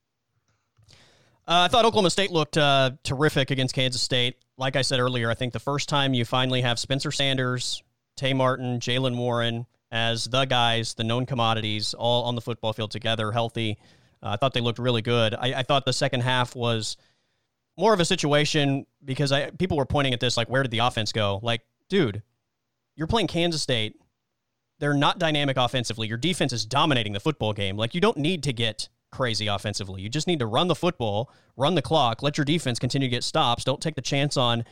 Uh, 1.47 1.65
I 1.65 1.69
thought 1.69 1.87
Oklahoma 1.87 2.11
State 2.11 2.31
looked 2.31 2.59
uh, 2.59 2.91
terrific 3.05 3.51
against 3.51 3.75
Kansas 3.75 4.03
State. 4.03 4.37
Like 4.59 4.77
I 4.77 4.83
said 4.83 5.01
earlier, 5.01 5.31
I 5.31 5.35
think 5.35 5.55
the 5.55 5.59
first 5.61 5.89
time 5.89 6.13
you 6.13 6.27
finally 6.27 6.61
have 6.61 6.79
Spencer 6.79 7.11
Sanders, 7.11 7.83
Tay 8.17 8.35
Martin, 8.35 8.81
Jaylen 8.81 9.17
Warren, 9.17 9.65
as 9.91 10.25
the 10.25 10.45
guys, 10.45 10.93
the 10.93 11.05
known 11.05 11.25
commodities, 11.25 11.95
all 11.95 12.25
on 12.25 12.35
the 12.35 12.43
football 12.43 12.75
field 12.75 12.91
together, 12.91 13.33
healthy. 13.33 13.79
Uh, 14.23 14.31
I 14.31 14.37
thought 14.37 14.53
they 14.53 14.61
looked 14.61 14.79
really 14.79 15.01
good. 15.01 15.35
I, 15.35 15.55
I, 15.55 15.63
thought 15.63 15.87
the 15.87 15.93
second 15.93 16.21
half 16.21 16.55
was 16.55 16.97
more 17.79 17.95
of 17.95 18.01
a 18.01 18.05
situation 18.05 18.85
because 19.05 19.33
I, 19.33 19.51
people 19.51 19.77
were 19.77 19.87
pointing 19.87 20.13
at 20.13 20.21
this 20.21 20.37
like, 20.37 20.51
where 20.51 20.63
did 20.63 20.73
the 20.73 20.81
offense 20.81 21.13
go? 21.13 21.41
Like, 21.43 21.63
dude, 21.89 22.23
you're 22.97 23.07
playing 23.07 23.29
Kansas 23.29 23.63
State. 23.63 23.97
They're 24.79 24.95
not 24.95 25.19
dynamic 25.19 25.57
offensively. 25.57 26.07
Your 26.07 26.19
defense 26.19 26.53
is 26.53 26.65
dominating 26.65 27.13
the 27.13 27.21
football 27.21 27.53
game. 27.53 27.77
Like, 27.77 27.95
you 27.95 28.01
don't 28.01 28.17
need 28.17 28.43
to 28.45 28.53
get 28.53 28.89
crazy 29.11 29.47
offensively. 29.47 30.03
You 30.03 30.09
just 30.09 30.27
need 30.27 30.39
to 30.39 30.47
run 30.47 30.69
the 30.69 30.75
football, 30.75 31.31
run 31.57 31.75
the 31.75 31.83
clock, 31.83 32.23
let 32.23 32.39
your 32.39 32.45
defense 32.45 32.79
continue 32.79 33.09
to 33.09 33.11
get 33.11 33.25
stops. 33.25 33.65
Don't 33.65 33.81
take 33.81 33.95
the 33.95 34.03
chance 34.03 34.37
on 34.37 34.65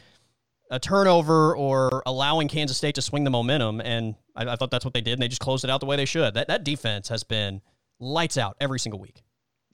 a 0.71 0.79
turnover 0.79 1.57
or 1.57 2.03
allowing 2.07 2.49
Kansas 2.49 2.77
State 2.77 2.97
to 2.97 3.03
swing 3.03 3.25
the 3.25 3.31
momentum. 3.31 3.81
And 3.81 4.15
I, 4.35 4.53
I, 4.53 4.57
thought 4.57 4.71
that's 4.71 4.85
what 4.85 4.95
they 4.95 5.01
did, 5.01 5.13
and 5.13 5.23
they 5.23 5.29
just 5.29 5.41
closed 5.41 5.65
it 5.65 5.71
out 5.71 5.81
the 5.81 5.87
way 5.87 5.97
they 5.97 6.05
should. 6.05 6.35
That 6.35 6.49
that 6.49 6.65
defense 6.65 7.09
has 7.09 7.23
been 7.25 7.63
lights 8.01 8.37
out 8.37 8.57
every 8.61 8.79
single 8.79 9.01
week. 9.01 9.23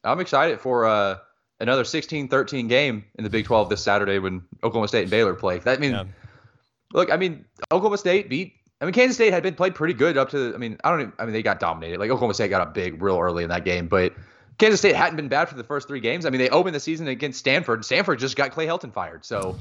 I'm 0.05 0.21
excited 0.21 0.61
for 0.61 0.85
uh, 0.85 1.19
another 1.61 1.85
16-13 1.85 2.69
game 2.69 3.05
in 3.15 3.25
the 3.25 3.31
Big 3.31 3.45
12 3.45 3.69
this 3.69 3.83
Saturday 3.83 4.19
when 4.19 4.43
Oklahoma 4.63 4.89
State 4.89 5.03
and 5.03 5.11
Baylor 5.11 5.35
play. 5.35 5.59
That 5.61 5.81
means, 5.81 5.95
yeah. 5.95 6.05
Look, 6.93 7.11
I 7.11 7.17
mean, 7.17 7.45
Oklahoma 7.71 7.99
State 7.99 8.29
beat. 8.29 8.55
I 8.81 8.85
mean, 8.85 8.95
Kansas 8.95 9.17
State 9.17 9.33
had 9.33 9.43
been 9.43 9.55
played 9.55 9.75
pretty 9.75 9.95
good 9.95 10.17
up 10.17 10.31
to. 10.31 10.53
I 10.55 10.59
mean, 10.59 10.77
I 10.85 10.91
don't. 10.91 11.01
Even, 11.01 11.13
I 11.19 11.25
mean, 11.25 11.33
they 11.33 11.43
got 11.43 11.61
dominated. 11.61 12.01
Like 12.01 12.11
Oklahoma 12.11 12.35
State 12.35 12.51
got 12.51 12.67
a 12.67 12.71
big 12.71 13.01
real 13.01 13.19
early 13.19 13.45
in 13.45 13.51
that 13.51 13.65
game, 13.65 13.89
but 13.89 14.13
Kansas 14.59 14.81
State 14.81 14.97
hadn't 14.97 15.17
been 15.17 15.29
bad 15.29 15.49
for 15.49 15.55
the 15.55 15.65
first 15.65 15.89
three 15.89 16.01
games. 16.01 16.27
I 16.27 16.31
mean, 16.31 16.41
they 16.41 16.49
opened 16.49 16.75
the 16.75 16.81
season 16.81 17.09
against 17.09 17.39
Stanford, 17.39 17.79
and 17.79 17.85
Stanford 17.85 18.19
just 18.19 18.37
got 18.37 18.51
Clay 18.51 18.67
Helton 18.67 18.93
fired. 18.93 19.25
So 19.25 19.59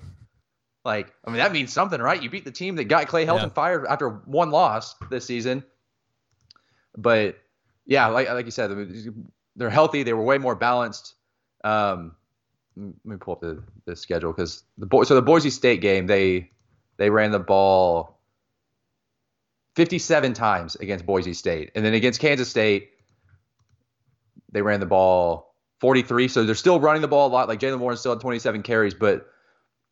like, 0.84 1.13
I 1.26 1.30
mean, 1.30 1.38
that 1.38 1.52
means 1.52 1.72
something, 1.72 2.02
right? 2.02 2.22
You 2.22 2.30
beat 2.30 2.46
the 2.46 2.52
team 2.52 2.76
that 2.78 2.86
got 2.86 3.08
Clay 3.08 3.26
Helton 3.26 3.44
yeah. 3.44 3.50
fired 3.50 3.86
after 3.86 4.10
one 4.10 4.50
loss 4.50 4.96
this 5.10 5.26
season. 5.26 5.63
But 6.98 7.38
yeah, 7.86 8.08
like 8.08 8.30
like 8.30 8.46
you 8.46 8.52
said, 8.52 8.72
they're 9.56 9.70
healthy. 9.70 10.04
They 10.04 10.13
were 10.13 10.24
way 10.24 10.38
more 10.38 10.56
balanced. 10.56 11.13
Um, 11.63 12.15
let 12.76 13.06
me 13.06 13.17
pull 13.17 13.34
up 13.36 13.41
the, 13.41 13.62
the 13.86 13.96
schedule 13.96 14.32
because 14.32 14.63
the 14.78 14.88
boy. 14.88 15.04
So 15.04 15.15
the 15.15 15.22
Boise 15.22 15.52
State 15.52 15.82
game, 15.82 16.08
they 16.08 16.50
they 17.02 17.10
ran 17.10 17.32
the 17.32 17.40
ball 17.40 18.20
57 19.76 20.34
times 20.34 20.76
against 20.76 21.04
Boise 21.04 21.34
State, 21.34 21.72
and 21.74 21.84
then 21.84 21.96
against 21.96 22.20
Kansas 22.20 22.48
State, 22.48 22.92
they 24.52 24.62
ran 24.62 24.80
the 24.80 24.86
ball 24.86 25.56
43. 25.80 26.28
So 26.28 26.43
they're 26.43 26.54
still 26.54 26.80
running 26.80 27.02
the 27.02 27.08
ball 27.08 27.28
a 27.28 27.32
lot. 27.32 27.47
Like 27.47 27.60
Jaylen 27.60 27.80
Warren 27.80 27.97
still 27.97 28.12
had 28.12 28.22
27 28.22 28.62
carries, 28.62 28.93
but 28.93 29.26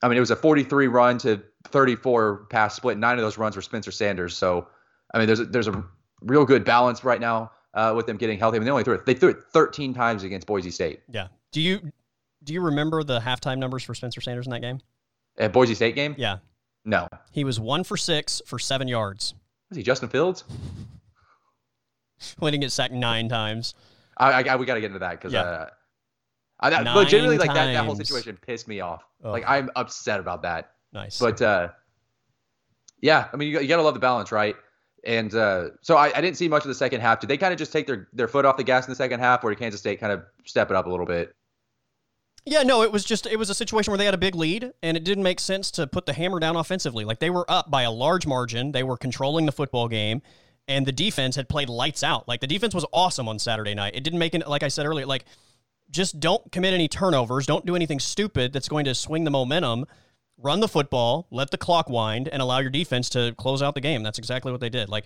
I 0.04 0.08
mean, 0.08 0.18
it 0.18 0.20
was 0.20 0.30
a 0.30 0.36
43 0.36 0.88
run 0.88 1.18
to 1.20 1.42
34 1.70 2.46
pass 2.52 2.76
split. 2.76 3.00
Nine 3.00 3.18
of 3.18 3.24
those 3.24 3.40
runs 3.40 3.56
were 3.56 3.64
Spencer 3.64 3.92
Sanders. 3.92 4.38
So, 4.38 4.68
I 5.12 5.18
mean, 5.18 5.26
there's 5.26 5.40
a, 5.40 5.46
there's 5.46 5.68
a 5.68 5.84
real 6.22 6.46
good 6.46 6.64
balance 6.64 7.04
right 7.04 7.20
now 7.20 7.52
uh, 7.74 7.94
with 7.96 8.06
them 8.06 8.18
getting 8.18 8.38
healthy. 8.38 8.58
I 8.58 8.60
mean, 8.60 8.66
they 8.66 8.72
only 8.72 8.84
threw 8.84 8.94
it. 8.94 9.08
They 9.08 9.16
threw 9.16 9.30
it 9.30 9.38
13 9.52 9.96
times 9.96 10.24
against 10.24 10.46
Boise 10.46 10.70
State. 10.70 11.02
Yeah. 11.12 11.30
Do 11.52 11.60
you 11.60 11.92
do 12.44 12.54
you 12.54 12.62
remember 12.62 13.04
the 13.04 13.20
halftime 13.20 13.58
numbers 13.58 13.84
for 13.84 13.96
Spencer 13.96 14.22
Sanders 14.22 14.46
in 14.46 14.52
that 14.52 14.62
game? 14.62 14.80
At 15.40 15.54
Boise 15.54 15.74
State 15.74 15.96
game? 15.96 16.14
Yeah. 16.16 16.38
No. 16.86 17.08
He 17.32 17.44
was 17.44 17.60
one 17.60 17.84
for 17.84 17.98
six 17.98 18.42
for 18.46 18.60
seven 18.60 18.88
yards. 18.88 19.34
Was 19.70 19.78
he 19.78 19.84
Justin 19.84 20.10
Fields? 20.10 20.44
When 22.40 22.52
he 22.52 22.60
get 22.60 22.74
sacked 22.74 22.94
nine 22.94 23.30
times. 23.30 23.76
I, 24.18 24.44
I 24.44 24.56
we 24.58 24.66
got 24.66 24.74
to 24.74 24.82
get 24.82 24.88
into 24.88 25.00
that 25.00 25.12
because 25.12 25.32
yeah. 25.32 25.42
uh, 25.42 25.70
I, 26.60 26.70
that, 26.70 26.94
legitimately, 26.94 27.38
like 27.38 27.54
that, 27.54 27.72
that 27.72 27.86
whole 27.86 27.96
situation 27.96 28.38
pissed 28.46 28.68
me 28.68 28.82
off. 28.82 29.06
Oh. 29.24 29.32
Like 29.32 29.46
I'm 29.48 29.70
upset 29.78 30.20
about 30.20 30.42
that. 30.42 30.72
Nice. 30.92 31.18
But 31.18 31.42
uh, 31.42 31.70
yeah, 33.02 33.30
I 33.32 33.38
mean, 33.38 33.50
you, 33.50 33.60
you 33.62 33.68
got 33.68 33.78
to 33.78 33.84
love 33.84 33.94
the 33.94 34.00
balance, 34.02 34.32
right? 34.32 34.56
And 35.06 35.34
uh, 35.34 35.70
so 35.82 35.96
I, 35.96 36.12
I, 36.14 36.20
didn't 36.20 36.36
see 36.36 36.50
much 36.50 36.64
of 36.64 36.68
the 36.68 36.76
second 36.76 37.00
half. 37.00 37.22
Did 37.22 37.30
they 37.30 37.38
kind 37.38 37.54
of 37.54 37.58
just 37.58 37.72
take 37.72 37.88
their, 37.88 38.10
their 38.12 38.28
foot 38.28 38.44
off 38.44 38.58
the 38.58 38.66
gas 38.66 38.86
in 38.86 38.92
the 38.92 38.98
second 38.98 39.22
half, 39.22 39.44
or 39.46 39.50
did 39.50 39.60
Kansas 39.60 39.80
State 39.80 40.02
kind 40.02 40.12
of 40.12 40.24
step 40.44 40.70
it 40.70 40.76
up 40.76 40.88
a 40.88 40.90
little 40.90 41.06
bit? 41.06 41.34
Yeah, 42.46 42.64
no, 42.64 42.82
it 42.82 42.92
was 42.92 43.04
just 43.04 43.26
it 43.26 43.38
was 43.38 43.50
a 43.50 43.56
situation 43.56 43.92
where 43.92 43.98
they 43.98 44.06
had 44.06 44.14
a 44.14 44.18
big 44.18 44.36
lead, 44.36 44.72
and 44.82 44.98
it 44.98 45.04
didn't 45.04 45.24
make 45.24 45.40
sense 45.40 45.72
to 45.72 45.88
put 45.88 46.06
the 46.06 46.14
hammer 46.14 46.40
down 46.40 46.56
offensively. 46.56 47.06
Like 47.06 47.20
they 47.20 47.30
were 47.30 47.50
up 47.50 47.70
by 47.70 47.84
a 47.84 47.92
large 47.92 48.26
margin, 48.26 48.72
they 48.72 48.84
were 48.84 48.98
controlling 48.98 49.46
the 49.46 49.52
football 49.52 49.88
game, 49.88 50.22
and 50.68 50.86
the 50.86 50.92
defense 50.92 51.36
had 51.36 51.50
played 51.50 51.70
lights 51.70 52.04
out. 52.04 52.28
Like 52.28 52.40
the 52.40 52.48
defense 52.48 52.74
was 52.74 52.86
awesome 52.94 53.28
on 53.28 53.40
Saturday 53.40 53.76
night. 53.76 53.96
It 53.96 54.04
didn't 54.04 54.20
make 54.20 54.34
it 54.34 54.48
like 54.48 54.64
I 54.64 54.70
said 54.70 54.86
earlier, 54.86 55.06
like 55.06 55.26
just 55.92 56.20
don't 56.20 56.52
commit 56.52 56.74
any 56.74 56.88
turnovers, 56.88 57.46
don't 57.46 57.66
do 57.66 57.76
anything 57.76 58.00
stupid 58.00 58.54
that's 58.54 58.70
going 58.70 58.86
to 58.86 58.96
swing 58.96 59.24
the 59.24 59.32
momentum. 59.32 59.86
Run 60.42 60.62
the 60.62 60.70
football, 60.70 61.28
let 61.32 61.52
the 61.52 61.58
clock 61.58 61.90
wind, 61.90 62.30
and 62.30 62.42
allow 62.42 62.60
your 62.60 62.70
defense 62.70 63.10
to 63.10 63.36
close 63.38 63.62
out 63.62 63.76
the 63.76 63.82
game. 63.82 64.04
That's 64.04 64.18
exactly 64.18 64.54
what 64.54 64.62
they 64.62 64.70
did. 64.70 64.88
Like, 64.88 65.06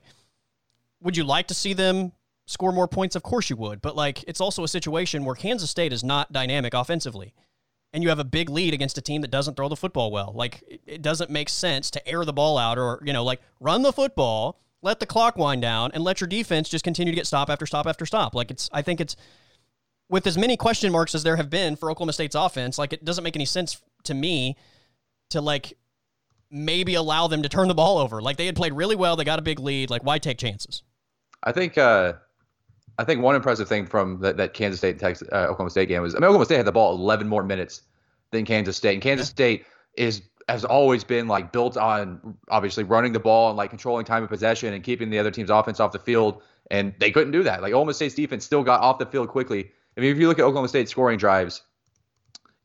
would 1.01 1.17
you 1.17 1.23
like 1.23 1.47
to 1.47 1.55
see 1.55 1.73
them 1.73 2.11
score 2.45 2.71
more 2.71 2.87
points? 2.87 3.15
Of 3.15 3.23
course 3.23 3.49
you 3.49 3.55
would. 3.57 3.81
But 3.81 3.95
like, 3.95 4.23
it's 4.27 4.41
also 4.41 4.63
a 4.63 4.67
situation 4.67 5.25
where 5.25 5.35
Kansas 5.35 5.69
State 5.69 5.93
is 5.93 6.03
not 6.03 6.31
dynamic 6.31 6.73
offensively 6.73 7.33
and 7.93 8.01
you 8.01 8.09
have 8.09 8.19
a 8.19 8.25
big 8.25 8.49
lead 8.49 8.73
against 8.73 8.97
a 8.97 9.01
team 9.01 9.21
that 9.21 9.31
doesn't 9.31 9.55
throw 9.55 9.69
the 9.69 9.75
football 9.75 10.11
well. 10.11 10.33
Like 10.35 10.63
it 10.85 11.01
doesn't 11.01 11.29
make 11.29 11.47
sense 11.47 11.91
to 11.91 12.07
air 12.07 12.25
the 12.25 12.33
ball 12.33 12.57
out 12.57 12.77
or, 12.77 12.99
you 13.05 13.13
know, 13.13 13.23
like 13.23 13.39
run 13.59 13.83
the 13.83 13.93
football, 13.93 14.59
let 14.81 14.99
the 14.99 15.05
clock 15.05 15.37
wind 15.37 15.61
down 15.61 15.91
and 15.93 16.03
let 16.03 16.19
your 16.19 16.27
defense 16.27 16.69
just 16.69 16.83
continue 16.83 17.11
to 17.11 17.15
get 17.15 17.27
stop 17.27 17.49
after 17.49 17.65
stop 17.65 17.85
after 17.85 18.05
stop. 18.05 18.33
Like 18.33 18.49
it's 18.49 18.69
I 18.73 18.81
think 18.81 18.99
it's 18.99 19.15
with 20.09 20.25
as 20.25 20.37
many 20.37 20.57
question 20.57 20.91
marks 20.91 21.13
as 21.13 21.23
there 21.23 21.37
have 21.37 21.49
been 21.49 21.75
for 21.75 21.89
Oklahoma 21.91 22.13
State's 22.13 22.35
offense, 22.35 22.77
like 22.77 22.93
it 22.93 23.05
doesn't 23.05 23.23
make 23.23 23.35
any 23.35 23.45
sense 23.45 23.81
to 24.05 24.13
me 24.13 24.57
to 25.29 25.39
like 25.39 25.77
maybe 26.49 26.95
allow 26.95 27.27
them 27.27 27.43
to 27.43 27.49
turn 27.49 27.67
the 27.67 27.75
ball 27.75 27.99
over. 27.99 28.21
Like 28.21 28.37
they 28.37 28.47
had 28.47 28.55
played 28.55 28.73
really 28.73 28.95
well, 28.95 29.15
they 29.15 29.23
got 29.23 29.39
a 29.39 29.43
big 29.43 29.59
lead, 29.59 29.91
like 29.91 30.03
why 30.03 30.17
take 30.17 30.39
chances? 30.39 30.81
I 31.43 31.51
think 31.51 31.77
uh 31.77 32.13
I 32.97 33.03
think 33.03 33.21
one 33.21 33.35
impressive 33.35 33.67
thing 33.67 33.85
from 33.85 34.19
that, 34.19 34.37
that 34.37 34.53
Kansas 34.53 34.79
State 34.79 34.91
and 34.91 34.99
Texas 34.99 35.27
uh, 35.31 35.45
Oklahoma 35.45 35.69
State 35.69 35.87
game 35.89 36.01
was 36.01 36.15
I 36.15 36.17
mean 36.17 36.25
Oklahoma 36.25 36.45
State 36.45 36.57
had 36.57 36.67
the 36.67 36.71
ball 36.71 36.95
11 36.95 37.27
more 37.27 37.43
minutes 37.43 37.81
than 38.31 38.45
Kansas 38.45 38.77
State, 38.77 38.93
and 38.93 39.01
Kansas 39.01 39.27
yeah. 39.29 39.31
State 39.31 39.65
is 39.95 40.21
has 40.49 40.65
always 40.65 41.03
been 41.03 41.27
like 41.27 41.51
built 41.51 41.77
on 41.77 42.37
obviously 42.49 42.83
running 42.83 43.13
the 43.13 43.19
ball 43.19 43.49
and 43.49 43.57
like 43.57 43.69
controlling 43.69 44.05
time 44.05 44.23
of 44.23 44.29
possession 44.29 44.73
and 44.73 44.83
keeping 44.83 45.09
the 45.09 45.19
other 45.19 45.31
team's 45.31 45.49
offense 45.49 45.79
off 45.79 45.91
the 45.91 45.99
field, 45.99 46.41
and 46.69 46.93
they 46.99 47.11
couldn't 47.11 47.31
do 47.31 47.43
that. 47.43 47.61
Like 47.61 47.71
Oklahoma 47.71 47.93
State's 47.93 48.15
defense 48.15 48.45
still 48.45 48.63
got 48.63 48.81
off 48.81 48.99
the 48.99 49.05
field 49.05 49.29
quickly. 49.29 49.71
I 49.97 50.01
mean, 50.01 50.11
if 50.11 50.17
you 50.17 50.27
look 50.27 50.39
at 50.39 50.45
Oklahoma 50.45 50.67
State's 50.67 50.91
scoring 50.91 51.17
drives 51.17 51.61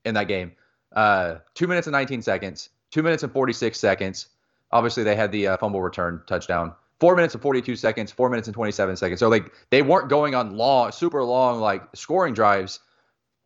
in 0.05 0.15
that 0.15 0.29
game, 0.29 0.53
uh, 0.93 1.37
two 1.55 1.67
minutes 1.67 1.87
and 1.87 1.93
19 1.93 2.23
seconds, 2.23 2.71
two 2.91 3.03
minutes 3.03 3.23
and 3.23 3.33
46 3.33 3.79
seconds. 3.79 4.27
Obviously, 4.71 5.03
they 5.03 5.17
had 5.17 5.33
the 5.33 5.49
uh, 5.49 5.57
fumble 5.57 5.81
return 5.81 6.23
touchdown 6.27 6.75
four 7.01 7.15
minutes 7.15 7.35
and 7.35 7.43
42 7.43 7.77
seconds, 7.77 8.13
four 8.13 8.29
minutes 8.29 8.49
and 8.49 8.55
27 8.55 8.97
seconds. 8.97 9.21
So 9.21 9.29
like 9.29 9.53
they 9.71 9.83
weren't 9.83 10.09
going 10.09 10.35
on 10.35 10.57
long, 10.57 10.93
super 10.93 11.23
long 11.23 11.61
like 11.61 11.83
scoring 11.95 12.35
drives. 12.35 12.81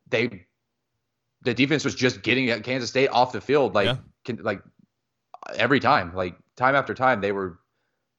They 0.09 0.47
the 1.43 1.55
defense 1.55 1.85
was 1.85 1.95
just 1.95 2.23
getting 2.23 2.63
Kansas 2.63 2.91
State 2.91 3.09
off 3.09 3.33
the 3.33 3.41
field 3.41 3.75
like 3.75 3.87
yeah. 3.87 3.97
can, 4.25 4.37
like 4.43 4.63
every 5.57 5.81
time, 5.81 6.15
like 6.15 6.37
time 6.57 6.75
after 6.75 6.95
time 6.95 7.21
they 7.21 7.33
were. 7.33 7.59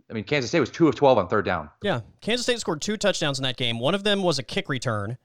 I 0.09 0.13
mean, 0.13 0.25
Kansas 0.25 0.51
State 0.51 0.59
was 0.59 0.69
two 0.69 0.89
of 0.89 0.95
12 0.95 1.17
on 1.17 1.27
third 1.27 1.45
down. 1.45 1.69
Yeah, 1.81 2.01
Kansas 2.21 2.45
State 2.45 2.59
scored 2.59 2.81
two 2.81 2.97
touchdowns 2.97 3.39
in 3.39 3.43
that 3.43 3.55
game. 3.55 3.79
One 3.79 3.95
of 3.95 4.03
them 4.03 4.21
was 4.21 4.37
a 4.37 4.43
kick 4.43 4.67
return. 4.67 5.17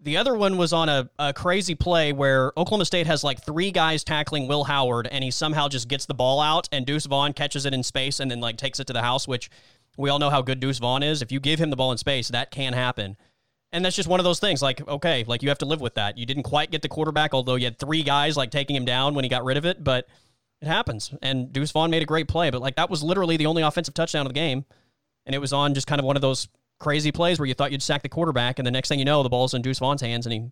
The 0.00 0.16
other 0.16 0.34
one 0.34 0.56
was 0.58 0.72
on 0.72 0.88
a, 0.88 1.10
a 1.18 1.32
crazy 1.32 1.74
play 1.74 2.12
where 2.12 2.52
Oklahoma 2.56 2.84
State 2.84 3.08
has 3.08 3.24
like 3.24 3.42
three 3.44 3.72
guys 3.72 4.04
tackling 4.04 4.46
Will 4.46 4.64
Howard, 4.64 5.08
and 5.10 5.24
he 5.24 5.30
somehow 5.30 5.68
just 5.68 5.88
gets 5.88 6.06
the 6.06 6.14
ball 6.14 6.40
out, 6.40 6.68
and 6.70 6.86
Deuce 6.86 7.06
Vaughn 7.06 7.32
catches 7.32 7.66
it 7.66 7.74
in 7.74 7.82
space 7.82 8.20
and 8.20 8.30
then 8.30 8.40
like 8.40 8.56
takes 8.56 8.78
it 8.78 8.86
to 8.86 8.92
the 8.92 9.02
house, 9.02 9.26
which 9.26 9.50
we 9.96 10.08
all 10.08 10.20
know 10.20 10.30
how 10.30 10.40
good 10.40 10.60
Deuce 10.60 10.78
Vaughn 10.78 11.02
is. 11.02 11.20
If 11.20 11.32
you 11.32 11.40
give 11.40 11.58
him 11.58 11.70
the 11.70 11.76
ball 11.76 11.90
in 11.90 11.98
space, 11.98 12.28
that 12.28 12.52
can 12.52 12.72
happen. 12.72 13.16
And 13.72 13.84
that's 13.84 13.96
just 13.96 14.08
one 14.08 14.20
of 14.20 14.24
those 14.24 14.38
things. 14.38 14.62
Like, 14.62 14.86
okay, 14.86 15.24
like 15.26 15.42
you 15.42 15.48
have 15.48 15.58
to 15.58 15.66
live 15.66 15.80
with 15.80 15.94
that. 15.94 16.16
You 16.16 16.24
didn't 16.24 16.44
quite 16.44 16.70
get 16.70 16.80
the 16.80 16.88
quarterback, 16.88 17.34
although 17.34 17.56
you 17.56 17.64
had 17.64 17.78
three 17.78 18.02
guys 18.02 18.36
like 18.36 18.50
taking 18.50 18.76
him 18.76 18.84
down 18.84 19.14
when 19.14 19.24
he 19.24 19.28
got 19.28 19.44
rid 19.44 19.56
of 19.56 19.66
it, 19.66 19.82
but 19.82 20.06
it 20.62 20.68
happens. 20.68 21.12
And 21.20 21.52
Deuce 21.52 21.72
Vaughn 21.72 21.90
made 21.90 22.02
a 22.02 22.06
great 22.06 22.28
play, 22.28 22.50
but 22.50 22.62
like 22.62 22.76
that 22.76 22.88
was 22.88 23.02
literally 23.02 23.36
the 23.36 23.46
only 23.46 23.62
offensive 23.62 23.94
touchdown 23.94 24.24
of 24.24 24.30
the 24.30 24.38
game. 24.38 24.64
And 25.26 25.34
it 25.34 25.38
was 25.38 25.52
on 25.52 25.74
just 25.74 25.86
kind 25.86 25.98
of 25.98 26.06
one 26.06 26.16
of 26.16 26.22
those 26.22 26.48
crazy 26.78 27.12
plays 27.12 27.38
where 27.38 27.46
you 27.46 27.54
thought 27.54 27.72
you'd 27.72 27.82
sack 27.82 28.02
the 28.02 28.08
quarterback, 28.08 28.58
and 28.58 28.66
the 28.66 28.70
next 28.70 28.88
thing 28.88 28.98
you 28.98 29.04
know, 29.04 29.22
the 29.22 29.28
ball's 29.28 29.54
in 29.54 29.62
Deuce 29.62 29.78
Vaughn's 29.78 30.00
hands 30.00 30.26
and 30.26 30.32
he 30.32 30.50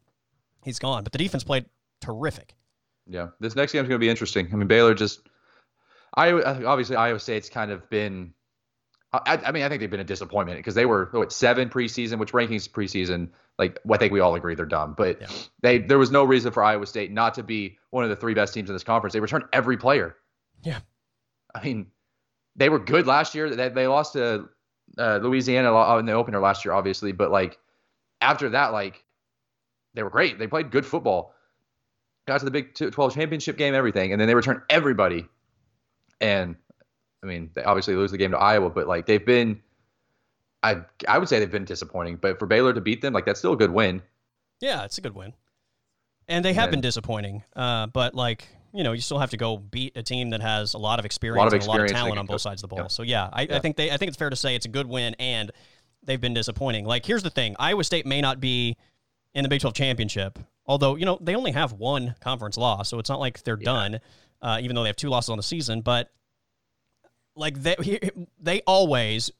he's 0.64 0.78
gone. 0.78 1.02
But 1.02 1.12
the 1.12 1.18
defense 1.18 1.44
played 1.44 1.66
terrific. 2.00 2.54
Yeah, 3.06 3.28
this 3.40 3.54
next 3.54 3.72
game's 3.72 3.88
going 3.88 4.00
to 4.00 4.04
be 4.04 4.08
interesting. 4.08 4.48
I 4.52 4.56
mean, 4.56 4.66
Baylor 4.66 4.94
just, 4.94 5.20
I 6.14 6.32
obviously 6.32 6.96
Iowa 6.96 7.20
State's 7.20 7.48
kind 7.48 7.70
of 7.70 7.88
been. 7.88 8.32
I, 9.12 9.40
I 9.46 9.52
mean, 9.52 9.62
I 9.62 9.68
think 9.68 9.80
they've 9.80 9.90
been 9.90 10.00
a 10.00 10.04
disappointment 10.04 10.58
because 10.58 10.74
they 10.74 10.84
were 10.84 11.08
what 11.12 11.32
seven 11.32 11.70
preseason, 11.70 12.18
which 12.18 12.32
rankings 12.32 12.68
preseason. 12.68 13.30
Like, 13.58 13.78
I 13.90 13.96
think 13.96 14.12
we 14.12 14.20
all 14.20 14.34
agree 14.34 14.54
they're 14.54 14.66
dumb, 14.66 14.94
but 14.98 15.20
yeah. 15.20 15.28
they 15.62 15.78
there 15.78 15.98
was 15.98 16.10
no 16.10 16.24
reason 16.24 16.52
for 16.52 16.62
Iowa 16.62 16.84
State 16.86 17.12
not 17.12 17.34
to 17.34 17.42
be 17.42 17.78
one 17.90 18.04
of 18.04 18.10
the 18.10 18.16
three 18.16 18.34
best 18.34 18.52
teams 18.52 18.68
in 18.68 18.74
this 18.74 18.84
conference. 18.84 19.14
They 19.14 19.20
returned 19.20 19.44
every 19.52 19.78
player. 19.78 20.16
Yeah, 20.62 20.80
I 21.54 21.62
mean, 21.64 21.86
they 22.56 22.68
were 22.68 22.80
good 22.80 23.06
last 23.06 23.34
year. 23.34 23.48
They, 23.54 23.68
they 23.68 23.86
lost 23.86 24.14
to 24.14 24.48
uh, 24.98 25.18
Louisiana 25.22 25.98
in 25.98 26.06
the 26.06 26.12
opener 26.12 26.40
last 26.40 26.64
year, 26.64 26.74
obviously, 26.74 27.12
but 27.12 27.30
like 27.30 27.58
after 28.20 28.50
that, 28.50 28.72
like 28.72 29.04
they 29.94 30.02
were 30.02 30.10
great. 30.10 30.38
They 30.38 30.46
played 30.46 30.70
good 30.70 30.86
football. 30.86 31.34
Got 32.26 32.38
to 32.38 32.44
the 32.44 32.50
Big 32.50 32.74
12 32.74 33.14
championship 33.14 33.56
game, 33.56 33.74
everything, 33.74 34.12
and 34.12 34.20
then 34.20 34.26
they 34.26 34.34
return 34.34 34.62
everybody. 34.68 35.26
And 36.20 36.56
I 37.22 37.26
mean, 37.26 37.50
they 37.54 37.62
obviously 37.62 37.94
lose 37.94 38.10
the 38.10 38.18
game 38.18 38.32
to 38.32 38.38
Iowa, 38.38 38.70
but 38.70 38.88
like 38.88 39.06
they've 39.06 39.24
been, 39.24 39.60
I 40.62 40.78
I 41.06 41.18
would 41.18 41.28
say 41.28 41.38
they've 41.38 41.50
been 41.50 41.64
disappointing. 41.64 42.16
But 42.16 42.38
for 42.38 42.46
Baylor 42.46 42.72
to 42.72 42.80
beat 42.80 43.00
them, 43.00 43.12
like 43.12 43.26
that's 43.26 43.38
still 43.38 43.52
a 43.52 43.56
good 43.56 43.70
win. 43.70 44.02
Yeah, 44.60 44.84
it's 44.84 44.98
a 44.98 45.00
good 45.00 45.14
win. 45.14 45.34
And 46.28 46.44
they 46.44 46.52
have 46.54 46.64
and, 46.64 46.72
been 46.72 46.80
disappointing. 46.80 47.44
Uh, 47.54 47.86
but 47.86 48.14
like 48.14 48.48
you 48.76 48.84
know, 48.84 48.92
you 48.92 49.00
still 49.00 49.18
have 49.18 49.30
to 49.30 49.36
go 49.36 49.56
beat 49.56 49.96
a 49.96 50.02
team 50.02 50.30
that 50.30 50.40
has 50.42 50.74
a 50.74 50.78
lot 50.78 50.98
of 50.98 51.04
experience, 51.04 51.38
a 51.38 51.44
lot 51.44 51.48
of, 51.48 51.54
experience 51.54 51.90
and 51.90 51.98
a 51.98 52.02
lot 52.02 52.08
of 52.08 52.08
talent 52.08 52.18
on 52.18 52.26
both 52.26 52.40
sides 52.40 52.62
of 52.62 52.68
the 52.68 52.74
ball. 52.74 52.84
Yeah. 52.84 52.88
So 52.88 53.02
yeah, 53.02 53.28
I, 53.32 53.42
yeah. 53.42 53.56
I 53.56 53.58
think 53.60 53.76
they 53.76 53.90
I 53.90 53.96
think 53.96 54.08
it's 54.08 54.18
fair 54.18 54.30
to 54.30 54.36
say 54.36 54.54
it's 54.54 54.66
a 54.66 54.70
good 54.70 54.86
win 54.86 55.14
and 55.18 55.50
they've 56.04 56.20
been 56.20 56.34
disappointing. 56.34 56.84
Like 56.84 57.06
here's 57.06 57.22
the 57.22 57.30
thing, 57.30 57.56
Iowa 57.58 57.84
State 57.84 58.06
may 58.06 58.20
not 58.20 58.40
be 58.40 58.76
in 59.34 59.42
the 59.42 59.48
Big 59.48 59.60
12 59.60 59.74
championship. 59.74 60.38
Although, 60.66 60.96
you 60.96 61.04
know, 61.04 61.18
they 61.20 61.36
only 61.36 61.52
have 61.52 61.72
one 61.72 62.16
conference 62.20 62.56
loss, 62.56 62.88
so 62.88 62.98
it's 62.98 63.08
not 63.08 63.20
like 63.20 63.42
they're 63.44 63.58
yeah. 63.60 63.64
done, 63.64 64.00
uh, 64.42 64.58
even 64.60 64.74
though 64.74 64.82
they 64.82 64.88
have 64.88 64.96
two 64.96 65.08
losses 65.08 65.30
on 65.30 65.36
the 65.36 65.42
season. 65.42 65.80
But 65.80 66.10
like 67.36 67.62
they 67.62 67.76
they 68.40 68.62
always 68.66 69.30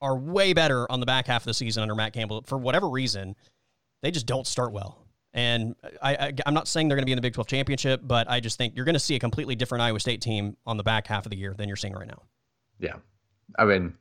are 0.00 0.16
way 0.16 0.52
better 0.52 0.90
on 0.90 1.00
the 1.00 1.06
back 1.06 1.26
half 1.26 1.42
of 1.42 1.46
the 1.46 1.54
season 1.54 1.82
under 1.82 1.94
Matt 1.94 2.12
Campbell. 2.12 2.42
For 2.46 2.56
whatever 2.56 2.88
reason, 2.88 3.36
they 4.00 4.10
just 4.10 4.26
don't 4.26 4.46
start 4.46 4.72
well. 4.72 5.01
And 5.34 5.74
I, 6.02 6.14
I, 6.14 6.32
am 6.46 6.52
not 6.52 6.68
saying 6.68 6.88
they're 6.88 6.96
going 6.96 7.04
to 7.04 7.06
be 7.06 7.12
in 7.12 7.16
the 7.16 7.22
Big 7.22 7.32
12 7.32 7.46
championship, 7.46 8.02
but 8.04 8.28
I 8.30 8.40
just 8.40 8.58
think 8.58 8.76
you're 8.76 8.84
going 8.84 8.94
to 8.94 9.00
see 9.00 9.14
a 9.14 9.18
completely 9.18 9.54
different 9.54 9.80
Iowa 9.80 9.98
State 9.98 10.20
team 10.20 10.56
on 10.66 10.76
the 10.76 10.82
back 10.82 11.06
half 11.06 11.24
of 11.24 11.30
the 11.30 11.38
year 11.38 11.54
than 11.56 11.68
you're 11.68 11.76
seeing 11.76 11.94
right 11.94 12.06
now. 12.06 12.22
Yeah. 12.78 12.96
I 13.58 13.64
mean, 13.64 13.94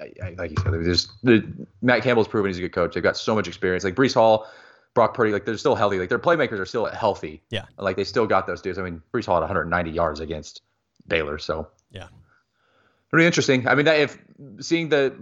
I, 0.00 0.10
I, 0.24 0.34
like 0.38 0.50
you 0.50 0.56
said, 0.62 0.72
there's 0.72 1.08
the 1.22 1.66
Matt 1.82 2.02
Campbell's 2.02 2.28
proven 2.28 2.48
he's 2.48 2.58
a 2.58 2.62
good 2.62 2.72
coach. 2.72 2.94
They've 2.94 3.02
got 3.02 3.16
so 3.16 3.34
much 3.34 3.46
experience. 3.46 3.84
Like 3.84 3.94
Breece 3.94 4.14
Hall, 4.14 4.46
Brock 4.94 5.14
Purdy, 5.14 5.32
like 5.32 5.44
they're 5.44 5.58
still 5.58 5.74
healthy. 5.74 5.98
Like 5.98 6.08
their 6.08 6.18
playmakers 6.18 6.58
are 6.58 6.66
still 6.66 6.86
healthy. 6.86 7.42
Yeah. 7.50 7.64
Like 7.78 7.96
they 7.96 8.04
still 8.04 8.26
got 8.26 8.46
those 8.46 8.62
dudes. 8.62 8.78
I 8.78 8.82
mean, 8.82 9.02
Breece 9.12 9.26
Hall 9.26 9.36
had 9.36 9.42
190 9.42 9.90
yards 9.90 10.20
against 10.20 10.62
Baylor. 11.06 11.38
So 11.38 11.68
yeah. 11.90 12.08
Really 13.12 13.26
interesting. 13.26 13.68
I 13.68 13.74
mean, 13.74 13.84
that 13.84 14.00
if 14.00 14.18
seeing 14.60 14.88
the 14.88 15.14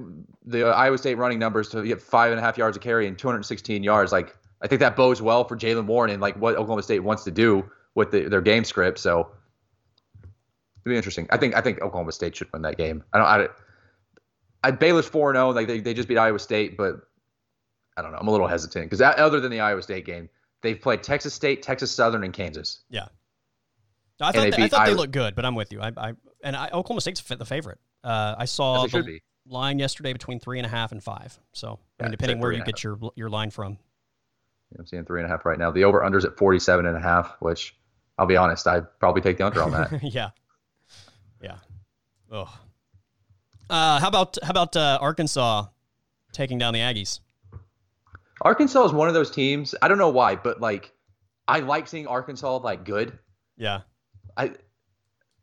the 0.47 0.65
Iowa 0.65 0.97
State 0.99 1.19
running 1.19 1.39
numbers 1.39 1.69
to 1.71 1.85
get 1.85 2.01
five 2.01 2.31
and 2.31 2.39
a 2.39 2.43
half 2.43 2.57
yards 2.57 2.77
a 2.77 2.81
carry 2.81 3.07
and 3.07 3.19
216 3.19 3.83
yards, 3.83 4.13
like 4.13 4.37
I 4.63 4.69
think 4.69 4.81
that 4.81 4.97
bodes 4.97 5.21
well 5.21 5.45
for 5.45 5.57
Jaylen 5.57 5.87
Warren 5.87 6.11
and 6.11 6.21
like 6.21 6.37
what 6.37 6.55
Oklahoma 6.55 6.83
State 6.83 7.01
wants 7.01 7.25
to 7.25 7.31
do 7.31 7.69
with 7.95 8.11
the, 8.11 8.29
their 8.29 8.41
game 8.41 8.65
script. 8.65 8.99
So 8.99 9.29
it'll 10.85 10.93
be 10.93 10.97
interesting. 10.97 11.27
I 11.31 11.37
think 11.37 11.57
I 11.57 11.61
think 11.61 11.81
Oklahoma 11.81 12.13
State 12.13 12.37
should 12.37 12.53
win 12.53 12.63
that 12.63 12.77
game. 12.77 13.03
I 13.13 13.19
don't. 13.19 13.27
I, 13.27 13.49
I 14.65 14.71
Baylor's 14.71 15.09
four 15.09 15.35
zero. 15.35 15.49
Oh, 15.49 15.51
like 15.51 15.67
they, 15.67 15.81
they 15.81 15.95
just 15.95 16.09
beat 16.09 16.19
Iowa 16.19 16.39
State, 16.39 16.77
but 16.77 17.01
I 17.97 18.03
don't 18.03 18.13
know. 18.13 18.19
I'm 18.19 18.29
a 18.29 18.31
little 18.31 18.47
hesitant 18.47 18.89
because 18.89 19.01
other 19.01 19.41
than 19.41 19.51
the 19.51 19.61
Iowa 19.61 19.83
State 19.83 20.07
game, 20.07 20.29
they've 20.63 20.81
played 20.81 21.03
Texas 21.03 21.35
State, 21.35 21.63
Texas 21.63 21.91
Southern, 21.91 22.23
and 22.23 22.33
Kansas. 22.33 22.81
Yeah. 22.89 23.09
I 24.21 24.31
thought, 24.31 24.43
they, 24.43 24.51
they, 24.51 24.63
I 24.63 24.69
thought 24.69 24.87
they 24.87 24.95
looked 24.95 25.13
good, 25.13 25.35
but 25.35 25.45
I'm 25.45 25.57
with 25.57 25.73
you. 25.73 25.81
I, 25.81 25.91
I 25.97 26.13
and 26.45 26.55
I, 26.55 26.67
Oklahoma 26.67 27.01
State's 27.01 27.21
the 27.23 27.45
favorite. 27.45 27.79
Uh, 28.05 28.37
I 28.39 28.45
saw 28.45 28.87
the 28.87 29.21
line 29.47 29.81
yesterday 29.81 30.13
between 30.13 30.39
three 30.39 30.59
and 30.61 30.67
a 30.67 30.69
half 30.69 30.93
and 30.93 31.03
five. 31.03 31.37
So 31.53 31.81
yeah, 31.99 32.05
I 32.07 32.07
mean, 32.07 32.11
depending 32.13 32.41
where 32.41 32.53
you 32.53 32.63
get 32.63 32.85
your 32.85 32.99
your 33.17 33.29
line 33.29 33.51
from. 33.51 33.79
I'm 34.79 34.87
seeing 34.87 35.05
three 35.05 35.21
and 35.21 35.27
a 35.27 35.33
half 35.33 35.45
right 35.45 35.59
now. 35.59 35.71
The 35.71 35.85
over 35.85 36.01
unders 36.01 36.25
at 36.25 36.37
47 36.37 36.87
and 36.87 36.97
a 36.97 37.01
half, 37.01 37.37
which 37.41 37.77
I'll 38.19 38.27
be 38.27 38.37
honest, 38.37 38.67
I'd 38.67 38.87
probably 38.99 39.23
take 39.23 39.39
the 39.39 39.47
under 39.47 39.63
on 39.63 39.73
that. 39.73 40.03
yeah. 40.03 40.31
Yeah. 41.41 41.57
Oh. 42.31 42.59
Uh, 43.69 44.01
how 44.01 44.09
about 44.09 44.39
how 44.43 44.51
about 44.51 44.77
uh, 44.77 44.99
Arkansas 45.01 45.67
taking 46.33 46.59
down 46.59 46.75
the 46.75 46.81
Aggies? 46.81 47.21
Arkansas 48.43 48.85
is 48.85 48.93
one 48.93 49.09
of 49.09 49.15
those 49.15 49.31
teams. 49.31 49.75
I 49.81 49.89
don't 49.89 49.99
know 49.99 50.11
why, 50.11 50.37
but 50.37 50.61
like 50.61 50.93
I 51.49 51.61
like 51.61 51.89
seeing 51.89 52.07
Arkansas 52.07 52.59
like 52.59 52.85
good. 52.85 53.19
Yeah. 53.57 53.81
I 54.37 54.53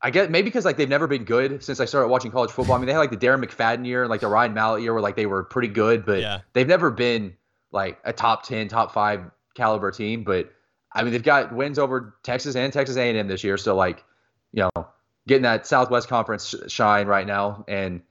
I 0.01 0.11
get 0.11 0.32
maybe 0.32 0.45
because 0.45 0.65
like 0.65 0.77
they've 0.77 0.89
never 0.89 1.07
been 1.07 1.23
good 1.23 1.63
since 1.63 1.80
I 1.80 1.86
started 1.86 2.07
watching 2.07 2.32
college 2.32 2.51
football. 2.51 2.75
I 2.75 2.80
mean, 2.80 2.88
they 2.88 2.93
had 2.93 2.99
like 2.99 3.11
the 3.11 3.17
Darren 3.17 3.43
McFadden 3.43 3.86
year, 3.86 4.03
and 4.03 4.09
like 4.09 4.21
the 4.21 4.27
Ryan 4.27 4.53
Mallett 4.53 4.82
year, 4.82 4.93
where 4.93 5.01
like 5.01 5.15
they 5.15 5.25
were 5.25 5.43
pretty 5.43 5.67
good, 5.67 6.05
but 6.05 6.19
yeah. 6.19 6.39
they've 6.53 6.67
never 6.67 6.89
been 6.89 7.36
like 7.72 7.99
a 8.03 8.13
top 8.13 8.43
10, 8.43 8.67
top 8.67 8.93
5 8.93 9.30
caliber 9.55 9.91
team, 9.91 10.24
but 10.24 10.51
I 10.91 11.03
mean, 11.03 11.11
they've 11.11 11.22
got 11.24 11.53
wins 11.53 11.78
over 11.78 12.15
Texas 12.24 12.55
and 12.55 12.74
Texas 12.74 12.97
A&M 12.97 13.28
this 13.28 13.43
year, 13.43 13.57
so 13.57 13.76
like, 13.76 14.03
you 14.51 14.67
know, 14.76 14.88
getting 15.28 15.43
that 15.43 15.67
Southwest 15.67 16.07
Conference 16.07 16.55
shine 16.67 17.07
right 17.07 17.28
now 17.28 17.63
and 17.67 18.01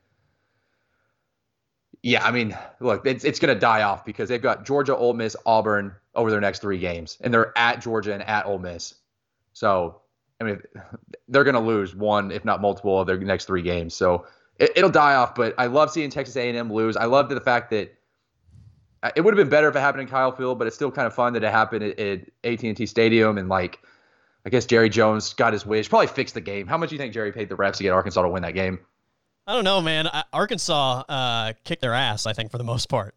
Yeah, 2.03 2.25
I 2.25 2.31
mean, 2.31 2.57
look, 2.81 3.05
it's 3.07 3.25
it's 3.25 3.41
going 3.41 3.53
to 3.53 3.59
die 3.59 3.83
off 3.83 4.05
because 4.05 4.29
they've 4.29 4.41
got 4.41 4.65
Georgia, 4.65 4.97
Ole 4.97 5.15
Miss, 5.15 5.37
Auburn 5.45 5.95
over 6.15 6.31
their 6.31 6.41
next 6.41 6.61
three 6.61 6.79
games, 6.79 7.19
and 7.21 7.35
they're 7.35 7.57
at 7.59 7.83
Georgia 7.83 8.13
and 8.13 8.23
at 8.23 8.47
Ole 8.47 8.59
Miss. 8.59 8.95
So, 9.53 10.03
I 10.41 10.45
mean, 10.45 10.61
they're 11.27 11.43
going 11.43 11.55
to 11.55 11.61
lose 11.61 11.97
one, 11.97 12.31
if 12.31 12.45
not 12.45 12.61
multiple, 12.61 13.01
of 13.01 13.09
their 13.09 13.19
next 13.19 13.47
three 13.47 13.63
games. 13.63 13.95
So 13.95 14.27
it, 14.59 14.81
will 14.81 14.91
die 14.91 15.17
off. 15.17 15.35
But 15.35 15.55
I 15.59 15.67
love 15.67 15.91
seeing 15.91 16.11
Texas 16.11 16.37
A&M 16.37 16.73
lose. 16.73 16.97
I 16.97 17.07
love 17.07 17.29
the 17.29 17.41
fact 17.41 17.71
that 17.71 17.98
it 19.17 19.21
would 19.21 19.37
have 19.37 19.43
been 19.43 19.51
better 19.51 19.69
if 19.69 19.77
it 19.77 19.81
happened 19.81 20.03
in 20.03 20.09
Kyle 20.09 20.33
Field, 20.33 20.59
but 20.59 20.67
it's 20.67 20.77
still 20.77 20.91
kind 20.91 21.07
of 21.07 21.15
fun 21.15 21.33
that 21.35 21.45
it 21.45 21.51
happened 21.51 21.85
at, 21.85 21.99
at 21.99 22.21
AT&T 22.45 22.87
Stadium 22.87 23.39
and 23.39 23.49
like. 23.49 23.81
I 24.47 24.51
guess 24.51 24.65
Jerry 24.65 24.89
Jones 24.89 25.35
got 25.35 25.53
his 25.53 25.67
wish. 25.67 25.91
Probably 25.91 26.07
fixed 26.07 26.33
the 26.33 26.41
game. 26.41 26.67
How 26.67 26.79
much 26.79 26.89
do 26.89 26.95
you 26.95 26.99
think 26.99 27.13
Jerry 27.13 27.33
paid 27.33 27.51
the 27.51 27.57
refs 27.57 27.75
to 27.79 27.83
get 27.83 27.91
Arkansas 27.91 28.23
to 28.23 28.31
win 28.31 28.43
that 28.45 28.55
game? 28.55 28.79
I 29.47 29.53
don't 29.53 29.65
know, 29.65 29.83
man. 29.83 30.07
I, 30.07 30.25
Arkansas 30.33 31.05
uh, 31.09 31.53
kicked 31.65 31.83
their 31.83 31.93
ass. 31.93 32.25
I 32.25 32.33
think 32.33 32.51
for 32.51 32.57
the 32.57 32.65
most 32.65 32.89
part. 32.89 33.15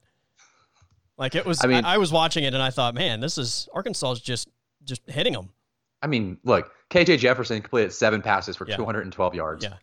Like 1.18 1.36
it 1.36 1.46
was. 1.46 1.64
I 1.64 1.68
mean, 1.68 1.86
I, 1.86 1.96
I 1.96 1.98
was 2.00 2.12
watching 2.12 2.44
it 2.44 2.54
and 2.54 2.64
I 2.64 2.72
thought, 2.72 2.96
man, 2.96 3.20
this 3.20 3.38
is 3.38 3.70
Arkansas 3.74 4.14
is 4.14 4.22
just 4.22 4.50
just 4.84 5.02
hitting 5.08 5.34
them. 5.34 5.50
I 6.02 6.08
mean, 6.08 6.38
look, 6.44 6.72
KJ 6.90 7.20
Jefferson 7.20 7.62
completed 7.62 7.94
seven 7.94 8.22
passes 8.22 8.56
for 8.56 8.68
yeah. 8.68 8.76
212 8.76 9.36
yards. 9.36 9.64
Yeah. 9.64 9.74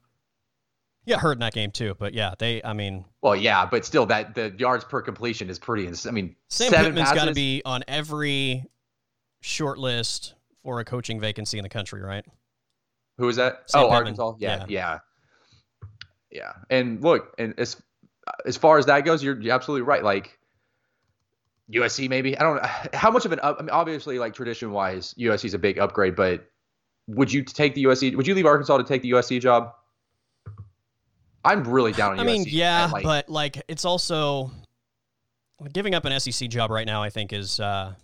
Yeah, 1.08 1.18
hurt 1.18 1.32
in 1.32 1.38
that 1.38 1.54
game 1.54 1.70
too, 1.70 1.96
but 1.98 2.12
yeah, 2.12 2.34
they. 2.38 2.62
I 2.62 2.74
mean, 2.74 3.06
well, 3.22 3.34
yeah, 3.34 3.64
but 3.64 3.86
still, 3.86 4.04
that 4.06 4.34
the 4.34 4.54
yards 4.58 4.84
per 4.84 5.00
completion 5.00 5.48
is 5.48 5.58
pretty. 5.58 5.88
I 6.06 6.10
mean, 6.10 6.36
Sam 6.48 6.70
Pittman's 6.70 7.12
got 7.12 7.24
to 7.24 7.32
be 7.32 7.62
on 7.64 7.82
every 7.88 8.66
short 9.40 9.78
list 9.78 10.34
for 10.62 10.80
a 10.80 10.84
coaching 10.84 11.18
vacancy 11.18 11.56
in 11.56 11.62
the 11.62 11.70
country, 11.70 12.02
right? 12.02 12.26
Who 13.16 13.26
is 13.26 13.36
that? 13.36 13.62
Sam 13.70 13.80
oh, 13.80 13.84
Pittman. 13.84 13.96
Arkansas. 13.96 14.34
Yeah, 14.38 14.66
yeah, 14.68 14.98
yeah, 15.80 15.88
yeah. 16.30 16.52
And 16.68 17.02
look, 17.02 17.32
and 17.38 17.54
as 17.56 17.82
as 18.44 18.58
far 18.58 18.76
as 18.76 18.84
that 18.84 19.06
goes, 19.06 19.22
you're, 19.22 19.40
you're 19.40 19.54
absolutely 19.54 19.86
right. 19.86 20.04
Like 20.04 20.38
USC, 21.72 22.10
maybe 22.10 22.36
I 22.36 22.42
don't 22.42 22.56
know 22.56 22.68
how 22.92 23.10
much 23.10 23.24
of 23.24 23.32
an 23.32 23.40
up. 23.42 23.56
I 23.58 23.62
mean, 23.62 23.70
obviously, 23.70 24.18
like 24.18 24.34
tradition 24.34 24.72
wise, 24.72 25.14
USC 25.18 25.46
is 25.46 25.54
a 25.54 25.58
big 25.58 25.78
upgrade, 25.78 26.16
but 26.16 26.44
would 27.06 27.32
you 27.32 27.44
take 27.44 27.74
the 27.74 27.84
USC? 27.84 28.14
Would 28.14 28.26
you 28.26 28.34
leave 28.34 28.44
Arkansas 28.44 28.76
to 28.76 28.84
take 28.84 29.00
the 29.00 29.12
USC 29.12 29.40
job? 29.40 29.72
I'm 31.48 31.64
really 31.64 31.92
down 31.92 32.12
on 32.12 32.20
I 32.20 32.22
USC. 32.24 32.26
mean, 32.26 32.44
yeah, 32.48 32.90
like, 32.92 33.04
but 33.04 33.28
like 33.28 33.62
it's 33.68 33.84
also 33.84 34.50
giving 35.72 35.94
up 35.94 36.04
an 36.04 36.18
SEC 36.20 36.48
job 36.50 36.70
right 36.70 36.86
now. 36.86 37.02
I 37.02 37.10
think 37.10 37.32
is 37.32 37.58
uh, 37.58 37.94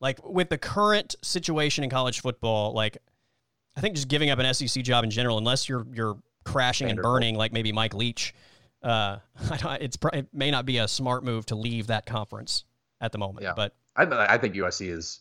like 0.00 0.24
with 0.28 0.48
the 0.48 0.58
current 0.58 1.14
situation 1.22 1.84
in 1.84 1.90
college 1.90 2.20
football. 2.20 2.72
Like, 2.72 2.98
I 3.76 3.80
think 3.80 3.94
just 3.94 4.08
giving 4.08 4.30
up 4.30 4.40
an 4.40 4.52
SEC 4.52 4.82
job 4.82 5.04
in 5.04 5.10
general, 5.10 5.38
unless 5.38 5.68
you're 5.68 5.86
you're 5.92 6.18
crashing 6.44 6.90
and 6.90 7.00
burning 7.00 7.36
like 7.36 7.52
maybe 7.52 7.70
Mike 7.70 7.94
Leach, 7.94 8.34
uh, 8.82 9.18
it's 9.80 9.96
it 10.12 10.26
may 10.32 10.50
not 10.50 10.66
be 10.66 10.78
a 10.78 10.88
smart 10.88 11.24
move 11.24 11.46
to 11.46 11.54
leave 11.54 11.86
that 11.86 12.06
conference 12.06 12.64
at 13.00 13.12
the 13.12 13.18
moment. 13.18 13.44
Yeah. 13.44 13.52
But 13.54 13.76
I, 13.94 14.04
I 14.34 14.38
think 14.38 14.54
USC 14.56 14.90
is 14.90 15.20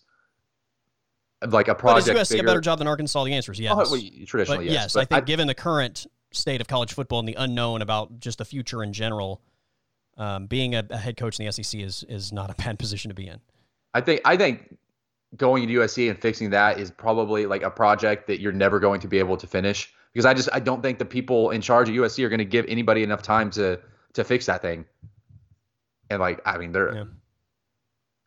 like 1.47 1.67
a 1.67 1.75
project. 1.75 2.07
But 2.07 2.15
is 2.15 2.29
USC 2.29 2.31
bigger. 2.31 2.43
a 2.43 2.47
better 2.47 2.61
job 2.61 2.79
than 2.79 2.87
Arkansas? 2.87 3.23
The 3.23 3.33
answer 3.33 3.51
is 3.51 3.59
yes. 3.59 3.73
Oh, 3.75 3.77
well, 3.91 4.01
traditionally, 4.25 4.57
but 4.57 4.65
yes. 4.65 4.73
yes. 4.73 4.93
But 4.93 5.01
I 5.01 5.05
think 5.05 5.23
I, 5.23 5.25
given 5.25 5.47
the 5.47 5.55
current 5.55 6.07
state 6.31 6.61
of 6.61 6.67
college 6.67 6.93
football 6.93 7.19
and 7.19 7.27
the 7.27 7.35
unknown 7.35 7.81
about 7.81 8.19
just 8.19 8.37
the 8.37 8.45
future 8.45 8.83
in 8.83 8.93
general, 8.93 9.41
um, 10.17 10.47
being 10.47 10.75
a, 10.75 10.83
a, 10.89 10.97
head 10.97 11.17
coach 11.17 11.39
in 11.39 11.45
the 11.45 11.51
SEC 11.51 11.79
is 11.79 12.03
is 12.09 12.31
not 12.31 12.49
a 12.49 12.53
bad 12.63 12.79
position 12.79 13.09
to 13.09 13.15
be 13.15 13.27
in. 13.27 13.39
I 13.93 14.01
think 14.01 14.21
I 14.25 14.37
think 14.37 14.77
going 15.35 15.67
to 15.67 15.73
USC 15.73 16.09
and 16.09 16.19
fixing 16.19 16.49
that 16.51 16.79
is 16.79 16.91
probably 16.91 17.45
like 17.45 17.63
a 17.63 17.69
project 17.69 18.27
that 18.27 18.39
you're 18.39 18.53
never 18.53 18.79
going 18.79 19.01
to 19.01 19.07
be 19.07 19.19
able 19.19 19.37
to 19.37 19.47
finish 19.47 19.93
because 20.13 20.25
I 20.25 20.33
just 20.33 20.49
I 20.53 20.59
don't 20.59 20.81
think 20.81 20.99
the 20.99 21.05
people 21.05 21.51
in 21.51 21.61
charge 21.61 21.89
of 21.89 21.95
USC 21.95 22.23
are 22.23 22.29
going 22.29 22.39
to 22.39 22.45
give 22.45 22.65
anybody 22.67 23.03
enough 23.03 23.21
time 23.21 23.51
to 23.51 23.79
to 24.13 24.23
fix 24.23 24.45
that 24.47 24.61
thing. 24.61 24.85
And 26.09 26.19
like 26.19 26.41
I 26.45 26.57
mean 26.57 26.71
they're. 26.71 26.95
Yeah. 26.95 27.03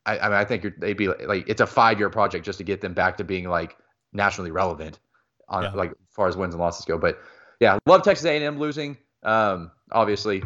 I, 0.07 0.19
I 0.19 0.25
mean, 0.25 0.33
I 0.33 0.45
think 0.47 0.67
they'd 0.79 0.97
be 0.97 1.09
like, 1.09 1.47
it's 1.47 1.61
a 1.61 1.67
five 1.67 1.99
year 1.99 2.09
project 2.09 2.45
just 2.45 2.57
to 2.57 2.65
get 2.65 2.81
them 2.81 2.95
back 2.95 3.19
to 3.19 3.25
being 3.25 3.49
like 3.51 3.77
nationally 4.15 4.51
relevant 4.51 4.99
on 5.47 5.65
yeah. 5.65 5.73
like 5.73 5.91
as 5.91 6.15
far 6.15 6.27
as 6.27 6.39
wins 6.39 6.55
and 6.55 6.61
losses 6.61 6.87
go. 6.87 6.97
But 6.97 7.21
yeah, 7.61 7.79
love 7.87 8.03
Texas 8.03 8.27
A&M 8.27 8.59
losing. 8.59 8.97
Um, 9.23 9.71
obviously, 9.93 10.43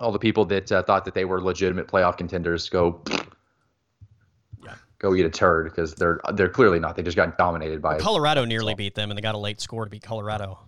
all 0.00 0.12
the 0.12 0.18
people 0.18 0.44
that 0.46 0.70
uh, 0.70 0.82
thought 0.82 1.04
that 1.04 1.14
they 1.14 1.24
were 1.24 1.40
legitimate 1.40 1.86
playoff 1.86 2.16
contenders 2.16 2.68
go 2.68 3.02
yeah. 4.64 4.74
go 4.98 5.14
eat 5.14 5.24
a 5.24 5.30
turd 5.30 5.66
because 5.66 5.94
they're 5.94 6.20
they're 6.34 6.48
clearly 6.48 6.80
not. 6.80 6.96
They 6.96 7.02
just 7.02 7.16
got 7.16 7.38
dominated 7.38 7.80
by 7.80 7.98
Colorado. 7.98 8.44
Nearly 8.44 8.74
beat 8.74 8.94
them, 8.94 9.10
and 9.10 9.16
they 9.16 9.22
got 9.22 9.34
a 9.34 9.38
late 9.38 9.60
score 9.60 9.84
to 9.84 9.90
beat 9.90 10.02
Colorado. 10.02 10.58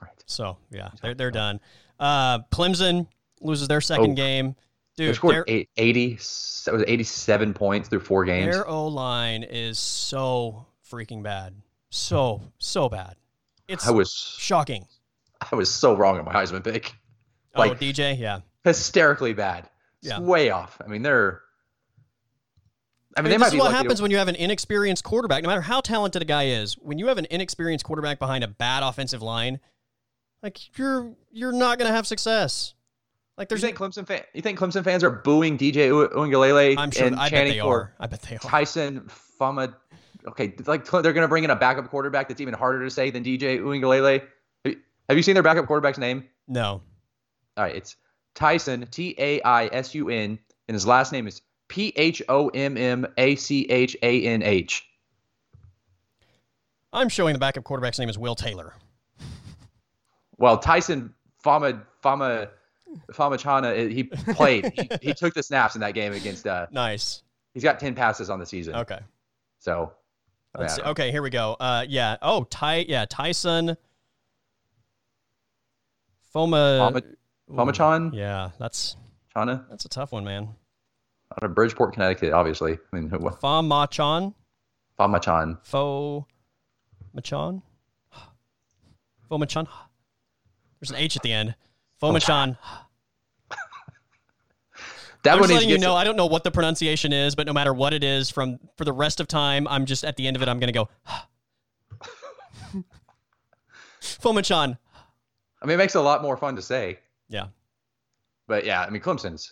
Right. 0.00 0.10
So 0.26 0.58
yeah, 0.70 0.90
they're 1.02 1.14
they're 1.14 1.30
done. 1.30 1.60
Uh, 1.98 2.40
Clemson 2.52 3.06
loses 3.40 3.68
their 3.68 3.80
second 3.80 4.12
oh. 4.12 4.14
game. 4.14 4.54
Dude, 4.96 5.08
they 5.08 5.14
scored 5.14 5.44
80, 5.48 5.68
80 5.76 6.12
was 6.14 6.84
87 6.86 7.52
points 7.54 7.88
through 7.88 8.00
four 8.00 8.24
games. 8.24 8.54
Their 8.54 8.68
O 8.68 8.86
line 8.86 9.42
is 9.42 9.76
so 9.78 10.66
freaking 10.88 11.22
bad. 11.22 11.54
So, 11.90 12.42
so 12.58 12.88
bad. 12.88 13.16
It's 13.66 13.86
I 13.86 13.90
was 13.90 14.12
shocking. 14.38 14.86
I 15.52 15.56
was 15.56 15.72
so 15.72 15.96
wrong 15.96 16.18
on 16.18 16.24
my 16.24 16.32
Heisman 16.32 16.64
pick. 16.64 16.94
Oh, 17.54 17.60
like, 17.60 17.72
oh, 17.72 17.74
DJ, 17.76 18.18
yeah, 18.18 18.40
hysterically 18.64 19.32
bad. 19.32 19.68
It's 20.02 20.10
yeah, 20.10 20.20
way 20.20 20.50
off. 20.50 20.80
I 20.84 20.88
mean, 20.88 21.02
they're. 21.02 21.40
I 23.16 23.22
mean, 23.22 23.32
I 23.32 23.36
mean 23.36 23.40
this 23.40 23.52
is 23.52 23.60
what 23.60 23.72
happens 23.72 23.96
to... 23.96 24.02
when 24.02 24.10
you 24.10 24.16
have 24.16 24.26
an 24.26 24.34
inexperienced 24.34 25.04
quarterback. 25.04 25.44
No 25.44 25.48
matter 25.48 25.60
how 25.60 25.80
talented 25.80 26.20
a 26.20 26.24
guy 26.24 26.46
is, 26.46 26.74
when 26.74 26.98
you 26.98 27.06
have 27.06 27.18
an 27.18 27.26
inexperienced 27.30 27.84
quarterback 27.84 28.18
behind 28.18 28.42
a 28.42 28.48
bad 28.48 28.82
offensive 28.82 29.22
line, 29.22 29.60
like 30.42 30.76
you're 30.76 31.14
you're 31.30 31.52
not 31.52 31.78
going 31.78 31.88
to 31.88 31.94
have 31.94 32.06
success. 32.06 32.74
Like, 33.36 33.48
there's 33.48 33.62
you 33.62 33.68
think 33.68 33.78
Clemson 33.78 34.06
fan, 34.06 34.22
you 34.32 34.42
think 34.42 34.58
Clemson 34.58 34.84
fans 34.84 35.02
are 35.02 35.10
booing 35.10 35.58
DJ 35.58 35.90
Uiagalelei 35.90 36.76
I'm 36.78 36.92
sure. 36.92 37.06
And 37.06 37.16
I 37.16 37.30
bet 37.30 37.48
they 37.48 37.60
are. 37.60 37.92
I 37.98 38.06
bet 38.06 38.22
they 38.22 38.36
are. 38.36 38.38
Tyson 38.38 39.08
Fama. 39.08 39.76
Okay, 40.26 40.54
like 40.66 40.88
they're 40.88 41.02
going 41.02 41.16
to 41.16 41.28
bring 41.28 41.44
in 41.44 41.50
a 41.50 41.56
backup 41.56 41.88
quarterback 41.90 42.28
that's 42.28 42.40
even 42.40 42.54
harder 42.54 42.82
to 42.84 42.90
say 42.90 43.10
than 43.10 43.24
DJ 43.24 43.58
Uiagalelei. 43.60 44.22
Have 45.08 45.16
you 45.16 45.22
seen 45.22 45.34
their 45.34 45.42
backup 45.42 45.66
quarterback's 45.66 45.98
name? 45.98 46.24
No. 46.48 46.80
All 47.56 47.64
right, 47.64 47.76
it's 47.76 47.96
Tyson 48.34 48.86
T 48.90 49.14
A 49.18 49.40
I 49.42 49.66
S 49.66 49.94
U 49.94 50.08
N, 50.08 50.38
and 50.68 50.74
his 50.74 50.86
last 50.86 51.12
name 51.12 51.26
is 51.26 51.42
P 51.68 51.92
H 51.96 52.22
O 52.28 52.48
M 52.48 52.76
M 52.76 53.06
A 53.16 53.36
C 53.36 53.66
H 53.70 53.96
A 54.02 54.26
N 54.26 54.42
H. 54.42 54.86
I'm 56.92 57.08
showing 57.08 57.32
the 57.32 57.38
backup 57.38 57.64
quarterback's 57.64 57.98
name 57.98 58.08
is 58.08 58.18
Will 58.18 58.34
Taylor. 58.34 58.74
Well, 60.38 60.58
Tyson 60.58 61.14
Fama 61.42 61.82
Fama 62.02 62.48
Famachana, 63.12 63.90
he 63.90 64.04
played. 64.04 64.72
he, 64.74 64.88
he, 65.08 65.14
took 65.14 65.34
the 65.34 65.42
snaps 65.42 65.74
in 65.74 65.80
that 65.80 65.94
game 65.94 66.12
against. 66.12 66.46
Uh, 66.46 66.66
nice. 66.70 67.22
He's 67.52 67.62
got 67.62 67.78
ten 67.78 67.94
passes 67.94 68.30
on 68.30 68.38
the 68.38 68.46
season. 68.46 68.74
Okay. 68.74 69.00
So. 69.58 69.92
Let's 70.56 70.76
see. 70.76 70.82
Okay, 70.82 71.10
here 71.10 71.20
we 71.20 71.30
go. 71.30 71.56
Uh, 71.58 71.84
yeah. 71.88 72.16
Oh, 72.22 72.44
Ty. 72.44 72.86
Yeah, 72.88 73.06
Tyson. 73.10 73.76
Foma. 76.34 76.92
Famachan. 77.48 78.12
Yeah, 78.12 78.50
that's. 78.58 78.96
Chana. 79.34 79.64
That's 79.70 79.84
a 79.84 79.88
tough 79.88 80.10
one, 80.10 80.24
man. 80.24 80.48
Out 81.32 81.44
of 81.44 81.54
Bridgeport, 81.54 81.94
Connecticut, 81.94 82.32
obviously. 82.32 82.72
I 82.92 82.96
mean, 82.96 83.08
what? 83.08 83.40
Famachan. 83.40 84.34
Famachan. 84.98 85.58
Fo. 85.62 86.26
Machan. 87.14 87.62
Fomachan. 89.30 89.68
There's 90.80 90.90
an 90.90 90.96
H 90.96 91.16
at 91.16 91.22
the 91.22 91.32
end. 91.32 91.54
Fomachan. 92.02 92.58
That 95.22 95.32
I'm 95.32 95.38
just 95.38 95.52
letting 95.52 95.70
you 95.70 95.78
know. 95.78 95.92
To... 95.92 95.94
I 95.94 96.04
don't 96.04 96.16
know 96.16 96.26
what 96.26 96.44
the 96.44 96.50
pronunciation 96.50 97.12
is, 97.12 97.34
but 97.34 97.46
no 97.46 97.54
matter 97.54 97.72
what 97.72 97.94
it 97.94 98.04
is, 98.04 98.28
from 98.28 98.58
for 98.76 98.84
the 98.84 98.92
rest 98.92 99.20
of 99.20 99.28
time, 99.28 99.66
I'm 99.68 99.86
just 99.86 100.04
at 100.04 100.16
the 100.16 100.26
end 100.26 100.36
of 100.36 100.42
it. 100.42 100.48
I'm 100.48 100.58
gonna 100.58 100.72
go. 100.72 100.90
Fomachan. 104.02 104.76
I 105.64 105.66
mean, 105.66 105.74
it 105.74 105.78
makes 105.78 105.94
it 105.94 105.98
a 105.98 106.02
lot 106.02 106.20
more 106.20 106.36
fun 106.36 106.56
to 106.56 106.62
say. 106.62 106.98
Yeah. 107.30 107.46
But 108.46 108.66
yeah, 108.66 108.82
I 108.82 108.90
mean, 108.90 109.00
Clemson's. 109.00 109.50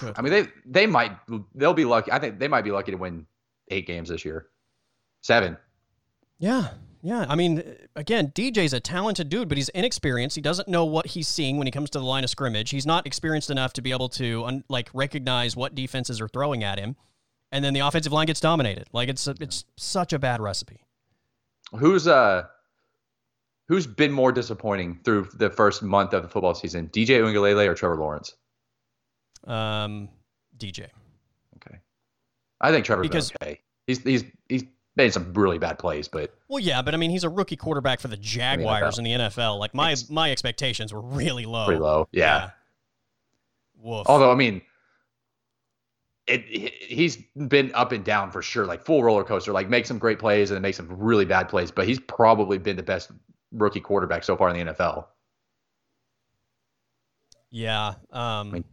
I 0.16 0.20
mean, 0.20 0.30
they 0.30 0.46
they 0.66 0.86
might 0.86 1.12
they'll 1.54 1.72
be 1.72 1.86
lucky. 1.86 2.12
I 2.12 2.18
think 2.18 2.38
they 2.38 2.48
might 2.48 2.62
be 2.62 2.70
lucky 2.70 2.90
to 2.90 2.98
win 2.98 3.26
eight 3.70 3.86
games 3.86 4.10
this 4.10 4.26
year. 4.26 4.48
Seven. 5.22 5.56
Yeah, 6.38 6.68
yeah, 7.00 7.24
I 7.28 7.34
mean, 7.34 7.62
again, 7.96 8.32
DJ's 8.34 8.74
a 8.74 8.80
talented 8.80 9.30
dude, 9.30 9.48
but 9.48 9.56
he's 9.56 9.70
inexperienced. 9.70 10.36
He 10.36 10.42
doesn't 10.42 10.68
know 10.68 10.84
what 10.84 11.06
he's 11.06 11.28
seeing 11.28 11.56
when 11.56 11.66
he 11.66 11.70
comes 11.70 11.88
to 11.90 11.98
the 11.98 12.04
line 12.04 12.24
of 12.24 12.30
scrimmage. 12.30 12.70
He's 12.70 12.84
not 12.84 13.06
experienced 13.06 13.50
enough 13.50 13.72
to 13.74 13.82
be 13.82 13.92
able 13.92 14.10
to 14.10 14.44
un- 14.44 14.64
like 14.68 14.90
recognize 14.92 15.56
what 15.56 15.74
defenses 15.74 16.20
are 16.20 16.28
throwing 16.28 16.62
at 16.62 16.78
him, 16.78 16.96
and 17.50 17.64
then 17.64 17.72
the 17.72 17.80
offensive 17.80 18.12
line 18.12 18.26
gets 18.26 18.40
dominated. 18.40 18.88
Like 18.92 19.08
it's 19.08 19.26
a, 19.26 19.34
it's 19.40 19.64
such 19.76 20.12
a 20.12 20.18
bad 20.18 20.42
recipe. 20.42 20.84
Who's 21.72 22.06
uh 22.06 22.44
who's 23.68 23.86
been 23.86 24.12
more 24.12 24.32
disappointing 24.32 25.00
through 25.04 25.28
the 25.34 25.50
first 25.50 25.82
month 25.82 26.12
of 26.12 26.22
the 26.22 26.28
football 26.28 26.54
season? 26.54 26.88
DJ 26.88 27.20
Uiagalelei 27.20 27.66
or 27.66 27.74
Trevor 27.74 27.96
Lawrence? 27.96 28.34
Um, 29.46 30.08
DJ. 30.56 30.88
Okay, 31.56 31.78
I 32.60 32.70
think 32.70 32.84
Trevor's 32.84 33.08
because 33.08 33.32
okay. 33.42 33.60
He's 33.86 34.02
he's 34.02 34.24
he's 34.48 34.64
made 34.96 35.12
some 35.12 35.32
really 35.34 35.58
bad 35.58 35.78
plays, 35.78 36.08
but 36.08 36.34
well, 36.48 36.60
yeah, 36.60 36.82
but 36.82 36.94
I 36.94 36.96
mean, 36.96 37.10
he's 37.10 37.24
a 37.24 37.28
rookie 37.28 37.56
quarterback 37.56 38.00
for 38.00 38.08
the 38.08 38.16
Jaguars 38.16 38.98
in 38.98 39.04
the 39.04 39.10
NFL. 39.10 39.14
In 39.14 39.20
the 39.20 39.28
NFL. 39.28 39.58
Like 39.58 39.74
my 39.74 39.92
it's 39.92 40.08
my 40.08 40.30
expectations 40.30 40.92
were 40.92 41.02
really 41.02 41.46
low. 41.46 41.66
Pretty 41.66 41.80
low, 41.80 42.08
yeah. 42.12 42.50
yeah. 43.82 44.02
Although 44.06 44.32
I 44.32 44.34
mean, 44.34 44.62
it 46.26 46.42
he's 46.82 47.16
been 47.48 47.70
up 47.74 47.92
and 47.92 48.04
down 48.04 48.30
for 48.30 48.40
sure, 48.40 48.64
like 48.64 48.84
full 48.84 49.02
roller 49.02 49.24
coaster. 49.24 49.52
Like 49.52 49.68
make 49.68 49.84
some 49.86 49.98
great 49.98 50.18
plays 50.18 50.50
and 50.50 50.56
then 50.56 50.62
make 50.62 50.74
some 50.74 50.88
really 50.88 51.24
bad 51.24 51.48
plays, 51.48 51.70
but 51.70 51.86
he's 51.86 52.00
probably 52.00 52.58
been 52.58 52.76
the 52.76 52.82
best 52.82 53.10
rookie 53.54 53.80
quarterback 53.80 54.24
so 54.24 54.36
far 54.36 54.50
in 54.50 54.66
the 54.66 54.72
NFL. 54.72 55.06
Yeah. 57.50 57.94
Um, 58.10 58.50
mean, 58.50 58.64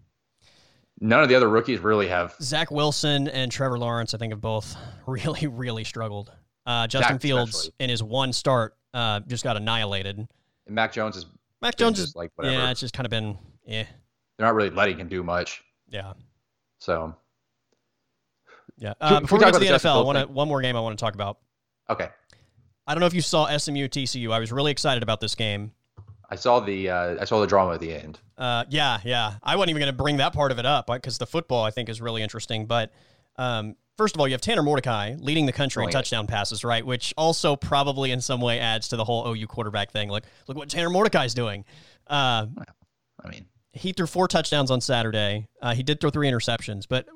None 1.04 1.24
of 1.24 1.30
the 1.30 1.36
other 1.36 1.50
rookies 1.50 1.80
really 1.80 2.08
have. 2.08 2.36
Zach 2.42 2.70
Wilson 2.70 3.28
and 3.28 3.52
Trevor 3.52 3.80
Lawrence, 3.80 4.14
I 4.14 4.18
think, 4.18 4.34
have 4.34 4.42
both 4.42 4.76
really, 5.08 5.48
really 5.48 5.84
struggled. 5.84 6.32
Uh, 6.66 6.86
Justin 6.86 7.16
Zach 7.16 7.22
Fields, 7.22 7.56
especially. 7.56 7.74
in 7.80 7.90
his 7.90 8.04
one 8.04 8.32
start, 8.34 8.78
uh, 8.94 9.20
just 9.22 9.44
got 9.44 9.58
annihilated. 9.58 10.18
And 10.18 10.28
Mac 10.76 10.94
Jones 10.94 11.18
is 11.18 11.26
Mac 11.62 11.76
Jones 11.76 12.00
is 12.00 12.16
like 12.16 12.32
whatever. 12.36 12.56
yeah, 12.56 12.70
it's 12.70 12.80
just 12.80 12.94
kind 12.94 13.06
of 13.06 13.10
been 13.10 13.38
yeah, 13.66 13.84
they're 14.38 14.48
not 14.48 14.54
really 14.54 14.70
letting 14.70 15.00
him 15.00 15.08
do 15.08 15.24
much. 15.24 15.64
yeah, 15.90 16.14
So 16.78 17.16
yeah. 18.78 18.94
Uh, 19.02 19.22
before 19.22 19.40
we 19.40 19.46
we 19.46 19.52
talk 19.52 19.60
get 19.60 19.66
to 19.66 19.72
the 19.72 19.90
NFL, 19.90 20.02
I 20.02 20.06
want 20.06 20.18
to 20.20 20.28
one 20.28 20.48
more 20.48 20.62
game 20.62 20.76
I 20.76 20.80
want 20.82 20.98
to 20.98 21.04
talk 21.04 21.16
about. 21.16 21.40
okay, 21.90 22.10
I 22.92 22.94
don't 22.94 23.00
know 23.00 23.06
if 23.08 23.14
you 23.14 23.22
saw 23.22 23.46
SMU 23.58 23.88
TCU. 23.88 24.34
I 24.34 24.40
was 24.40 24.52
really 24.52 24.70
excited 24.70 25.02
about 25.02 25.22
this 25.22 25.34
game. 25.34 25.72
I 26.30 26.36
saw 26.36 26.60
the 26.60 26.90
uh, 26.90 27.22
I 27.22 27.24
saw 27.24 27.40
the 27.40 27.48
drama 27.48 27.74
at 27.74 27.80
the 27.80 27.94
end. 27.94 28.20
Uh, 28.38 28.66
yeah, 28.70 29.00
yeah. 29.06 29.36
I 29.42 29.56
wasn't 29.56 29.70
even 29.70 29.80
going 29.80 29.94
to 29.94 29.98
bring 29.98 30.18
that 30.18 30.34
part 30.34 30.52
of 30.52 30.60
it 30.60 30.66
up 30.66 30.88
because 30.88 31.18
the 31.18 31.26
football 31.26 31.64
I 31.64 31.72
think 31.72 31.88
is 31.88 32.02
really 32.02 32.22
interesting. 32.22 32.66
But 32.66 32.92
um, 33.38 33.78
first 33.96 34.14
of 34.14 34.20
all, 34.20 34.28
you 34.28 34.34
have 34.34 34.42
Tanner 34.42 34.62
Mordecai 34.62 35.16
leading 35.20 35.46
the 35.46 35.54
country 35.54 35.84
in 35.84 35.88
Oh, 35.88 35.90
yeah. 35.90 35.94
touchdown 35.94 36.28
passes, 36.28 36.66
right? 36.66 36.86
Which 36.86 37.14
also 37.16 37.56
probably 37.56 38.12
in 38.12 38.20
some 38.20 38.42
way 38.42 38.60
adds 38.60 38.90
to 38.90 38.98
the 38.98 39.06
whole 39.06 39.26
OU 39.26 39.48
quarterback 39.48 39.92
thing. 39.92 40.10
Like, 40.10 40.24
look 40.50 40.58
what 40.58 40.68
Tanner 40.68 40.90
Mordecai's 40.90 41.34
doing. 41.34 41.64
Uh, 42.08 42.48
I 43.24 43.30
mean, 43.30 43.46
he 43.72 43.94
threw 43.94 44.06
four 44.06 44.28
touchdowns 44.28 44.70
on 44.70 44.82
Saturday. 44.82 45.48
Uh, 45.62 45.74
he 45.76 45.82
did 45.84 46.02
throw 46.02 46.10
three 46.10 46.30
interceptions, 46.30 46.86
but 46.90 47.08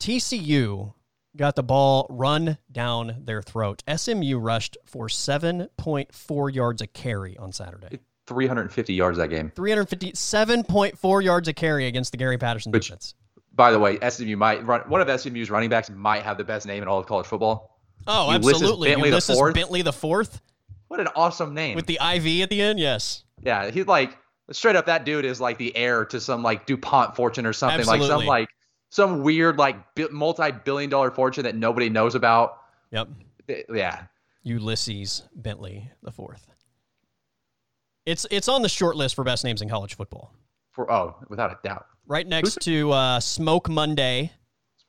TCU 0.00 0.94
got 1.36 1.56
the 1.56 1.62
ball 1.62 2.06
run 2.10 2.58
down 2.70 3.16
their 3.24 3.42
throat. 3.42 3.82
SMU 3.94 4.38
rushed 4.38 4.76
for 4.84 5.08
7.4 5.08 6.54
yards 6.54 6.82
a 6.82 6.86
carry 6.86 7.36
on 7.36 7.52
Saturday. 7.52 8.00
350 8.26 8.94
yards 8.94 9.18
that 9.18 9.28
game. 9.28 9.50
357.4 9.56 11.22
yards 11.24 11.48
a 11.48 11.52
carry 11.52 11.86
against 11.86 12.12
the 12.12 12.18
Gary 12.18 12.38
Patterson 12.38 12.72
Which- 12.72 12.86
defense. 12.86 13.14
By 13.52 13.72
the 13.72 13.78
way, 13.78 13.98
SMU 14.08 14.36
might 14.36 14.64
run 14.64 14.82
one 14.82 15.00
of 15.06 15.20
SMU's 15.20 15.50
running 15.50 15.68
backs 15.68 15.90
might 15.90 16.22
have 16.22 16.38
the 16.38 16.44
best 16.44 16.66
name 16.66 16.82
in 16.82 16.88
all 16.88 16.98
of 17.00 17.06
college 17.06 17.26
football. 17.26 17.78
Oh, 18.06 18.30
Ulysses 18.30 18.62
absolutely. 18.62 18.88
Bentley 18.90 19.10
the 19.10 19.14
Ulysses 19.14 19.36
fourth? 19.36 19.54
Bentley 19.54 19.82
the 19.82 19.92
fourth 19.92 20.40
What 20.88 21.00
an 21.00 21.08
awesome 21.16 21.52
name! 21.52 21.74
with 21.76 21.86
the 21.86 21.94
IV 22.00 22.42
at 22.42 22.48
the 22.48 22.62
end. 22.62 22.78
Yes. 22.78 23.24
yeah, 23.42 23.70
he's 23.70 23.86
like 23.86 24.16
straight 24.52 24.76
up. 24.76 24.86
That 24.86 25.04
dude 25.04 25.24
is 25.24 25.40
like 25.40 25.58
the 25.58 25.76
heir 25.76 26.04
to 26.06 26.20
some 26.20 26.42
like 26.44 26.64
Dupont 26.64 27.16
fortune 27.16 27.44
or 27.44 27.52
something 27.52 27.78
like 27.80 27.86
some 27.86 28.00
Absolutely. 28.02 28.26
like 28.26 28.48
some 28.90 29.22
weird 29.22 29.56
like 29.58 29.94
bi- 29.94 30.08
multi-billion 30.10 30.90
dollar 30.90 31.10
fortune 31.10 31.44
that 31.44 31.54
nobody 31.56 31.88
knows 31.88 32.14
about. 32.14 32.58
Yep. 32.90 33.08
Yeah, 33.72 34.02
Ulysses 34.44 35.22
Bentley 35.34 35.90
the 36.02 36.12
fourth. 36.12 36.46
It's 38.06 38.26
it's 38.30 38.48
on 38.48 38.62
the 38.62 38.68
short 38.68 38.94
list 38.96 39.14
for 39.14 39.24
best 39.24 39.44
names 39.44 39.62
in 39.62 39.68
college 39.68 39.94
football. 39.96 40.32
for 40.70 40.90
oh, 40.92 41.16
without 41.28 41.50
a 41.50 41.58
doubt. 41.66 41.86
Right 42.06 42.26
next 42.26 42.60
to 42.62 42.90
uh, 42.92 43.20
Smoke 43.20 43.68
Monday, 43.68 44.32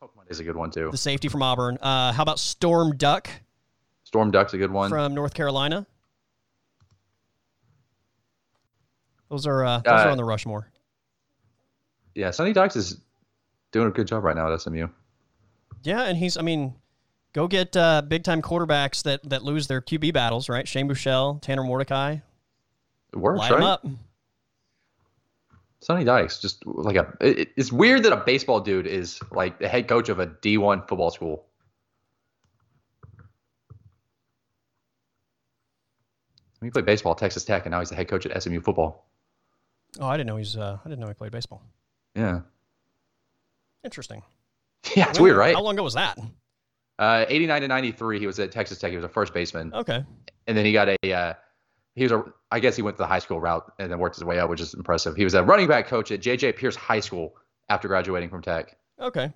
Pokemon 0.02 0.30
is 0.30 0.39
a 0.39 0.43
good 0.43 0.56
one 0.56 0.72
too. 0.72 0.89
the 0.91 0.97
safety 0.97 1.28
from 1.28 1.41
Auburn. 1.43 1.78
Uh, 1.82 2.12
how 2.12 2.24
about 2.24 2.39
Storm 2.39 2.97
Duck 2.97 3.30
Storm 4.04 4.30
Duck's 4.32 4.54
a 4.54 4.58
good 4.58 4.72
one. 4.72 4.89
from 4.89 5.14
North 5.14 5.34
Carolina? 5.34 5.86
Those 9.30 9.47
are 9.47 9.64
uh, 9.64 9.78
those 9.80 9.91
are 9.93 10.08
Uh, 10.08 10.12
on 10.12 10.18
the 10.18 10.24
Rushmore. 10.26 10.68
yeah, 12.16 12.32
Sonny 12.32 12.54
Dykes 12.54 12.76
is 12.76 12.99
doing 13.72 13.88
a 13.88 13.91
good 13.91 14.07
job 14.07 14.24
right 14.24 14.36
now 14.36 14.51
at 14.51 14.61
SMU. 14.61 14.88
Yeah, 15.84 16.03
and 16.03 16.17
he's 16.17 16.38
I 16.38 16.41
mean, 16.41 16.76
go 17.34 17.47
get 17.47 17.76
uh, 17.76 18.01
big 18.03 18.24
time 18.24 18.41
quarterbacks 18.41 19.03
that 19.03 19.28
that 19.30 19.43
lose 19.43 19.67
their 19.67 19.82
QB 19.82 20.13
battles, 20.13 20.49
right? 20.49 20.67
Shane 20.67 20.88
Buechele, 20.88 21.41
Tanner 21.41 21.63
Mordecai, 21.63 22.17
It 23.13 23.17
works, 23.17 23.39
light 23.39 23.51
right? 23.51 23.63
up. 23.63 23.86
Sonny 25.80 26.03
Dykes, 26.03 26.39
just 26.39 26.63
like 26.67 26.95
a. 26.95 27.11
It, 27.22 27.49
it's 27.57 27.72
weird 27.72 28.03
that 28.03 28.13
a 28.13 28.17
baseball 28.17 28.59
dude 28.59 28.86
is 28.86 29.19
like 29.32 29.57
the 29.57 29.67
head 29.67 29.88
coach 29.88 30.09
of 30.09 30.19
a 30.19 30.28
D1 30.28 30.88
football 30.88 31.09
school. 31.09 31.45
He 36.61 36.69
played 36.69 36.86
baseball 36.86 37.13
at 37.13 37.17
Texas 37.17 37.43
Tech, 37.43 37.65
and 37.65 37.72
now 37.72 37.80
he's 37.80 37.89
the 37.89 37.95
head 37.95 38.07
coach 38.07 38.26
at 38.28 38.43
SMU 38.43 38.61
football. 38.61 39.07
Oh, 39.99 40.05
I 40.07 40.15
didn't 40.17 40.28
know 40.28 40.38
he's 40.38 40.55
uh, 40.55 40.78
I 40.86 40.88
didn't 40.88 40.99
know 41.01 41.07
he 41.07 41.13
played 41.15 41.32
baseball. 41.32 41.63
Yeah, 42.15 42.41
Interesting. 43.84 44.22
yeah, 44.96 45.10
it's 45.10 45.20
When- 45.20 45.24
weird, 45.30 45.38
right? 45.38 45.56
How 45.56 45.62
long 45.62 45.76
ago 45.76 45.84
was 45.84 45.94
that? 45.96 46.18
Uh, 47.00 47.26
89 47.28 47.62
to 47.62 47.68
93, 47.68 48.20
he 48.20 48.28
was 48.28 48.40
at 48.40 48.52
Texas 48.52 48.78
Tech. 48.80 48.92
He 48.92 48.96
was 48.96 49.06
a 49.06 49.10
first 49.10 49.34
baseman, 49.34 49.74
Okay. 49.74 50.06
and 50.48 50.58
then 50.58 50.66
he 50.66 50.72
got 50.72 50.88
a. 50.90 51.14
Uh, 51.14 51.34
he 51.96 52.04
was 52.04 52.12
a. 52.12 52.24
I 52.52 52.60
guess 52.60 52.76
he 52.76 52.82
went 52.84 52.98
to 52.98 53.02
the 53.04 53.08
high 53.08 53.20
school 53.20 53.40
route 53.42 53.72
and 53.80 53.92
then 53.92 53.98
worked 53.98 54.16
his 54.16 54.24
way 54.24 54.40
up, 54.40 54.50
which 54.50 54.62
is 54.62 54.74
impressive. 54.76 55.16
He 55.16 55.24
was 55.24 55.34
a 55.34 55.44
running 55.44 55.68
back 55.68 55.88
coach 55.88 56.12
at 56.12 56.22
JJ 56.22 56.58
Pearce 56.58 56.76
High 56.76 57.00
School 57.00 57.36
after 57.70 57.88
graduating 57.88 58.30
from 58.30 58.42
Tech. 58.44 58.78
Okay. 59.00 59.34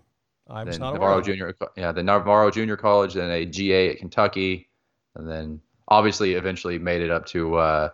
I 0.48 0.64
was 0.64 0.76
then 0.76 0.82
not 0.82 0.94
Navarro 0.94 1.16
that. 1.18 1.26
Junior, 1.26 1.56
yeah, 1.76 1.92
the 1.92 2.04
Navarro 2.04 2.52
Junior 2.52 2.78
College, 2.78 3.16
then 3.16 3.32
a 3.32 3.46
GA 3.46 3.90
at 3.92 3.98
Kentucky, 3.98 4.70
and 5.16 5.28
then 5.28 5.60
obviously 5.88 6.34
eventually 6.34 6.78
made 6.78 7.02
it 7.02 7.10
up 7.10 7.26
to, 7.28 7.56
uh, 7.56 7.90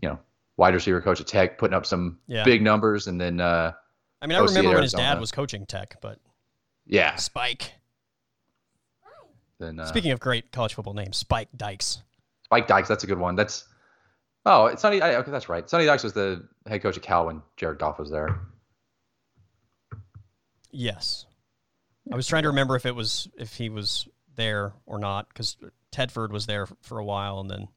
you 0.00 0.08
know, 0.08 0.18
wide 0.56 0.72
receiver 0.72 1.02
coach 1.02 1.20
at 1.20 1.26
Tech, 1.26 1.58
putting 1.58 1.74
up 1.74 1.84
some 1.84 2.18
Yeah. 2.26 2.44
big 2.44 2.62
numbers, 2.62 3.06
and 3.06 3.20
then 3.20 3.40
uh, 3.40 3.72
I 4.22 4.26
mean, 4.26 4.36
I 4.36 4.40
OC 4.40 4.48
remember 4.48 4.70
when 4.74 4.82
his 4.82 4.92
dad 4.92 5.20
was 5.20 5.30
coaching 5.30 5.66
Tech, 5.66 5.96
but 6.00 6.18
yeah, 6.86 7.16
Spike. 7.16 7.72
then 9.58 9.80
uh, 9.80 9.86
Speaking 9.86 10.12
of 10.12 10.20
great 10.20 10.52
college 10.52 10.74
football 10.74 10.94
names, 10.94 11.16
Spike 11.16 11.48
Dykes. 11.56 12.02
Spike 12.44 12.66
Dykes, 12.66 12.88
that's 12.88 13.04
a 13.04 13.06
good 13.06 13.18
one. 13.18 13.36
That's 13.36 13.64
oh, 14.44 14.66
it's 14.66 14.82
Sonny. 14.82 15.02
I, 15.02 15.16
okay, 15.16 15.30
that's 15.30 15.48
right. 15.48 15.68
Sonny 15.68 15.84
Dykes 15.84 16.04
was 16.04 16.12
the 16.12 16.46
head 16.66 16.82
coach 16.82 16.96
at 16.96 17.02
Cal 17.02 17.26
when 17.26 17.42
Jared 17.56 17.78
Goff 17.78 17.98
was 17.98 18.10
there. 18.10 18.40
Yes. 20.70 21.26
I 22.12 22.16
was 22.16 22.26
trying 22.26 22.42
to 22.42 22.48
remember 22.48 22.76
if 22.76 22.86
it 22.86 22.94
was 22.94 23.28
if 23.38 23.54
he 23.54 23.68
was 23.68 24.06
there 24.36 24.74
or 24.84 24.98
not 24.98 25.28
because 25.28 25.56
Tedford 25.92 26.30
was 26.30 26.46
there 26.46 26.66
for 26.82 26.98
a 26.98 27.04
while 27.04 27.40
and 27.40 27.50
then 27.50 27.68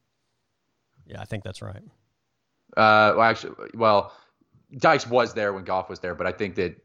yeah, 1.06 1.20
I 1.20 1.24
think 1.24 1.42
that's 1.42 1.62
right. 1.62 1.82
Uh, 2.76 3.16
well, 3.16 3.22
actually, 3.22 3.52
well, 3.74 4.12
Dykes 4.78 5.06
was 5.06 5.34
there 5.34 5.52
when 5.52 5.64
Goff 5.64 5.88
was 5.88 6.00
there, 6.00 6.14
but 6.14 6.26
I 6.26 6.32
think 6.32 6.54
that 6.56 6.76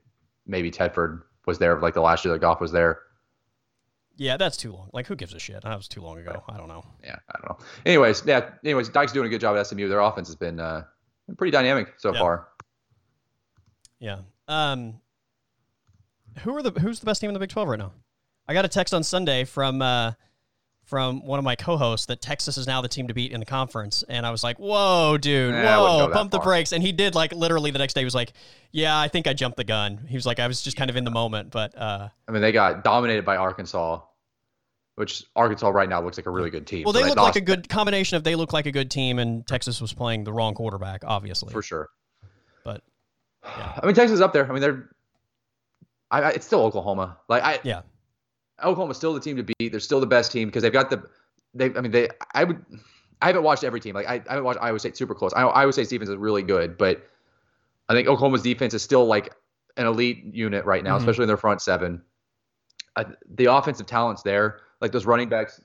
maybe 0.48 0.72
Tedford 0.72 1.22
was 1.46 1.60
there 1.60 1.80
like 1.80 1.94
the 1.94 2.02
last 2.02 2.26
year 2.26 2.34
that 2.34 2.40
Goff 2.40 2.60
was 2.62 2.72
there. 2.72 3.00
Yeah, 4.18 4.38
that's 4.38 4.56
too 4.58 4.72
long. 4.72 4.90
Like, 4.94 5.08
who 5.08 5.16
gives 5.16 5.34
a 5.34 5.40
shit? 5.40 5.62
That 5.64 5.76
was 5.76 5.88
too 5.90 6.02
long 6.02 6.18
ago. 6.20 6.42
I 6.48 6.58
don't 6.58 6.70
know. 6.70 6.86
yeah, 7.04 7.18
I 7.30 7.38
don't 7.40 7.50
know. 7.60 7.66
Anyways, 7.86 8.24
yeah. 8.26 8.50
Anyways, 8.64 8.88
Dyke's 8.90 9.12
doing 9.12 9.28
a 9.28 9.30
good 9.30 9.42
job 9.42 9.58
at 9.58 9.68
SMU. 9.68 9.90
Their 9.90 10.00
offense 10.00 10.30
has 10.30 10.36
been 10.38 10.60
uh, 10.60 10.84
pretty 11.38 11.52
dynamic 11.52 11.94
so 11.98 12.14
Yeah. 12.14 12.20
far. 12.20 12.48
Yeah. 14.00 14.20
Um, 14.48 15.02
who 16.40 16.56
are 16.56 16.62
the 16.62 16.72
who's 16.80 17.00
the 17.00 17.06
best 17.06 17.20
team 17.22 17.30
in 17.30 17.34
the 17.34 17.40
Big 17.40 17.50
Twelve 17.50 17.68
right 17.68 17.80
now? 17.80 17.92
I 18.48 18.54
got 18.54 18.64
a 18.66 18.70
text 18.70 18.94
on 18.94 19.04
Sunday 19.04 19.44
from 19.44 19.82
uh, 19.82 20.14
from 20.86 21.26
one 21.26 21.40
of 21.40 21.46
my 21.46 21.56
co-hosts 21.56 22.06
that 22.06 22.22
Texas 22.22 22.58
is 22.58 22.68
now 22.68 22.80
the 22.82 22.88
team 22.88 23.08
to 23.08 23.14
beat 23.14 23.32
in 23.32 23.40
the 23.40 23.46
conference, 23.46 24.04
and 24.08 24.26
I 24.26 24.32
was 24.32 24.44
like, 24.44 24.58
"Whoa, 24.58 25.18
dude! 25.18 25.54
Eh, 25.54 25.78
whoa! 25.78 26.10
Pump 26.14 26.32
the 26.32 26.40
brakes!" 26.40 26.72
And 26.72 26.84
he 26.84 26.92
did 26.92 27.16
like 27.16 27.34
literally 27.34 27.72
the 27.72 27.80
next 27.80 27.96
day. 27.96 28.02
He 28.02 28.06
was 28.06 28.16
like, 28.16 28.34
"Yeah, 28.72 28.98
I 28.98 29.08
think 29.08 29.28
I 29.28 29.34
jumped 29.34 29.58
the 29.58 29.64
gun." 29.64 30.06
He 30.08 30.16
was 30.16 30.26
like, 30.26 30.40
"I 30.40 30.48
was 30.48 30.62
just 30.62 30.78
kind 30.78 30.90
of 30.90 30.96
in 30.96 31.04
the 31.04 31.12
moment, 31.12 31.50
but 31.52 31.76
uh, 31.78 32.10
I 32.28 32.32
mean, 32.32 32.42
they 32.42 32.52
got 32.52 32.84
dominated 32.84 33.26
by 33.26 33.36
Arkansas, 33.38 34.00
which 34.96 35.24
Arkansas 35.36 35.70
right 35.70 35.90
now 35.90 36.02
looks 36.02 36.18
like 36.18 36.28
a 36.28 36.32
really 36.32 36.52
good 36.52 36.68
team. 36.68 36.84
well, 36.84 36.94
So 36.94 37.00
they 37.00 37.10
look 37.10 37.18
like 37.18 37.36
a 37.36 37.42
good 37.42 37.68
combination 37.68 38.18
of 38.18 38.24
they 38.24 38.36
look 38.36 38.54
like 38.54 38.68
a 38.68 38.72
good 38.72 38.92
team, 38.92 39.18
and 39.20 39.46
Texas 39.48 39.82
was 39.82 39.92
playing 39.92 40.24
the 40.24 40.34
wrong 40.34 40.54
quarterback, 40.54 41.04
obviously. 41.06 41.52
for 41.52 41.62
sure. 41.62 41.90
But 42.64 42.82
yeah. 43.44 43.80
I 43.82 43.86
mean, 43.86 43.96
Texas 43.96 44.16
is 44.16 44.22
up 44.22 44.34
there. 44.34 44.48
I 44.48 44.52
mean, 44.52 44.62
they're. 44.62 44.90
I, 46.12 46.22
I, 46.22 46.30
it's 46.30 46.46
still 46.46 46.62
Oklahoma. 46.62 47.18
Like 47.28 47.44
I, 47.44 47.60
Yeah. 47.64 47.82
Oklahoma's 48.64 48.98
still 48.98 49.14
the 49.14 49.20
team 49.20 49.38
to 49.38 49.44
beat. 49.44 49.72
They're 49.72 49.80
still 49.80 50.00
the 50.00 50.08
best 50.08 50.32
team 50.32 50.48
because 50.48 50.64
they've 50.64 50.72
got 50.74 50.90
the. 50.90 51.04
They, 51.54 51.66
I 51.76 51.82
mean, 51.82 51.92
they. 51.92 52.10
I 52.34 52.44
would. 52.44 52.64
I 53.22 53.28
haven't 53.28 53.44
watched 53.44 53.64
every 53.64 53.80
team. 53.80 53.96
Like 53.96 54.08
I, 54.08 54.16
I 54.16 54.24
haven't 54.30 54.44
watched 54.44 54.60
Iowa 54.62 54.80
State 54.80 54.98
super 54.98 55.16
close. 55.16 55.34
I, 55.34 55.42
Iowa 55.44 55.72
State's 55.74 55.90
defense 55.90 56.10
is 56.10 56.18
really 56.18 56.44
good, 56.44 56.78
but 56.78 57.08
I 57.90 57.94
think 57.94 58.08
Oklahoma's 58.08 58.42
defense 58.42 58.74
is 58.74 58.82
still 58.84 59.06
like 59.06 59.34
an 59.78 59.86
elite 59.86 60.24
unit 60.34 60.66
right 60.66 60.84
now, 60.84 60.96
Mhm. 60.98 61.00
especially 61.02 61.24
in 61.24 61.28
their 61.28 61.38
front 61.38 61.62
seven. 61.62 62.02
I, 62.96 63.06
the 63.36 63.46
offensive 63.46 63.86
talent's 63.88 64.22
there. 64.24 64.60
Like 64.82 64.92
those 64.92 65.06
running 65.06 65.28
backs, 65.30 65.60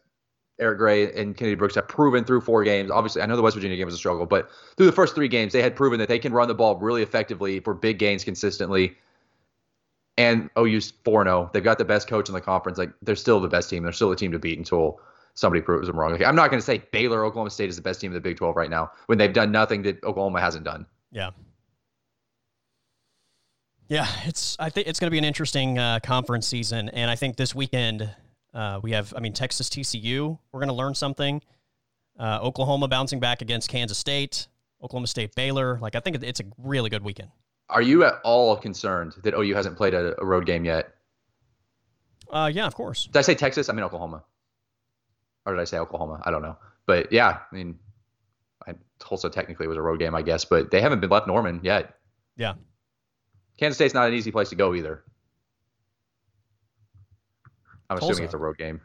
Eric 0.59 0.79
Gray 0.79 1.13
and 1.13 1.37
Kennedy 1.37 1.55
Brooks 1.57 1.75
have 1.77 1.89
proven 1.89 2.25
through 2.25 2.41
four 2.43 2.65
games. 2.65 2.91
Obviously, 2.91 3.23
I 3.23 3.27
know 3.27 3.37
the 3.37 3.43
West 3.43 3.55
Virginia 3.57 3.77
game 3.77 3.87
was 3.87 3.95
a 3.95 3.99
struggle, 3.99 4.27
but 4.27 4.49
through 4.77 4.87
the 4.87 4.93
first 4.93 5.15
three 5.15 5.29
games, 5.29 5.53
they 5.53 5.63
had 5.63 5.75
proven 5.77 5.99
that 6.01 6.09
they 6.09 6.19
can 6.19 6.33
run 6.33 6.49
the 6.49 6.55
ball 6.55 6.77
really 6.79 7.03
effectively 7.03 7.61
for 7.61 7.73
big 7.75 7.99
gains 7.99 8.25
consistently. 8.25 8.97
And 10.17 10.51
OU's 10.59 10.93
4 11.05 11.25
0. 11.25 11.51
They've 11.53 11.65
got 11.65 11.79
the 11.79 11.85
best 11.85 12.09
coach 12.09 12.29
in 12.29 12.35
the 12.35 12.41
conference. 12.41 12.79
Like, 12.79 12.93
they're 13.03 13.17
still 13.17 13.41
the 13.41 13.49
best 13.49 13.71
team. 13.71 13.83
They're 13.83 13.93
still 13.93 14.11
the 14.11 14.17
team 14.17 14.33
to 14.33 14.39
beat 14.39 14.59
until 14.59 15.01
somebody 15.35 15.63
proves 15.63 15.87
them 15.87 15.99
wrong. 15.99 16.13
Like, 16.13 16.23
I'm 16.23 16.37
not 16.37 16.51
going 16.51 16.61
to 16.61 16.65
say 16.67 16.83
Baylor, 16.93 17.25
Oklahoma 17.25 17.51
State 17.51 17.71
is 17.71 17.77
the 17.77 17.83
best 17.83 18.01
team 18.01 18.11
in 18.11 18.15
the 18.15 18.21
Big 18.21 18.37
12 18.37 18.57
right 18.57 18.71
now 18.71 18.91
when 19.07 19.19
they've 19.19 19.33
done 19.33 19.51
nothing 19.51 19.83
that 19.83 20.03
Oklahoma 20.05 20.41
hasn't 20.41 20.65
done. 20.65 20.87
Yeah. 21.11 21.31
Yeah, 23.89 24.07
it's. 24.25 24.57
I 24.61 24.71
think 24.71 24.87
it's 24.87 25.01
going 25.01 25.09
to 25.09 25.11
be 25.11 25.19
an 25.19 25.25
interesting 25.25 25.77
uh, 25.77 25.99
conference 26.01 26.47
season, 26.47 26.91
and 26.91 27.11
I 27.11 27.17
think 27.17 27.35
this 27.35 27.57
weekend 27.57 28.09
uh, 28.55 28.79
we 28.81 28.93
have. 28.93 29.13
I 29.17 29.21
mean, 29.21 29.33
Texas 29.33 29.69
TCU. 29.69 30.39
We're 30.53 30.61
going 30.61 30.69
to 30.69 30.75
learn 30.75 30.95
something. 30.95 31.43
Uh, 32.17 32.39
Oklahoma 32.41 32.87
bouncing 32.87 33.19
back 33.19 33.43
against 33.43 33.69
Kansas 33.69 33.99
State. 33.99 34.47
Oklahoma 34.83 35.09
State 35.09 35.35
Baylor. 35.35 35.79
Like 35.81 35.97
I 35.97 36.01
think 36.01 36.23
it's 36.23 36.41
a 36.41 36.45
really 36.59 36.89
good 36.89 37.03
weekend. 37.03 37.31
Are 37.71 37.83
you 37.83 38.05
at 38.05 38.15
all 38.25 38.57
concerned 38.57 39.15
that 39.23 39.35
OU 39.35 39.55
hasn't 39.55 39.77
played 39.77 39.95
a, 39.95 40.21
a 40.21 40.25
road 40.25 40.47
game 40.47 40.65
yet? 40.65 40.95
Uh, 42.31 42.51
yeah, 42.53 42.67
of 42.67 42.75
course. 42.75 43.07
Did 43.07 43.17
I 43.17 43.23
say 43.23 43.35
Texas? 43.35 43.69
I 43.69 43.73
mean 43.73 43.85
Oklahoma. 43.85 44.25
Or 45.47 45.55
did 45.55 45.61
I 45.61 45.65
say 45.65 45.79
Oklahoma? 45.79 46.21
I 46.25 46.31
don't 46.31 46.43
know. 46.43 46.57
But 46.87 47.13
yeah, 47.13 47.39
I 47.51 47.55
mean, 47.55 47.79
I, 48.67 48.75
Tulsa 48.99 49.31
technically 49.31 49.67
was 49.67 49.79
a 49.79 49.83
road 49.83 49.99
game, 49.99 50.15
I 50.15 50.23
guess, 50.23 50.45
but 50.45 50.71
they 50.71 50.81
haven't 50.81 51.01
been 51.01 51.11
left 51.11 51.27
Norman 51.27 51.61
yet. 51.63 51.95
Yeah. 52.37 52.55
Kansas 53.59 53.77
State's 53.77 53.95
not 53.95 54.09
an 54.09 54.15
easy 54.15 54.31
place 54.31 54.49
to 54.51 54.57
go 54.57 54.75
either. 54.75 55.03
I'm 57.89 57.99
Tulsa. 57.99 58.13
assuming 58.13 58.25
it's 58.27 58.35
a 58.35 58.39
road 58.39 58.59
game. 58.59 58.81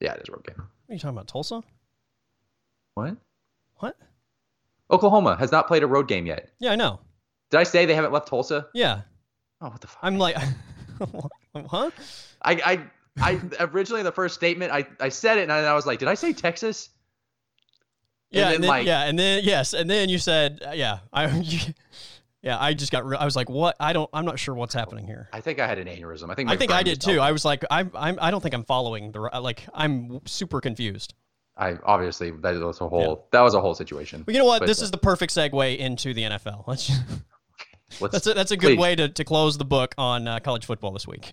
Yeah, 0.00 0.14
it 0.14 0.22
is 0.22 0.28
a 0.28 0.32
road 0.32 0.44
game. 0.46 0.56
What 0.56 0.92
are 0.92 0.94
you 0.94 0.98
talking 0.98 1.16
about, 1.16 1.28
Tulsa? 1.28 1.62
What? 2.94 3.16
What? 3.76 3.96
Oklahoma 4.90 5.36
has 5.36 5.52
not 5.52 5.68
played 5.68 5.82
a 5.82 5.86
road 5.86 6.08
game 6.08 6.26
yet. 6.26 6.50
Yeah, 6.58 6.72
I 6.72 6.76
know. 6.76 7.00
Did 7.50 7.58
I 7.58 7.64
say 7.64 7.86
they 7.86 7.94
haven't 7.94 8.12
left 8.12 8.28
Tulsa? 8.28 8.66
Yeah, 8.74 9.02
Oh, 9.60 9.68
what 9.68 9.80
the 9.80 9.86
fuck? 9.88 9.98
I'm 10.02 10.16
like, 10.18 10.36
huh? 11.54 11.90
I, 12.42 12.52
I, 12.52 12.80
I 13.20 13.40
originally 13.60 14.02
the 14.02 14.12
first 14.12 14.34
statement 14.34 14.72
I, 14.72 14.86
I 14.98 15.10
said 15.10 15.38
it 15.38 15.42
and 15.42 15.52
I, 15.52 15.58
I 15.64 15.74
was 15.74 15.84
like, 15.84 15.98
did 15.98 16.08
I 16.08 16.14
say 16.14 16.32
Texas? 16.32 16.88
Yeah, 18.30 18.44
then, 18.44 18.54
and 18.54 18.64
then, 18.64 18.68
like- 18.68 18.86
yeah, 18.86 19.02
and 19.04 19.18
then 19.18 19.42
yes, 19.44 19.74
and 19.74 19.90
then 19.90 20.08
you 20.08 20.18
said, 20.18 20.62
uh, 20.66 20.70
yeah, 20.70 21.00
I, 21.12 21.26
yeah, 22.42 22.56
I 22.60 22.74
just 22.74 22.92
got. 22.92 23.04
Re- 23.04 23.16
I 23.18 23.24
was 23.24 23.34
like, 23.34 23.50
what? 23.50 23.74
I 23.80 23.92
don't. 23.92 24.08
I'm 24.12 24.24
not 24.24 24.38
sure 24.38 24.54
what's 24.54 24.72
happening 24.72 25.04
here. 25.04 25.28
I 25.32 25.40
think 25.40 25.58
I 25.58 25.66
had 25.66 25.78
an 25.78 25.88
aneurysm. 25.88 26.30
I 26.30 26.34
think. 26.36 26.48
I 26.48 26.56
think 26.56 26.70
I 26.70 26.84
did 26.84 27.00
too. 27.00 27.18
I 27.18 27.32
was 27.32 27.44
like, 27.44 27.64
I'm, 27.72 27.90
I'm, 27.92 28.18
I 28.20 28.30
don't 28.30 28.40
think 28.40 28.54
I'm 28.54 28.62
following 28.62 29.10
the. 29.10 29.20
Like, 29.40 29.66
I'm 29.74 30.20
super 30.26 30.60
confused. 30.60 31.14
I 31.56 31.76
obviously 31.84 32.30
that 32.30 32.54
was 32.60 32.80
a 32.80 32.88
whole 32.88 33.26
that 33.32 33.40
was 33.40 33.54
a 33.54 33.60
whole 33.60 33.74
situation. 33.74 34.22
But 34.22 34.34
you 34.34 34.38
know 34.38 34.46
what? 34.46 34.60
But, 34.60 34.66
this 34.66 34.80
uh, 34.80 34.84
is 34.84 34.90
the 34.92 34.98
perfect 34.98 35.34
segue 35.34 35.76
into 35.78 36.14
the 36.14 36.22
NFL. 36.22 36.68
Let's. 36.68 36.88
Let's, 38.00 38.12
That's 38.12 38.26
a, 38.28 38.34
that's 38.34 38.50
a 38.52 38.56
good 38.56 38.76
please. 38.76 38.78
way 38.78 38.94
to, 38.94 39.08
to 39.08 39.24
close 39.24 39.58
the 39.58 39.64
book 39.64 39.94
on 39.98 40.28
uh, 40.28 40.38
college 40.40 40.64
football 40.64 40.92
this 40.92 41.06
week. 41.08 41.32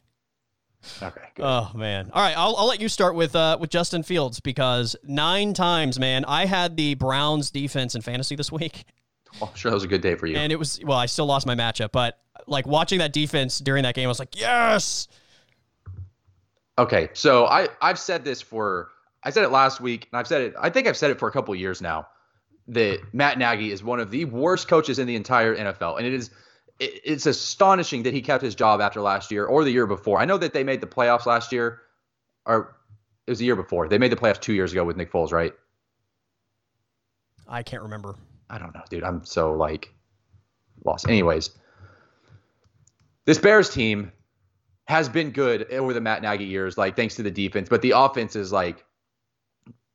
Okay. 1.01 1.21
Good. 1.35 1.43
Oh 1.43 1.71
man! 1.75 2.09
All 2.13 2.21
right, 2.21 2.37
I'll, 2.37 2.55
I'll 2.55 2.67
let 2.67 2.79
you 2.79 2.87
start 2.87 3.15
with 3.15 3.35
uh, 3.35 3.57
with 3.59 3.69
Justin 3.69 4.03
Fields 4.03 4.39
because 4.39 4.95
nine 5.03 5.53
times, 5.53 5.99
man, 5.99 6.23
I 6.25 6.45
had 6.45 6.77
the 6.77 6.93
Browns 6.95 7.51
defense 7.51 7.93
in 7.95 8.01
fantasy 8.01 8.35
this 8.35 8.51
week, 8.51 8.85
well, 9.39 9.49
I'm 9.51 9.55
sure 9.57 9.71
that 9.71 9.75
was 9.75 9.83
a 9.83 9.87
good 9.87 10.01
day 10.01 10.15
for 10.15 10.27
you. 10.27 10.37
and 10.37 10.51
it 10.51 10.55
was 10.57 10.79
well, 10.83 10.97
I 10.97 11.07
still 11.07 11.25
lost 11.25 11.45
my 11.45 11.55
matchup, 11.55 11.91
but 11.91 12.19
like 12.45 12.65
watching 12.67 12.99
that 12.99 13.11
defense 13.11 13.59
during 13.59 13.83
that 13.83 13.95
game, 13.95 14.05
I 14.05 14.07
was 14.07 14.19
like, 14.19 14.39
yes, 14.39 15.07
Okay, 16.77 17.09
so 17.13 17.45
I 17.47 17.67
I've 17.81 17.99
said 17.99 18.23
this 18.23 18.41
for 18.41 18.89
I 19.23 19.29
said 19.31 19.43
it 19.43 19.49
last 19.49 19.81
week, 19.81 20.07
and 20.11 20.19
I've 20.19 20.27
said 20.27 20.41
it. 20.41 20.53
I 20.59 20.69
think 20.69 20.87
I've 20.87 20.97
said 20.97 21.09
it 21.09 21.17
for 21.19 21.27
a 21.27 21.31
couple 21.31 21.53
of 21.53 21.59
years 21.59 21.81
now. 21.81 22.07
That 22.69 22.99
Matt 23.13 23.39
Nagy 23.39 23.71
is 23.71 23.83
one 23.83 23.99
of 23.99 24.11
the 24.11 24.25
worst 24.25 24.67
coaches 24.67 24.99
in 24.99 25.07
the 25.07 25.15
entire 25.15 25.55
NFL, 25.55 25.97
and 25.97 26.05
it 26.05 26.13
is 26.13 26.29
it's 26.79 27.25
astonishing 27.25 28.03
that 28.03 28.13
he 28.13 28.21
kept 28.21 28.43
his 28.43 28.55
job 28.55 28.81
after 28.81 29.01
last 29.01 29.31
year 29.31 29.45
or 29.45 29.63
the 29.63 29.71
year 29.71 29.87
before. 29.87 30.19
I 30.19 30.25
know 30.25 30.37
that 30.37 30.53
they 30.53 30.63
made 30.63 30.81
the 30.81 30.87
playoffs 30.87 31.25
last 31.25 31.51
year, 31.51 31.81
or 32.45 32.75
it 33.25 33.31
was 33.31 33.39
the 33.39 33.45
year 33.45 33.55
before. 33.55 33.87
They 33.87 33.97
made 33.97 34.11
the 34.11 34.15
playoffs 34.15 34.39
two 34.39 34.53
years 34.53 34.71
ago 34.71 34.83
with 34.83 34.95
Nick 34.95 35.11
Foles, 35.11 35.31
right? 35.31 35.53
I 37.47 37.63
can't 37.63 37.83
remember. 37.83 38.15
I 38.49 38.57
don't 38.57 38.73
know, 38.73 38.83
dude. 38.89 39.03
I'm 39.03 39.25
so 39.25 39.53
like 39.53 39.93
lost. 40.85 41.07
Anyways, 41.07 41.49
this 43.25 43.37
Bears 43.37 43.69
team 43.69 44.11
has 44.85 45.09
been 45.09 45.31
good 45.31 45.71
over 45.71 45.93
the 45.93 46.01
Matt 46.01 46.21
Nagy 46.21 46.45
years, 46.45 46.77
like 46.77 46.95
thanks 46.95 47.15
to 47.15 47.23
the 47.23 47.31
defense, 47.31 47.69
but 47.69 47.81
the 47.81 47.91
offense 47.91 48.35
is 48.35 48.51
like 48.51 48.85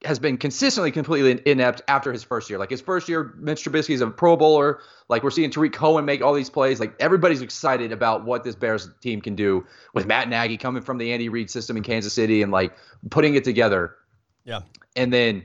has 0.04 0.18
been 0.18 0.36
consistently 0.36 0.90
completely 0.90 1.40
inept 1.46 1.82
after 1.88 2.12
his 2.12 2.22
first 2.22 2.50
year. 2.50 2.58
Like 2.58 2.70
his 2.70 2.80
first 2.80 3.08
year, 3.08 3.34
Mitch 3.38 3.64
Trubisky 3.64 3.94
is 3.94 4.00
a 4.00 4.08
Pro 4.08 4.36
Bowler. 4.36 4.80
Like 5.08 5.22
we're 5.22 5.30
seeing 5.30 5.50
Tarik 5.50 5.72
Cohen 5.72 6.04
make 6.04 6.22
all 6.22 6.34
these 6.34 6.50
plays. 6.50 6.80
Like 6.80 6.94
everybody's 7.00 7.42
excited 7.42 7.92
about 7.92 8.24
what 8.24 8.44
this 8.44 8.54
Bears 8.54 8.88
team 9.00 9.20
can 9.20 9.34
do 9.34 9.66
with 9.94 10.06
Matt 10.06 10.28
Nagy 10.28 10.56
coming 10.56 10.82
from 10.82 10.98
the 10.98 11.12
Andy 11.12 11.28
Reid 11.28 11.50
system 11.50 11.76
in 11.76 11.82
Kansas 11.82 12.12
City 12.12 12.42
and 12.42 12.52
like 12.52 12.74
putting 13.10 13.34
it 13.34 13.44
together. 13.44 13.96
Yeah. 14.44 14.60
And 14.96 15.12
then 15.12 15.44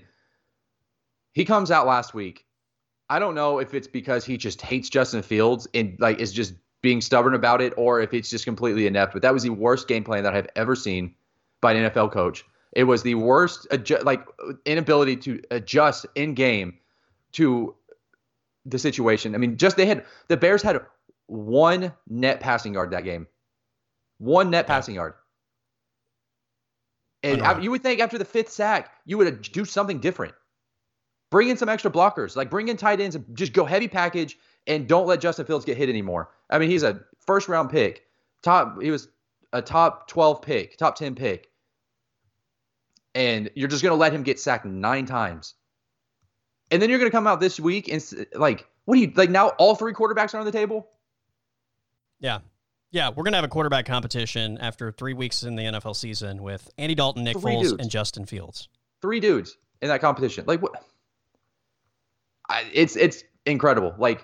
he 1.33 1.45
comes 1.45 1.71
out 1.71 1.85
last 1.85 2.13
week. 2.13 2.45
I 3.09 3.19
don't 3.19 3.35
know 3.35 3.59
if 3.59 3.73
it's 3.73 3.87
because 3.87 4.25
he 4.25 4.37
just 4.37 4.61
hates 4.61 4.89
Justin 4.89 5.21
Fields 5.21 5.67
and 5.73 5.97
like 5.99 6.19
is 6.19 6.33
just 6.33 6.53
being 6.81 7.01
stubborn 7.01 7.33
about 7.33 7.61
it, 7.61 7.73
or 7.77 8.01
if 8.01 8.13
it's 8.13 8.29
just 8.29 8.45
completely 8.45 8.87
inept. 8.87 9.13
But 9.13 9.21
that 9.21 9.33
was 9.33 9.43
the 9.43 9.49
worst 9.49 9.87
game 9.87 10.03
plan 10.03 10.23
that 10.23 10.35
I've 10.35 10.49
ever 10.55 10.75
seen 10.75 11.15
by 11.61 11.73
an 11.73 11.89
NFL 11.89 12.11
coach. 12.11 12.45
It 12.73 12.83
was 12.83 13.03
the 13.03 13.15
worst, 13.15 13.67
adju- 13.71 14.03
like 14.03 14.25
inability 14.65 15.15
to 15.17 15.41
adjust 15.51 16.05
in 16.15 16.33
game 16.33 16.77
to 17.33 17.75
the 18.65 18.77
situation. 18.77 19.33
I 19.35 19.37
mean, 19.37 19.57
just 19.57 19.77
they 19.77 19.85
had 19.85 20.05
the 20.27 20.37
Bears 20.37 20.61
had 20.61 20.79
one 21.27 21.93
net 22.07 22.39
passing 22.39 22.73
yard 22.73 22.91
that 22.91 23.03
game, 23.03 23.27
one 24.17 24.49
net 24.49 24.67
passing 24.67 24.95
yard. 24.95 25.13
And 27.23 27.63
you 27.63 27.71
would 27.71 27.83
think 27.83 27.99
after 27.99 28.17
the 28.17 28.25
fifth 28.25 28.49
sack, 28.49 28.91
you 29.05 29.17
would 29.17 29.41
do 29.41 29.65
something 29.65 29.99
different. 29.99 30.33
Bring 31.29 31.49
in 31.49 31.57
some 31.57 31.67
extra 31.67 31.91
blockers, 31.91 32.35
like 32.37 32.49
bring 32.49 32.69
in 32.69 32.77
tight 32.77 33.01
ends, 33.01 33.15
and 33.15 33.25
just 33.35 33.51
go 33.51 33.65
heavy 33.65 33.87
package, 33.89 34.37
and 34.65 34.87
don't 34.87 35.07
let 35.07 35.19
Justin 35.19 35.45
Fields 35.45 35.65
get 35.65 35.75
hit 35.75 35.89
anymore. 35.89 36.29
I 36.49 36.59
mean, 36.59 36.69
he's 36.69 36.83
a 36.83 37.01
first 37.25 37.49
round 37.49 37.69
pick, 37.69 38.03
top. 38.43 38.81
He 38.81 38.91
was 38.91 39.09
a 39.51 39.61
top 39.61 40.07
twelve 40.07 40.41
pick, 40.41 40.77
top 40.77 40.95
ten 40.95 41.15
pick, 41.15 41.49
and 43.17 43.49
you're 43.55 43.67
just 43.67 43.81
gonna 43.81 43.95
let 43.95 44.13
him 44.13 44.21
get 44.21 44.39
sacked 44.39 44.63
nine 44.65 45.07
times, 45.07 45.55
and 46.69 46.79
then 46.79 46.89
you're 46.89 46.99
gonna 46.99 47.09
come 47.09 47.25
out 47.25 47.39
this 47.39 47.59
week 47.59 47.87
and 47.89 48.01
like, 48.35 48.67
what 48.85 48.93
do 48.95 49.01
you 49.01 49.11
like 49.15 49.31
now? 49.31 49.49
All 49.57 49.75
three 49.75 49.91
quarterbacks 49.91 50.35
are 50.35 50.37
on 50.37 50.45
the 50.45 50.51
table. 50.51 50.87
Yeah. 52.19 52.39
Yeah, 52.91 53.09
we're 53.09 53.23
gonna 53.23 53.37
have 53.37 53.43
a 53.43 53.49
quarterback 53.49 53.85
competition 53.85 54.59
after 54.59 54.91
three 54.91 55.13
weeks 55.13 55.43
in 55.43 55.55
the 55.55 55.63
NFL 55.63 55.95
season 55.95 56.43
with 56.43 56.69
Andy 56.77 56.93
Dalton, 56.95 57.23
Nick 57.23 57.39
Three 57.39 57.53
Foles, 57.53 57.61
dudes. 57.63 57.81
and 57.81 57.89
Justin 57.89 58.25
Fields. 58.25 58.69
three 59.01 59.19
dudes 59.19 59.57
in 59.81 59.89
that 59.89 59.99
competition. 59.99 60.45
Like 60.47 60.61
what? 60.61 60.83
I, 62.47 62.65
it's 62.71 62.95
it's 62.95 63.23
incredible. 63.45 63.93
Like 63.97 64.23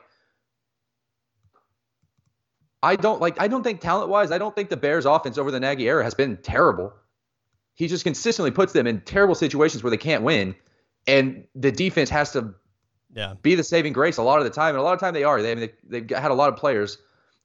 I 2.84 2.96
don't 2.96 3.20
like 3.20 3.42
I 3.42 3.48
don't 3.48 3.64
think 3.64 3.82
talent 3.82 4.10
wise, 4.10 4.32
I 4.32 4.38
don't 4.38 4.56
think 4.56 4.70
the 4.70 4.78
Bears 4.78 5.06
offense 5.06 5.38
over 5.38 5.50
the 5.52 5.60
Nagy 5.60 5.88
era 5.90 6.04
has 6.04 6.14
been 6.14 6.38
terrible. 6.38 6.94
He 7.76 7.88
just 7.88 8.04
consistently 8.04 8.52
puts 8.52 8.74
them 8.74 8.86
in 8.88 9.02
terrible 9.02 9.36
situations 9.36 9.84
where 9.84 9.92
they 9.92 9.98
can't 9.98 10.24
win, 10.24 10.56
and 11.08 11.44
the 11.56 11.72
defense 11.72 12.10
has 12.10 12.32
to 12.34 12.54
Yeah. 13.16 13.34
be 13.42 13.56
the 13.56 13.64
saving 13.64 13.94
grace 13.94 14.18
a 14.18 14.24
lot 14.24 14.40
of 14.40 14.44
the 14.46 14.50
time. 14.50 14.70
And 14.76 14.80
a 14.80 14.84
lot 14.84 14.94
of 14.94 15.00
time 15.00 15.14
they 15.14 15.24
are. 15.24 15.42
They 15.42 15.52
I 15.52 15.56
mean, 15.56 15.70
they, 15.88 16.00
they've 16.02 16.18
had 16.18 16.32
a 16.32 16.36
lot 16.36 16.50
of 16.50 16.56
players, 16.58 16.98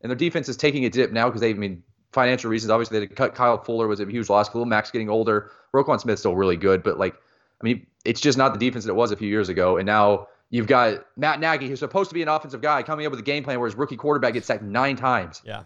and 0.03 0.11
their 0.11 0.16
defense 0.16 0.49
is 0.49 0.57
taking 0.57 0.85
a 0.85 0.91
dip 0.91 1.12
now 1.12 1.26
because 1.29 1.41
they 1.41 1.51
I 1.51 1.55
mean 1.55 1.83
financial 2.12 2.51
reasons. 2.51 2.70
Obviously, 2.70 3.01
they 3.01 3.07
cut 3.07 3.35
Kyle 3.35 3.62
Fuller 3.62 3.87
was 3.87 4.01
a 4.01 4.07
huge 4.07 4.29
loss. 4.31 4.49
Khalil 4.49 4.64
Mack's 4.66 4.91
getting 4.91 5.11
older. 5.11 5.51
Roquan 5.74 6.01
Smith's 6.01 6.20
still 6.20 6.37
really 6.37 6.57
good, 6.57 6.83
but 6.83 6.99
like 6.99 7.14
I 7.14 7.64
mean, 7.64 7.87
it's 8.05 8.20
just 8.20 8.39
not 8.39 8.53
the 8.53 8.59
defense 8.59 8.85
that 8.85 8.91
it 8.93 8.97
was 8.97 9.11
a 9.11 9.16
few 9.16 9.29
years 9.29 9.49
ago. 9.49 9.76
And 9.79 9.85
now 9.87 10.29
you've 10.51 10.66
got 10.68 11.05
Matt 11.16 11.41
Nagy, 11.41 11.68
who's 11.68 11.81
supposed 11.81 12.09
to 12.11 12.14
be 12.14 12.22
an 12.22 12.29
offensive 12.29 12.61
guy, 12.62 12.83
coming 12.83 13.05
up 13.05 13.11
with 13.11 13.20
a 13.20 13.24
game 13.24 13.43
plan 13.45 13.59
where 13.59 13.66
his 13.68 13.76
rookie 13.76 13.97
quarterback 13.97 14.35
gets 14.35 14.47
sacked 14.47 14.62
nine 14.62 14.95
times. 14.97 15.43
Yeah. 15.45 15.64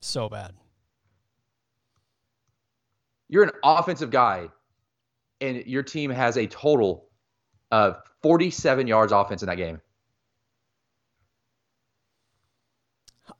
So 0.00 0.28
bad. 0.28 0.52
You're 3.32 3.44
an 3.44 3.52
offensive 3.64 4.10
guy, 4.10 4.50
and 5.40 5.64
your 5.64 5.82
team 5.82 6.10
has 6.10 6.36
a 6.36 6.46
total 6.46 7.08
of 7.70 7.96
47 8.20 8.86
yards 8.86 9.10
offense 9.10 9.42
in 9.42 9.46
that 9.46 9.56
game. 9.56 9.80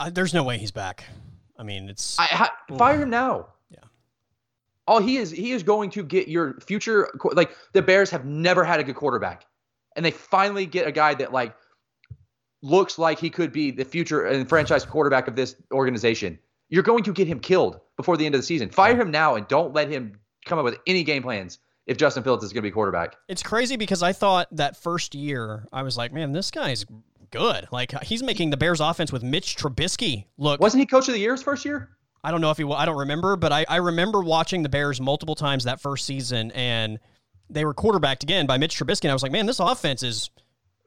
Uh, 0.01 0.09
there's 0.09 0.33
no 0.33 0.45
way 0.45 0.57
he's 0.57 0.71
back. 0.71 1.05
I 1.59 1.63
mean, 1.63 1.91
it's 1.91 2.19
I 2.19 2.25
ha- 2.25 2.57
fire 2.79 3.03
him 3.03 3.11
now. 3.11 3.49
Yeah. 3.69 3.81
Oh, 4.89 4.99
he 4.99 5.19
is 5.19 5.31
he 5.31 5.53
is 5.53 5.63
going 5.63 5.91
to 5.91 6.03
get 6.03 6.27
your 6.27 6.59
future 6.61 7.11
like 7.35 7.55
the 7.75 7.83
Bears 7.83 8.09
have 8.09 8.25
never 8.25 8.65
had 8.65 8.81
a 8.81 8.85
good 8.85 8.97
quarterback. 8.97 9.45
And 9.95 10.03
they 10.03 10.11
finally 10.11 10.65
get 10.65 10.87
a 10.87 10.93
guy 10.93 11.13
that 11.17 11.35
like 11.35 11.55
looks 12.63 12.99
like 12.99 13.19
he 13.19 13.29
could 13.29 13.53
be 13.53 13.71
the 13.71 13.85
future 13.85 14.25
and 14.25 14.49
franchise 14.49 14.87
quarterback 14.87 15.29
of 15.29 15.37
this 15.37 15.55
organization. 15.71 16.39
You're 16.73 16.83
going 16.83 17.05
to 17.05 17.13
get 17.13 17.29
him 17.29 17.39
killed 17.39 17.79
before 17.99 18.17
the 18.17 18.25
end 18.25 18.35
of 18.35 18.41
the 18.41 18.47
season. 18.47 18.71
Fire 18.71 18.97
him 18.97 19.11
now 19.11 19.35
and 19.35 19.47
don't 19.47 19.75
let 19.75 19.91
him 19.91 20.19
come 20.47 20.59
up 20.59 20.65
with 20.65 20.79
any 20.87 21.05
game 21.05 21.23
plans 21.23 21.59
if 21.87 21.99
Justin 21.99 22.23
Fields 22.23 22.43
is 22.43 22.51
going 22.51 22.63
to 22.63 22.67
be 22.67 22.73
quarterback. 22.73 23.15
it's 23.29 23.43
crazy 23.43 23.77
because 23.77 24.03
I 24.03 24.15
thought 24.15 24.49
that 24.53 24.79
first 24.79 25.15
year 25.15 25.69
I 25.71 25.83
was 25.83 25.99
like, 25.99 26.15
man, 26.15 26.33
this 26.33 26.51
guy's 26.51 26.87
good. 27.31 27.69
Like 27.71 27.93
he's 28.03 28.23
making 28.23 28.51
the 28.51 28.57
Bears 28.57 28.81
offense 28.81 29.13
with 29.13 29.23
Mitch 29.23 29.57
Trubisky 29.57 30.25
look. 30.39 30.61
Wasn't 30.61 30.81
he 30.81 30.87
coach 30.87 31.09
of 31.09 31.15
the 31.15 31.21
year 31.21 31.33
his 31.33 31.43
first 31.43 31.67
year? 31.67 31.91
I 32.25 32.31
don't 32.31 32.41
know 32.41 32.51
if 32.51 32.57
he. 32.57 32.65
I 32.65 32.87
don't 32.87 32.99
remember, 32.99 33.37
but 33.37 33.53
I, 33.53 33.67
I 33.69 33.77
remember 33.77 34.21
watching 34.21 34.63
the 34.63 34.71
Bears 34.71 34.99
multiple 34.99 35.35
times 35.35 35.65
that 35.65 35.79
first 35.79 36.07
season, 36.07 36.53
and 36.53 37.01
they 37.51 37.67
were 37.67 37.75
quarterbacked 37.75 38.23
again 38.23 38.47
by 38.47 38.57
Mitch 38.57 38.79
Trubisky. 38.79 39.05
And 39.05 39.11
I 39.11 39.15
was 39.15 39.23
like, 39.23 39.33
man, 39.33 39.45
this 39.45 39.61
offense 39.61 40.03
is 40.03 40.31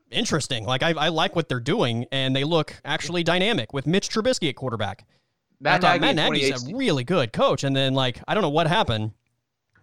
interesting. 0.10 0.66
Like 0.66 0.82
I, 0.82 0.92
I 0.92 1.10
like 1.10 1.36
what 1.36 1.48
they're 1.48 1.60
doing, 1.60 2.06
and 2.12 2.36
they 2.36 2.44
look 2.44 2.74
actually 2.86 3.24
dynamic 3.24 3.72
with 3.74 3.86
Mitch 3.86 4.10
Trubisky 4.10 4.50
at 4.50 4.56
quarterback. 4.56 5.06
Matt 5.60 5.84
I 5.84 5.94
thought 5.94 6.02
Nagy, 6.02 6.16
Matt 6.16 6.32
Nagy's 6.32 6.72
a 6.72 6.76
really 6.76 7.04
good 7.04 7.32
coach, 7.34 7.64
and 7.64 7.76
then 7.76 7.94
like 7.94 8.22
I 8.28 8.34
don't 8.34 8.44
know 8.44 8.50
what 8.50 8.68
happened, 8.68 9.12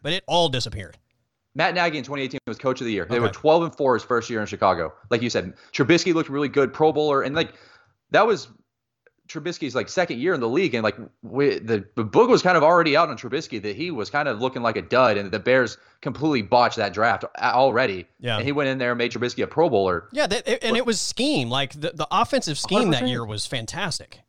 but 0.03 0.13
it 0.13 0.25
all 0.27 0.49
disappeared. 0.49 0.99
Matt 1.55 1.75
Nagy 1.75 1.99
in 1.99 2.05
2018 2.05 2.39
was 2.47 2.57
coach 2.59 2.81
of 2.81 2.87
the 2.87 2.93
year. 2.93 3.05
They 3.05 3.17
Okay. 3.17 3.21
were 3.27 3.29
12 3.29 3.63
and 3.65 3.77
4 3.77 3.95
his 3.95 4.03
first 4.03 4.31
year 4.31 4.41
in 4.41 4.47
Chicago. 4.47 4.93
Like 5.11 5.21
you 5.21 5.29
said, 5.29 5.53
Trubisky 5.73 6.15
looked 6.15 6.31
really 6.31 6.49
good, 6.49 6.73
Pro 6.73 6.93
Bowler, 6.93 7.23
and 7.23 7.35
like 7.35 7.53
that 8.11 8.27
was 8.27 8.49
Trubisky's 9.29 9.75
like 9.75 9.89
second 9.89 10.19
year 10.19 10.35
in 10.35 10.41
the 10.41 10.49
league, 10.49 10.75
and 10.75 10.83
like 10.83 10.97
we, 11.23 11.59
the, 11.59 11.85
the 11.95 12.05
book 12.05 12.29
was 12.29 12.43
kind 12.43 12.57
of 12.57 12.63
already 12.63 12.97
out 12.97 13.09
on 13.09 13.17
Trubisky 13.17 13.63
that 13.63 13.77
he 13.77 13.91
was 13.91 14.11
kind 14.11 14.29
of 14.29 14.41
looking 14.41 14.63
like 14.63 14.77
a 14.77 14.83
dud, 14.83 15.17
and 15.17 15.31
the 15.31 15.39
Bears 15.39 15.79
completely 16.01 16.43
botched 16.43 16.77
that 16.77 16.93
draft 16.93 17.25
already. 17.39 18.07
Yeah. 18.19 18.37
and 18.37 18.45
he 18.45 18.53
went 18.53 18.69
in 18.69 18.79
there 18.79 18.91
and 18.93 18.99
made 18.99 19.13
Trubisky 19.13 19.43
a 19.43 19.47
Pro 19.47 19.69
Bowler. 19.71 20.09
Yeah, 20.13 20.27
that, 20.27 20.65
and 20.65 20.77
it 20.77 20.85
was 20.85 21.01
scheme. 21.01 21.49
Like 21.51 21.73
the, 21.75 21.93
the 21.95 22.09
offensive 22.11 22.59
scheme 22.59 22.91
that 22.91 23.05
100%. 23.05 23.09
year 23.09 23.25
was 23.25 23.47
fantastic. 23.47 24.21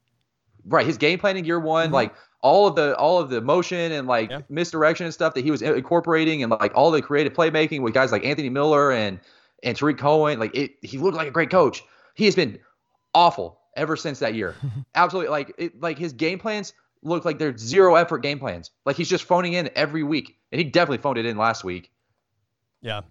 Right, 0.66 0.86
his 0.86 0.97
game 0.97 1.20
planning 1.20 1.45
year 1.45 1.59
one, 1.59 1.89
Mhm. 1.89 1.93
like 1.93 2.14
all 2.41 2.68
of 2.68 2.76
the 2.76 2.95
all 2.97 3.20
of 3.20 3.30
the 3.30 3.41
motion 3.41 3.91
and 3.91 4.07
like 4.07 4.30
Yeah. 4.30 4.41
misdirection 4.49 5.05
and 5.05 5.14
stuff 5.14 5.34
that 5.34 5.43
he 5.43 5.51
was 5.51 5.61
incorporating, 5.61 6.41
and 6.43 6.51
like 6.51 6.72
all 6.76 6.91
the 6.91 7.01
creative 7.01 7.34
playmaking 7.34 7.82
with 7.82 7.93
guys 7.93 8.11
like 8.11 8.26
Anthony 8.26 8.49
Miller 8.49 8.91
and 8.91 9.20
and 9.64 9.78
Tarik 9.78 9.97
Cohen, 9.97 10.39
like 10.39 10.53
it, 10.55 10.72
he 10.82 10.97
looked 10.97 11.16
like 11.18 11.28
a 11.28 11.32
great 11.32 11.49
coach. 11.49 11.84
He 12.16 12.26
has 12.26 12.36
been 12.36 12.59
awful 13.14 13.59
ever 13.76 13.95
since 13.95 14.20
that 14.20 14.36
year. 14.36 14.55
Absolutely, 14.95 15.30
like 15.32 15.53
it, 15.57 15.82
like 15.82 15.97
his 15.97 16.11
game 16.14 16.38
plans 16.39 16.74
look 17.01 17.24
like 17.26 17.39
they're 17.39 17.57
zero 17.57 17.95
effort 17.95 18.20
game 18.20 18.39
plans. 18.39 18.72
Like 18.86 18.95
he's 18.97 19.09
just 19.09 19.24
phoning 19.24 19.53
in 19.53 19.70
every 19.76 20.03
week, 20.03 20.38
and 20.51 20.59
he 20.59 20.66
definitely 20.66 20.97
phoned 20.99 21.18
it 21.18 21.26
in 21.26 21.38
last 21.38 21.64
week. 21.64 21.91
Yeah, 22.82 23.01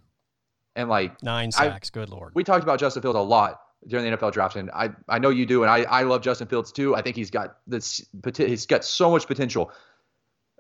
And 0.77 0.89
like 0.91 1.23
nine 1.23 1.49
I- 1.57 1.69
sacks. 1.69 1.89
good 1.91 2.11
lord. 2.11 2.33
we 2.35 2.45
talked 2.45 2.63
about 2.63 2.79
Justin 2.79 3.01
Fields 3.03 3.17
a 3.17 3.21
lot 3.23 3.62
during 3.87 4.11
the 4.11 4.17
NFL 4.17 4.33
draft, 4.33 4.57
and 4.57 4.71
I, 4.71 4.91
I 5.09 5.19
know 5.19 5.31
you 5.31 5.47
do, 5.47 5.63
and 5.63 5.71
I, 5.71 5.83
I 5.83 6.03
love 6.03 6.23
Justin 6.23 6.47
Fields 6.49 6.73
too. 6.73 6.95
I 6.95 7.03
think 7.03 7.17
he's 7.17 7.31
got 7.31 7.59
this, 7.67 8.05
he's 8.37 8.67
got 8.67 8.85
so 8.85 9.11
much 9.11 9.27
potential. 9.27 9.73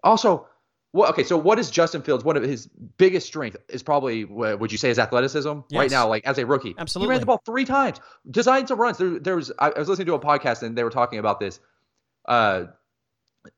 Also, 0.03 0.49
what 0.93 1.11
okay, 1.11 1.25
so 1.25 1.39
what 1.39 1.59
is 1.59 1.71
Justin 1.71 2.03
Fields? 2.03 2.23
One 2.23 2.37
of 2.37 2.43
his 2.43 2.67
biggest 2.99 3.27
strength 3.27 3.57
is 3.69 3.83
probably 3.83 4.25
what 4.25 4.61
would 4.61 4.71
you 4.71 4.79
say 4.79 4.89
his 4.89 4.99
athleticism 4.99 5.61
right 5.73 5.91
now, 5.91 6.07
like 6.07 6.27
as 6.27 6.39
a 6.39 6.45
rookie. 6.45 6.75
Absolutely, 6.77 7.07
he 7.07 7.11
ran 7.11 7.21
the 7.21 7.27
ball 7.27 7.43
three 7.47 7.65
times, 7.65 7.99
designed 8.31 8.69
some 8.69 8.79
runs. 8.79 8.99
There, 8.99 9.19
there 9.19 9.37
was 9.37 9.51
I, 9.59 9.71
I 9.71 9.79
was 9.79 9.89
listening 9.89 10.07
to 10.07 10.15
a 10.15 10.21
podcast 10.21 10.63
and 10.63 10.77
they 10.77 10.85
were 10.85 10.91
talking 10.91 11.19
about 11.19 11.41
this. 11.41 11.61
Uh, 12.27 12.65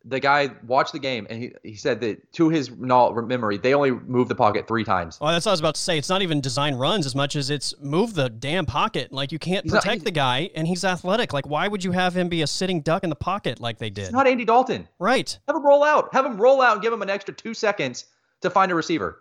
the 0.05 0.19
guy 0.21 0.51
watched 0.67 0.93
the 0.93 0.99
game 0.99 1.27
and 1.29 1.43
he, 1.43 1.53
he 1.63 1.75
said 1.77 2.01
that 2.01 2.33
to 2.33 2.49
his 2.49 2.71
memory, 2.71 3.59
they 3.59 3.75
only 3.75 3.91
moved 3.91 4.31
the 4.31 4.35
pocket 4.35 4.67
three 4.67 4.85
times. 4.85 5.19
Well, 5.21 5.31
that's 5.33 5.45
what 5.45 5.51
I 5.51 5.55
was 5.55 5.61
about 5.61 5.75
to 5.75 5.81
say. 5.81 5.99
It's 5.99 6.09
not 6.09 6.23
even 6.23 6.41
design 6.41 6.75
runs 6.77 7.05
as 7.05 7.15
much 7.15 7.37
as 7.37 7.51
it's 7.51 7.75
move 7.81 8.15
the 8.15 8.31
damn 8.31 8.65
pocket. 8.67 9.13
Like 9.13 9.31
you 9.33 9.39
can't 9.39 9.65
He's 9.65 9.73
not- 9.75 9.83
protect 9.83 10.05
the 10.05 10.11
guy, 10.11 10.51
and 10.55 10.67
he's 10.67 10.85
athletic. 10.85 11.33
Like 11.33 11.47
why 11.47 11.69
would 11.69 11.85
you 11.85 11.93
have 11.93 12.17
him 12.17 12.29
be 12.29 12.41
a 12.43 12.47
sitting 12.47 12.81
duck 12.81 13.05
in 13.05 13.11
the 13.11 13.17
pocket 13.17 13.61
like 13.61 13.79
they 13.79 13.91
did? 13.91 14.05
It's 14.05 14.13
not 14.13 14.27
Andy 14.27 14.45
Dalton. 14.45 14.89
right. 14.99 15.39
Have 15.47 15.57
him 15.57 15.65
roll 15.67 15.85
out. 15.85 16.13
Have 16.15 16.25
him 16.25 16.39
roll 16.39 16.63
out 16.63 16.75
and 16.75 16.83
give 16.83 16.93
him 16.93 17.03
an 17.03 17.11
extra 17.11 17.35
two 17.35 17.53
seconds 17.55 18.07
to 18.41 18.49
find 18.51 18.73
a 18.73 18.75
receiver. 18.75 19.21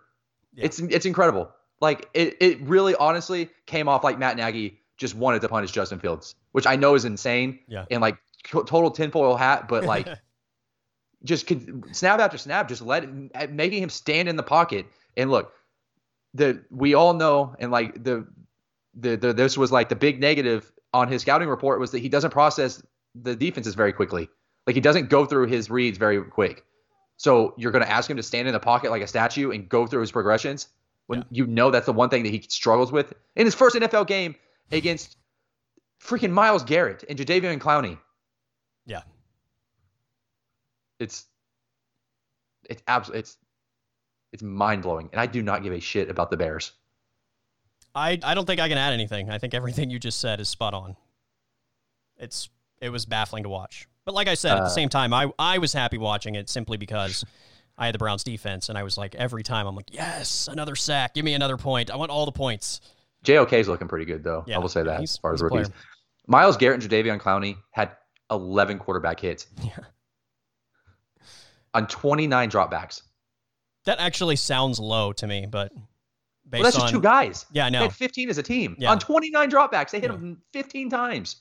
Yeah. 0.53 0.65
It's 0.65 0.79
it's 0.79 1.05
incredible. 1.05 1.49
Like 1.81 2.09
it, 2.13 2.37
it 2.39 2.61
really 2.61 2.95
honestly 2.95 3.49
came 3.65 3.89
off 3.89 4.03
like 4.05 4.17
Matt 4.17 4.37
Nagy 4.37 4.79
just 4.95 5.15
wanted 5.15 5.41
to 5.41 5.49
punish 5.49 5.71
Justin 5.71 5.99
Fields, 5.99 6.35
which 6.53 6.65
I 6.67 6.75
know 6.77 6.95
is 6.95 7.03
insane 7.03 7.59
Yeah. 7.67 7.83
and 7.91 7.99
like 8.01 8.17
total 8.45 8.91
tinfoil 8.91 9.35
hat, 9.35 9.67
but 9.67 9.83
like 9.83 10.07
just 11.25 11.51
snap 11.91 12.19
after 12.19 12.37
snap, 12.37 12.67
just 12.67 12.81
let 12.81 13.03
him, 13.03 13.31
making 13.49 13.81
him 13.81 13.89
stand 13.89 14.27
in 14.29 14.35
the 14.35 14.43
pocket. 14.43 14.85
And 15.15 15.31
look, 15.31 15.53
the 16.33 16.63
we 16.69 16.93
all 16.93 17.13
know, 17.13 17.55
and 17.59 17.71
like 17.71 18.03
the, 18.03 18.27
the 18.95 19.15
the 19.15 19.33
this 19.33 19.57
was 19.57 19.71
like 19.71 19.89
the 19.89 19.95
big 19.95 20.19
negative 20.19 20.71
on 20.93 21.07
his 21.07 21.21
scouting 21.21 21.47
report 21.47 21.79
was 21.79 21.91
that 21.91 21.99
he 21.99 22.09
doesn't 22.09 22.31
process 22.31 22.83
the 23.15 23.35
defenses 23.35 23.75
very 23.75 23.93
quickly. 23.93 24.29
Like 24.67 24.75
he 24.75 24.81
doesn't 24.81 25.09
go 25.09 25.25
through 25.25 25.47
his 25.47 25.69
reads 25.69 25.97
very 25.97 26.21
quick. 26.23 26.63
So 27.17 27.53
you're 27.57 27.71
going 27.71 27.83
to 27.83 27.89
ask 27.91 28.09
him 28.09 28.17
to 28.17 28.23
stand 28.23 28.47
in 28.47 28.53
the 28.53 28.59
pocket 28.59 28.89
like 28.91 29.01
a 29.01 29.07
statue 29.07 29.51
and 29.51 29.69
go 29.69 29.85
through 29.87 30.01
his 30.01 30.11
progressions 30.11 30.67
when 31.07 31.19
Yeah. 31.19 31.25
you 31.31 31.47
know 31.47 31.69
that's 31.69 31.85
the 31.85 31.93
one 31.93 32.09
thing 32.09 32.23
that 32.23 32.29
he 32.29 32.41
struggles 32.47 32.91
with 32.91 33.13
in 33.35 33.45
his 33.45 33.53
first 33.55 33.75
NFL 33.75 34.07
game 34.07 34.35
against 34.71 35.17
freaking 36.01 36.31
Myles 36.31 36.63
Garrett 36.63 37.03
and 37.07 37.17
Jadeveon 37.19 37.59
Clowney. 37.59 37.97
Yeah. 38.85 39.01
It's 40.99 41.25
it's 42.69 42.81
absolutely 42.87 43.19
it's 43.21 43.37
it's 44.31 44.43
mind 44.43 44.83
blowing, 44.83 45.09
and 45.11 45.19
I 45.21 45.25
do 45.25 45.41
not 45.41 45.63
give 45.63 45.73
a 45.73 45.79
shit 45.79 46.09
about 46.09 46.31
the 46.31 46.37
Bears. 46.37 46.71
I, 47.95 48.19
I 48.23 48.33
don't 48.33 48.45
think 48.47 48.59
I 48.59 48.67
can 48.67 48.77
add 48.79 48.93
anything. 48.93 49.29
I 49.29 49.37
think 49.37 49.53
everything 49.53 49.91
you 49.91 49.99
just 49.99 50.19
said 50.19 50.39
is 50.39 50.49
spot 50.49 50.73
on. 50.73 50.95
It's 52.17 52.49
it 52.81 52.89
was 52.89 53.05
baffling 53.05 53.43
to 53.43 53.49
watch. 53.49 53.87
But 54.05 54.15
like 54.15 54.27
I 54.27 54.33
said, 54.33 54.53
at 54.53 54.59
the 54.61 54.65
Uh, 54.65 54.69
same 54.69 54.89
time, 54.89 55.13
I 55.13 55.31
I 55.37 55.57
was 55.59 55.73
happy 55.73 55.97
watching 55.97 56.35
it 56.35 56.49
simply 56.49 56.77
because 56.77 57.23
I 57.77 57.85
had 57.85 57.93
the 57.95 57.99
Browns 57.99 58.23
defense 58.23 58.69
and 58.69 58.77
I 58.77 58.83
was 58.83 58.97
like 58.97 59.15
every 59.15 59.43
time 59.43 59.67
I'm 59.67 59.75
like, 59.75 59.93
yes, 59.93 60.47
another 60.47 60.75
sack. 60.75 61.13
Give 61.13 61.23
me 61.25 61.33
another 61.33 61.57
point. 61.57 61.91
I 61.91 61.95
want 61.95 62.11
all 62.11 62.25
the 62.25 62.31
points. 62.31 62.81
JOK 63.23 63.53
is 63.53 63.67
looking 63.67 63.87
pretty 63.87 64.05
good 64.05 64.23
though. 64.23 64.43
Yeah, 64.47 64.55
I 64.55 64.59
will 64.59 64.69
say 64.69 64.83
that 64.83 65.01
as 65.01 65.17
far 65.17 65.33
as 65.33 65.41
rookies. 65.41 65.69
Myles 66.27 66.57
Garrett 66.57 66.81
and 66.81 66.91
Jadeveon 66.91 67.19
Clowney 67.21 67.57
had 67.71 67.91
11 68.31 68.79
quarterback 68.79 69.19
hits 69.19 69.47
Yeah. 69.63 69.77
On 71.73 71.87
29 71.87 72.49
dropbacks. 72.49 73.01
That 73.85 73.99
actually 73.99 74.35
sounds 74.37 74.79
low 74.79 75.11
to 75.13 75.27
me, 75.27 75.45
but 75.49 75.71
based 76.49 76.53
Well, 76.53 76.63
that's 76.63 76.75
on 76.75 76.81
just 76.83 76.93
two 76.93 77.01
guys. 77.01 77.45
Yeah, 77.51 77.65
I 77.65 77.69
They 77.69 77.73
know. 77.77 77.81
had 77.83 77.93
15 77.93 78.29
as 78.29 78.37
a 78.37 78.43
team 78.43 78.75
Yeah. 78.79 78.91
on 78.91 78.99
29 78.99 79.49
dropbacks. 79.51 79.91
They 79.91 79.99
hit 79.99 80.09
Yeah. 80.11 80.17
him 80.17 80.41
15 80.53 80.89
times. 80.89 81.37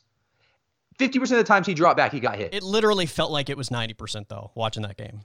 50% 0.99 1.39
of 1.39 1.39
the 1.39 1.49
times 1.49 1.67
he 1.67 1.75
dropped 1.75 1.97
back, 1.97 2.13
he 2.13 2.21
got 2.21 2.37
hit. 2.37 2.53
It 2.55 2.63
literally 2.63 3.07
felt 3.07 3.31
like 3.31 3.49
it 3.49 3.57
was 3.57 3.71
90% 3.71 4.29
though, 4.29 4.51
watching 4.55 4.83
that 4.83 4.97
game. 4.97 5.21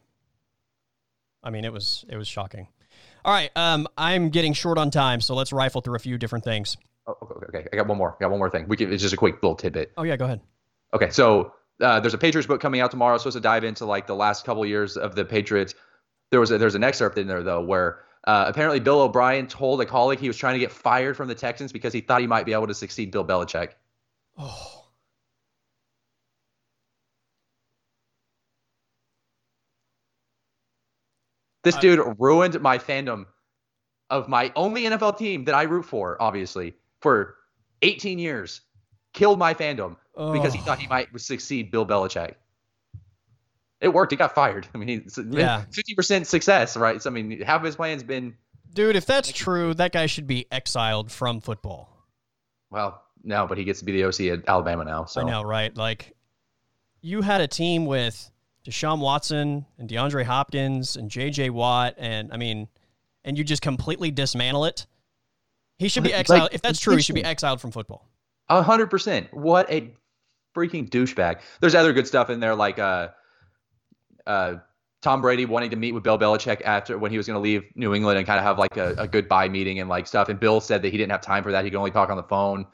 I 1.44 1.50
mean, 1.50 1.66
it 1.66 1.72
was 1.74 2.04
it 2.10 2.18
was 2.18 2.28
shocking. 2.28 2.68
All 3.24 3.34
right, 3.34 3.52
um, 3.56 3.88
I'm 3.98 4.30
getting 4.30 4.54
short 4.54 4.78
on 4.78 4.90
time, 4.92 5.22
so 5.22 5.36
let's 5.36 5.52
rifle 5.54 5.82
through 5.82 5.96
a 5.96 6.00
few 6.00 6.18
different 6.18 6.44
things. 6.44 6.78
Oh, 7.06 7.16
okay, 7.22 7.60
okay, 7.60 7.68
I 7.72 7.76
got 7.76 7.88
one 7.88 7.98
more. 7.98 8.16
I 8.20 8.24
got 8.24 8.30
one 8.32 8.40
more 8.40 8.50
thing. 8.50 8.68
We 8.68 8.76
can, 8.78 8.92
it's 8.92 9.02
just 9.02 9.14
a 9.14 9.18
quick 9.18 9.36
little 9.36 9.56
tidbit. 9.56 9.92
Oh 9.98 10.04
yeah, 10.04 10.16
go 10.18 10.26
ahead. 10.26 10.42
Okay, 10.94 11.10
so 11.10 11.54
uh, 11.82 12.00
there's 12.00 12.14
a 12.14 12.18
Patriots 12.18 12.48
book 12.48 12.62
coming 12.62 12.82
out 12.82 12.92
tomorrow. 12.92 13.18
Supposed 13.18 13.36
to 13.38 13.42
dive 13.42 13.64
into 13.64 13.86
like 13.86 14.08
the 14.08 14.16
last 14.16 14.46
couple 14.46 14.66
years 14.66 14.98
of 14.98 15.16
the 15.16 15.26
Patriots. 15.26 15.76
There 16.32 16.40
was 16.40 16.52
a, 16.52 16.58
there's 16.58 16.76
an 16.76 16.84
excerpt 16.84 17.18
in 17.18 17.28
there 17.28 17.44
though 17.44 17.62
where 17.64 18.00
uh, 18.26 18.46
apparently 18.48 18.80
Bill 18.80 19.02
O'Brien 19.02 19.48
told 19.48 19.80
a 19.82 19.86
colleague 19.86 20.20
he 20.20 20.28
was 20.28 20.38
trying 20.38 20.56
to 20.56 20.60
get 20.60 20.72
fired 20.72 21.16
from 21.16 21.28
the 21.28 21.36
Texans 21.36 21.72
because 21.72 21.94
he 21.94 22.02
thought 22.02 22.22
he 22.22 22.28
might 22.28 22.46
be 22.46 22.54
able 22.54 22.68
to 22.68 22.74
succeed 22.74 23.12
Bill 23.12 23.26
Belichick. 23.26 23.72
Oh, 24.38 24.74
This 31.64 31.76
I- 31.76 31.82
dude 31.82 32.16
ruined 32.20 32.60
my 32.62 32.78
fandom 32.78 33.26
of 34.10 34.30
my 34.30 34.52
only 34.56 34.84
NFL 34.84 35.18
team 35.18 35.44
that 35.46 35.56
I 35.56 35.64
root 35.64 35.84
for, 35.84 36.22
obviously, 36.22 36.76
for 37.02 37.36
18 37.82 38.20
years. 38.20 38.62
Killed 39.18 39.40
my 39.40 39.54
fandom 39.56 39.96
because 40.16 40.54
he 40.54 40.60
Oh. 40.60 40.64
thought 40.64 40.78
he 40.80 40.88
might 40.88 41.08
succeed 41.20 41.72
Bill 41.72 41.86
Belichick. 41.88 42.36
It 43.82 43.90
worked. 43.90 44.12
He 44.12 44.16
got 44.16 44.36
fired. 44.36 44.68
I 44.76 44.78
mean, 44.78 44.88
he's 45.04 45.18
Yeah. 45.18 45.66
50% 45.72 46.26
success, 46.28 46.78
right? 46.78 47.02
So, 47.02 47.10
I 47.10 47.14
mean, 47.14 47.42
half 47.42 47.62
of 47.62 47.66
his 47.66 47.76
plan's 47.76 48.04
been, 48.04 48.36
dude, 48.74 48.96
if 48.96 49.06
that's 49.08 49.32
true, 49.32 49.74
that 49.74 49.92
guy 49.92 50.06
should 50.06 50.28
be 50.28 50.46
exiled 50.52 51.12
from 51.12 51.42
football. 51.42 51.90
well, 52.70 53.02
no, 53.24 53.48
but 53.48 53.58
he 53.58 53.64
gets 53.64 53.80
to 53.80 53.86
be 53.86 53.92
the 53.94 54.04
OC 54.04 54.30
at 54.30 54.48
Alabama 54.48 54.86
now. 54.86 55.06
So, 55.06 55.22
I 55.22 55.24
know, 55.24 55.42
right? 55.42 55.76
Like, 55.76 56.16
you 57.02 57.22
had 57.24 57.42
a 57.42 57.48
team 57.48 57.86
with 57.88 58.30
Deshaun 58.66 59.00
Watson 59.00 59.66
and 59.80 59.90
DeAndre 59.90 60.24
Hopkins 60.26 60.96
and 60.96 61.10
J.J. 61.10 61.50
Watt, 61.50 61.96
and 61.98 62.32
I 62.32 62.38
mean, 62.38 62.68
and 63.26 63.36
you 63.38 63.44
just 63.44 63.62
completely 63.64 64.12
dismantle 64.12 64.66
it. 64.66 64.86
He 65.80 65.88
should 65.90 66.04
be 66.04 66.10
Like, 66.12 66.20
exiled. 66.20 66.50
if 66.52 66.62
that's 66.62 66.80
true, 66.80 66.96
he 66.96 67.02
should 67.02 67.16
be 67.16 67.24
exiled 67.24 67.60
from 67.60 67.72
football. 67.72 68.08
A 68.50 68.62
hundred 68.62 68.88
percent. 68.90 69.34
What 69.34 69.70
a 69.72 69.94
freaking 70.56 70.90
douchebag. 70.90 71.42
There's 71.60 71.76
other 71.76 71.94
good 71.94 72.08
stuff 72.08 72.30
in 72.30 72.40
there, 72.40 72.56
like 72.56 72.80
uh, 72.80 73.10
uh, 74.26 74.56
Tom 75.02 75.22
Brady 75.22 75.46
wanting 75.46 75.70
to 75.72 75.76
meet 75.76 75.92
with 75.94 76.04
Bill 76.04 76.18
Belichick 76.18 76.62
after 76.64 76.98
when 76.98 77.12
he 77.12 77.18
was 77.18 77.28
going 77.28 77.36
to 77.36 77.42
leave 77.42 77.64
New 77.76 77.94
England 77.94 78.18
and 78.18 78.26
kind 78.26 78.40
of 78.40 78.44
have 78.46 78.58
like 78.58 78.78
a, 78.78 78.96
a 78.98 79.08
goodbye 79.08 79.50
meeting 79.50 79.80
and 79.80 79.90
like 79.90 80.08
stuff. 80.08 80.30
And 80.30 80.40
Bill 80.40 80.60
said 80.62 80.82
that 80.82 80.90
he 80.90 80.98
didn't 80.98 81.12
have 81.12 81.22
time 81.22 81.44
for 81.44 81.52
that. 81.52 81.64
He 81.66 81.70
could 81.70 81.78
only 81.78 81.92
talk 81.92 82.10
on 82.10 82.18
the 82.18 82.24
phone. 82.24 82.66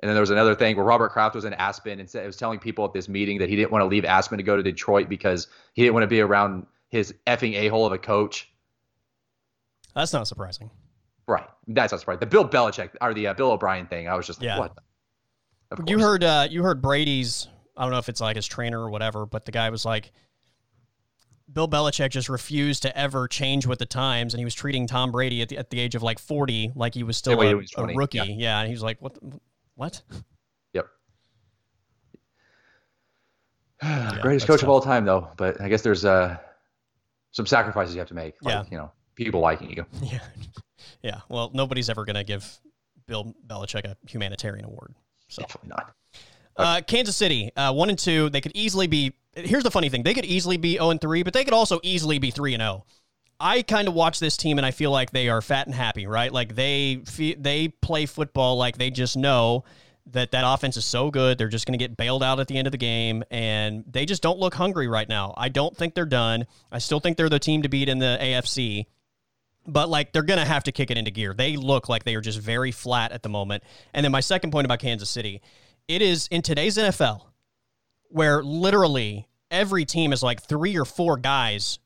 And 0.00 0.08
then 0.08 0.14
there 0.14 0.20
was 0.22 0.30
another 0.30 0.54
thing 0.54 0.76
where 0.76 0.84
Robert 0.84 1.10
Kraft 1.12 1.34
was 1.34 1.44
in 1.44 1.54
Aspen 1.54 2.00
and 2.00 2.10
said, 2.10 2.26
was 2.26 2.36
telling 2.36 2.58
people 2.58 2.84
at 2.84 2.92
this 2.92 3.08
meeting 3.08 3.38
that 3.38 3.48
he 3.48 3.56
didn't 3.56 3.70
want 3.70 3.80
to 3.82 3.86
leave 3.86 4.04
Aspen 4.04 4.36
to 4.38 4.42
go 4.44 4.56
to 4.56 4.62
Detroit 4.62 5.08
because 5.08 5.46
he 5.72 5.82
didn't 5.82 5.94
want 5.94 6.02
to 6.02 6.08
be 6.08 6.20
around 6.20 6.66
his 6.88 7.14
effing 7.26 7.54
a 7.54 7.68
hole 7.68 7.86
of 7.86 7.92
a 7.92 7.98
coach. 7.98 8.50
That's 9.94 10.12
not 10.12 10.26
surprising. 10.26 10.70
Right. 11.26 11.46
That's 11.68 11.92
not 11.92 12.00
surprising. 12.00 12.20
The 12.20 12.26
Bill 12.26 12.46
Belichick 12.46 12.90
or 13.00 13.14
the 13.14 13.28
uh, 13.28 13.34
Bill 13.34 13.52
O'Brien 13.52 13.86
thing. 13.86 14.08
I 14.08 14.14
was 14.14 14.26
just 14.26 14.40
like, 14.40 14.46
Yeah. 14.46 14.58
what? 14.58 14.74
the- 14.74 14.82
You 15.86 15.98
heard 15.98 16.24
uh, 16.24 16.48
you 16.50 16.62
heard 16.62 16.80
Brady's 16.82 17.48
I 17.76 17.82
don't 17.82 17.92
know 17.92 17.98
if 17.98 18.08
it's 18.08 18.20
like 18.20 18.36
his 18.36 18.46
trainer 18.46 18.80
or 18.80 18.90
whatever, 18.90 19.26
but 19.26 19.44
the 19.44 19.52
guy 19.52 19.70
was 19.70 19.84
like 19.84 20.12
Bill 21.52 21.68
Belichick 21.68 22.10
just 22.10 22.28
refused 22.28 22.82
to 22.82 22.96
ever 22.96 23.28
change 23.28 23.66
with 23.66 23.78
the 23.78 23.86
times, 23.86 24.34
and 24.34 24.38
he 24.40 24.44
was 24.44 24.54
treating 24.54 24.86
Tom 24.86 25.12
Brady 25.12 25.42
at 25.42 25.48
the, 25.48 25.58
at 25.58 25.70
the 25.70 25.80
age 25.80 25.94
of 25.94 26.02
like 26.02 26.18
40 26.18 26.72
like 26.74 26.94
he 26.94 27.02
was 27.02 27.16
still 27.16 27.42
Yeah, 27.42 27.50
a, 27.50 27.56
was 27.56 27.72
a 27.76 27.84
rookie. 27.86 28.18
yeah. 28.18 28.24
Yeah. 28.24 28.58
and 28.60 28.68
he 28.68 28.72
was 28.74 28.82
like, 28.82 29.00
"What? 29.02 29.14
the- 29.14 29.40
what?" 29.74 30.02
Yep. 30.72 30.86
that's 33.82 34.18
Greatest 34.22 34.46
coach 34.46 34.60
tough. 34.60 34.64
of 34.64 34.70
all 34.70 34.80
time, 34.80 35.04
though. 35.04 35.28
But 35.36 35.60
I 35.60 35.68
guess 35.68 35.82
there's 35.82 36.04
uh, 36.04 36.36
some 37.32 37.46
sacrifices 37.46 37.94
you 37.94 38.00
have 38.00 38.08
to 38.08 38.14
make. 38.14 38.34
Like, 38.42 38.54
Yeah. 38.54 38.64
You 38.70 38.78
know, 38.78 38.92
people 39.16 39.40
liking 39.40 39.70
you. 39.70 39.84
Yeah, 40.02 40.20
yeah. 41.02 41.20
Well, 41.28 41.50
nobody's 41.52 41.90
ever 41.90 42.04
gonna 42.04 42.24
give 42.24 42.58
Bill 43.06 43.34
Belichick 43.46 43.84
a 43.84 43.96
humanitarian 44.08 44.64
award. 44.64 44.94
So. 45.28 45.42
Definitely 45.42 45.70
not. 45.70 45.94
Uh, 46.56 46.80
Kansas 46.86 47.16
City, 47.16 47.50
uh, 47.56 47.72
one 47.72 47.90
and 47.90 47.98
two. 47.98 48.30
They 48.30 48.40
could 48.40 48.52
easily 48.54 48.86
be. 48.86 49.14
Here's 49.34 49.64
the 49.64 49.70
funny 49.70 49.88
thing: 49.88 50.04
they 50.04 50.14
could 50.14 50.24
easily 50.24 50.56
be 50.56 50.74
zero 50.74 50.90
and 50.90 51.00
three, 51.00 51.22
but 51.22 51.32
they 51.32 51.44
could 51.44 51.54
also 51.54 51.80
easily 51.82 52.18
be 52.18 52.30
three 52.30 52.54
and 52.54 52.60
zero. 52.60 52.84
I 53.40 53.62
kind 53.62 53.88
of 53.88 53.94
watch 53.94 54.20
this 54.20 54.36
team 54.36 54.58
and 54.58 54.66
I 54.66 54.70
feel 54.70 54.92
like 54.92 55.10
they 55.10 55.28
are 55.28 55.42
fat 55.42 55.66
and 55.66 55.74
happy, 55.74 56.06
right? 56.06 56.32
Like 56.32 56.54
they 56.54 57.02
fe- 57.04 57.34
they 57.34 57.68
play 57.68 58.06
football 58.06 58.56
like 58.56 58.78
they 58.78 58.90
just 58.90 59.16
know 59.16 59.64
that 60.12 60.30
that 60.32 60.44
offense 60.46 60.76
is 60.76 60.84
so 60.84 61.10
good. 61.10 61.38
They're 61.38 61.48
just 61.48 61.66
going 61.66 61.76
to 61.78 61.82
get 61.82 61.96
bailed 61.96 62.22
out 62.22 62.38
at 62.38 62.46
the 62.46 62.56
end 62.56 62.68
of 62.68 62.72
the 62.72 62.78
game, 62.78 63.24
and 63.30 63.84
they 63.90 64.06
just 64.06 64.22
don't 64.22 64.38
look 64.38 64.54
hungry 64.54 64.86
right 64.86 65.08
now. 65.08 65.34
I 65.36 65.48
don't 65.48 65.76
think 65.76 65.94
they're 65.94 66.04
done. 66.04 66.46
I 66.70 66.78
still 66.78 67.00
think 67.00 67.16
they're 67.16 67.28
the 67.28 67.38
team 67.38 67.62
to 67.62 67.68
beat 67.68 67.88
in 67.88 67.98
the 67.98 68.18
AFC 68.20 68.86
but 69.66 69.88
like 69.88 70.12
they're 70.12 70.22
gonna 70.22 70.44
have 70.44 70.64
to 70.64 70.72
kick 70.72 70.90
it 70.90 70.98
into 70.98 71.10
gear. 71.10 71.34
They 71.34 71.56
look 71.56 71.88
like 71.88 72.04
they 72.04 72.14
are 72.14 72.20
just 72.20 72.38
very 72.38 72.70
flat 72.70 73.12
at 73.12 73.22
the 73.22 73.28
moment. 73.28 73.62
And 73.92 74.04
then 74.04 74.12
my 74.12 74.20
second 74.20 74.50
point 74.50 74.64
about 74.64 74.80
Kansas 74.80 75.10
City, 75.10 75.40
it 75.88 76.02
is 76.02 76.28
in 76.28 76.42
today's 76.42 76.76
NFL, 76.76 77.22
where 78.08 78.42
literally 78.42 79.28
every 79.50 79.84
team 79.84 80.12
is 80.12 80.22
like 80.22 80.42
three 80.42 80.76
or 80.76 80.84
four 80.84 81.16
guys 81.16 81.78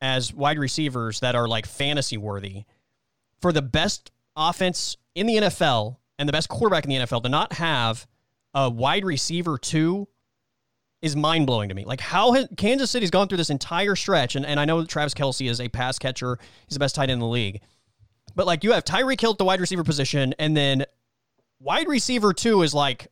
as 0.00 0.34
wide 0.34 0.58
receivers 0.58 1.20
that 1.20 1.34
are 1.34 1.48
like 1.48 1.66
fantasy 1.66 2.16
worthy. 2.16 2.64
For 3.40 3.52
the 3.52 3.62
best 3.62 4.10
offense 4.36 4.96
in 5.14 5.26
the 5.26 5.36
NFL 5.36 5.96
and 6.18 6.28
the 6.28 6.32
best 6.32 6.48
quarterback 6.48 6.84
in 6.84 6.90
the 6.90 6.96
NFL 6.96 7.22
to 7.24 7.28
not 7.28 7.54
have 7.54 8.06
a 8.54 8.68
wide 8.68 9.04
receiver 9.04 9.58
two 9.58 10.08
is 11.02 11.16
mind 11.16 11.46
blowing 11.46 11.68
to 11.68 11.74
me. 11.74 11.84
Like 11.84 12.00
how 12.00 12.32
has 12.32 12.48
Kansas 12.56 12.90
City's 12.90 13.10
gone 13.10 13.28
through 13.28 13.38
this 13.38 13.50
entire 13.50 13.96
stretch, 13.96 14.36
and, 14.36 14.46
and 14.46 14.58
I 14.58 14.64
know 14.64 14.80
that 14.80 14.88
Travis 14.88 15.12
Kelce 15.14 15.50
is 15.50 15.60
a 15.60 15.68
pass 15.68 15.98
catcher, 15.98 16.38
he's 16.66 16.74
the 16.74 16.80
best 16.80 16.94
tight 16.94 17.04
end 17.04 17.12
in 17.12 17.18
the 17.18 17.26
league. 17.26 17.60
But 18.34 18.46
like 18.46 18.64
you 18.64 18.72
have 18.72 18.84
Tyreek 18.84 19.20
Hill 19.20 19.32
at 19.32 19.38
the 19.38 19.44
wide 19.44 19.60
receiver 19.60 19.84
position, 19.84 20.34
and 20.38 20.56
then 20.56 20.84
wide 21.60 21.88
receiver 21.88 22.32
two 22.32 22.62
is 22.62 22.72
like 22.72 23.08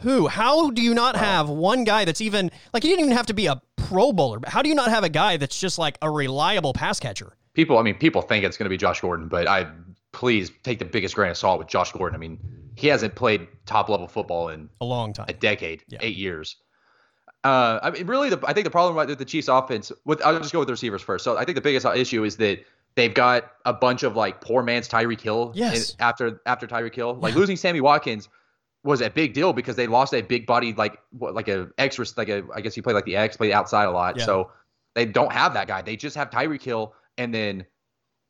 who? 0.00 0.28
How 0.28 0.70
do 0.70 0.80
you 0.80 0.94
not 0.94 1.16
have 1.16 1.48
one 1.48 1.84
guy 1.84 2.04
that's 2.04 2.20
even 2.20 2.50
like 2.72 2.82
he 2.84 2.88
didn't 2.88 3.04
even 3.04 3.16
have 3.16 3.26
to 3.26 3.34
be 3.34 3.46
a 3.46 3.60
pro 3.76 4.12
bowler, 4.12 4.38
but 4.38 4.48
how 4.48 4.62
do 4.62 4.68
you 4.68 4.74
not 4.74 4.90
have 4.90 5.04
a 5.04 5.08
guy 5.08 5.36
that's 5.36 5.58
just 5.58 5.78
like 5.78 5.98
a 6.02 6.10
reliable 6.10 6.72
pass 6.72 7.00
catcher? 7.00 7.32
People, 7.54 7.78
I 7.78 7.82
mean, 7.82 7.96
people 7.96 8.22
think 8.22 8.44
it's 8.44 8.56
going 8.56 8.66
to 8.66 8.70
be 8.70 8.76
Josh 8.76 9.00
Gordon, 9.00 9.26
but 9.26 9.48
I 9.48 9.66
please 10.12 10.50
take 10.62 10.78
the 10.78 10.84
biggest 10.84 11.14
grain 11.16 11.30
of 11.32 11.36
salt 11.36 11.58
with 11.58 11.66
Josh 11.68 11.90
Gordon. 11.92 12.14
I 12.14 12.18
mean, 12.18 12.38
he 12.76 12.86
hasn't 12.86 13.14
played 13.16 13.48
top 13.66 13.88
level 13.88 14.06
football 14.06 14.50
in 14.50 14.68
A 14.80 14.84
long 14.84 15.12
time. 15.12 15.26
a 15.28 15.32
decade, 15.32 15.82
Yeah. 15.88 15.98
eight 16.00 16.16
years. 16.16 16.56
Uh, 17.44 17.78
I 17.82 17.90
mean, 17.90 18.06
really, 18.06 18.30
the, 18.30 18.40
I 18.46 18.52
think 18.52 18.64
the 18.64 18.70
problem 18.70 18.96
with 18.96 19.18
the 19.18 19.24
Chiefs' 19.24 19.48
offense. 19.48 19.92
With 20.04 20.20
I'll 20.24 20.38
just 20.38 20.52
go 20.52 20.58
with 20.58 20.68
the 20.68 20.72
receivers 20.72 21.02
first. 21.02 21.24
So 21.24 21.36
I 21.36 21.44
think 21.44 21.54
the 21.54 21.60
biggest 21.62 21.86
issue 21.86 22.24
is 22.24 22.36
that 22.38 22.64
they've 22.96 23.14
got 23.14 23.52
a 23.64 23.72
bunch 23.72 24.02
of 24.02 24.16
like 24.16 24.40
poor 24.40 24.62
man's 24.62 24.88
Tyreek 24.88 25.20
Hill. 25.20 25.52
Yes. 25.54 25.90
in- 25.90 25.96
after 26.00 26.40
after 26.46 26.66
Tyreek 26.66 26.94
Hill, 26.94 27.14
like 27.14 27.34
losing 27.34 27.56
Sammy 27.56 27.80
Watkins 27.80 28.28
was 28.84 29.00
a 29.00 29.10
big 29.10 29.34
deal 29.34 29.52
because 29.52 29.76
they 29.76 29.86
lost 29.86 30.14
a 30.14 30.22
big 30.22 30.46
body 30.46 30.72
like 30.72 30.98
what 31.10 31.34
like 31.34 31.48
a 31.48 31.68
X 31.78 31.98
like 32.16 32.28
a 32.28 32.42
I 32.54 32.60
guess 32.60 32.74
he 32.74 32.82
played 32.82 32.94
like 32.94 33.04
the 33.04 33.16
X 33.16 33.36
played 33.36 33.52
outside 33.52 33.84
a 33.84 33.90
lot. 33.90 34.16
Yeah. 34.18 34.24
So 34.24 34.50
they 34.94 35.04
don't 35.04 35.32
have 35.32 35.54
that 35.54 35.68
guy. 35.68 35.82
They 35.82 35.96
just 35.96 36.16
have 36.16 36.30
Tyreek 36.30 36.62
Hill 36.62 36.92
and 37.18 37.32
then 37.32 37.66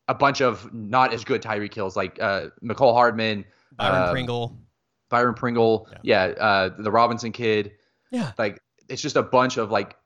a 0.09 0.15
bunch 0.15 0.41
of 0.43 0.73
not 0.73 1.13
as 1.13 1.25
good 1.25 1.43
Tyreek 1.43 1.73
Hills 1.75 1.97
like 1.97 2.21
uh 2.21 2.47
Mecole 2.63 2.93
Hardman, 2.95 3.45
Byron 3.77 4.03
um, 4.03 4.11
Pringle. 4.11 4.59
Byron 5.11 5.35
Pringle, 5.35 5.89
yeah, 6.03 6.25
uh, 6.39 6.69
the 6.79 6.91
Robinson 6.91 7.33
kid 7.33 7.73
Yeah. 8.11 8.33
like 8.39 8.61
it's 8.89 9.03
just 9.03 9.17
a 9.17 9.23
bunch 9.23 9.57
of 9.57 9.71
like 9.71 9.97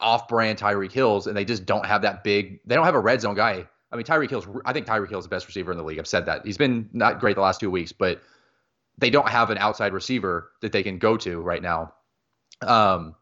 off-brand 0.00 0.58
Tyreek 0.58 0.92
Hills, 0.92 1.26
and 1.26 1.36
they 1.36 1.44
just 1.44 1.66
don't 1.66 1.86
have 1.86 2.02
that 2.02 2.24
big. 2.24 2.60
They 2.66 2.74
don't 2.74 2.84
have 2.84 2.94
a 2.94 3.00
red 3.00 3.20
zone 3.20 3.34
guy. 3.34 3.68
I 3.92 3.96
mean, 3.96 4.04
Tyreek 4.04 4.30
Hill's. 4.30 4.46
I 4.64 4.72
think 4.72 4.86
Tyreek 4.86 5.08
Hill's 5.08 5.24
is 5.24 5.28
the 5.28 5.34
best 5.34 5.46
receiver 5.46 5.70
in 5.70 5.78
the 5.78 5.84
league. 5.84 5.98
I've 5.98 6.06
said 6.06 6.26
that. 6.26 6.44
He's 6.44 6.58
been 6.58 6.88
not 6.92 7.20
great 7.20 7.36
the 7.36 7.42
last 7.42 7.60
two 7.60 7.70
weeks, 7.70 7.92
but 7.92 8.20
they 8.98 9.10
don't 9.10 9.28
have 9.28 9.50
an 9.50 9.58
outside 9.58 9.92
receiver 9.92 10.50
that 10.60 10.72
they 10.72 10.82
can 10.82 10.98
go 10.98 11.16
to 11.18 11.40
right 11.40 11.62
now. 11.62 11.94
Um, 12.62 13.14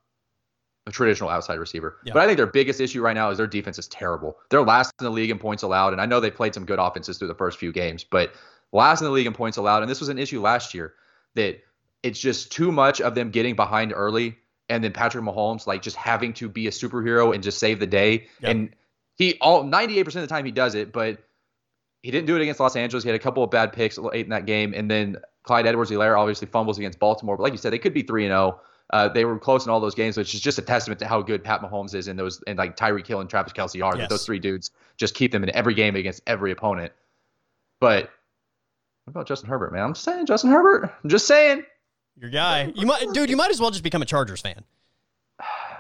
a 0.86 0.90
traditional 0.90 1.30
outside 1.30 1.58
receiver. 1.58 1.98
Yeah. 2.04 2.12
But 2.12 2.22
I 2.22 2.26
think 2.26 2.36
their 2.36 2.46
biggest 2.46 2.80
issue 2.80 3.02
right 3.02 3.14
now 3.14 3.30
is 3.30 3.38
their 3.38 3.46
defense 3.46 3.78
is 3.78 3.86
terrible. 3.88 4.36
They're 4.50 4.62
last 4.62 4.92
in 4.98 5.04
the 5.04 5.10
league 5.10 5.30
in 5.30 5.38
points 5.38 5.62
allowed, 5.62 5.92
and 5.92 6.00
I 6.00 6.06
know 6.06 6.20
they 6.20 6.30
played 6.30 6.54
some 6.54 6.64
good 6.64 6.78
offenses 6.78 7.18
through 7.18 7.28
the 7.28 7.34
first 7.34 7.58
few 7.58 7.72
games, 7.72 8.04
but 8.04 8.32
last 8.72 9.00
in 9.00 9.04
the 9.04 9.12
league 9.12 9.26
in 9.26 9.32
points 9.32 9.58
allowed, 9.58 9.82
and 9.82 9.90
this 9.90 10.00
was 10.00 10.08
an 10.08 10.18
issue 10.18 10.40
last 10.40 10.74
year 10.74 10.94
that 11.34 11.60
it's 12.02 12.18
just 12.18 12.50
too 12.50 12.72
much 12.72 13.00
of 13.00 13.14
them 13.14 13.30
getting 13.30 13.54
behind 13.54 13.92
early 13.94 14.36
and 14.72 14.82
then 14.82 14.92
Patrick 14.92 15.22
Mahomes 15.22 15.66
like 15.66 15.82
just 15.82 15.96
having 15.96 16.32
to 16.34 16.48
be 16.48 16.66
a 16.66 16.70
superhero 16.70 17.34
and 17.34 17.42
just 17.42 17.58
save 17.58 17.78
the 17.78 17.86
day. 17.86 18.28
Yep. 18.40 18.50
And 18.50 18.76
he 19.16 19.36
all 19.40 19.64
98% 19.64 20.06
of 20.06 20.14
the 20.14 20.26
time 20.26 20.44
he 20.44 20.50
does 20.50 20.74
it, 20.74 20.92
but 20.92 21.18
he 22.02 22.10
didn't 22.10 22.26
do 22.26 22.36
it 22.36 22.42
against 22.42 22.58
Los 22.58 22.74
Angeles. 22.74 23.04
He 23.04 23.10
had 23.10 23.16
a 23.16 23.22
couple 23.22 23.44
of 23.44 23.50
bad 23.50 23.72
picks 23.72 23.98
late 23.98 24.24
in 24.24 24.30
that 24.30 24.46
game, 24.46 24.72
and 24.74 24.90
then 24.90 25.18
Clyde 25.44 25.66
Edwards-Helaire 25.66 26.18
obviously 26.18 26.48
fumbles 26.48 26.78
against 26.78 26.98
Baltimore. 26.98 27.36
But 27.36 27.44
like 27.44 27.52
you 27.52 27.58
said, 27.58 27.72
they 27.72 27.78
could 27.78 27.94
be 27.94 28.02
three 28.02 28.24
and 28.24 28.30
zero. 28.30 28.60
Uh, 28.92 29.08
they 29.08 29.24
were 29.24 29.38
close 29.38 29.64
in 29.64 29.70
all 29.70 29.80
those 29.80 29.94
games, 29.94 30.16
which 30.16 30.34
is 30.34 30.40
just 30.40 30.58
a 30.58 30.62
testament 30.62 30.98
to 31.00 31.06
how 31.06 31.22
good 31.22 31.44
Pat 31.44 31.62
Mahomes 31.62 31.94
is 31.94 32.08
and 32.08 32.18
those 32.18 32.42
and 32.46 32.58
like 32.58 32.76
Tyreek 32.76 33.06
Hill 33.06 33.20
and 33.20 33.30
Travis 33.30 33.52
Kelce 33.52 33.82
are. 33.82 33.96
Yes. 33.96 34.04
That 34.04 34.10
those 34.10 34.26
three 34.26 34.38
dudes 34.38 34.70
just 34.96 35.14
keep 35.14 35.32
them 35.32 35.42
in 35.42 35.54
every 35.54 35.74
game 35.74 35.96
against 35.96 36.22
every 36.26 36.50
opponent. 36.50 36.92
But 37.80 38.10
what 39.04 39.12
about 39.12 39.26
Justin 39.26 39.48
Herbert, 39.48 39.72
man? 39.72 39.82
I'm 39.82 39.94
just 39.94 40.04
saying, 40.04 40.26
Justin 40.26 40.50
Herbert. 40.50 40.94
I'm 41.02 41.10
just 41.10 41.26
saying. 41.26 41.64
Your 42.16 42.30
guy. 42.30 42.72
You 42.76 42.86
might, 42.86 43.06
dude. 43.12 43.30
You 43.30 43.36
might 43.36 43.50
as 43.50 43.60
well 43.60 43.70
just 43.70 43.82
become 43.84 44.02
a 44.02 44.06
Chargers 44.06 44.40
fan. 44.40 44.64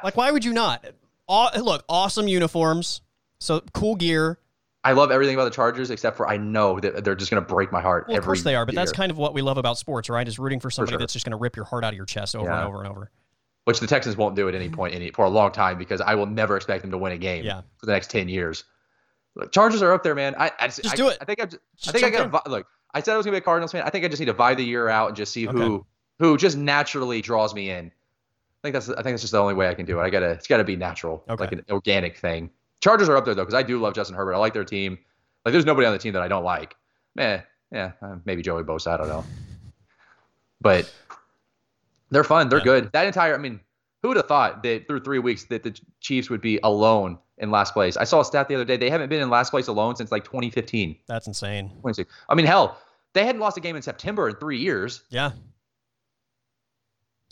Like, 0.02 0.16
why 0.16 0.30
would 0.30 0.44
you 0.44 0.52
not? 0.52 0.84
Aw 1.28 1.60
look, 1.60 1.84
awesome 1.88 2.26
uniforms, 2.28 3.00
so 3.38 3.62
cool 3.72 3.94
gear. 3.94 4.38
I 4.84 4.92
love 4.92 5.12
everything 5.12 5.36
about 5.36 5.44
the 5.44 5.50
Chargers 5.52 5.90
except 5.90 6.16
for 6.16 6.28
I 6.28 6.36
know 6.36 6.80
that 6.80 7.04
they're 7.04 7.14
just 7.14 7.30
going 7.30 7.42
to 7.42 7.48
break 7.48 7.70
my 7.70 7.80
heart. 7.80 8.06
Well, 8.08 8.18
of 8.18 8.24
course 8.24 8.42
they 8.42 8.56
are, 8.56 8.66
but 8.66 8.74
that's 8.74 8.90
kind 8.90 9.12
of 9.12 9.18
what 9.18 9.32
we 9.32 9.40
love 9.40 9.56
about 9.56 9.78
sports, 9.78 10.08
right? 10.10 10.26
Is 10.26 10.40
rooting 10.40 10.58
for 10.58 10.70
somebody 10.70 10.94
sure. 10.94 10.98
that's 10.98 11.12
just 11.12 11.24
going 11.24 11.30
to 11.30 11.36
rip 11.36 11.54
your 11.54 11.64
heart 11.64 11.84
out 11.84 11.92
of 11.92 11.96
your 11.96 12.06
chest 12.06 12.34
over 12.34 12.46
Yeah. 12.48 12.58
and 12.58 12.68
over 12.68 12.82
and 12.82 12.88
over. 12.88 13.10
which 13.64 13.78
the 13.78 13.86
Texans 13.86 14.16
won't 14.16 14.34
do 14.34 14.48
at 14.48 14.56
any 14.56 14.68
point 14.68 14.92
any, 14.92 15.12
for 15.12 15.24
a 15.24 15.30
long 15.30 15.52
time 15.52 15.78
because 15.78 16.00
I 16.00 16.16
will 16.16 16.26
never 16.26 16.56
expect 16.56 16.82
them 16.82 16.90
to 16.90 16.98
win 16.98 17.12
a 17.12 17.18
game 17.18 17.44
Yeah. 17.44 17.60
for 17.76 17.86
the 17.86 17.92
next 17.92 18.10
ten 18.10 18.28
years. 18.28 18.64
Look, 19.36 19.52
Chargers 19.52 19.82
are 19.82 19.92
up 19.92 20.02
there, 20.02 20.16
man. 20.16 20.34
I, 20.36 20.50
I 20.58 20.66
just, 20.66 20.82
Just 20.82 20.94
I, 20.94 20.96
do 20.96 21.08
it. 21.08 21.18
I 21.20 21.24
think 21.26 21.40
I'm 21.40 21.48
just, 21.48 21.62
Just 21.76 21.88
I 21.90 21.92
think 22.00 22.14
I 22.16 22.18
jump 22.18 22.32
got 22.32 22.50
look. 22.50 22.66
I 22.92 23.00
said 23.00 23.14
I 23.14 23.16
was 23.16 23.24
gonna 23.24 23.36
be 23.36 23.38
a 23.38 23.42
Cardinals 23.42 23.70
fan. 23.70 23.82
I 23.84 23.90
think 23.90 24.04
I 24.04 24.08
just 24.08 24.18
need 24.18 24.26
to 24.26 24.32
vie 24.32 24.54
the 24.54 24.64
year 24.64 24.88
out 24.88 25.08
and 25.08 25.16
just 25.16 25.32
see 25.32 25.44
who 25.44 25.86
who 26.22 26.36
just 26.36 26.56
naturally 26.56 27.20
draws 27.20 27.52
me 27.52 27.68
in. 27.70 27.86
I 27.86 27.90
think 28.62 28.74
that's 28.74 28.88
I 28.90 28.94
think 29.02 29.06
that's 29.14 29.22
just 29.22 29.32
the 29.32 29.40
only 29.40 29.54
way 29.54 29.68
I 29.68 29.74
can 29.74 29.84
do 29.86 29.98
it. 29.98 30.02
I 30.04 30.08
gotta 30.08 30.30
it's 30.30 30.46
gotta 30.46 30.62
be 30.62 30.76
natural, 30.76 31.24
Okay. 31.28 31.42
like 31.42 31.52
an 31.52 31.64
organic 31.68 32.16
thing. 32.16 32.48
Chargers 32.80 33.08
are 33.08 33.16
up 33.16 33.24
there 33.24 33.34
though 33.34 33.42
because 33.42 33.54
I 33.54 33.64
do 33.64 33.80
love 33.80 33.92
Justin 33.94 34.16
Herbert. 34.16 34.34
I 34.34 34.38
like 34.38 34.54
their 34.54 34.64
team. 34.64 34.98
Like 35.44 35.52
there's 35.52 35.66
nobody 35.66 35.84
on 35.86 35.92
the 35.92 35.98
team 35.98 36.12
that 36.12 36.22
I 36.22 36.28
don't 36.28 36.44
like. 36.44 36.76
Man, 37.16 37.42
yeah, 37.72 37.92
uh, 38.00 38.16
maybe 38.24 38.40
Joey 38.40 38.62
Bosa. 38.62 38.92
I 38.92 38.96
don't 38.98 39.08
know, 39.08 39.24
but 40.60 40.92
they're 42.10 42.22
fun. 42.24 42.48
They're 42.48 42.60
Yeah. 42.60 42.64
good. 42.64 42.92
That 42.92 43.06
entire 43.06 43.34
I 43.34 43.38
mean, 43.38 43.58
who 44.02 44.08
would 44.08 44.16
have 44.16 44.28
thought 44.28 44.62
that 44.62 44.86
through 44.86 45.00
three 45.00 45.18
weeks 45.18 45.44
that 45.46 45.64
the 45.64 45.76
Chiefs 46.00 46.30
would 46.30 46.40
be 46.40 46.60
alone 46.62 47.18
in 47.38 47.50
last 47.50 47.72
place? 47.72 47.96
I 47.96 48.04
saw 48.04 48.20
a 48.20 48.24
stat 48.24 48.46
the 48.46 48.54
other 48.54 48.64
day. 48.64 48.76
They 48.76 48.90
haven't 48.90 49.08
been 49.08 49.20
in 49.22 49.28
last 49.30 49.50
place 49.50 49.66
alone 49.66 49.96
since 49.96 50.12
like 50.12 50.22
2015. 50.22 50.96
That's 51.08 51.26
insane. 51.26 51.72
26. 51.80 52.12
I 52.28 52.34
mean, 52.36 52.46
hell, 52.46 52.78
they 53.12 53.24
hadn't 53.26 53.40
lost 53.40 53.56
a 53.56 53.60
game 53.60 53.74
in 53.74 53.82
September 53.82 54.28
in 54.28 54.36
three 54.36 54.58
years. 54.58 55.02
Yeah. 55.10 55.32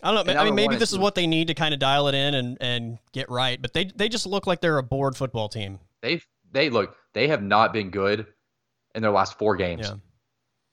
I 0.02 0.12
don't 0.14 0.26
know. 0.26 0.32
I 0.34 0.44
mean, 0.44 0.54
maybe 0.54 0.76
this 0.76 0.92
is 0.92 0.98
what 0.98 1.14
they 1.14 1.26
need 1.26 1.48
to 1.48 1.54
kind 1.54 1.74
of 1.74 1.80
dial 1.80 2.08
it 2.08 2.14
in 2.14 2.34
and, 2.34 2.56
and 2.60 2.98
get 3.12 3.28
right. 3.30 3.60
But 3.60 3.72
they 3.74 3.84
they 3.86 4.08
just 4.08 4.26
look 4.26 4.46
like 4.46 4.60
they're 4.60 4.78
a 4.78 4.82
bored 4.82 5.16
football 5.16 5.48
team. 5.48 5.78
They 6.02 6.20
they 6.52 6.70
look 6.70 6.96
they 7.12 7.28
have 7.28 7.42
not 7.42 7.72
been 7.72 7.90
good 7.90 8.26
in 8.94 9.02
their 9.02 9.10
last 9.10 9.38
four 9.38 9.56
games. 9.56 9.86
Yeah. 9.88 9.94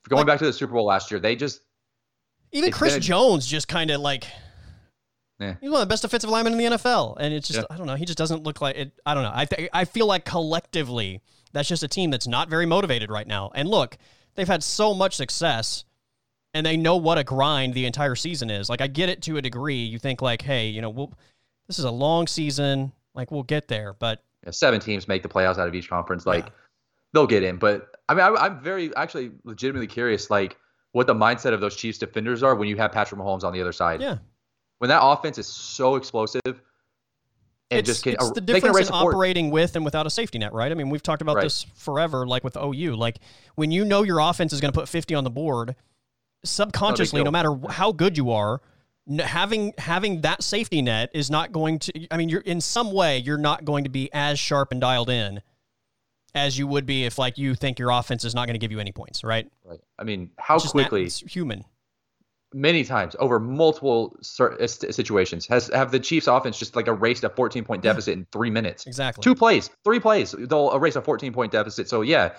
Going 0.09 0.19
Like- 0.21 0.28
back 0.28 0.39
to 0.39 0.45
the 0.45 0.53
Super 0.53 0.73
Bowl 0.73 0.86
last 0.86 1.11
year, 1.11 1.19
they 1.19 1.36
just 1.36 1.61
Even 2.51 2.71
Chris 2.71 2.95
a- 2.95 2.99
Jones 2.99 3.45
just 3.45 3.67
kind 3.67 3.91
of 3.91 3.99
like 4.01 4.23
Yeah. 5.39 5.55
he's 5.61 5.69
one 5.69 5.82
of 5.82 5.88
the 5.88 5.91
best 5.91 6.01
defensive 6.01 6.30
linemen 6.30 6.53
in 6.53 6.59
the 6.59 6.78
NFL, 6.78 7.17
and 7.19 7.34
it's 7.34 7.47
just 7.47 7.59
Yeah. 7.59 7.65
I 7.69 7.78
don't 7.78 7.86
know. 7.88 7.95
He 7.95 8.05
just 8.05 8.17
doesn't 8.17 8.43
look 8.43 8.61
like 8.61 8.75
it. 8.78 8.91
I 9.05 9.13
don't 9.13 9.23
know. 9.23 9.32
I 9.34 9.45
th- 9.45 9.69
I 9.73 9.86
feel 9.86 10.05
like 10.07 10.25
collectively 10.25 11.21
that's 11.53 11.67
just 11.69 11.84
a 11.84 11.88
team 11.88 12.09
that's 12.11 12.28
not 12.28 12.49
very 12.49 12.65
motivated 12.65 13.09
right 13.11 13.28
now. 13.28 13.51
And 13.53 13.69
look, 13.69 13.97
they've 14.36 14.47
had 14.47 14.63
so 14.63 14.93
much 14.93 15.15
success, 15.15 15.84
and 16.58 16.66
they 16.66 16.76
know 16.76 16.95
what 16.97 17.18
a 17.20 17.24
grind 17.24 17.74
the 17.76 17.86
entire 17.86 18.16
season 18.16 18.49
is. 18.49 18.70
Like 18.70 18.82
I 18.82 18.88
get 18.88 19.10
it 19.10 19.22
to 19.24 19.38
a 19.38 19.41
degree. 19.41 19.84
You 19.84 19.99
think 19.99 20.22
like, 20.22 20.41
hey, 20.41 20.68
you 20.68 20.82
know, 20.82 20.89
we'll 20.89 21.14
this 21.68 21.78
is 21.78 21.86
a 21.86 21.91
long 21.91 22.26
season. 22.28 22.91
Like 23.14 23.32
we'll 23.32 23.43
get 23.43 23.68
there, 23.68 23.93
but 23.93 24.24
know, 24.45 24.51
seven 24.51 24.80
teams 24.80 25.08
make 25.08 25.22
the 25.24 25.30
playoffs 25.30 25.58
out 25.60 25.68
of 25.68 25.76
each 25.76 25.89
conference. 25.89 26.26
Like 26.26 26.45
Yeah. 26.45 26.51
they'll 27.14 27.28
get 27.28 27.43
in. 27.43 27.58
But 27.58 27.95
I 28.10 28.14
mean, 28.16 28.24
I, 28.24 28.30
I'm 28.45 28.60
very 28.60 28.95
actually 28.95 29.32
legitimately 29.43 29.88
curious, 29.88 30.30
like 30.32 30.58
what 30.93 31.05
the 31.05 31.14
mindset 31.14 31.53
of 31.53 31.62
those 31.62 31.76
Chiefs 31.76 31.99
defenders 31.99 32.41
are 32.41 32.55
when 32.55 32.68
you 32.68 32.76
have 32.78 32.91
Patrick 32.91 33.22
Mahomes 33.22 33.43
on 33.43 33.53
the 33.53 33.62
other 33.62 33.74
side. 33.74 34.01
yeah, 34.01 34.18
When 34.80 34.89
that 34.89 35.03
offense 35.03 35.38
is 35.38 35.45
so 35.47 35.95
explosive, 35.95 36.41
and 37.70 37.80
it's, 37.80 37.88
just 37.88 38.03
can, 38.03 38.14
it's 38.14 38.32
the 38.32 38.39
difference 38.41 38.88
in 38.88 38.93
operating 38.93 39.51
with 39.51 39.76
and 39.76 39.84
without 39.84 40.08
a 40.08 40.10
safety 40.10 40.39
net, 40.39 40.53
right? 40.53 40.72
I 40.72 40.76
mean, 40.76 40.89
we've 40.89 41.03
talked 41.03 41.22
about 41.22 41.36
Right. 41.36 41.43
this 41.43 41.64
forever, 41.76 42.26
like 42.26 42.43
with 42.45 42.55
OU. 42.55 42.95
Like 42.95 43.18
when 43.55 43.72
you 43.72 43.84
know 43.84 44.03
your 44.03 44.20
offense 44.20 44.53
is 44.53 44.62
going 44.62 44.72
to 44.72 44.80
put 44.80 44.88
50 44.88 45.14
on 45.16 45.24
the 45.26 45.30
board, 45.30 45.76
subconsciously, 46.47 47.23
no 47.23 47.31
matter 47.31 47.55
how 47.69 47.91
good 47.91 48.17
you 48.17 48.31
are, 48.31 48.61
having 49.19 49.73
having 49.77 50.21
that 50.21 50.43
safety 50.43 50.81
net 50.81 51.09
is 51.13 51.29
not 51.29 51.51
going 51.51 51.79
to. 51.79 52.07
I 52.11 52.17
mean, 52.17 52.29
you're 52.29 52.41
in 52.41 52.61
some 52.61 52.91
way 52.91 53.19
you're 53.19 53.37
not 53.37 53.65
going 53.65 53.83
to 53.83 53.89
be 53.89 54.09
as 54.13 54.39
sharp 54.39 54.71
and 54.71 54.81
dialed 54.81 55.09
in 55.09 55.41
as 56.35 56.57
you 56.57 56.67
would 56.67 56.85
be 56.85 57.05
if 57.05 57.17
like 57.17 57.37
you 57.37 57.55
think 57.55 57.79
your 57.79 57.89
offense 57.89 58.23
is 58.23 58.35
not 58.35 58.45
going 58.45 58.53
to 58.53 58.59
give 58.59 58.71
you 58.71 58.79
any 58.79 58.91
points, 58.91 59.23
right? 59.23 59.49
Right. 59.63 59.79
I 59.97 60.03
mean, 60.03 60.29
how 60.37 60.55
It's 60.55 60.65
just 60.65 60.75
nat- 60.75 60.83
quickly, 60.83 61.05
it's 61.05 61.19
human. 61.21 61.63
many 62.53 62.83
times 62.83 63.15
over 63.19 63.39
multiple 63.39 64.15
uh, 64.39 64.67
situations, 64.67 65.47
has 65.47 65.67
have 65.73 65.91
the 65.91 65.99
Chiefs' 65.99 66.27
offense 66.27 66.59
just 66.59 66.75
like 66.75 66.87
erased 66.87 67.23
a 67.23 67.29
14 67.29 67.63
point 67.63 67.81
deficit 67.81 68.13
in 68.13 68.27
three 68.31 68.49
minutes? 68.49 68.85
Exactly. 68.85 69.21
Two 69.21 69.35
plays, 69.35 69.69
three 69.83 69.99
plays, 69.99 70.35
they'll 70.37 70.73
erase 70.75 70.95
a 70.95 71.01
14 71.01 71.33
point 71.33 71.51
deficit. 71.51 71.89
So 71.89 72.01
yeah, 72.01 72.35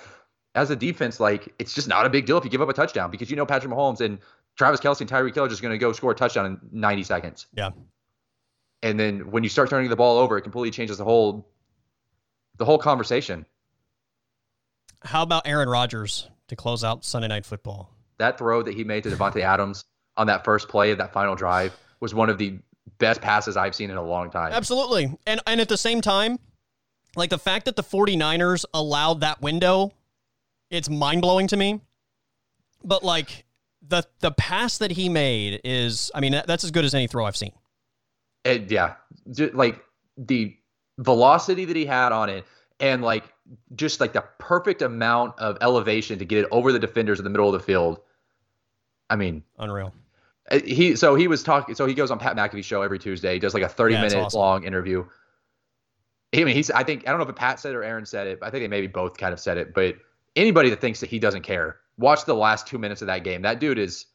as 0.58 0.70
a 0.70 0.76
defense, 0.76 1.20
like 1.20 1.54
it's 1.58 1.72
just 1.72 1.86
not 1.86 2.04
a 2.04 2.10
big 2.10 2.26
deal 2.26 2.36
if 2.36 2.44
you 2.44 2.50
give 2.50 2.60
up 2.60 2.68
a 2.68 2.72
touchdown 2.72 3.10
because 3.10 3.30
you 3.30 3.36
know 3.36 3.46
Patrick 3.46 3.72
Mahomes 3.72 4.00
and 4.00 4.18
Travis 4.56 4.80
Kelce 4.80 5.00
and 5.00 5.08
Tyreek 5.08 5.34
Hill 5.34 5.44
are 5.44 5.48
just 5.48 5.62
going 5.62 5.72
to 5.72 5.78
go 5.78 5.92
score 5.92 6.10
a 6.10 6.14
touchdown 6.14 6.46
in 6.46 6.58
90 6.72 7.04
seconds. 7.04 7.46
Yeah. 7.52 7.70
And 8.82 8.98
then 8.98 9.30
when 9.30 9.44
you 9.44 9.48
start 9.48 9.70
turning 9.70 9.88
the 9.88 9.96
ball 9.96 10.18
over, 10.18 10.36
it 10.36 10.42
completely 10.42 10.72
changes 10.72 10.98
the 10.98 11.04
whole 11.04 11.48
the 12.56 12.64
whole 12.64 12.78
conversation. 12.78 13.46
How 15.02 15.22
about 15.22 15.46
Aaron 15.46 15.68
Rodgers 15.68 16.28
to 16.48 16.56
close 16.56 16.82
out 16.82 17.04
Sunday 17.04 17.28
Night 17.28 17.46
Football? 17.46 17.94
That 18.18 18.36
throw 18.36 18.62
that 18.62 18.74
he 18.74 18.82
made 18.82 19.04
to 19.04 19.10
Davante 19.10 19.42
Adams 19.42 19.84
on 20.16 20.26
that 20.26 20.44
first 20.44 20.68
play 20.68 20.90
of 20.90 20.98
that 20.98 21.12
final 21.12 21.36
drive 21.36 21.72
was 22.00 22.14
one 22.14 22.28
of 22.28 22.38
the 22.38 22.58
best 22.98 23.20
passes 23.20 23.56
I've 23.56 23.76
seen 23.76 23.90
in 23.90 23.96
a 23.96 24.02
long 24.02 24.30
time. 24.30 24.52
Absolutely. 24.52 25.16
And 25.24 25.40
and 25.46 25.60
at 25.60 25.68
the 25.68 25.76
same 25.76 26.00
time, 26.00 26.40
like 27.14 27.30
the 27.30 27.38
fact 27.38 27.66
that 27.66 27.76
the 27.76 27.82
49ers 27.84 28.64
allowed 28.74 29.20
that 29.20 29.40
window, 29.40 29.92
it's 30.70 30.88
mind-blowing 30.88 31.48
to 31.48 31.56
me. 31.56 31.80
But 32.84 33.02
like 33.02 33.44
the 33.86 34.04
the 34.20 34.30
pass 34.30 34.78
that 34.78 34.90
he 34.90 35.08
made 35.08 35.60
is 35.64 36.10
I 36.14 36.20
mean, 36.20 36.40
that's 36.46 36.64
as 36.64 36.70
good 36.70 36.84
as 36.84 36.94
any 36.94 37.06
throw 37.06 37.24
I've 37.26 37.36
seen. 37.36 37.52
It, 38.44 38.70
yeah, 38.70 38.94
like 39.52 39.82
the 40.16 40.56
velocity 40.98 41.64
that 41.64 41.76
he 41.76 41.84
had 41.84 42.12
on 42.12 42.28
it, 42.28 42.44
and 42.80 43.02
like 43.02 43.24
just 43.74 44.00
like 44.00 44.12
the 44.12 44.24
perfect 44.38 44.82
amount 44.82 45.38
of 45.38 45.58
elevation 45.60 46.18
to 46.18 46.24
get 46.24 46.38
it 46.44 46.48
over 46.50 46.72
the 46.72 46.78
defenders 46.78 47.18
in 47.18 47.24
the 47.24 47.30
middle 47.30 47.46
of 47.46 47.52
the 47.52 47.64
field. 47.64 48.00
I 49.10 49.16
mean, 49.16 49.42
Unreal. 49.58 49.92
uh, 50.50 50.60
he 50.60 50.94
so 50.96 51.14
he 51.14 51.28
was 51.28 51.42
talking. 51.42 51.74
So 51.74 51.86
he 51.86 51.94
goes 51.94 52.10
on 52.10 52.18
Pat 52.18 52.36
McAfee's 52.36 52.66
show 52.66 52.82
every 52.82 52.98
Tuesday. 52.98 53.34
He 53.34 53.38
does 53.38 53.54
like 53.54 53.62
a 53.62 53.68
thirty 53.68 53.94
yeah, 53.94 54.02
minute 54.02 54.18
awesome. 54.18 54.38
long 54.38 54.64
interview. 54.64 55.04
I 56.34 56.44
mean, 56.44 56.54
he's. 56.54 56.70
I 56.70 56.84
think 56.84 57.08
I 57.08 57.10
don't 57.10 57.20
know 57.20 57.26
if 57.26 57.34
Pat 57.34 57.58
said 57.58 57.72
it 57.72 57.76
or 57.76 57.82
Aaron 57.82 58.06
said 58.06 58.26
it. 58.26 58.38
I 58.42 58.50
think 58.50 58.62
they 58.62 58.68
maybe 58.68 58.86
both 58.86 59.16
kind 59.16 59.32
of 59.32 59.40
said 59.40 59.56
it. 59.56 59.74
But 59.74 59.96
anybody 60.38 60.70
that 60.70 60.80
thinks 60.80 61.00
that 61.00 61.10
he 61.10 61.18
doesn't 61.18 61.42
care, 61.42 61.76
watch 61.98 62.24
the 62.24 62.34
last 62.34 62.66
two 62.66 62.78
minutes 62.78 63.02
of 63.02 63.06
that 63.06 63.24
game. 63.24 63.42
That 63.42 63.60
dude 63.60 63.78
is. 63.78 64.06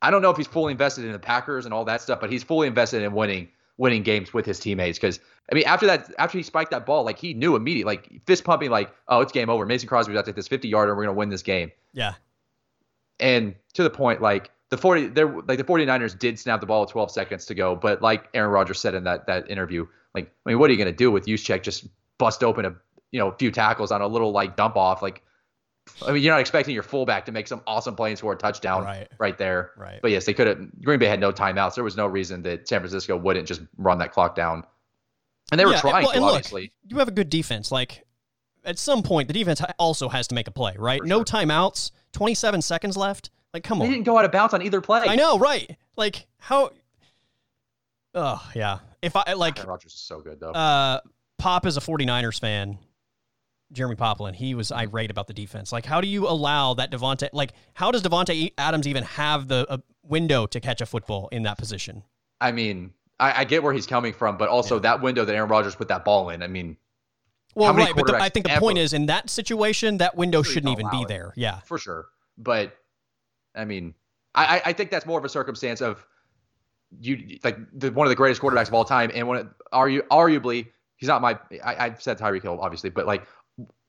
I 0.00 0.12
don't 0.12 0.22
know 0.22 0.30
if 0.30 0.36
he's 0.36 0.46
fully 0.46 0.70
invested 0.70 1.04
in 1.04 1.12
the 1.12 1.18
Packers 1.18 1.64
and 1.64 1.74
all 1.74 1.84
that 1.86 2.00
stuff, 2.00 2.20
but 2.20 2.30
he's 2.30 2.44
fully 2.44 2.68
invested 2.68 3.02
in 3.02 3.12
winning 3.12 3.48
winning 3.78 4.02
games 4.02 4.34
with 4.34 4.44
his 4.44 4.60
teammates. 4.60 4.98
Because 4.98 5.18
I 5.50 5.54
mean, 5.54 5.64
after 5.64 5.86
that, 5.86 6.12
after 6.18 6.38
he 6.38 6.44
spiked 6.44 6.70
that 6.72 6.84
ball, 6.84 7.04
like 7.04 7.18
he 7.18 7.34
knew 7.34 7.56
immediately, 7.56 7.96
like 7.96 8.20
fist 8.26 8.44
pumping, 8.44 8.70
like 8.70 8.92
oh, 9.08 9.20
it's 9.20 9.32
game 9.32 9.48
over. 9.48 9.64
Mason 9.64 9.88
Crosby's 9.88 10.16
out 10.16 10.26
to 10.26 10.32
this 10.32 10.48
fifty 10.48 10.68
yarder, 10.68 10.92
and 10.92 10.98
we're 10.98 11.04
gonna 11.04 11.16
win 11.16 11.30
this 11.30 11.42
game. 11.42 11.72
Yeah. 11.92 12.14
And 13.20 13.54
to 13.74 13.82
the 13.82 13.90
point, 13.90 14.20
like 14.20 14.50
the 14.70 14.76
40 14.76 15.08
they're 15.08 15.26
like 15.26 15.58
the 15.58 15.64
49ers 15.64 16.18
did 16.18 16.38
snap 16.38 16.60
the 16.60 16.66
ball 16.66 16.82
with 16.82 16.90
12 16.90 17.10
seconds 17.10 17.46
to 17.46 17.54
go, 17.54 17.74
but 17.74 18.02
like 18.02 18.28
Aaron 18.34 18.50
Rodgers 18.50 18.78
said 18.78 18.94
in 18.94 19.04
that 19.04 19.26
that 19.26 19.50
interview, 19.50 19.86
like 20.14 20.30
I 20.46 20.50
mean, 20.50 20.58
what 20.58 20.68
are 20.68 20.72
you 20.72 20.78
gonna 20.78 20.92
do 20.92 21.10
with 21.10 21.26
Juszczyk 21.26 21.62
just 21.62 21.86
bust 22.18 22.44
open 22.44 22.64
a 22.64 22.74
you 23.10 23.18
know 23.18 23.28
a 23.28 23.36
few 23.36 23.50
tackles 23.50 23.90
on 23.90 24.02
a 24.02 24.06
little 24.06 24.30
like 24.30 24.56
dump 24.56 24.76
off? 24.76 25.02
Like 25.02 25.22
I 26.06 26.12
mean, 26.12 26.22
you're 26.22 26.32
not 26.32 26.40
expecting 26.40 26.74
your 26.74 26.82
fullback 26.82 27.26
to 27.26 27.32
make 27.32 27.48
some 27.48 27.60
awesome 27.66 27.94
play 27.96 28.10
and 28.10 28.18
score 28.18 28.32
a 28.32 28.36
touchdown 28.36 28.84
Right. 28.84 29.08
right 29.18 29.36
there. 29.38 29.72
Right. 29.76 29.98
But 30.02 30.10
yes, 30.10 30.24
they 30.26 30.34
could 30.34 30.46
have 30.46 30.82
Green 30.82 30.98
Bay 30.98 31.06
had 31.06 31.20
no 31.20 31.32
timeouts. 31.32 31.74
There 31.74 31.84
was 31.84 31.96
no 31.96 32.06
reason 32.06 32.42
that 32.42 32.68
San 32.68 32.80
Francisco 32.80 33.16
wouldn't 33.16 33.46
just 33.48 33.60
run 33.76 33.98
that 33.98 34.12
clock 34.12 34.34
down. 34.34 34.64
And 35.50 35.58
they 35.58 35.64
were 35.64 35.74
trying 35.74 36.04
well, 36.04 36.12
to, 36.12 36.20
look, 36.20 36.34
obviously. 36.34 36.72
you 36.86 36.98
have 36.98 37.08
a 37.08 37.12
good 37.12 37.30
defense. 37.30 37.72
Like 37.72 38.04
at 38.64 38.78
some 38.78 39.02
point, 39.02 39.28
the 39.28 39.34
defense 39.34 39.62
also 39.78 40.08
has 40.08 40.28
to 40.28 40.34
make 40.34 40.46
a 40.46 40.50
play, 40.50 40.74
right? 40.78 41.02
No 41.02 41.24
timeouts. 41.24 41.90
27 42.12 42.60
seconds 42.62 42.96
left. 42.96 43.30
Like, 43.54 43.64
come 43.64 43.78
They 43.78 43.84
on. 43.86 43.90
They 43.90 43.96
didn't 43.96 44.06
go 44.06 44.18
out 44.18 44.24
of 44.26 44.32
bounds 44.32 44.52
on 44.54 44.62
either 44.62 44.80
play. 44.80 45.00
I 45.06 45.16
know, 45.16 45.38
right? 45.38 45.76
Like 45.96 46.26
how? 46.38 46.70
Oh 48.14 48.42
yeah. 48.54 48.78
If 49.02 49.16
I 49.16 49.32
like, 49.34 49.58
Aaron 49.58 49.70
Rodgers 49.70 49.94
is 49.94 50.00
so 50.00 50.20
good 50.20 50.40
though. 50.40 50.50
uh, 50.50 51.00
Pop 51.38 51.66
is 51.66 51.76
a 51.76 51.80
49ers 51.80 52.40
fan. 52.40 52.78
Jeremy 53.72 53.96
Poplin, 53.96 54.34
he 54.34 54.54
was 54.54 54.72
irate 54.72 55.10
about 55.10 55.26
the 55.26 55.34
defense. 55.34 55.72
Like, 55.72 55.84
how 55.84 56.00
do 56.00 56.08
you 56.08 56.26
allow 56.28 56.74
that 56.74 56.90
Davante? 56.90 57.28
Like, 57.32 57.52
how 57.74 57.90
does 57.90 58.02
Davante 58.02 58.52
Adams 58.56 58.86
even 58.88 59.04
have 59.04 59.48
the 59.48 59.66
uh, 59.70 59.78
window 60.02 60.46
to 60.46 60.60
catch 60.60 60.80
a 60.80 60.86
football 60.86 61.28
in 61.32 61.42
that 61.42 61.58
position? 61.58 62.02
I 62.40 62.52
mean, 62.52 62.92
I, 63.20 63.40
I 63.40 63.44
get 63.44 63.62
where 63.62 63.72
he's 63.72 63.86
coming 63.86 64.12
from, 64.12 64.38
but 64.38 64.48
also 64.48 64.76
Yeah. 64.76 64.80
that 64.82 65.02
window 65.02 65.24
that 65.24 65.34
Aaron 65.34 65.50
Rodgers 65.50 65.74
put 65.74 65.88
that 65.88 66.04
ball 66.04 66.30
in. 66.30 66.42
I 66.42 66.46
mean, 66.46 66.76
Well, 67.54 67.74
right, 67.74 67.94
but 67.94 68.06
the, 68.06 68.16
I 68.16 68.28
think 68.30 68.46
the 68.48 68.58
point 68.58 68.78
is 68.78 68.92
in 68.92 69.06
that 69.06 69.28
situation, 69.28 69.98
that 69.98 70.16
window 70.16 70.42
shouldn't 70.42 70.72
even 70.72 70.88
be 70.90 71.02
it. 71.02 71.08
there. 71.08 71.32
Yeah, 71.36 71.60
for 71.60 71.76
sure. 71.78 72.06
But 72.38 72.74
I 73.54 73.64
mean, 73.64 73.94
I, 74.34 74.62
I- 74.66 74.72
think 74.72 74.90
that's 74.90 75.04
more 75.06 75.18
of 75.18 75.24
a 75.24 75.28
circumstance 75.28 75.80
of 75.82 76.06
you 77.00 77.38
like 77.44 77.58
the, 77.72 77.90
one 77.90 78.06
of 78.06 78.10
the 78.10 78.14
greatest 78.16 78.40
quarterbacks 78.40 78.68
of 78.68 78.74
all 78.74 78.84
time, 78.84 79.10
and 79.14 79.26
when 79.28 79.50
are 79.72 79.88
you 79.88 80.02
arguably 80.10 80.68
he's 80.96 81.08
not 81.08 81.20
my 81.20 81.38
I, 81.62 81.86
I've 81.86 82.02
said 82.02 82.18
Tyreek 82.18 82.42
Hill 82.42 82.58
obviously, 82.62 82.88
but 82.90 83.06
like 83.06 83.26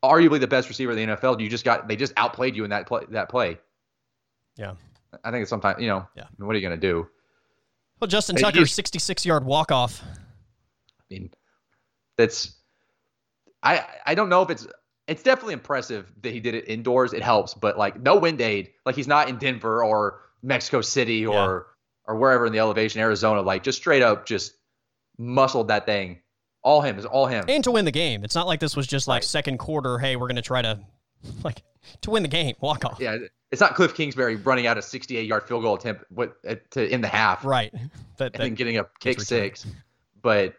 arguably 0.03 0.39
the 0.39 0.47
best 0.47 0.69
receiver 0.69 0.91
in 0.91 0.97
the 0.97 1.15
NFL. 1.15 1.39
You 1.39 1.49
just 1.49 1.65
got 1.65 1.87
they 1.87 1.95
just 1.95 2.13
outplayed 2.17 2.55
you 2.55 2.63
in 2.63 2.69
that 2.69 2.87
play 2.87 3.03
that 3.09 3.29
play. 3.29 3.59
Yeah. 4.55 4.73
I 5.23 5.31
think 5.31 5.41
it's 5.43 5.49
sometimes 5.49 5.81
you 5.81 5.87
know. 5.87 6.07
Yeah. 6.15 6.23
I 6.23 6.27
mean, 6.37 6.47
what 6.47 6.55
are 6.55 6.59
you 6.59 6.67
gonna 6.67 6.77
do? 6.77 7.07
well, 7.99 8.07
Justin 8.07 8.37
Hey, 8.37 8.43
Tucker, 8.43 8.65
66 8.65 9.25
yard 9.25 9.43
walk 9.43 9.71
off. 9.71 10.01
I 10.03 11.03
mean, 11.09 11.31
that's 12.17 12.55
I 13.63 13.85
I 14.05 14.15
don't 14.15 14.29
know 14.29 14.41
if 14.41 14.49
it's 14.49 14.67
it's 15.07 15.23
definitely 15.23 15.53
impressive 15.53 16.11
that 16.21 16.31
he 16.31 16.39
did 16.39 16.53
it 16.53 16.65
indoors. 16.67 17.13
It 17.13 17.23
helps, 17.23 17.53
but 17.53 17.77
like 17.77 17.99
no 17.99 18.17
wind 18.17 18.41
aid. 18.41 18.69
Like 18.85 18.95
he's 18.95 19.07
not 19.07 19.27
in 19.27 19.37
Denver 19.37 19.83
or 19.83 20.21
Mexico 20.41 20.81
City 20.81 21.25
or 21.25 21.67
or 22.05 22.15
wherever 22.15 22.45
in 22.45 22.53
the 22.53 22.59
elevation, 22.59 23.01
Arizona. 23.01 23.41
Like 23.41 23.63
just 23.63 23.77
straight 23.77 24.01
up, 24.01 24.25
just 24.25 24.53
muscled 25.17 25.67
that 25.69 25.85
thing. 25.85 26.19
All 26.63 26.81
him 26.81 26.99
is 26.99 27.05
all 27.05 27.25
him. 27.25 27.45
and 27.47 27.63
to 27.63 27.71
win 27.71 27.85
the 27.85 27.91
game. 27.91 28.23
It's 28.23 28.35
not 28.35 28.47
like 28.47 28.59
this 28.59 28.75
was 28.75 28.85
just 28.87 29.07
like 29.07 29.17
Right. 29.17 29.23
second 29.23 29.57
quarter. 29.59 29.97
Hey, 29.97 30.15
we're 30.15 30.27
gonna 30.27 30.41
try 30.41 30.61
to 30.61 30.79
like 31.43 31.63
to 32.01 32.11
win 32.11 32.23
the 32.23 32.29
game. 32.29 32.55
Walk 32.59 32.83
off. 32.85 32.97
Yeah, 32.99 33.17
it's 33.51 33.61
not 33.61 33.75
Cliff 33.75 33.95
Kingsbury 33.95 34.35
running 34.35 34.67
out 34.67 34.77
a 34.77 34.81
68 34.81 35.25
yard 35.25 35.47
field 35.47 35.63
goal 35.63 35.75
attempt 35.75 36.03
what, 36.09 36.35
uh, 36.47 36.55
to 36.71 36.87
in 36.87 37.01
the 37.01 37.07
half 37.07 37.43
Right. 37.45 37.73
That, 38.17 38.33
and 38.35 38.43
then 38.43 38.53
getting 38.55 38.77
a 38.77 38.85
kick 38.99 39.21
six. 39.21 39.65
But 40.21 40.53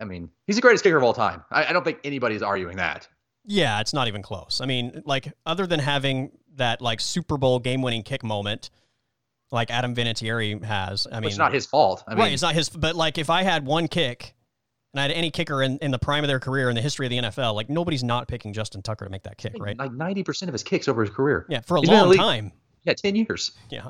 I 0.00 0.04
mean, 0.04 0.28
he's 0.48 0.56
the 0.56 0.62
greatest 0.62 0.82
kicker 0.82 0.96
of 0.96 1.04
all 1.04 1.14
time. 1.14 1.44
I, 1.52 1.66
I 1.66 1.72
don't 1.72 1.84
think 1.84 2.00
anybody's 2.02 2.42
arguing 2.42 2.78
that. 2.78 3.06
yeah, 3.46 3.80
it's 3.80 3.94
not 3.94 4.08
even 4.08 4.22
close. 4.22 4.60
I 4.60 4.66
mean, 4.66 5.02
like 5.06 5.32
other 5.46 5.66
than 5.68 5.78
having 5.78 6.32
that 6.56 6.80
like 6.82 7.00
Super 7.00 7.36
Bowl 7.36 7.60
game 7.60 7.80
winning 7.82 8.02
kick 8.02 8.24
moment, 8.24 8.70
like 9.52 9.70
Adam 9.70 9.94
Vinatieri 9.94 10.62
has. 10.64 11.06
I 11.12 11.20
mean, 11.20 11.28
it's 11.28 11.38
not 11.38 11.52
his 11.54 11.66
fault. 11.66 12.02
I 12.08 12.14
mean, 12.14 12.18
right. 12.18 12.32
It's 12.32 12.42
not 12.42 12.54
his. 12.54 12.68
But 12.68 12.96
like, 12.96 13.18
if 13.18 13.30
I 13.30 13.42
had 13.44 13.64
one 13.64 13.86
kick. 13.86 14.34
And 14.94 15.00
I 15.00 15.02
had 15.02 15.10
any 15.12 15.30
kicker 15.30 15.62
in, 15.62 15.78
in 15.78 15.90
the 15.90 15.98
prime 15.98 16.22
of 16.22 16.28
their 16.28 16.38
career 16.40 16.68
in 16.68 16.74
the 16.74 16.82
history 16.82 17.06
of 17.06 17.10
the 17.10 17.18
NFL, 17.18 17.54
like 17.54 17.70
nobody's 17.70 18.04
not 18.04 18.28
picking 18.28 18.52
Justin 18.52 18.82
Tucker 18.82 19.06
to 19.06 19.10
make 19.10 19.22
that 19.22 19.38
kick, 19.38 19.54
right? 19.58 19.78
like 19.78 19.90
90% 19.90 20.42
of 20.48 20.52
his 20.52 20.62
kicks 20.62 20.86
over 20.88 21.00
his 21.02 21.10
career. 21.10 21.46
Yeah, 21.48 21.60
for 21.60 21.78
a 21.78 21.80
He's 21.80 21.88
been 21.88 21.98
in 22.02 22.10
the 22.10 22.16
long 22.16 22.26
time. 22.26 22.52
Yeah, 22.84 22.92
10 22.94 23.16
years. 23.16 23.52
Yeah. 23.70 23.88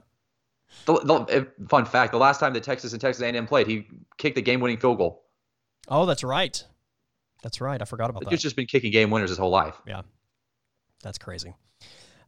The, 0.86 0.94
the, 1.00 1.14
uh, 1.14 1.66
fun 1.68 1.84
fact: 1.84 2.12
the 2.12 2.18
last 2.18 2.38
time 2.40 2.54
that 2.54 2.62
Texas 2.62 2.92
and 2.92 3.00
Texas 3.00 3.22
A&M 3.22 3.46
played, 3.46 3.66
he 3.66 3.86
kicked 4.16 4.36
the 4.36 4.42
game-winning 4.42 4.78
field 4.78 4.96
goal. 4.98 5.24
Oh, 5.88 6.06
that's 6.06 6.24
right. 6.24 6.62
That's 7.42 7.60
right. 7.60 7.80
I 7.82 7.84
forgot 7.84 8.08
about 8.08 8.20
The 8.20 8.24
that. 8.26 8.30
dude's 8.30 8.42
just 8.42 8.56
been 8.56 8.66
kicking 8.66 8.90
game 8.92 9.10
winners 9.10 9.28
his 9.30 9.38
whole 9.38 9.50
life. 9.50 9.74
Yeah, 9.86 10.02
that's 11.02 11.18
crazy. 11.18 11.54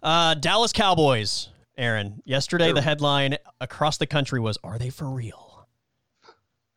Uh, 0.03 0.35
Dallas 0.35 0.73
Cowboys, 0.73 1.49
Aaron. 1.79 2.21
Yesterday, 2.27 2.67
Sure. 2.67 2.75
the 2.75 2.83
headline 2.83 3.39
across 3.61 3.97
the 3.97 4.07
country 4.07 4.41
was 4.41 4.59
Are 4.63 4.79
they 4.79 4.91
for 4.91 5.09
real? 5.09 5.67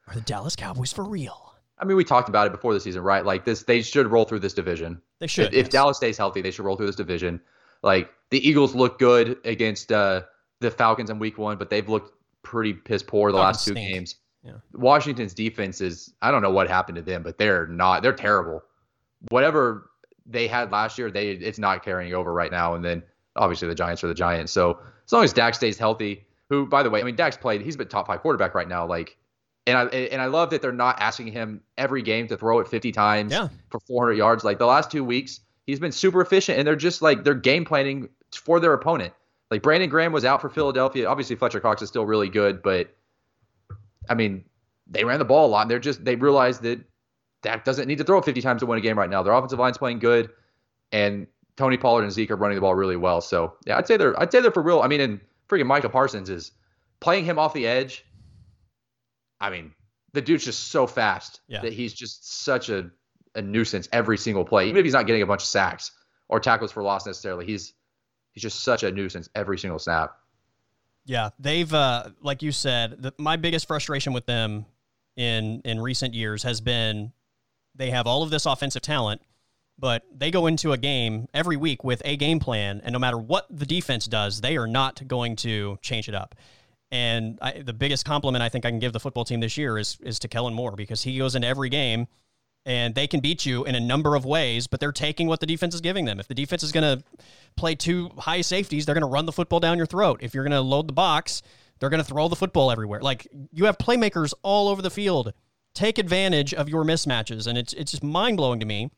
Are 0.07 0.13
the 0.15 0.21
Dallas 0.21 0.55
Cowboys 0.55 0.93
for 0.93 1.03
real? 1.03 1.46
I 1.79 1.85
mean, 1.85 1.97
we 1.97 2.03
talked 2.03 2.29
about 2.29 2.47
it 2.47 2.51
before 2.51 2.73
the 2.73 2.79
season, 2.79 3.03
right? 3.03 3.23
Like 3.25 3.45
this, 3.45 3.63
they 3.63 3.81
should 3.81 4.07
roll 4.07 4.25
through 4.25 4.39
this 4.39 4.53
division. 4.53 5.01
They 5.19 5.27
should. 5.27 5.53
if, 5.53 5.65
if. 5.65 5.69
Dallas 5.69 5.97
stays 5.97 6.17
healthy, 6.17 6.41
they 6.41 6.51
should 6.51 6.65
roll 6.65 6.75
through 6.75 6.87
this 6.87 6.95
division. 6.95 7.39
Like 7.83 8.09
the 8.31 8.47
Eagles 8.47 8.73
look 8.73 8.97
good 8.99 9.37
against 9.45 9.91
uh, 9.91 10.21
the 10.59 10.71
Falcons 10.71 11.09
in 11.09 11.19
Week 11.19 11.37
One, 11.37 11.57
but 11.57 11.69
they've 11.69 11.87
looked 11.87 12.13
pretty 12.41 12.73
piss 12.73 13.03
poor 13.03 13.31
the 13.31 13.37
Falcons 13.37 13.57
last 13.57 13.65
two 13.65 13.71
stink. 13.73 13.93
games. 13.93 14.15
Yeah. 14.43 14.53
Washington's 14.73 15.33
defense 15.33 15.81
is 15.81 16.13
I 16.21 16.31
don't 16.31 16.41
know 16.41 16.51
what 16.51 16.67
happened 16.67 16.95
to 16.95 17.01
them, 17.01 17.21
but 17.23 17.37
they're 17.37 17.67
not 17.67 18.01
they're 18.01 18.13
terrible. 18.13 18.63
Whatever 19.29 19.89
they 20.25 20.47
had 20.47 20.71
last 20.71 20.97
year, 20.97 21.11
they 21.11 21.31
it's 21.31 21.59
not 21.59 21.83
carrying 21.83 22.13
over 22.13 22.33
right 22.33 22.51
now. 22.51 22.73
And 22.73 22.83
then 22.83 23.03
obviously 23.35 23.67
the 23.67 23.75
Giants 23.75 24.03
are 24.03 24.07
the 24.07 24.13
Giants. 24.13 24.51
So 24.51 24.79
as 25.05 25.11
long 25.11 25.23
as 25.23 25.33
Dak 25.33 25.53
stays 25.53 25.77
healthy, 25.77 26.25
who 26.49 26.65
by 26.65 26.81
the 26.81 26.89
way, 26.89 27.01
I 27.01 27.03
mean 27.03 27.15
Dak's 27.15 27.37
played, 27.37 27.61
he's 27.61 27.75
been 27.75 27.87
top 27.87 28.07
five 28.07 28.21
quarterback 28.21 28.55
right 28.55 28.67
now, 28.67 28.85
like 28.85 29.17
And 29.67 29.77
I 29.77 29.83
and 29.85 30.21
I 30.21 30.25
love 30.25 30.49
that 30.51 30.61
they're 30.61 30.71
not 30.71 30.99
asking 31.01 31.27
him 31.27 31.61
every 31.77 32.01
game 32.01 32.27
to 32.29 32.37
throw 32.37 32.59
it 32.59 32.67
50 32.67 32.91
times 32.91 33.31
Yeah. 33.33 33.49
for 33.69 33.79
400 33.81 34.13
yards. 34.13 34.43
Like 34.43 34.57
the 34.59 34.65
last 34.65 34.89
two 34.89 35.03
weeks, 35.03 35.41
he's 35.65 35.79
been 35.79 35.91
super 35.91 36.21
efficient, 36.21 36.57
and 36.57 36.65
they're 36.67 36.75
just 36.75 37.01
like 37.01 37.23
they're 37.23 37.33
game 37.35 37.65
planning 37.65 38.09
for 38.33 38.59
their 38.59 38.73
opponent. 38.73 39.13
Like 39.51 39.61
Brandon 39.61 39.89
Graham 39.89 40.11
was 40.13 40.25
out 40.25 40.41
for 40.41 40.49
Philadelphia. 40.49 41.07
Obviously, 41.07 41.35
Fletcher 41.35 41.59
Cox 41.59 41.81
is 41.81 41.89
still 41.89 42.05
really 42.05 42.29
good, 42.29 42.63
but 42.63 42.95
I 44.09 44.13
mean, 44.15 44.45
they 44.87 45.03
ran 45.03 45.19
the 45.19 45.25
ball 45.25 45.45
a 45.47 45.49
lot. 45.51 45.61
And 45.63 45.71
they're 45.71 45.79
just 45.79 46.03
they 46.03 46.15
realized 46.15 46.61
that 46.63 46.79
Dak 47.43 47.63
doesn't 47.65 47.87
need 47.87 47.97
to 47.97 48.03
throw 48.03 48.17
it 48.19 48.25
50 48.25 48.41
times 48.41 48.61
to 48.61 48.65
win 48.65 48.77
a 48.79 48.81
game 48.81 48.97
right 48.97 49.09
now. 49.09 49.21
Their 49.21 49.33
offensive 49.33 49.59
line's 49.59 49.77
playing 49.77 49.99
good, 49.99 50.29
and 50.91 51.27
Tony 51.57 51.77
Pollard 51.77 52.03
and 52.03 52.11
Zeke 52.11 52.31
are 52.31 52.35
running 52.35 52.55
the 52.55 52.61
ball 52.61 52.75
really 52.75 52.95
well. 52.95 53.19
So 53.21 53.53
yeah, 53.65 53.77
I'd 53.77 53.87
say 53.87 53.97
they're 53.97 54.17
I'd 54.19 54.31
say 54.31 54.39
they're 54.39 54.51
for 54.51 54.63
real. 54.63 54.81
I 54.81 54.87
mean, 54.87 55.01
and 55.01 55.19
freaking 55.49 55.65
Micah 55.65 55.89
Parsons 55.89 56.29
is 56.29 56.51
playing 56.99 57.25
him 57.25 57.37
off 57.37 57.53
the 57.53 57.67
edge. 57.67 58.05
I 59.39 59.49
mean, 59.49 59.71
the 60.13 60.21
dude's 60.21 60.45
just 60.45 60.69
so 60.69 60.87
fast 60.87 61.41
Yeah. 61.47 61.61
that 61.61 61.73
he's 61.73 61.93
just 61.93 62.43
such 62.43 62.69
a, 62.69 62.89
a 63.35 63.41
nuisance 63.41 63.87
every 63.91 64.17
single 64.17 64.43
play. 64.45 64.67
Even 64.67 64.77
if 64.77 64.83
he's 64.85 64.93
not 64.93 65.05
getting 65.05 65.21
a 65.21 65.27
bunch 65.27 65.41
of 65.41 65.47
sacks 65.47 65.91
or 66.27 66.39
tackles 66.39 66.71
for 66.71 66.81
loss 66.83 67.05
necessarily, 67.05 67.45
he's 67.45 67.73
he's 68.31 68.41
just 68.41 68.63
such 68.63 68.83
a 68.83 68.91
nuisance 68.91 69.29
every 69.35 69.57
single 69.57 69.79
snap. 69.79 70.17
Yeah, 71.05 71.29
they've 71.39 71.71
uh, 71.73 72.09
like 72.21 72.41
you 72.41 72.51
said, 72.51 73.01
the, 73.01 73.13
my 73.17 73.35
biggest 73.37 73.67
frustration 73.67 74.11
with 74.13 74.25
them 74.25 74.65
in 75.15 75.61
in 75.63 75.79
recent 75.79 76.13
years 76.13 76.43
has 76.43 76.61
been 76.61 77.11
they 77.75 77.91
have 77.91 78.07
all 78.07 78.23
of 78.23 78.29
this 78.29 78.45
offensive 78.45 78.81
talent, 78.81 79.21
but 79.77 80.03
they 80.13 80.31
go 80.31 80.47
into 80.47 80.71
a 80.73 80.77
game 80.77 81.27
every 81.33 81.55
week 81.55 81.83
with 81.83 82.01
a 82.03 82.17
game 82.17 82.39
plan, 82.39 82.81
and 82.83 82.91
no 82.91 82.99
matter 82.99 83.17
what 83.17 83.45
the 83.49 83.65
defense 83.65 84.07
does, 84.07 84.41
they 84.41 84.57
are 84.57 84.67
not 84.67 85.07
going 85.07 85.35
to 85.37 85.77
change 85.81 86.09
it 86.09 86.15
up. 86.15 86.35
And 86.91 87.37
I, 87.41 87.63
the 87.63 87.73
biggest 87.73 88.05
compliment 88.05 88.41
I 88.41 88.49
think 88.49 88.65
I 88.65 88.69
can 88.69 88.79
give 88.79 88.93
the 88.93 88.99
football 88.99 89.25
team 89.25 89.41
this 89.41 89.57
year 89.57 89.77
is 89.77 89.97
is 90.01 90.19
to 90.19 90.27
Kellen 90.27 90.53
Moore 90.53 90.75
because 90.75 91.03
he 91.03 91.17
goes 91.17 91.35
into 91.35 91.47
every 91.47 91.69
game 91.69 92.07
and 92.65 92.95
they 92.95 93.07
can 93.07 93.21
beat 93.21 93.45
you 93.45 93.63
in 93.63 93.75
a 93.75 93.79
number 93.79 94.15
of 94.15 94.25
ways, 94.25 94.67
but 94.67 94.79
they're 94.79 94.91
taking 94.91 95.27
what 95.27 95.39
the 95.39 95.45
defense 95.45 95.73
is 95.73 95.79
giving 95.79 96.03
them. 96.03 96.19
If 96.19 96.27
the 96.27 96.33
defense 96.33 96.63
is 96.63 96.73
going 96.73 96.99
to 96.99 97.03
play 97.55 97.75
two 97.75 98.09
high 98.17 98.41
safeties, 98.41 98.85
they're 98.85 98.95
going 98.95 99.01
to 99.03 99.07
run 99.07 99.25
the 99.25 99.31
football 99.31 99.61
down 99.61 99.77
your 99.77 99.85
throat. 99.85 100.19
If 100.21 100.33
you're 100.33 100.43
going 100.43 100.51
to 100.51 100.61
load 100.61 100.87
the 100.87 100.93
box, 100.93 101.41
they're 101.79 101.89
going 101.89 102.03
to 102.03 102.07
throw 102.07 102.27
the 102.27 102.35
football 102.35 102.69
everywhere. 102.69 103.01
Like 103.01 103.27
you 103.51 103.65
have 103.65 103.77
playmakers 103.77 104.33
all 104.43 104.67
over 104.67 104.81
the 104.81 104.89
field. 104.89 105.33
Take 105.73 105.97
advantage 105.97 106.53
of 106.53 106.67
your 106.67 106.83
mismatches, 106.83 107.45
and 107.45 107.57
it's 107.57 107.71
it's 107.73 107.91
just 107.91 108.03
mind 108.03 108.37
blowing 108.37 108.59
to 108.59 108.65
me 108.65 108.89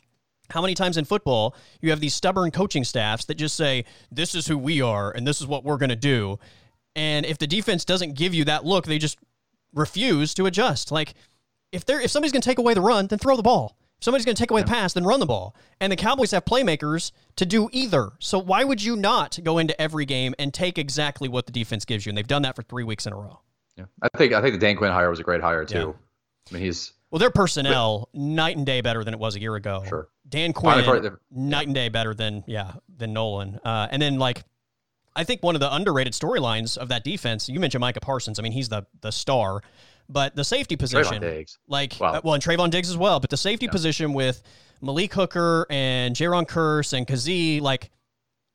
how 0.50 0.62
many 0.62 0.74
times 0.74 0.98
in 0.98 1.06
football 1.06 1.56
you 1.82 1.90
have 1.90 2.00
these 2.00 2.14
stubborn 2.14 2.52
coaching 2.52 2.84
staffs 2.84 3.26
that 3.26 3.36
just 3.36 3.56
say 3.56 3.86
this 4.12 4.34
is 4.34 4.48
who 4.48 4.58
we 4.58 4.82
are 4.82 5.12
and 5.12 5.28
this 5.28 5.42
is 5.42 5.48
what 5.48 5.64
we're 5.64 5.78
going 5.78 5.90
to 5.90 5.96
do 5.96 6.40
and 7.00 7.26
if 7.26 7.38
the 7.38 7.48
defense 7.48 7.86
doesn't 7.86 8.14
give 8.14 8.34
you 8.34 8.44
that 8.46 8.66
look 8.66 8.86
they 8.86 8.98
just 8.98 9.18
refuse 9.74 10.34
to 10.36 10.46
adjust. 10.46 10.92
Like 10.92 11.14
if 11.72 11.86
they're 11.86 12.02
if 12.02 12.12
somebody's 12.12 12.32
going 12.32 12.42
to 12.42 12.50
take 12.50 12.60
away 12.60 12.74
the 12.74 12.82
run 12.82 13.08
then 13.08 13.20
throw 13.20 13.36
the 13.36 13.44
ball. 13.44 13.78
If 14.00 14.04
somebody's 14.06 14.26
going 14.26 14.36
to 14.36 14.42
take 14.42 14.52
away 14.52 14.62
the 14.62 14.68
pass 14.68 14.94
then 14.94 15.04
run 15.04 15.20
the 15.20 15.26
ball. 15.26 15.56
And 15.80 15.92
the 15.92 15.96
cowboys 15.96 16.32
have 16.32 16.46
playmakers 16.46 17.12
to 17.36 17.46
do 17.46 17.70
either. 17.72 18.12
So 18.20 18.40
why 18.40 18.64
would 18.64 18.82
you 18.84 18.96
not 18.96 19.40
go 19.44 19.58
into 19.58 19.80
every 19.82 20.06
game 20.06 20.34
and 20.40 20.54
take 20.54 20.78
exactly 20.78 21.30
what 21.30 21.46
the 21.46 21.52
defense 21.52 21.86
gives 21.86 22.06
you? 22.06 22.10
And 22.10 22.18
they've 22.18 22.28
done 22.28 22.44
that 22.44 22.56
for 22.56 22.64
three 22.64 22.84
weeks 22.84 23.06
in 23.06 23.14
a 23.14 23.18
row. 23.18 23.40
Yeah, 23.78 23.86
I 24.02 24.10
think 24.18 24.34
I 24.34 24.42
think 24.42 24.54
the 24.56 24.60
Dan 24.60 24.76
Quinn 24.76 24.92
hire 24.92 25.10
was 25.10 25.20
a 25.20 25.24
great 25.24 25.42
hire 25.42 25.64
too. 25.66 25.78
Yeah. 25.78 26.50
I 26.50 26.54
mean, 26.54 26.64
he's 26.64 26.94
well 27.12 27.20
their 27.20 27.32
personnel 27.32 28.10
night 28.14 28.58
and 28.58 28.66
day 28.66 28.82
better 28.82 29.04
than 29.04 29.14
it 29.14 29.20
was 29.20 29.36
a 29.36 29.42
year 29.42 29.56
ago. 29.56 29.84
Sure. 29.88 30.10
Dan 30.28 30.54
Quinn, 30.54 30.84
part 30.84 30.98
of 30.98 31.04
the- 31.04 31.20
night 31.32 31.68
and 31.68 31.76
day 31.76 31.90
better 31.90 32.14
than 32.14 32.44
yeah 32.46 32.74
than 32.98 33.14
Nolan. 33.14 33.60
Uh, 33.64 33.88
and 33.90 34.02
then 34.02 34.20
like, 34.20 34.44
I 35.20 35.24
think 35.26 35.44
one 35.44 35.56
of 35.56 35.60
the 35.62 35.74
underrated 35.74 36.14
storylines 36.14 36.78
of 36.78 36.88
that 36.90 37.04
defense. 37.04 37.50
You 37.50 37.60
mentioned 37.60 37.82
Micah 37.82 38.00
Parsons. 38.00 38.40
I 38.40 38.42
mean, 38.42 38.52
he's 38.54 38.70
the 38.70 38.86
the 39.02 39.12
star, 39.12 39.62
but 40.08 40.36
the 40.36 40.44
safety 40.44 40.76
position, 40.78 41.22
Diggs. 41.22 41.58
like 41.68 41.96
Wow. 42.00 42.14
uh, 42.14 42.22
well, 42.24 42.34
and 42.36 42.44
Trevon 42.44 42.70
Diggs 42.72 42.90
as 42.90 42.98
well. 42.98 43.20
But 43.20 43.30
the 43.30 43.38
safety 43.38 43.66
Yeah. 43.66 43.72
position 43.74 44.14
with 44.14 44.42
Malik 44.82 45.14
Hooker 45.14 45.68
and 45.70 46.16
Jayron 46.16 46.48
Kearse 46.48 46.94
and 46.94 47.06
Kazee, 47.06 47.60
like 47.62 47.92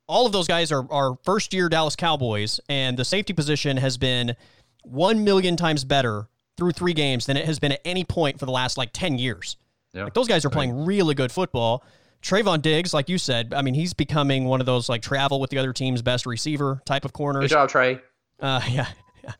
all 0.08 0.24
of 0.26 0.32
those 0.32 0.46
guys 0.46 0.72
are 0.72 0.86
are 0.90 1.16
first 1.22 1.52
year 1.52 1.68
Dallas 1.68 1.96
Cowboys, 1.96 2.60
and 2.68 2.96
the 2.96 3.04
safety 3.04 3.32
position 3.34 3.76
has 3.76 3.96
been 3.98 4.34
one 4.82 5.22
million 5.24 5.56
times 5.56 5.84
better 5.84 6.28
through 6.56 6.72
three 6.72 6.94
games 6.94 7.26
than 7.26 7.36
it 7.36 7.44
has 7.44 7.58
been 7.58 7.72
at 7.72 7.80
any 7.84 8.04
point 8.04 8.38
for 8.38 8.46
the 8.46 8.52
last 8.52 8.78
like 8.78 8.90
ten 8.92 9.18
years. 9.18 9.56
Yeah. 9.92 10.04
Like 10.04 10.14
those 10.14 10.28
guys 10.28 10.44
are 10.44 10.50
playing 10.50 10.84
really 10.86 11.14
good 11.14 11.30
football. 11.30 11.84
Trevon 12.24 12.62
Diggs, 12.62 12.94
like 12.94 13.10
you 13.10 13.18
said, 13.18 13.52
I 13.52 13.60
mean, 13.60 13.74
he's 13.74 13.92
becoming 13.92 14.46
one 14.46 14.60
of 14.60 14.66
those 14.66 14.88
like 14.88 15.02
travel 15.02 15.40
with 15.40 15.50
the 15.50 15.58
other 15.58 15.74
team's 15.74 16.00
best 16.00 16.24
receiver 16.24 16.80
type 16.86 17.04
of 17.04 17.12
corners. 17.12 17.42
Good 17.42 17.50
job, 17.50 17.68
Trey. 17.68 18.00
Uh, 18.40 18.60
yeah. 18.70 18.88
yeah. 19.22 19.32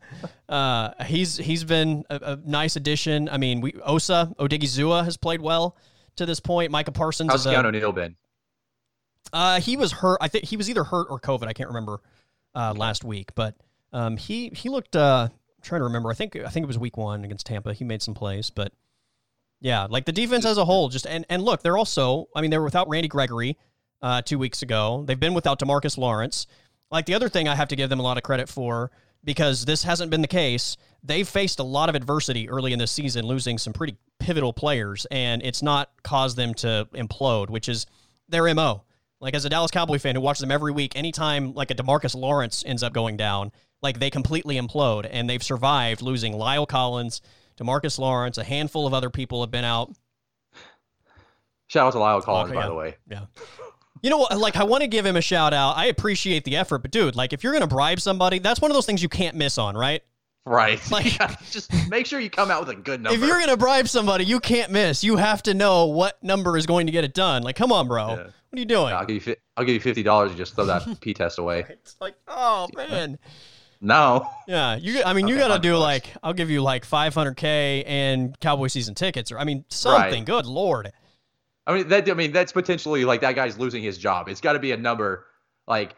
Uh, 0.47 1.03
he's 1.05 1.35
he's 1.37 1.63
been 1.63 2.05
a, 2.11 2.19
a 2.21 2.35
nice 2.45 2.75
addition. 2.75 3.27
I 3.27 3.37
mean, 3.37 3.61
we 3.61 3.73
Osa 3.83 4.31
Odighizuwa 4.37 5.03
has 5.03 5.17
played 5.17 5.41
well 5.41 5.75
to 6.17 6.27
this 6.27 6.39
point. 6.39 6.71
Micah 6.71 6.91
Parsons 6.91 7.31
How's 7.31 7.47
Keanu 7.47 7.65
O'Neal 7.65 7.91
been? 7.91 8.15
uh, 9.33 9.59
he 9.59 9.77
was 9.77 9.91
hurt. 9.91 10.19
I 10.21 10.27
think 10.27 10.45
he 10.45 10.55
was 10.55 10.69
either 10.69 10.83
hurt 10.83 11.07
or 11.09 11.19
COVID. 11.19 11.47
I 11.47 11.53
can't 11.53 11.69
remember 11.69 12.01
uh, 12.53 12.73
last 12.75 13.03
week, 13.03 13.33
but 13.33 13.55
um, 13.93 14.17
he 14.17 14.49
he 14.55 14.69
looked. 14.69 14.95
Uh, 14.95 15.29
I'm 15.31 15.61
trying 15.63 15.81
to 15.81 15.85
remember. 15.85 16.11
I 16.11 16.13
think 16.13 16.35
I 16.35 16.49
think 16.49 16.63
it 16.63 16.67
was 16.67 16.77
week 16.77 16.97
one 16.97 17.25
against 17.25 17.47
Tampa. 17.47 17.73
He 17.73 17.83
made 17.83 18.01
some 18.03 18.13
plays, 18.13 18.51
but 18.51 18.71
yeah, 19.59 19.87
like 19.89 20.05
the 20.05 20.11
defense 20.11 20.45
as 20.45 20.57
a 20.57 20.65
whole. 20.65 20.89
Just 20.89 21.07
and 21.07 21.25
and 21.29 21.43
look, 21.43 21.63
they're 21.63 21.77
also. 21.77 22.27
I 22.35 22.41
mean, 22.41 22.51
they 22.51 22.57
were 22.57 22.65
without 22.65 22.89
Randy 22.89 23.07
Gregory 23.07 23.57
uh, 24.01 24.21
two 24.21 24.37
weeks 24.37 24.61
ago. 24.61 25.03
They've 25.07 25.19
been 25.19 25.33
without 25.33 25.59
Demarcus 25.59 25.97
Lawrence. 25.97 26.47
Like 26.91 27.05
the 27.05 27.13
other 27.13 27.29
thing, 27.29 27.47
I 27.47 27.55
have 27.55 27.69
to 27.69 27.75
give 27.75 27.89
them 27.89 27.99
a 27.99 28.03
lot 28.03 28.17
of 28.17 28.23
credit 28.23 28.47
for 28.47 28.91
because 29.23 29.65
this 29.65 29.83
hasn't 29.83 30.11
been 30.11 30.21
the 30.21 30.27
case. 30.27 30.77
They've 31.03 31.27
faced 31.27 31.59
a 31.59 31.63
lot 31.63 31.89
of 31.89 31.95
adversity 31.95 32.49
early 32.49 32.73
in 32.73 32.79
this 32.79 32.91
season, 32.91 33.25
losing 33.25 33.57
some 33.57 33.73
pretty 33.73 33.97
pivotal 34.19 34.53
players, 34.53 35.05
and 35.11 35.41
it's 35.43 35.61
not 35.61 35.89
caused 36.03 36.37
them 36.37 36.53
to 36.55 36.87
implode, 36.93 37.49
which 37.49 37.67
is 37.67 37.85
their 38.29 38.53
mo. 38.53 38.83
Like 39.19 39.33
as 39.33 39.45
a 39.45 39.49
Dallas 39.49 39.71
Cowboy 39.71 39.97
fan 39.97 40.15
who 40.15 40.21
watches 40.21 40.41
them 40.41 40.51
every 40.51 40.71
week, 40.71 40.95
anytime 40.95 41.53
like 41.53 41.71
a 41.71 41.75
Demarcus 41.75 42.15
Lawrence 42.15 42.63
ends 42.65 42.83
up 42.83 42.93
going 42.93 43.17
down, 43.17 43.51
like 43.81 43.99
they 43.99 44.09
completely 44.09 44.55
implode, 44.55 45.07
and 45.09 45.29
they've 45.29 45.43
survived 45.43 46.01
losing 46.01 46.33
La'el 46.33 46.67
Collins, 46.67 47.21
Demarcus 47.59 47.97
Lawrence, 47.99 48.37
a 48.37 48.43
handful 48.43 48.85
of 48.85 48.93
other 48.93 49.09
people 49.09 49.41
have 49.41 49.51
been 49.51 49.63
out. 49.65 49.91
Shout 51.67 51.87
out 51.87 51.93
to 51.93 51.99
La'el 51.99 52.21
Collins, 52.21 52.49
Okay, 52.51 52.55
by 52.55 52.61
yeah. 52.63 52.67
the 52.67 52.73
way. 52.75 52.95
Yeah. 53.09 53.25
You 54.01 54.09
know 54.11 54.17
what? 54.19 54.37
Like, 54.37 54.55
I 54.55 54.63
want 54.63 54.81
to 54.81 54.87
give 54.87 55.05
him 55.05 55.15
a 55.15 55.21
shout 55.21 55.53
out. 55.53 55.77
I 55.77 55.85
appreciate 55.87 56.43
the 56.43 56.57
effort, 56.57 56.79
but 56.79 56.91
dude, 56.91 57.15
like, 57.15 57.33
if 57.33 57.43
you're 57.43 57.53
going 57.53 57.61
to 57.61 57.67
bribe 57.67 57.99
somebody, 57.99 58.39
that's 58.39 58.61
one 58.61 58.69
of 58.69 58.75
those 58.75 58.85
things 58.85 59.01
you 59.01 59.09
can't 59.09 59.35
miss 59.35 59.57
on, 59.57 59.75
right? 59.75 60.01
Right. 60.45 60.79
Like- 60.91 61.17
Yeah, 61.19 61.35
just 61.49 61.71
make 61.89 62.05
sure 62.05 62.19
you 62.19 62.29
come 62.29 62.51
out 62.51 62.59
with 62.67 62.77
a 62.77 62.79
good 62.79 63.01
number. 63.01 63.15
If 63.15 63.25
you're 63.27 63.37
going 63.39 63.49
to 63.49 63.57
bribe 63.57 63.87
somebody, 63.87 64.25
you 64.25 64.39
can't 64.39 64.71
miss. 64.71 65.03
You 65.03 65.15
have 65.15 65.41
to 65.43 65.53
know 65.55 65.85
what 65.87 66.21
number 66.23 66.55
is 66.55 66.67
going 66.67 66.85
to 66.85 66.91
get 66.91 67.03
it 67.03 67.13
done. 67.15 67.41
Like, 67.41 67.55
come 67.55 67.71
on, 67.71 67.87
bro. 67.87 68.09
Yeah. 68.09 68.15
What 68.15 68.57
are 68.57 68.59
you 68.59 68.65
doing? 68.65 68.93
I'll 68.93 69.05
give 69.05 69.15
you 69.15 69.21
fi- 69.21 69.35
I'll 69.57 69.65
give 69.65 69.73
you 69.73 69.81
fifty 69.81 70.03
dollars 70.03 70.29
and 70.29 70.37
just 70.37 70.55
throw 70.55 70.65
that 70.65 70.85
P 71.01 71.13
test 71.13 71.39
away. 71.39 71.65
It's 71.67 71.95
like, 71.99 72.15
oh, 72.27 72.67
man. 72.75 73.17
No. 73.81 74.27
Yeah, 74.47 74.75
you. 74.75 75.03
I 75.05 75.13
mean, 75.13 75.27
you 75.27 75.35
Okay, 75.35 75.47
got 75.47 75.53
to 75.55 75.59
do 75.61 75.77
like, 75.77 76.13
I'll 76.23 76.33
give 76.33 76.49
you 76.49 76.61
like 76.61 76.87
500k 76.87 77.83
and 77.85 78.39
Cowboy 78.39 78.67
season 78.67 78.95
tickets, 78.95 79.31
or 79.31 79.39
I 79.39 79.43
mean, 79.43 79.65
something. 79.69 80.11
Right. 80.21 80.25
Good 80.25 80.45
lord. 80.45 80.91
I 81.67 81.73
mean 81.73 81.87
that 81.87 82.09
I 82.09 82.13
mean 82.13 82.31
that's 82.31 82.51
potentially 82.51 83.05
like 83.05 83.21
that 83.21 83.33
guy's 83.35 83.57
losing 83.57 83.81
his 83.81 83.97
job. 83.97 84.27
It's 84.29 84.39
got 84.41 84.53
to 84.53 84.59
be 84.59 84.71
a 84.71 84.77
number 84.77 85.25
like 85.67 85.95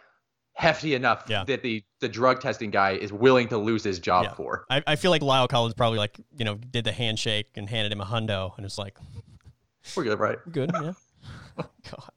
hefty 0.54 0.96
enough 0.96 1.26
Yeah. 1.28 1.44
that 1.44 1.62
the 1.62 1.84
the 2.00 2.08
drug 2.08 2.40
testing 2.40 2.72
guy 2.72 2.92
is 2.94 3.12
willing 3.12 3.50
to 3.50 3.58
lose 3.58 3.84
his 3.84 4.00
job 4.00 4.24
Yeah. 4.24 4.34
for. 4.36 4.66
I, 4.70 4.82
I 4.88 4.96
feel 4.96 5.12
like 5.12 5.22
La'el 5.22 5.50
Collins 5.50 5.74
probably 5.74 6.00
like, 6.00 6.18
you 6.38 6.46
know, 6.46 6.56
did 6.56 6.86
the 6.86 6.92
handshake 6.94 7.48
and 7.56 7.70
handed 7.70 7.92
him 7.92 8.00
a 8.02 8.06
hundo, 8.06 8.56
and 8.56 8.66
it's 8.66 8.78
like, 8.78 8.98
We're 9.96 10.04
good, 10.06 10.20
right? 10.20 10.38
good, 10.52 10.72
yeah. 10.74 10.94
God. 11.92 12.10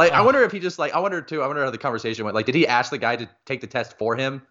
Like 0.00 0.12
I 0.12 0.20
wonder 0.22 0.42
if 0.42 0.52
he 0.52 0.58
just 0.60 0.78
like 0.78 0.92
I 0.94 0.98
wonder 0.98 1.20
too. 1.20 1.42
I 1.42 1.46
wonder 1.46 1.64
how 1.64 1.70
the 1.70 1.78
conversation 1.78 2.24
went. 2.24 2.34
Like, 2.34 2.46
did 2.46 2.54
he 2.54 2.66
ask 2.66 2.90
the 2.90 2.98
guy 2.98 3.16
to 3.16 3.28
take 3.46 3.60
the 3.60 3.66
test 3.66 3.96
for 3.98 4.16
him? 4.16 4.42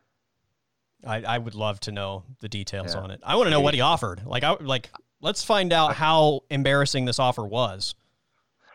I, 1.06 1.22
I 1.24 1.38
would 1.38 1.56
love 1.56 1.80
to 1.82 1.92
know 1.92 2.24
the 2.42 2.50
details 2.50 2.94
Yeah. 2.94 3.02
on 3.02 3.12
it. 3.12 3.22
I 3.24 3.36
want 3.36 3.48
to 3.48 3.52
know 3.52 3.62
what 3.62 3.74
he 3.74 3.80
offered. 3.82 4.26
Like, 4.26 4.44
I 4.44 4.56
like, 4.60 4.90
let's 5.22 5.44
find 5.44 5.72
out 5.72 5.96
how 5.96 6.42
embarrassing 6.50 7.06
this 7.06 7.20
offer 7.20 7.46
was. 7.46 7.96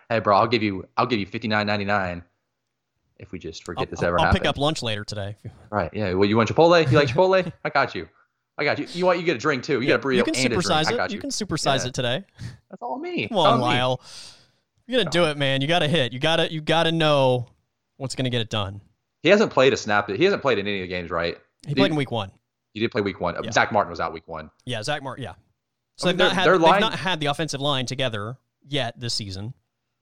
Hey, 0.09 0.21
bro, 0.21 0.37
I'll 0.37 0.47
give 0.47 0.63
you 0.63 0.87
I'll 0.97 1.07
give 1.07 1.19
you 1.19 1.27
fifty 1.27 1.49
nine 1.49 1.67
ninety 1.67 1.85
nine 1.85 2.23
if 3.19 3.31
we 3.31 3.39
just 3.39 3.63
forget 3.65 3.87
I'll, 3.89 3.91
this 3.91 4.03
ever 4.03 4.19
I'll 4.19 4.27
happened. 4.27 4.43
pick 4.43 4.49
up 4.49 4.59
lunch 4.59 4.83
later 4.83 5.05
today. 5.05 5.37
Right? 5.71 5.91
Yeah. 5.93 6.15
Well, 6.15 6.29
you 6.29 6.37
want 6.37 6.49
Chipotle? 6.49 6.91
You 6.91 6.97
like 6.99 7.09
Chipotle? 7.09 7.53
I 7.65 7.69
got 7.71 7.95
you. 7.95 8.09
I 8.59 8.65
got 8.65 8.79
you. 8.79 8.87
You 8.93 9.05
want 9.07 9.19
you 9.19 9.25
get 9.25 9.35
a 9.37 9.41
drink 9.41 9.65
too. 9.65 9.81
You 9.81 9.89
got 9.89 10.01
a 10.01 10.03
burrito 10.03 10.17
you 10.19 10.25
can 10.25 10.35
and 10.37 10.45
a 10.47 10.49
drink. 10.51 10.65
supersize 10.67 10.87
I 10.89 10.95
it. 10.95 10.97
got 10.97 11.11
You 11.11 11.17
you. 11.17 11.21
can 11.21 11.31
supersize 11.31 11.81
Yeah. 11.83 11.89
it 11.89 11.95
today. 11.95 12.25
That's 12.71 12.81
all 12.83 12.99
me. 12.99 13.27
Come 13.29 13.39
on, 13.39 13.61
all 13.61 13.97
me. 13.99 14.05
You're 14.87 15.01
gonna 15.01 15.11
do 15.11 15.25
it, 15.25 15.37
man. 15.39 15.61
You 15.61 15.67
gotta 15.69 15.89
hit. 15.89 16.13
You 16.13 16.19
gotta 16.19 16.53
you 16.53 16.61
gotta 16.61 16.93
know 16.93 17.49
what's 17.97 18.15
gonna 18.15 18.31
get 18.31 18.41
it 18.41 18.51
done. 18.51 18.81
He 19.23 19.29
hasn't 19.31 19.51
played 19.51 19.73
a 19.73 19.77
snap. 19.77 20.09
He 20.11 20.25
hasn't 20.25 20.43
played 20.43 20.59
in 20.59 20.67
any 20.67 20.81
of 20.81 20.83
the 20.83 20.89
games, 20.89 21.11
right? 21.11 21.39
He 21.67 21.69
Did- 21.75 21.77
played 21.81 21.91
in 21.91 21.97
week 21.97 22.11
one. 22.11 22.31
You 22.75 22.81
did 22.81 22.91
play 22.91 23.01
week 23.01 23.21
one. 23.21 23.37
Yeah. 23.43 23.51
Zack 23.53 23.71
Martin 23.73 23.91
was 23.91 24.01
out 24.01 24.13
week 24.13 24.27
one. 24.27 24.51
Yeah, 24.67 24.83
Zack 24.83 25.03
Martin. 25.03 25.23
Yeah. 25.23 25.35
So 25.97 26.09
I 26.09 26.11
mean, 26.13 26.17
they've, 26.19 26.27
not 26.27 26.35
had, 26.35 26.49
they've 26.53 26.61
line- 26.61 26.81
not 26.81 26.95
had 26.99 27.21
the 27.21 27.27
offensive 27.27 27.61
line 27.61 27.87
together 27.87 28.37
yet 28.67 28.99
this 28.99 29.15
season. 29.15 29.55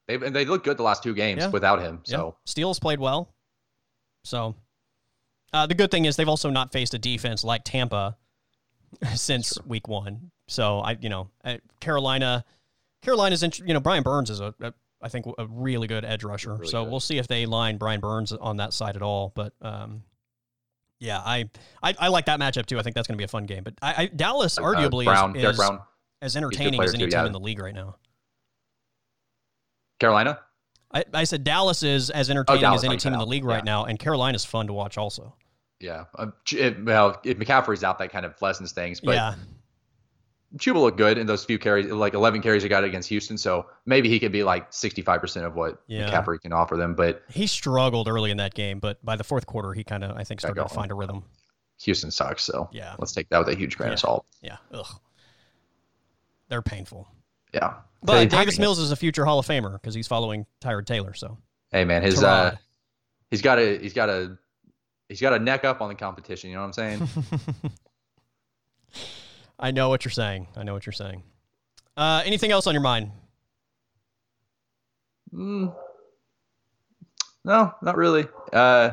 They've 0.08 0.22
and 0.22 0.34
they 0.34 0.44
looked 0.46 0.64
good 0.64 0.78
the 0.78 0.82
last 0.82 1.02
two 1.02 1.14
games 1.14 1.42
Yeah. 1.42 1.50
without 1.50 1.80
him. 1.80 2.00
Yeah. 2.06 2.16
So 2.16 2.36
Steele's 2.46 2.78
played 2.80 2.98
well. 2.98 3.32
So 4.24 4.54
uh, 5.52 5.66
the 5.66 5.74
good 5.74 5.90
thing 5.90 6.06
is 6.06 6.16
they've 6.16 6.28
also 6.28 6.48
not 6.50 6.72
faced 6.72 6.94
a 6.94 6.98
defense 6.98 7.44
like 7.44 7.62
Tampa 7.64 8.16
since 9.14 9.58
week 9.66 9.86
one. 9.86 10.30
So 10.48 10.80
I, 10.80 10.96
you 11.00 11.08
know, 11.10 11.28
Carolina, 11.80 12.44
Carolina's, 13.02 13.42
int- 13.42 13.58
you 13.60 13.74
know, 13.74 13.80
Brian 13.80 14.02
Burns 14.02 14.30
is 14.30 14.40
a, 14.40 14.54
a 14.60 14.72
I 15.02 15.08
think 15.08 15.26
a 15.38 15.46
really 15.46 15.86
good 15.88 16.04
edge 16.04 16.22
rusher. 16.24 16.54
Really 16.54 16.68
so 16.68 16.84
good. 16.84 16.90
we'll 16.90 17.00
see 17.00 17.18
if 17.18 17.26
they 17.26 17.44
line 17.46 17.76
Brian 17.76 18.00
Burns 18.00 18.32
on 18.32 18.56
that 18.58 18.72
side 18.72 18.94
at 18.96 19.02
all. 19.02 19.32
But 19.34 19.52
um, 19.60 20.04
yeah, 21.00 21.18
I, 21.18 21.50
I 21.82 21.94
I 21.98 22.08
like 22.08 22.26
that 22.26 22.38
matchup 22.38 22.66
too. 22.66 22.78
I 22.78 22.82
think 22.82 22.94
that's 22.94 23.08
going 23.08 23.16
to 23.16 23.18
be 23.18 23.24
a 23.24 23.28
fun 23.28 23.44
game. 23.46 23.64
But 23.64 23.74
I, 23.82 23.94
I 24.02 24.06
Dallas 24.06 24.58
Uh, 24.58 24.62
arguably 24.62 25.04
Brown, 25.04 25.34
is, 25.34 25.58
is 25.58 25.70
as 26.22 26.36
entertaining 26.36 26.80
as 26.80 26.94
any 26.94 27.04
too, 27.04 27.10
team 27.10 27.20
yeah. 27.20 27.26
in 27.26 27.32
the 27.32 27.40
league 27.40 27.58
right 27.58 27.74
now. 27.74 27.96
Carolina. 29.98 30.38
I, 30.94 31.04
I 31.14 31.24
said 31.24 31.42
Dallas 31.44 31.82
is 31.82 32.10
as 32.10 32.28
entertaining 32.30 32.58
Oh, 32.60 32.62
Dallas, 32.62 32.80
as 32.82 32.84
any 32.84 32.96
team 32.98 33.12
in 33.14 33.18
the 33.18 33.26
league 33.26 33.44
right 33.44 33.64
Yeah. 33.64 33.72
now, 33.72 33.84
and 33.86 33.98
Carolina's 33.98 34.44
fun 34.44 34.66
to 34.66 34.72
watch 34.72 34.98
also. 34.98 35.34
Yeah. 35.80 36.04
Um, 36.18 36.32
it, 36.52 36.84
well, 36.84 37.20
if 37.24 37.38
McCaffrey's 37.38 37.82
out, 37.82 37.98
that 37.98 38.10
kind 38.12 38.26
of 38.26 38.40
lessens 38.42 38.72
things. 38.72 39.00
But 39.00 39.14
yeah, 39.14 39.34
Chuba 40.56 40.76
looked 40.80 40.98
good 40.98 41.16
in 41.18 41.26
those 41.26 41.44
few 41.44 41.58
carries, 41.58 41.86
like 41.86 42.14
11 42.14 42.42
carries 42.42 42.62
he 42.62 42.68
got 42.68 42.84
against 42.84 43.08
Houston. 43.08 43.38
So 43.38 43.66
maybe 43.86 44.08
he 44.08 44.20
could 44.20 44.32
be 44.32 44.44
like 44.44 44.70
65% 44.70 45.46
of 45.46 45.54
what 45.54 45.82
Yeah. 45.86 46.10
McCaffrey 46.10 46.40
can 46.40 46.52
offer 46.52 46.76
them. 46.76 46.94
But 46.94 47.22
he 47.30 47.46
struggled 47.46 48.06
early 48.08 48.30
in 48.30 48.36
that 48.36 48.52
game, 48.54 48.78
but 48.78 49.02
by 49.04 49.16
the 49.16 49.24
fourth 49.24 49.46
quarter, 49.46 49.72
he 49.72 49.82
kind 49.84 50.04
of 50.04 50.16
I 50.16 50.24
think 50.24 50.40
started 50.40 50.62
to 50.62 50.68
find 50.68 50.90
a 50.90 50.94
rhythm. 50.94 51.24
Houston 51.82 52.10
sucks. 52.10 52.44
So 52.44 52.68
Yeah. 52.72 52.94
let's 52.98 53.12
take 53.12 53.28
that 53.30 53.38
with 53.38 53.48
a 53.48 53.54
huge 53.54 53.76
grain 53.78 53.88
Yeah. 53.88 53.94
of 53.94 54.00
salt. 54.00 54.26
Yeah, 54.42 54.56
ugh, 54.72 54.86
they're 56.48 56.62
painful. 56.62 57.08
Yeah. 57.54 57.74
But 58.02 58.18
Hey, 58.18 58.26
Davis 58.26 58.58
Mills 58.58 58.78
is 58.78 58.90
a 58.92 58.96
future 58.96 59.24
Hall 59.24 59.38
of 59.38 59.46
Famer 59.46 59.72
because 59.74 59.94
he's 59.94 60.08
following 60.08 60.46
Tyrod 60.60 60.86
Taylor. 60.86 61.14
So 61.14 61.38
Hey 61.70 61.84
man, 61.84 62.02
his 62.02 62.22
uh, 62.22 62.56
he's 63.30 63.40
got 63.42 63.58
a 63.58 63.78
he's 63.78 63.92
got 63.94 64.10
a 64.10 64.36
he's 65.08 65.20
got 65.20 65.32
a 65.32 65.38
neck 65.38 65.64
up 65.64 65.80
on 65.80 65.88
the 65.88 65.94
competition. 65.94 66.50
You 66.50 66.56
know 66.56 66.62
what 66.66 66.78
I'm 66.78 66.98
saying? 66.98 67.08
I 69.62 69.70
know 69.70 69.88
what 69.88 70.04
you're 70.04 70.10
saying. 70.12 70.48
I 70.56 70.64
know 70.64 70.74
what 70.74 70.84
you're 70.84 70.92
saying. 70.92 71.22
Uh, 71.96 72.22
anything 72.26 72.50
else 72.50 72.66
on 72.66 72.74
your 72.74 72.82
mind? 72.82 73.10
Mm. 75.32 75.74
No, 77.44 77.72
not 77.82 77.96
really. 77.96 78.26
Uh, 78.52 78.90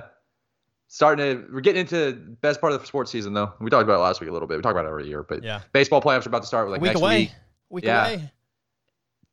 starting 0.88 1.26
to 1.38 1.48
we're 1.54 1.62
getting 1.62 1.82
into 1.82 1.96
the 1.96 2.14
best 2.14 2.62
part 2.62 2.74
of 2.74 2.80
the 2.82 2.88
sports 2.88 3.12
season 3.12 3.34
though. 3.34 3.54
We 3.60 3.70
talked 3.70 3.84
about 3.84 3.96
it 3.96 4.04
last 4.04 4.22
week 4.22 4.30
a 4.30 4.34
little 4.34 4.48
bit. 4.48 4.58
We 4.58 4.62
talk 4.62 4.72
about 4.72 4.86
it 4.86 4.90
every 4.90 5.08
year, 5.08 5.24
but 5.24 5.44
Yeah, 5.44 5.62
baseball 5.74 6.02
playoffs 6.02 6.26
are 6.26 6.30
about 6.30 6.42
to 6.44 6.48
start 6.48 6.70
like 6.70 6.80
a 6.80 6.82
week 6.82 6.90
next 6.92 7.02
away. 7.02 7.18
week. 7.20 7.32
Week 7.70 7.84
Yeah. 7.86 8.08
away. 8.08 8.32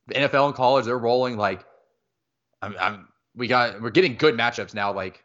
The 0.08 0.14
NFL 0.14 0.46
and 0.46 0.54
college 0.54 0.84
they're 0.84 0.98
rolling 0.98 1.36
like 1.36 1.64
I'm, 2.62 2.76
I'm 2.78 3.08
we 3.34 3.46
got 3.46 3.80
we're 3.80 3.90
getting 3.90 4.16
good 4.16 4.34
matchups 4.36 4.74
now 4.74 4.92
like 4.92 5.22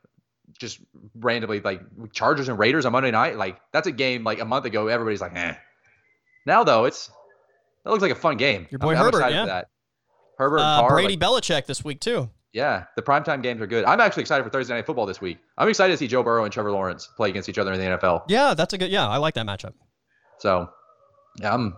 just 0.60 0.80
randomly 1.16 1.60
like 1.62 1.82
Chargers 2.14 2.50
and 2.50 2.58
Raiders 2.60 2.86
on 2.86 2.92
Monday 2.92 3.12
night 3.12 3.38
like 3.38 3.60
that's 3.72 3.88
a 3.88 3.92
game 3.92 4.24
like 4.24 4.40
a 4.40 4.46
month 4.46 4.66
ago 4.66 4.88
everybody's 4.88 5.22
like 5.22 5.36
eh. 5.36 5.56
Now 6.46 6.64
though 6.64 6.86
it's 6.86 7.10
that 7.84 7.90
looks 7.90 8.02
like 8.02 8.12
a 8.12 8.16
fun 8.16 8.38
game. 8.38 8.68
Your 8.70 8.80
boy 8.80 8.92
I'm, 8.92 8.98
I'm 8.98 9.06
Herbert, 9.06 9.32
yeah. 9.32 9.46
that. 9.46 9.68
Herbert 10.38 10.60
Uh, 10.60 10.82
Carr, 10.82 10.90
Brady 10.90 11.16
like, 11.16 11.20
Belichick 11.20 11.66
this 11.66 11.84
week 11.84 12.00
too. 12.00 12.30
Yeah, 12.54 12.86
the 12.96 13.02
primetime 13.02 13.42
games 13.42 13.62
are 13.62 13.68
good. 13.68 13.86
I'm 13.86 14.02
actually 14.02 14.22
excited 14.22 14.44
for 14.44 14.50
Thursday 14.50 14.74
night 14.74 14.86
football 14.86 15.06
this 15.06 15.22
week. 15.22 15.38
I'm 15.58 15.70
excited 15.70 15.94
to 15.94 15.98
see 15.98 16.08
Joe 16.08 16.22
Burrow 16.22 16.44
and 16.44 16.52
Trevor 16.52 16.72
Lawrence 16.72 17.08
play 17.16 17.30
against 17.30 17.48
each 17.48 17.58
other 17.58 17.72
in 17.72 17.80
the 17.80 17.98
NFL. 17.98 18.24
Yeah, 18.28 18.54
that's 18.54 18.74
a 18.74 18.78
good. 18.78 18.92
Yeah, 18.92 19.08
I 19.08 19.18
like 19.18 19.36
that 19.36 19.46
matchup. 19.46 19.74
So, 20.40 20.70
yeah, 21.40 21.54
I'm, 21.54 21.78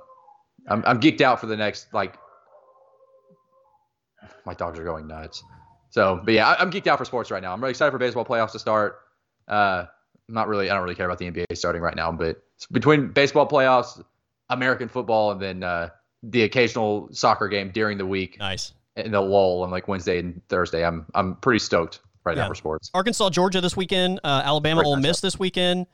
I'm, 0.67 0.83
I'm 0.87 0.99
geeked 0.99 1.21
out 1.21 1.39
for 1.39 1.45
the 1.45 1.57
next 1.57 1.93
like. 1.93 2.17
My 4.45 4.53
dogs 4.55 4.79
are 4.79 4.83
going 4.83 5.07
nuts. 5.07 5.43
So, 5.91 6.21
but 6.23 6.33
yeah, 6.33 6.47
I, 6.47 6.59
I'm 6.59 6.71
geeked 6.71 6.87
out 6.87 6.97
for 6.97 7.05
sports 7.05 7.29
right 7.29 7.43
now. 7.43 7.53
I'm 7.53 7.61
really 7.61 7.71
excited 7.71 7.91
for 7.91 7.99
baseball 7.99 8.25
playoffs 8.25 8.53
to 8.53 8.59
start. 8.59 8.99
Uh, 9.47 9.85
I'm 10.27 10.33
not 10.33 10.47
really, 10.47 10.69
I 10.69 10.73
don't 10.73 10.81
really 10.81 10.95
care 10.95 11.05
about 11.05 11.19
the 11.19 11.29
NBA 11.29 11.45
starting 11.55 11.81
right 11.81 11.95
now, 11.95 12.11
but 12.11 12.41
between 12.71 13.09
baseball 13.09 13.47
playoffs, 13.47 14.01
American 14.49 14.87
football, 14.87 15.31
and 15.31 15.41
then 15.41 15.63
uh, 15.63 15.89
the 16.23 16.43
occasional 16.43 17.09
soccer 17.11 17.47
game 17.47 17.71
during 17.71 17.97
the 17.97 18.05
week 18.05 18.37
Nice. 18.39 18.73
in 18.95 19.11
the 19.11 19.21
lull 19.21 19.63
on 19.63 19.71
like 19.71 19.87
Wednesday 19.87 20.19
and 20.19 20.41
Thursday. 20.49 20.85
I'm, 20.85 21.05
I'm 21.15 21.35
pretty 21.35 21.59
stoked 21.59 21.99
right 22.25 22.35
Yeah. 22.37 22.43
now 22.43 22.49
for 22.49 22.55
sports. 22.55 22.89
Arkansas, 22.93 23.29
Georgia 23.29 23.61
this 23.61 23.75
weekend. 23.75 24.19
Uh, 24.23 24.41
Alabama, 24.45 24.81
Great 24.81 24.87
Ole 24.89 24.95
Miss 24.97 25.17
matchup. 25.17 25.21
this 25.21 25.39
weekend. 25.39 25.87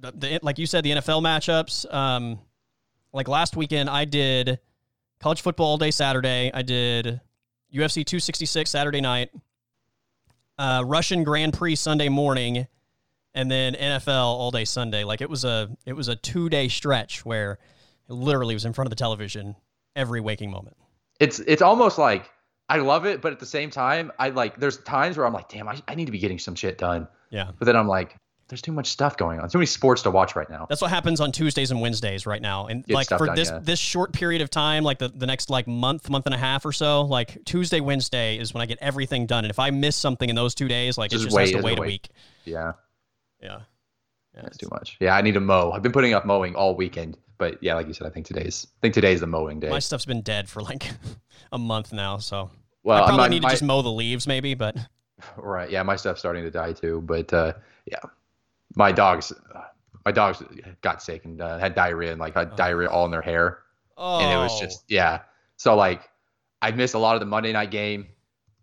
The, 0.00 0.12
the, 0.12 0.38
like 0.42 0.58
you 0.58 0.66
said, 0.66 0.84
the 0.84 0.90
NFL 0.90 1.22
matchups. 1.22 1.92
Um, 1.92 2.38
like 3.12 3.28
last 3.28 3.56
weekend, 3.56 3.88
I 3.88 4.04
did 4.04 4.58
college 5.20 5.40
football 5.42 5.66
all 5.68 5.78
day 5.78 5.90
Saturday. 5.92 6.50
I 6.52 6.62
did 6.62 7.20
UFC 7.72 8.04
266 8.04 8.68
Saturday 8.68 9.00
night, 9.00 9.30
uh, 10.58 10.82
Russian 10.86 11.24
Grand 11.24 11.52
Prix 11.54 11.76
Sunday 11.76 12.08
morning, 12.08 12.66
and 13.34 13.50
then 13.50 13.74
NFL 13.74 14.08
all 14.08 14.50
day 14.50 14.64
Sunday. 14.64 15.04
Like 15.04 15.20
it 15.20 15.30
was 15.30 15.44
a 15.44 15.70
it 15.86 15.94
was 15.94 16.08
a 16.08 16.16
two 16.16 16.48
day 16.48 16.68
stretch 16.68 17.24
where 17.24 17.58
it 18.08 18.12
literally 18.12 18.54
was 18.54 18.64
in 18.64 18.72
front 18.72 18.86
of 18.86 18.90
the 18.90 18.96
television 18.96 19.56
every 19.96 20.20
waking 20.20 20.50
moment. 20.50 20.76
it's 21.20 21.38
it's 21.40 21.62
almost 21.62 21.98
like 21.98 22.30
I 22.68 22.76
love 22.78 23.04
it, 23.04 23.20
but 23.20 23.32
at 23.32 23.40
the 23.40 23.46
same 23.46 23.70
time, 23.70 24.12
I 24.18 24.30
like 24.30 24.58
there's 24.58 24.78
times 24.78 25.16
where 25.16 25.26
I'm 25.26 25.32
like, 25.32 25.48
damn, 25.48 25.68
I, 25.68 25.80
I 25.88 25.94
need 25.94 26.06
to 26.06 26.12
be 26.12 26.18
getting 26.18 26.38
some 26.38 26.54
shit 26.54 26.78
done. 26.78 27.08
Yeah. 27.30 27.50
But 27.58 27.66
then 27.66 27.76
I'm 27.76 27.88
like, 27.88 28.16
there's 28.48 28.62
too 28.62 28.72
much 28.72 28.88
stuff 28.88 29.16
going 29.16 29.40
on, 29.40 29.48
too 29.48 29.58
many 29.58 29.66
sports 29.66 30.02
to 30.02 30.10
watch 30.10 30.36
right 30.36 30.48
now. 30.48 30.66
That's 30.68 30.80
what 30.82 30.90
happens 30.90 31.20
on 31.20 31.32
Tuesdays 31.32 31.70
and 31.70 31.80
Wednesdays 31.80 32.26
right 32.26 32.40
now. 32.40 32.66
And 32.66 32.84
Get 32.86 32.94
like 32.94 33.08
for 33.08 33.26
done, 33.26 33.36
this 33.36 33.50
yeah. 33.50 33.58
this 33.62 33.78
short 33.78 34.12
period 34.12 34.42
of 34.42 34.50
time, 34.50 34.84
like 34.84 34.98
the, 34.98 35.08
the 35.08 35.26
next 35.26 35.50
like 35.50 35.66
month, 35.66 36.08
month 36.08 36.26
and 36.26 36.34
a 36.34 36.38
half 36.38 36.64
or 36.64 36.72
so, 36.72 37.02
like 37.02 37.38
Tuesday, 37.44 37.80
Wednesday 37.80 38.38
is 38.38 38.54
when 38.54 38.62
I 38.62 38.66
get 38.66 38.78
everything 38.80 39.26
done. 39.26 39.44
And 39.44 39.50
if 39.50 39.58
I 39.58 39.70
miss 39.70 39.96
something 39.96 40.28
in 40.28 40.36
those 40.36 40.54
two 40.54 40.68
days, 40.68 40.96
like 40.96 41.10
Just 41.10 41.22
it 41.22 41.26
just 41.26 41.36
wait, 41.36 41.52
has 41.52 41.60
to 41.60 41.62
wait 41.62 41.78
a 41.78 41.80
wait. 41.82 41.86
week. 41.86 42.08
Yeah, 42.44 42.72
Yeah. 43.42 43.60
Yeah. 44.34 44.42
that's 44.42 44.56
too 44.56 44.68
much. 44.70 44.96
Yeah, 45.00 45.14
I 45.14 45.20
need 45.22 45.34
to 45.34 45.40
mow. 45.40 45.72
I've 45.72 45.82
been 45.82 45.92
putting 45.92 46.14
up 46.14 46.24
mowing 46.24 46.54
all 46.54 46.74
weekend, 46.74 47.18
but 47.38 47.62
yeah, 47.62 47.74
like 47.74 47.86
you 47.86 47.92
said, 47.92 48.06
I 48.06 48.10
think 48.10 48.24
today's 48.26 48.66
I 48.78 48.80
think 48.80 48.94
today's 48.94 49.20
the 49.20 49.26
mowing 49.26 49.60
day. 49.60 49.68
My 49.68 49.78
stuff's 49.78 50.06
been 50.06 50.22
dead 50.22 50.48
for 50.48 50.62
like 50.62 50.90
a 51.52 51.58
month 51.58 51.92
now, 51.92 52.16
so 52.18 52.50
well, 52.82 53.02
I 53.02 53.06
probably 53.08 53.16
my- 53.18 53.28
need 53.28 53.40
to 53.42 53.46
my- 53.48 53.50
just 53.50 53.62
mow 53.62 53.82
the 53.82 53.92
leaves 53.92 54.26
maybe, 54.26 54.54
but 54.54 54.76
right. 55.36 55.70
Yeah, 55.70 55.82
my 55.82 55.96
stuff's 55.96 56.20
starting 56.20 56.44
to 56.44 56.50
die 56.50 56.72
too. 56.72 57.02
But 57.02 57.32
uh, 57.32 57.52
yeah, 57.86 57.98
my 58.74 58.90
dogs, 58.90 59.32
my 60.06 60.12
dogs 60.12 60.42
got 60.80 61.02
sick 61.02 61.24
and 61.26 61.40
uh, 61.42 61.58
had 61.58 61.74
diarrhea 61.74 62.12
and 62.12 62.20
like 62.20 62.34
had 62.34 62.50
Oh. 62.52 62.56
diarrhea 62.56 62.88
all 62.88 63.04
in 63.04 63.10
their 63.10 63.22
hair. 63.22 63.58
oh 63.98 64.20
and 64.20 64.32
it 64.32 64.36
was 64.36 64.58
just 64.58 64.84
yeah. 64.88 65.20
So 65.56 65.76
like, 65.76 66.08
I 66.62 66.70
missed 66.70 66.94
a 66.94 66.98
lot 66.98 67.14
of 67.16 67.20
the 67.20 67.26
Monday 67.26 67.52
night 67.52 67.70
game 67.70 68.06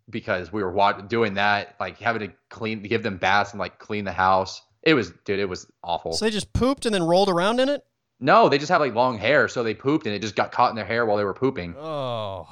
because 0.10 0.52
we 0.52 0.64
were 0.64 1.02
doing 1.08 1.36
that, 1.36 1.76
like 1.80 2.00
having 2.00 2.28
to 2.30 2.34
clean, 2.50 2.82
give 2.82 3.04
them 3.04 3.18
baths 3.18 3.52
and 3.52 3.60
like 3.60 3.78
clean 3.78 4.04
the 4.04 4.12
house. 4.12 4.62
It 4.84 4.94
was, 4.94 5.12
dude, 5.26 5.40
it 5.40 5.50
was 5.50 5.68
awful. 5.84 6.14
So 6.14 6.26
they 6.26 6.32
just 6.32 6.54
pooped 6.54 6.86
and 6.86 6.94
then 6.94 7.04
rolled 7.04 7.30
around 7.30 7.60
in 7.60 7.70
it? 7.70 7.84
no, 8.22 8.50
they 8.50 8.58
just 8.58 8.70
have 8.70 8.82
like 8.82 8.94
long 8.94 9.18
hair, 9.18 9.48
so 9.48 9.64
they 9.64 9.74
pooped 9.74 10.06
and 10.06 10.14
it 10.14 10.20
just 10.20 10.36
got 10.36 10.52
caught 10.52 10.70
in 10.70 10.76
their 10.76 10.86
hair 10.86 11.06
while 11.06 11.18
they 11.18 11.24
were 11.24 11.34
pooping. 11.34 11.76
Oh. 11.78 12.48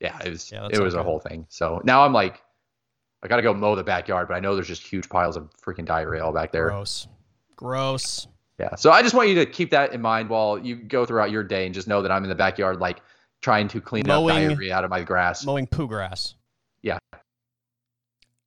Yeah, 0.00 0.18
it 0.24 0.30
was, 0.30 0.52
Yeah, 0.52 0.68
it 0.70 0.80
was 0.80 0.94
not 0.94 1.00
a 1.00 1.02
whole 1.02 1.18
thing. 1.18 1.46
So 1.48 1.80
now 1.84 2.04
I'm 2.04 2.12
like, 2.12 2.42
I 3.22 3.28
gotta 3.28 3.42
go 3.42 3.52
mow 3.52 3.74
the 3.74 3.82
backyard, 3.82 4.28
but 4.28 4.34
I 4.34 4.40
know 4.40 4.54
there's 4.54 4.68
just 4.68 4.86
huge 4.86 5.08
piles 5.08 5.36
of 5.36 5.50
freaking 5.64 5.84
diarrhea 5.84 6.24
all 6.24 6.32
back 6.32 6.52
there. 6.52 6.68
Gross. 6.68 7.08
Gross. 7.56 8.28
Yeah. 8.60 8.74
So 8.76 8.90
I 8.90 9.02
just 9.02 9.14
want 9.14 9.28
you 9.28 9.34
to 9.36 9.46
keep 9.46 9.70
that 9.70 9.92
in 9.92 10.00
mind 10.00 10.28
while 10.28 10.58
you 10.58 10.76
go 10.76 11.04
throughout 11.06 11.30
your 11.30 11.42
day 11.42 11.66
and 11.66 11.74
just 11.74 11.88
know 11.88 12.02
that 12.02 12.12
I'm 12.12 12.22
in 12.22 12.28
the 12.28 12.34
backyard, 12.36 12.78
like 12.78 13.00
trying 13.40 13.68
to 13.68 13.80
clean 13.80 14.08
up 14.08 14.26
diarrhea 14.26 14.74
out 14.74 14.84
of 14.84 14.90
my 14.90 15.02
grass. 15.02 15.44
Mowing 15.44 15.66
poo 15.66 15.88
grass. 15.88 16.34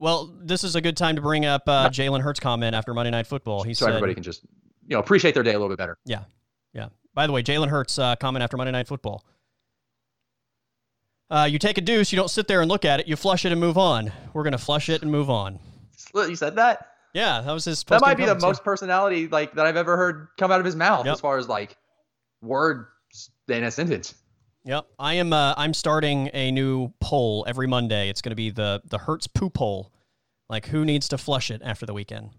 Well, 0.01 0.33
this 0.41 0.63
is 0.63 0.75
a 0.75 0.81
good 0.81 0.97
time 0.97 1.15
to 1.15 1.21
bring 1.21 1.45
up 1.45 1.61
uh, 1.67 1.87
Jalen 1.89 2.21
Hurts' 2.21 2.39
comment 2.39 2.73
after 2.73 2.91
Monday 2.91 3.11
Night 3.11 3.27
Football. 3.27 3.61
He 3.61 3.75
so 3.75 3.85
said, 3.85 3.89
everybody 3.89 4.15
can 4.15 4.23
just 4.23 4.43
you 4.87 4.95
know 4.95 4.99
appreciate 4.99 5.35
their 5.35 5.43
day 5.43 5.51
a 5.51 5.53
little 5.53 5.69
bit 5.69 5.77
better. 5.77 5.99
Yeah. 6.05 6.23
Yeah. 6.73 6.89
By 7.13 7.27
the 7.27 7.33
way, 7.33 7.43
Jalen 7.43 7.67
Hurts 7.67 7.99
uh, 7.99 8.15
comment 8.15 8.41
after 8.41 8.57
Monday 8.57 8.71
Night 8.71 8.87
Football. 8.87 9.23
Uh, 11.29 11.47
you 11.49 11.59
take 11.59 11.77
a 11.77 11.81
deuce, 11.81 12.11
you 12.11 12.17
don't 12.17 12.31
sit 12.31 12.47
there 12.47 12.61
and 12.61 12.69
look 12.69 12.83
at 12.83 12.99
it, 12.99 13.07
you 13.07 13.15
flush 13.15 13.45
it 13.45 13.51
and 13.51 13.61
move 13.61 13.77
on. 13.77 14.11
We're 14.33 14.41
going 14.41 14.53
to 14.53 14.57
flush 14.57 14.89
it 14.89 15.03
and 15.03 15.11
move 15.11 15.29
on. 15.29 15.59
You 16.15 16.35
said 16.35 16.55
that. 16.55 16.87
Yeah, 17.13 17.41
that 17.41 17.51
was 17.51 17.65
his. 17.65 17.83
That 17.83 18.01
might 18.01 18.17
be 18.17 18.25
the 18.25 18.39
most 18.39 18.63
personality 18.63 19.27
like 19.27 19.53
that 19.53 19.67
I've 19.67 19.77
ever 19.77 19.97
heard 19.97 20.29
come 20.39 20.51
out 20.51 20.59
of 20.59 20.65
his 20.65 20.75
mouth 20.75 21.05
Yep. 21.05 21.13
as 21.13 21.19
far 21.21 21.37
as 21.37 21.47
like 21.47 21.77
words 22.41 22.87
in 23.47 23.63
a 23.63 23.69
sentence. 23.69 24.15
Yep, 24.63 24.87
I 24.99 25.15
am. 25.15 25.33
Uh, 25.33 25.53
I'm 25.57 25.73
starting 25.73 26.29
a 26.33 26.51
new 26.51 26.93
poll 26.99 27.43
every 27.47 27.67
Monday. 27.67 28.09
It's 28.09 28.21
going 28.21 28.31
to 28.31 28.35
be 28.35 28.51
the 28.51 28.81
the 28.85 28.99
Hurts 28.99 29.27
poo 29.27 29.49
poll. 29.49 29.91
Like, 30.49 30.67
who 30.67 30.85
needs 30.85 31.07
to 31.09 31.17
flush 31.17 31.49
it 31.49 31.61
after 31.63 31.85
the 31.85 31.93
weekend? 31.93 32.29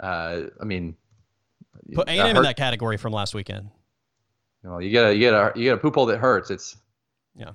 Uh, 0.00 0.42
I 0.60 0.64
mean, 0.64 0.96
Put 1.94 2.08
uh, 2.08 2.12
A&M 2.12 2.36
in 2.36 2.42
that 2.42 2.56
category 2.56 2.96
from 2.96 3.12
last 3.12 3.34
weekend. 3.34 3.70
you, 4.62 4.70
know, 4.70 4.78
you 4.78 4.90
get 4.90 5.06
a 5.06 5.14
you 5.14 5.20
get 5.20 5.34
a 5.34 5.52
you 5.54 5.64
get 5.64 5.74
a 5.74 5.78
poop 5.78 5.94
hole 5.94 6.06
that 6.06 6.18
hurts. 6.18 6.50
It's 6.50 6.76
Yeah. 7.34 7.52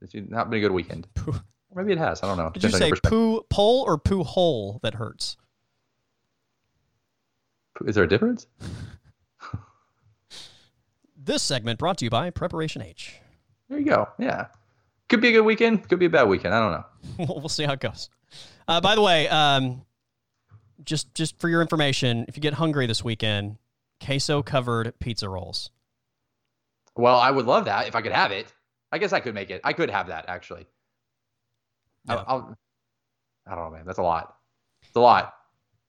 It's 0.00 0.14
not 0.14 0.50
been 0.50 0.58
a 0.58 0.60
good 0.60 0.72
weekend. 0.72 1.06
Poo. 1.14 1.34
Maybe 1.74 1.92
it 1.92 1.98
has. 1.98 2.22
I 2.22 2.26
don't 2.26 2.36
know. 2.36 2.50
Did 2.50 2.62
you 2.62 2.70
Depends 2.70 2.92
on 2.92 2.96
say 2.96 3.08
poo 3.08 3.42
pole 3.50 3.84
or 3.86 3.98
poo 3.98 4.22
hole 4.22 4.80
that 4.82 4.94
hurts? 4.94 5.36
Is 7.86 7.94
there 7.94 8.04
a 8.04 8.08
difference? 8.08 8.46
This 11.24 11.42
segment 11.42 11.78
brought 11.78 11.96
to 11.98 12.04
you 12.04 12.10
by 12.10 12.28
Preparation 12.28 12.82
H. 12.82 13.14
There 13.70 13.78
you 13.78 13.86
go. 13.86 14.08
Yeah. 14.18 14.48
Could 15.08 15.22
be 15.22 15.28
a 15.28 15.32
good 15.32 15.46
weekend. 15.46 15.88
Could 15.88 15.98
be 15.98 16.04
a 16.04 16.10
bad 16.10 16.28
weekend. 16.28 16.54
I 16.54 16.60
don't 16.60 16.72
know. 16.72 16.84
we'll 17.26 17.40
we'll 17.40 17.48
see 17.48 17.64
how 17.64 17.72
it 17.72 17.80
goes. 17.80 18.10
Uh, 18.68 18.80
by 18.82 18.94
the 18.94 19.00
way, 19.00 19.26
um, 19.28 19.82
just 20.84 21.14
just 21.14 21.38
for 21.40 21.48
your 21.48 21.62
information, 21.62 22.26
if 22.28 22.36
you 22.36 22.42
get 22.42 22.52
hungry 22.52 22.86
this 22.86 23.02
weekend, 23.02 23.56
queso 24.04 24.42
covered 24.42 24.98
pizza 24.98 25.26
rolls. 25.26 25.70
Well, 26.94 27.18
I 27.18 27.30
would 27.30 27.46
love 27.46 27.64
that 27.64 27.88
if 27.88 27.96
I 27.96 28.02
could 28.02 28.12
have 28.12 28.30
it. 28.30 28.52
I 28.92 28.98
guess 28.98 29.14
I 29.14 29.20
could 29.20 29.34
make 29.34 29.50
it. 29.50 29.62
I 29.64 29.72
could 29.72 29.90
have 29.90 30.08
that 30.08 30.26
actually. 30.28 30.66
Yeah. 32.06 32.16
I, 32.16 32.24
I'll, 32.26 32.58
I 33.46 33.54
don't 33.54 33.64
know, 33.64 33.70
man. 33.70 33.86
That's 33.86 33.98
a 33.98 34.02
lot. 34.02 34.36
It's 34.82 34.94
a 34.94 35.00
lot. 35.00 35.32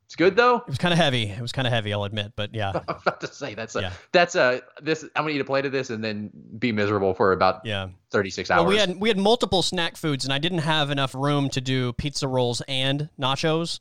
It's 0.05 0.15
good 0.15 0.35
though. 0.35 0.57
It 0.57 0.67
was 0.67 0.77
kind 0.77 0.93
of 0.93 0.99
heavy. 0.99 1.23
It 1.29 1.41
was 1.41 1.51
kind 1.51 1.67
of 1.67 1.73
heavy, 1.73 1.91
I'll 1.91 2.03
admit, 2.03 2.33
but 2.35 2.53
yeah. 2.53 2.71
I'm 2.87 2.95
about 3.01 3.19
to 3.21 3.27
say 3.27 3.55
that's 3.55 3.75
a 3.75 3.81
Yeah. 3.81 3.93
that's 4.11 4.35
a 4.35 4.61
this. 4.81 5.03
I'm 5.15 5.23
gonna 5.23 5.31
eat 5.31 5.41
a 5.41 5.45
plate 5.45 5.65
of 5.65 5.71
this 5.71 5.89
and 5.89 6.03
then 6.03 6.29
be 6.59 6.71
miserable 6.71 7.13
for 7.15 7.31
about 7.31 7.61
Yeah. 7.65 7.89
36 8.11 8.51
hours. 8.51 8.59
Well, 8.61 8.69
we 8.69 8.77
had 8.77 8.99
we 8.99 9.09
had 9.09 9.17
multiple 9.17 9.61
snack 9.63 9.97
foods, 9.97 10.23
and 10.23 10.31
I 10.33 10.37
didn't 10.37 10.59
have 10.59 10.91
enough 10.91 11.15
room 11.15 11.49
to 11.49 11.61
do 11.61 11.91
pizza 11.93 12.27
rolls 12.27 12.61
and 12.67 13.09
nachos. 13.19 13.79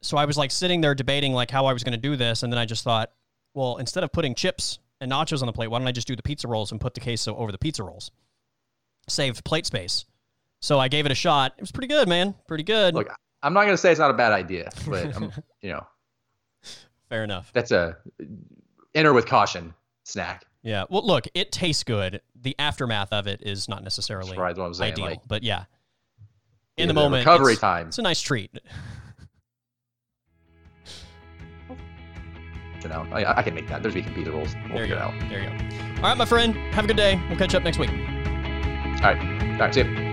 So 0.00 0.16
I 0.16 0.24
was 0.24 0.36
like 0.36 0.50
sitting 0.50 0.80
there 0.80 0.94
debating 0.94 1.32
like 1.32 1.50
how 1.50 1.66
I 1.66 1.72
was 1.72 1.82
going 1.84 1.92
to 1.94 2.00
do 2.00 2.16
this, 2.16 2.42
and 2.42 2.52
then 2.52 2.58
I 2.58 2.64
just 2.64 2.82
thought, 2.84 3.10
well, 3.54 3.76
instead 3.78 4.02
of 4.04 4.12
putting 4.12 4.34
chips 4.34 4.78
and 5.00 5.10
nachos 5.12 5.42
on 5.42 5.46
the 5.46 5.52
plate, 5.52 5.68
why 5.68 5.78
don't 5.78 5.86
I 5.88 5.92
just 5.92 6.06
do 6.08 6.16
the 6.16 6.22
pizza 6.22 6.46
rolls 6.48 6.70
and 6.72 6.80
put 6.80 6.94
the 6.94 7.00
queso 7.00 7.36
over 7.36 7.50
the 7.52 7.58
pizza 7.58 7.82
rolls? 7.82 8.10
Saved 9.08 9.44
plate 9.44 9.66
space. 9.66 10.04
So 10.60 10.78
I 10.78 10.86
gave 10.88 11.06
it 11.06 11.12
a 11.12 11.16
shot. 11.16 11.54
It 11.56 11.60
was 11.60 11.72
pretty 11.72 11.88
good, 11.88 12.08
man. 12.08 12.34
Pretty 12.46 12.62
good. 12.64 12.94
Look, 12.94 13.08
I'm 13.42 13.52
not 13.52 13.64
gonna 13.64 13.76
say 13.76 13.90
it's 13.90 13.98
not 14.00 14.10
a 14.10 14.14
bad 14.14 14.32
idea, 14.32 14.70
but 14.88 15.14
I'm, 15.16 15.32
you 15.60 15.70
know 15.70 15.86
Fair 17.08 17.24
enough. 17.24 17.50
that's 17.52 17.70
a 17.72 17.96
enter 18.94 19.12
with 19.12 19.26
caution 19.26 19.74
snack. 20.04 20.44
Yeah. 20.62 20.84
Well, 20.88 21.04
look, 21.06 21.26
it 21.34 21.50
tastes 21.52 21.82
good. 21.84 22.20
The 22.40 22.54
aftermath 22.58 23.12
of 23.12 23.26
it 23.26 23.42
is 23.42 23.68
not 23.68 23.82
necessarily 23.82 24.36
right, 24.38 24.56
saying. 24.56 24.92
ideal, 24.92 25.04
Like, 25.04 25.20
but 25.26 25.42
yeah. 25.42 25.64
In 26.76 26.88
the 26.88 26.94
moment, 26.94 27.26
recovery 27.26 27.52
it's, 27.52 27.60
time. 27.60 27.88
it's 27.88 27.98
a 27.98 28.02
nice 28.02 28.20
treat. 28.20 28.50
You 32.82 32.88
know, 32.88 33.06
I, 33.12 33.38
I 33.38 33.42
can 33.44 33.54
make 33.54 33.68
that. 33.68 33.80
There's 33.82 33.94
vegan 33.94 34.12
pizza 34.12 34.32
rolls. 34.32 34.56
We'll 34.68 34.78
There 34.78 34.86
you 34.86 34.94
it 34.94 34.98
go. 34.98 35.02
out. 35.04 35.14
There 35.28 35.40
you 35.40 35.48
go. 35.48 35.96
All 35.98 36.02
right, 36.02 36.16
my 36.16 36.24
friend. 36.24 36.56
Have 36.74 36.84
a 36.84 36.88
good 36.88 36.96
day. 36.96 37.20
We'll 37.28 37.38
catch 37.38 37.54
up 37.54 37.62
next 37.62 37.78
week. 37.78 37.90
All 37.90 37.96
right. 37.96 39.18
All 39.52 39.58
right. 39.58 39.72
See 39.72 39.82
ya. 39.82 40.11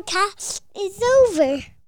Podcast 0.00 0.62
is 0.74 1.02
over. 1.02 1.79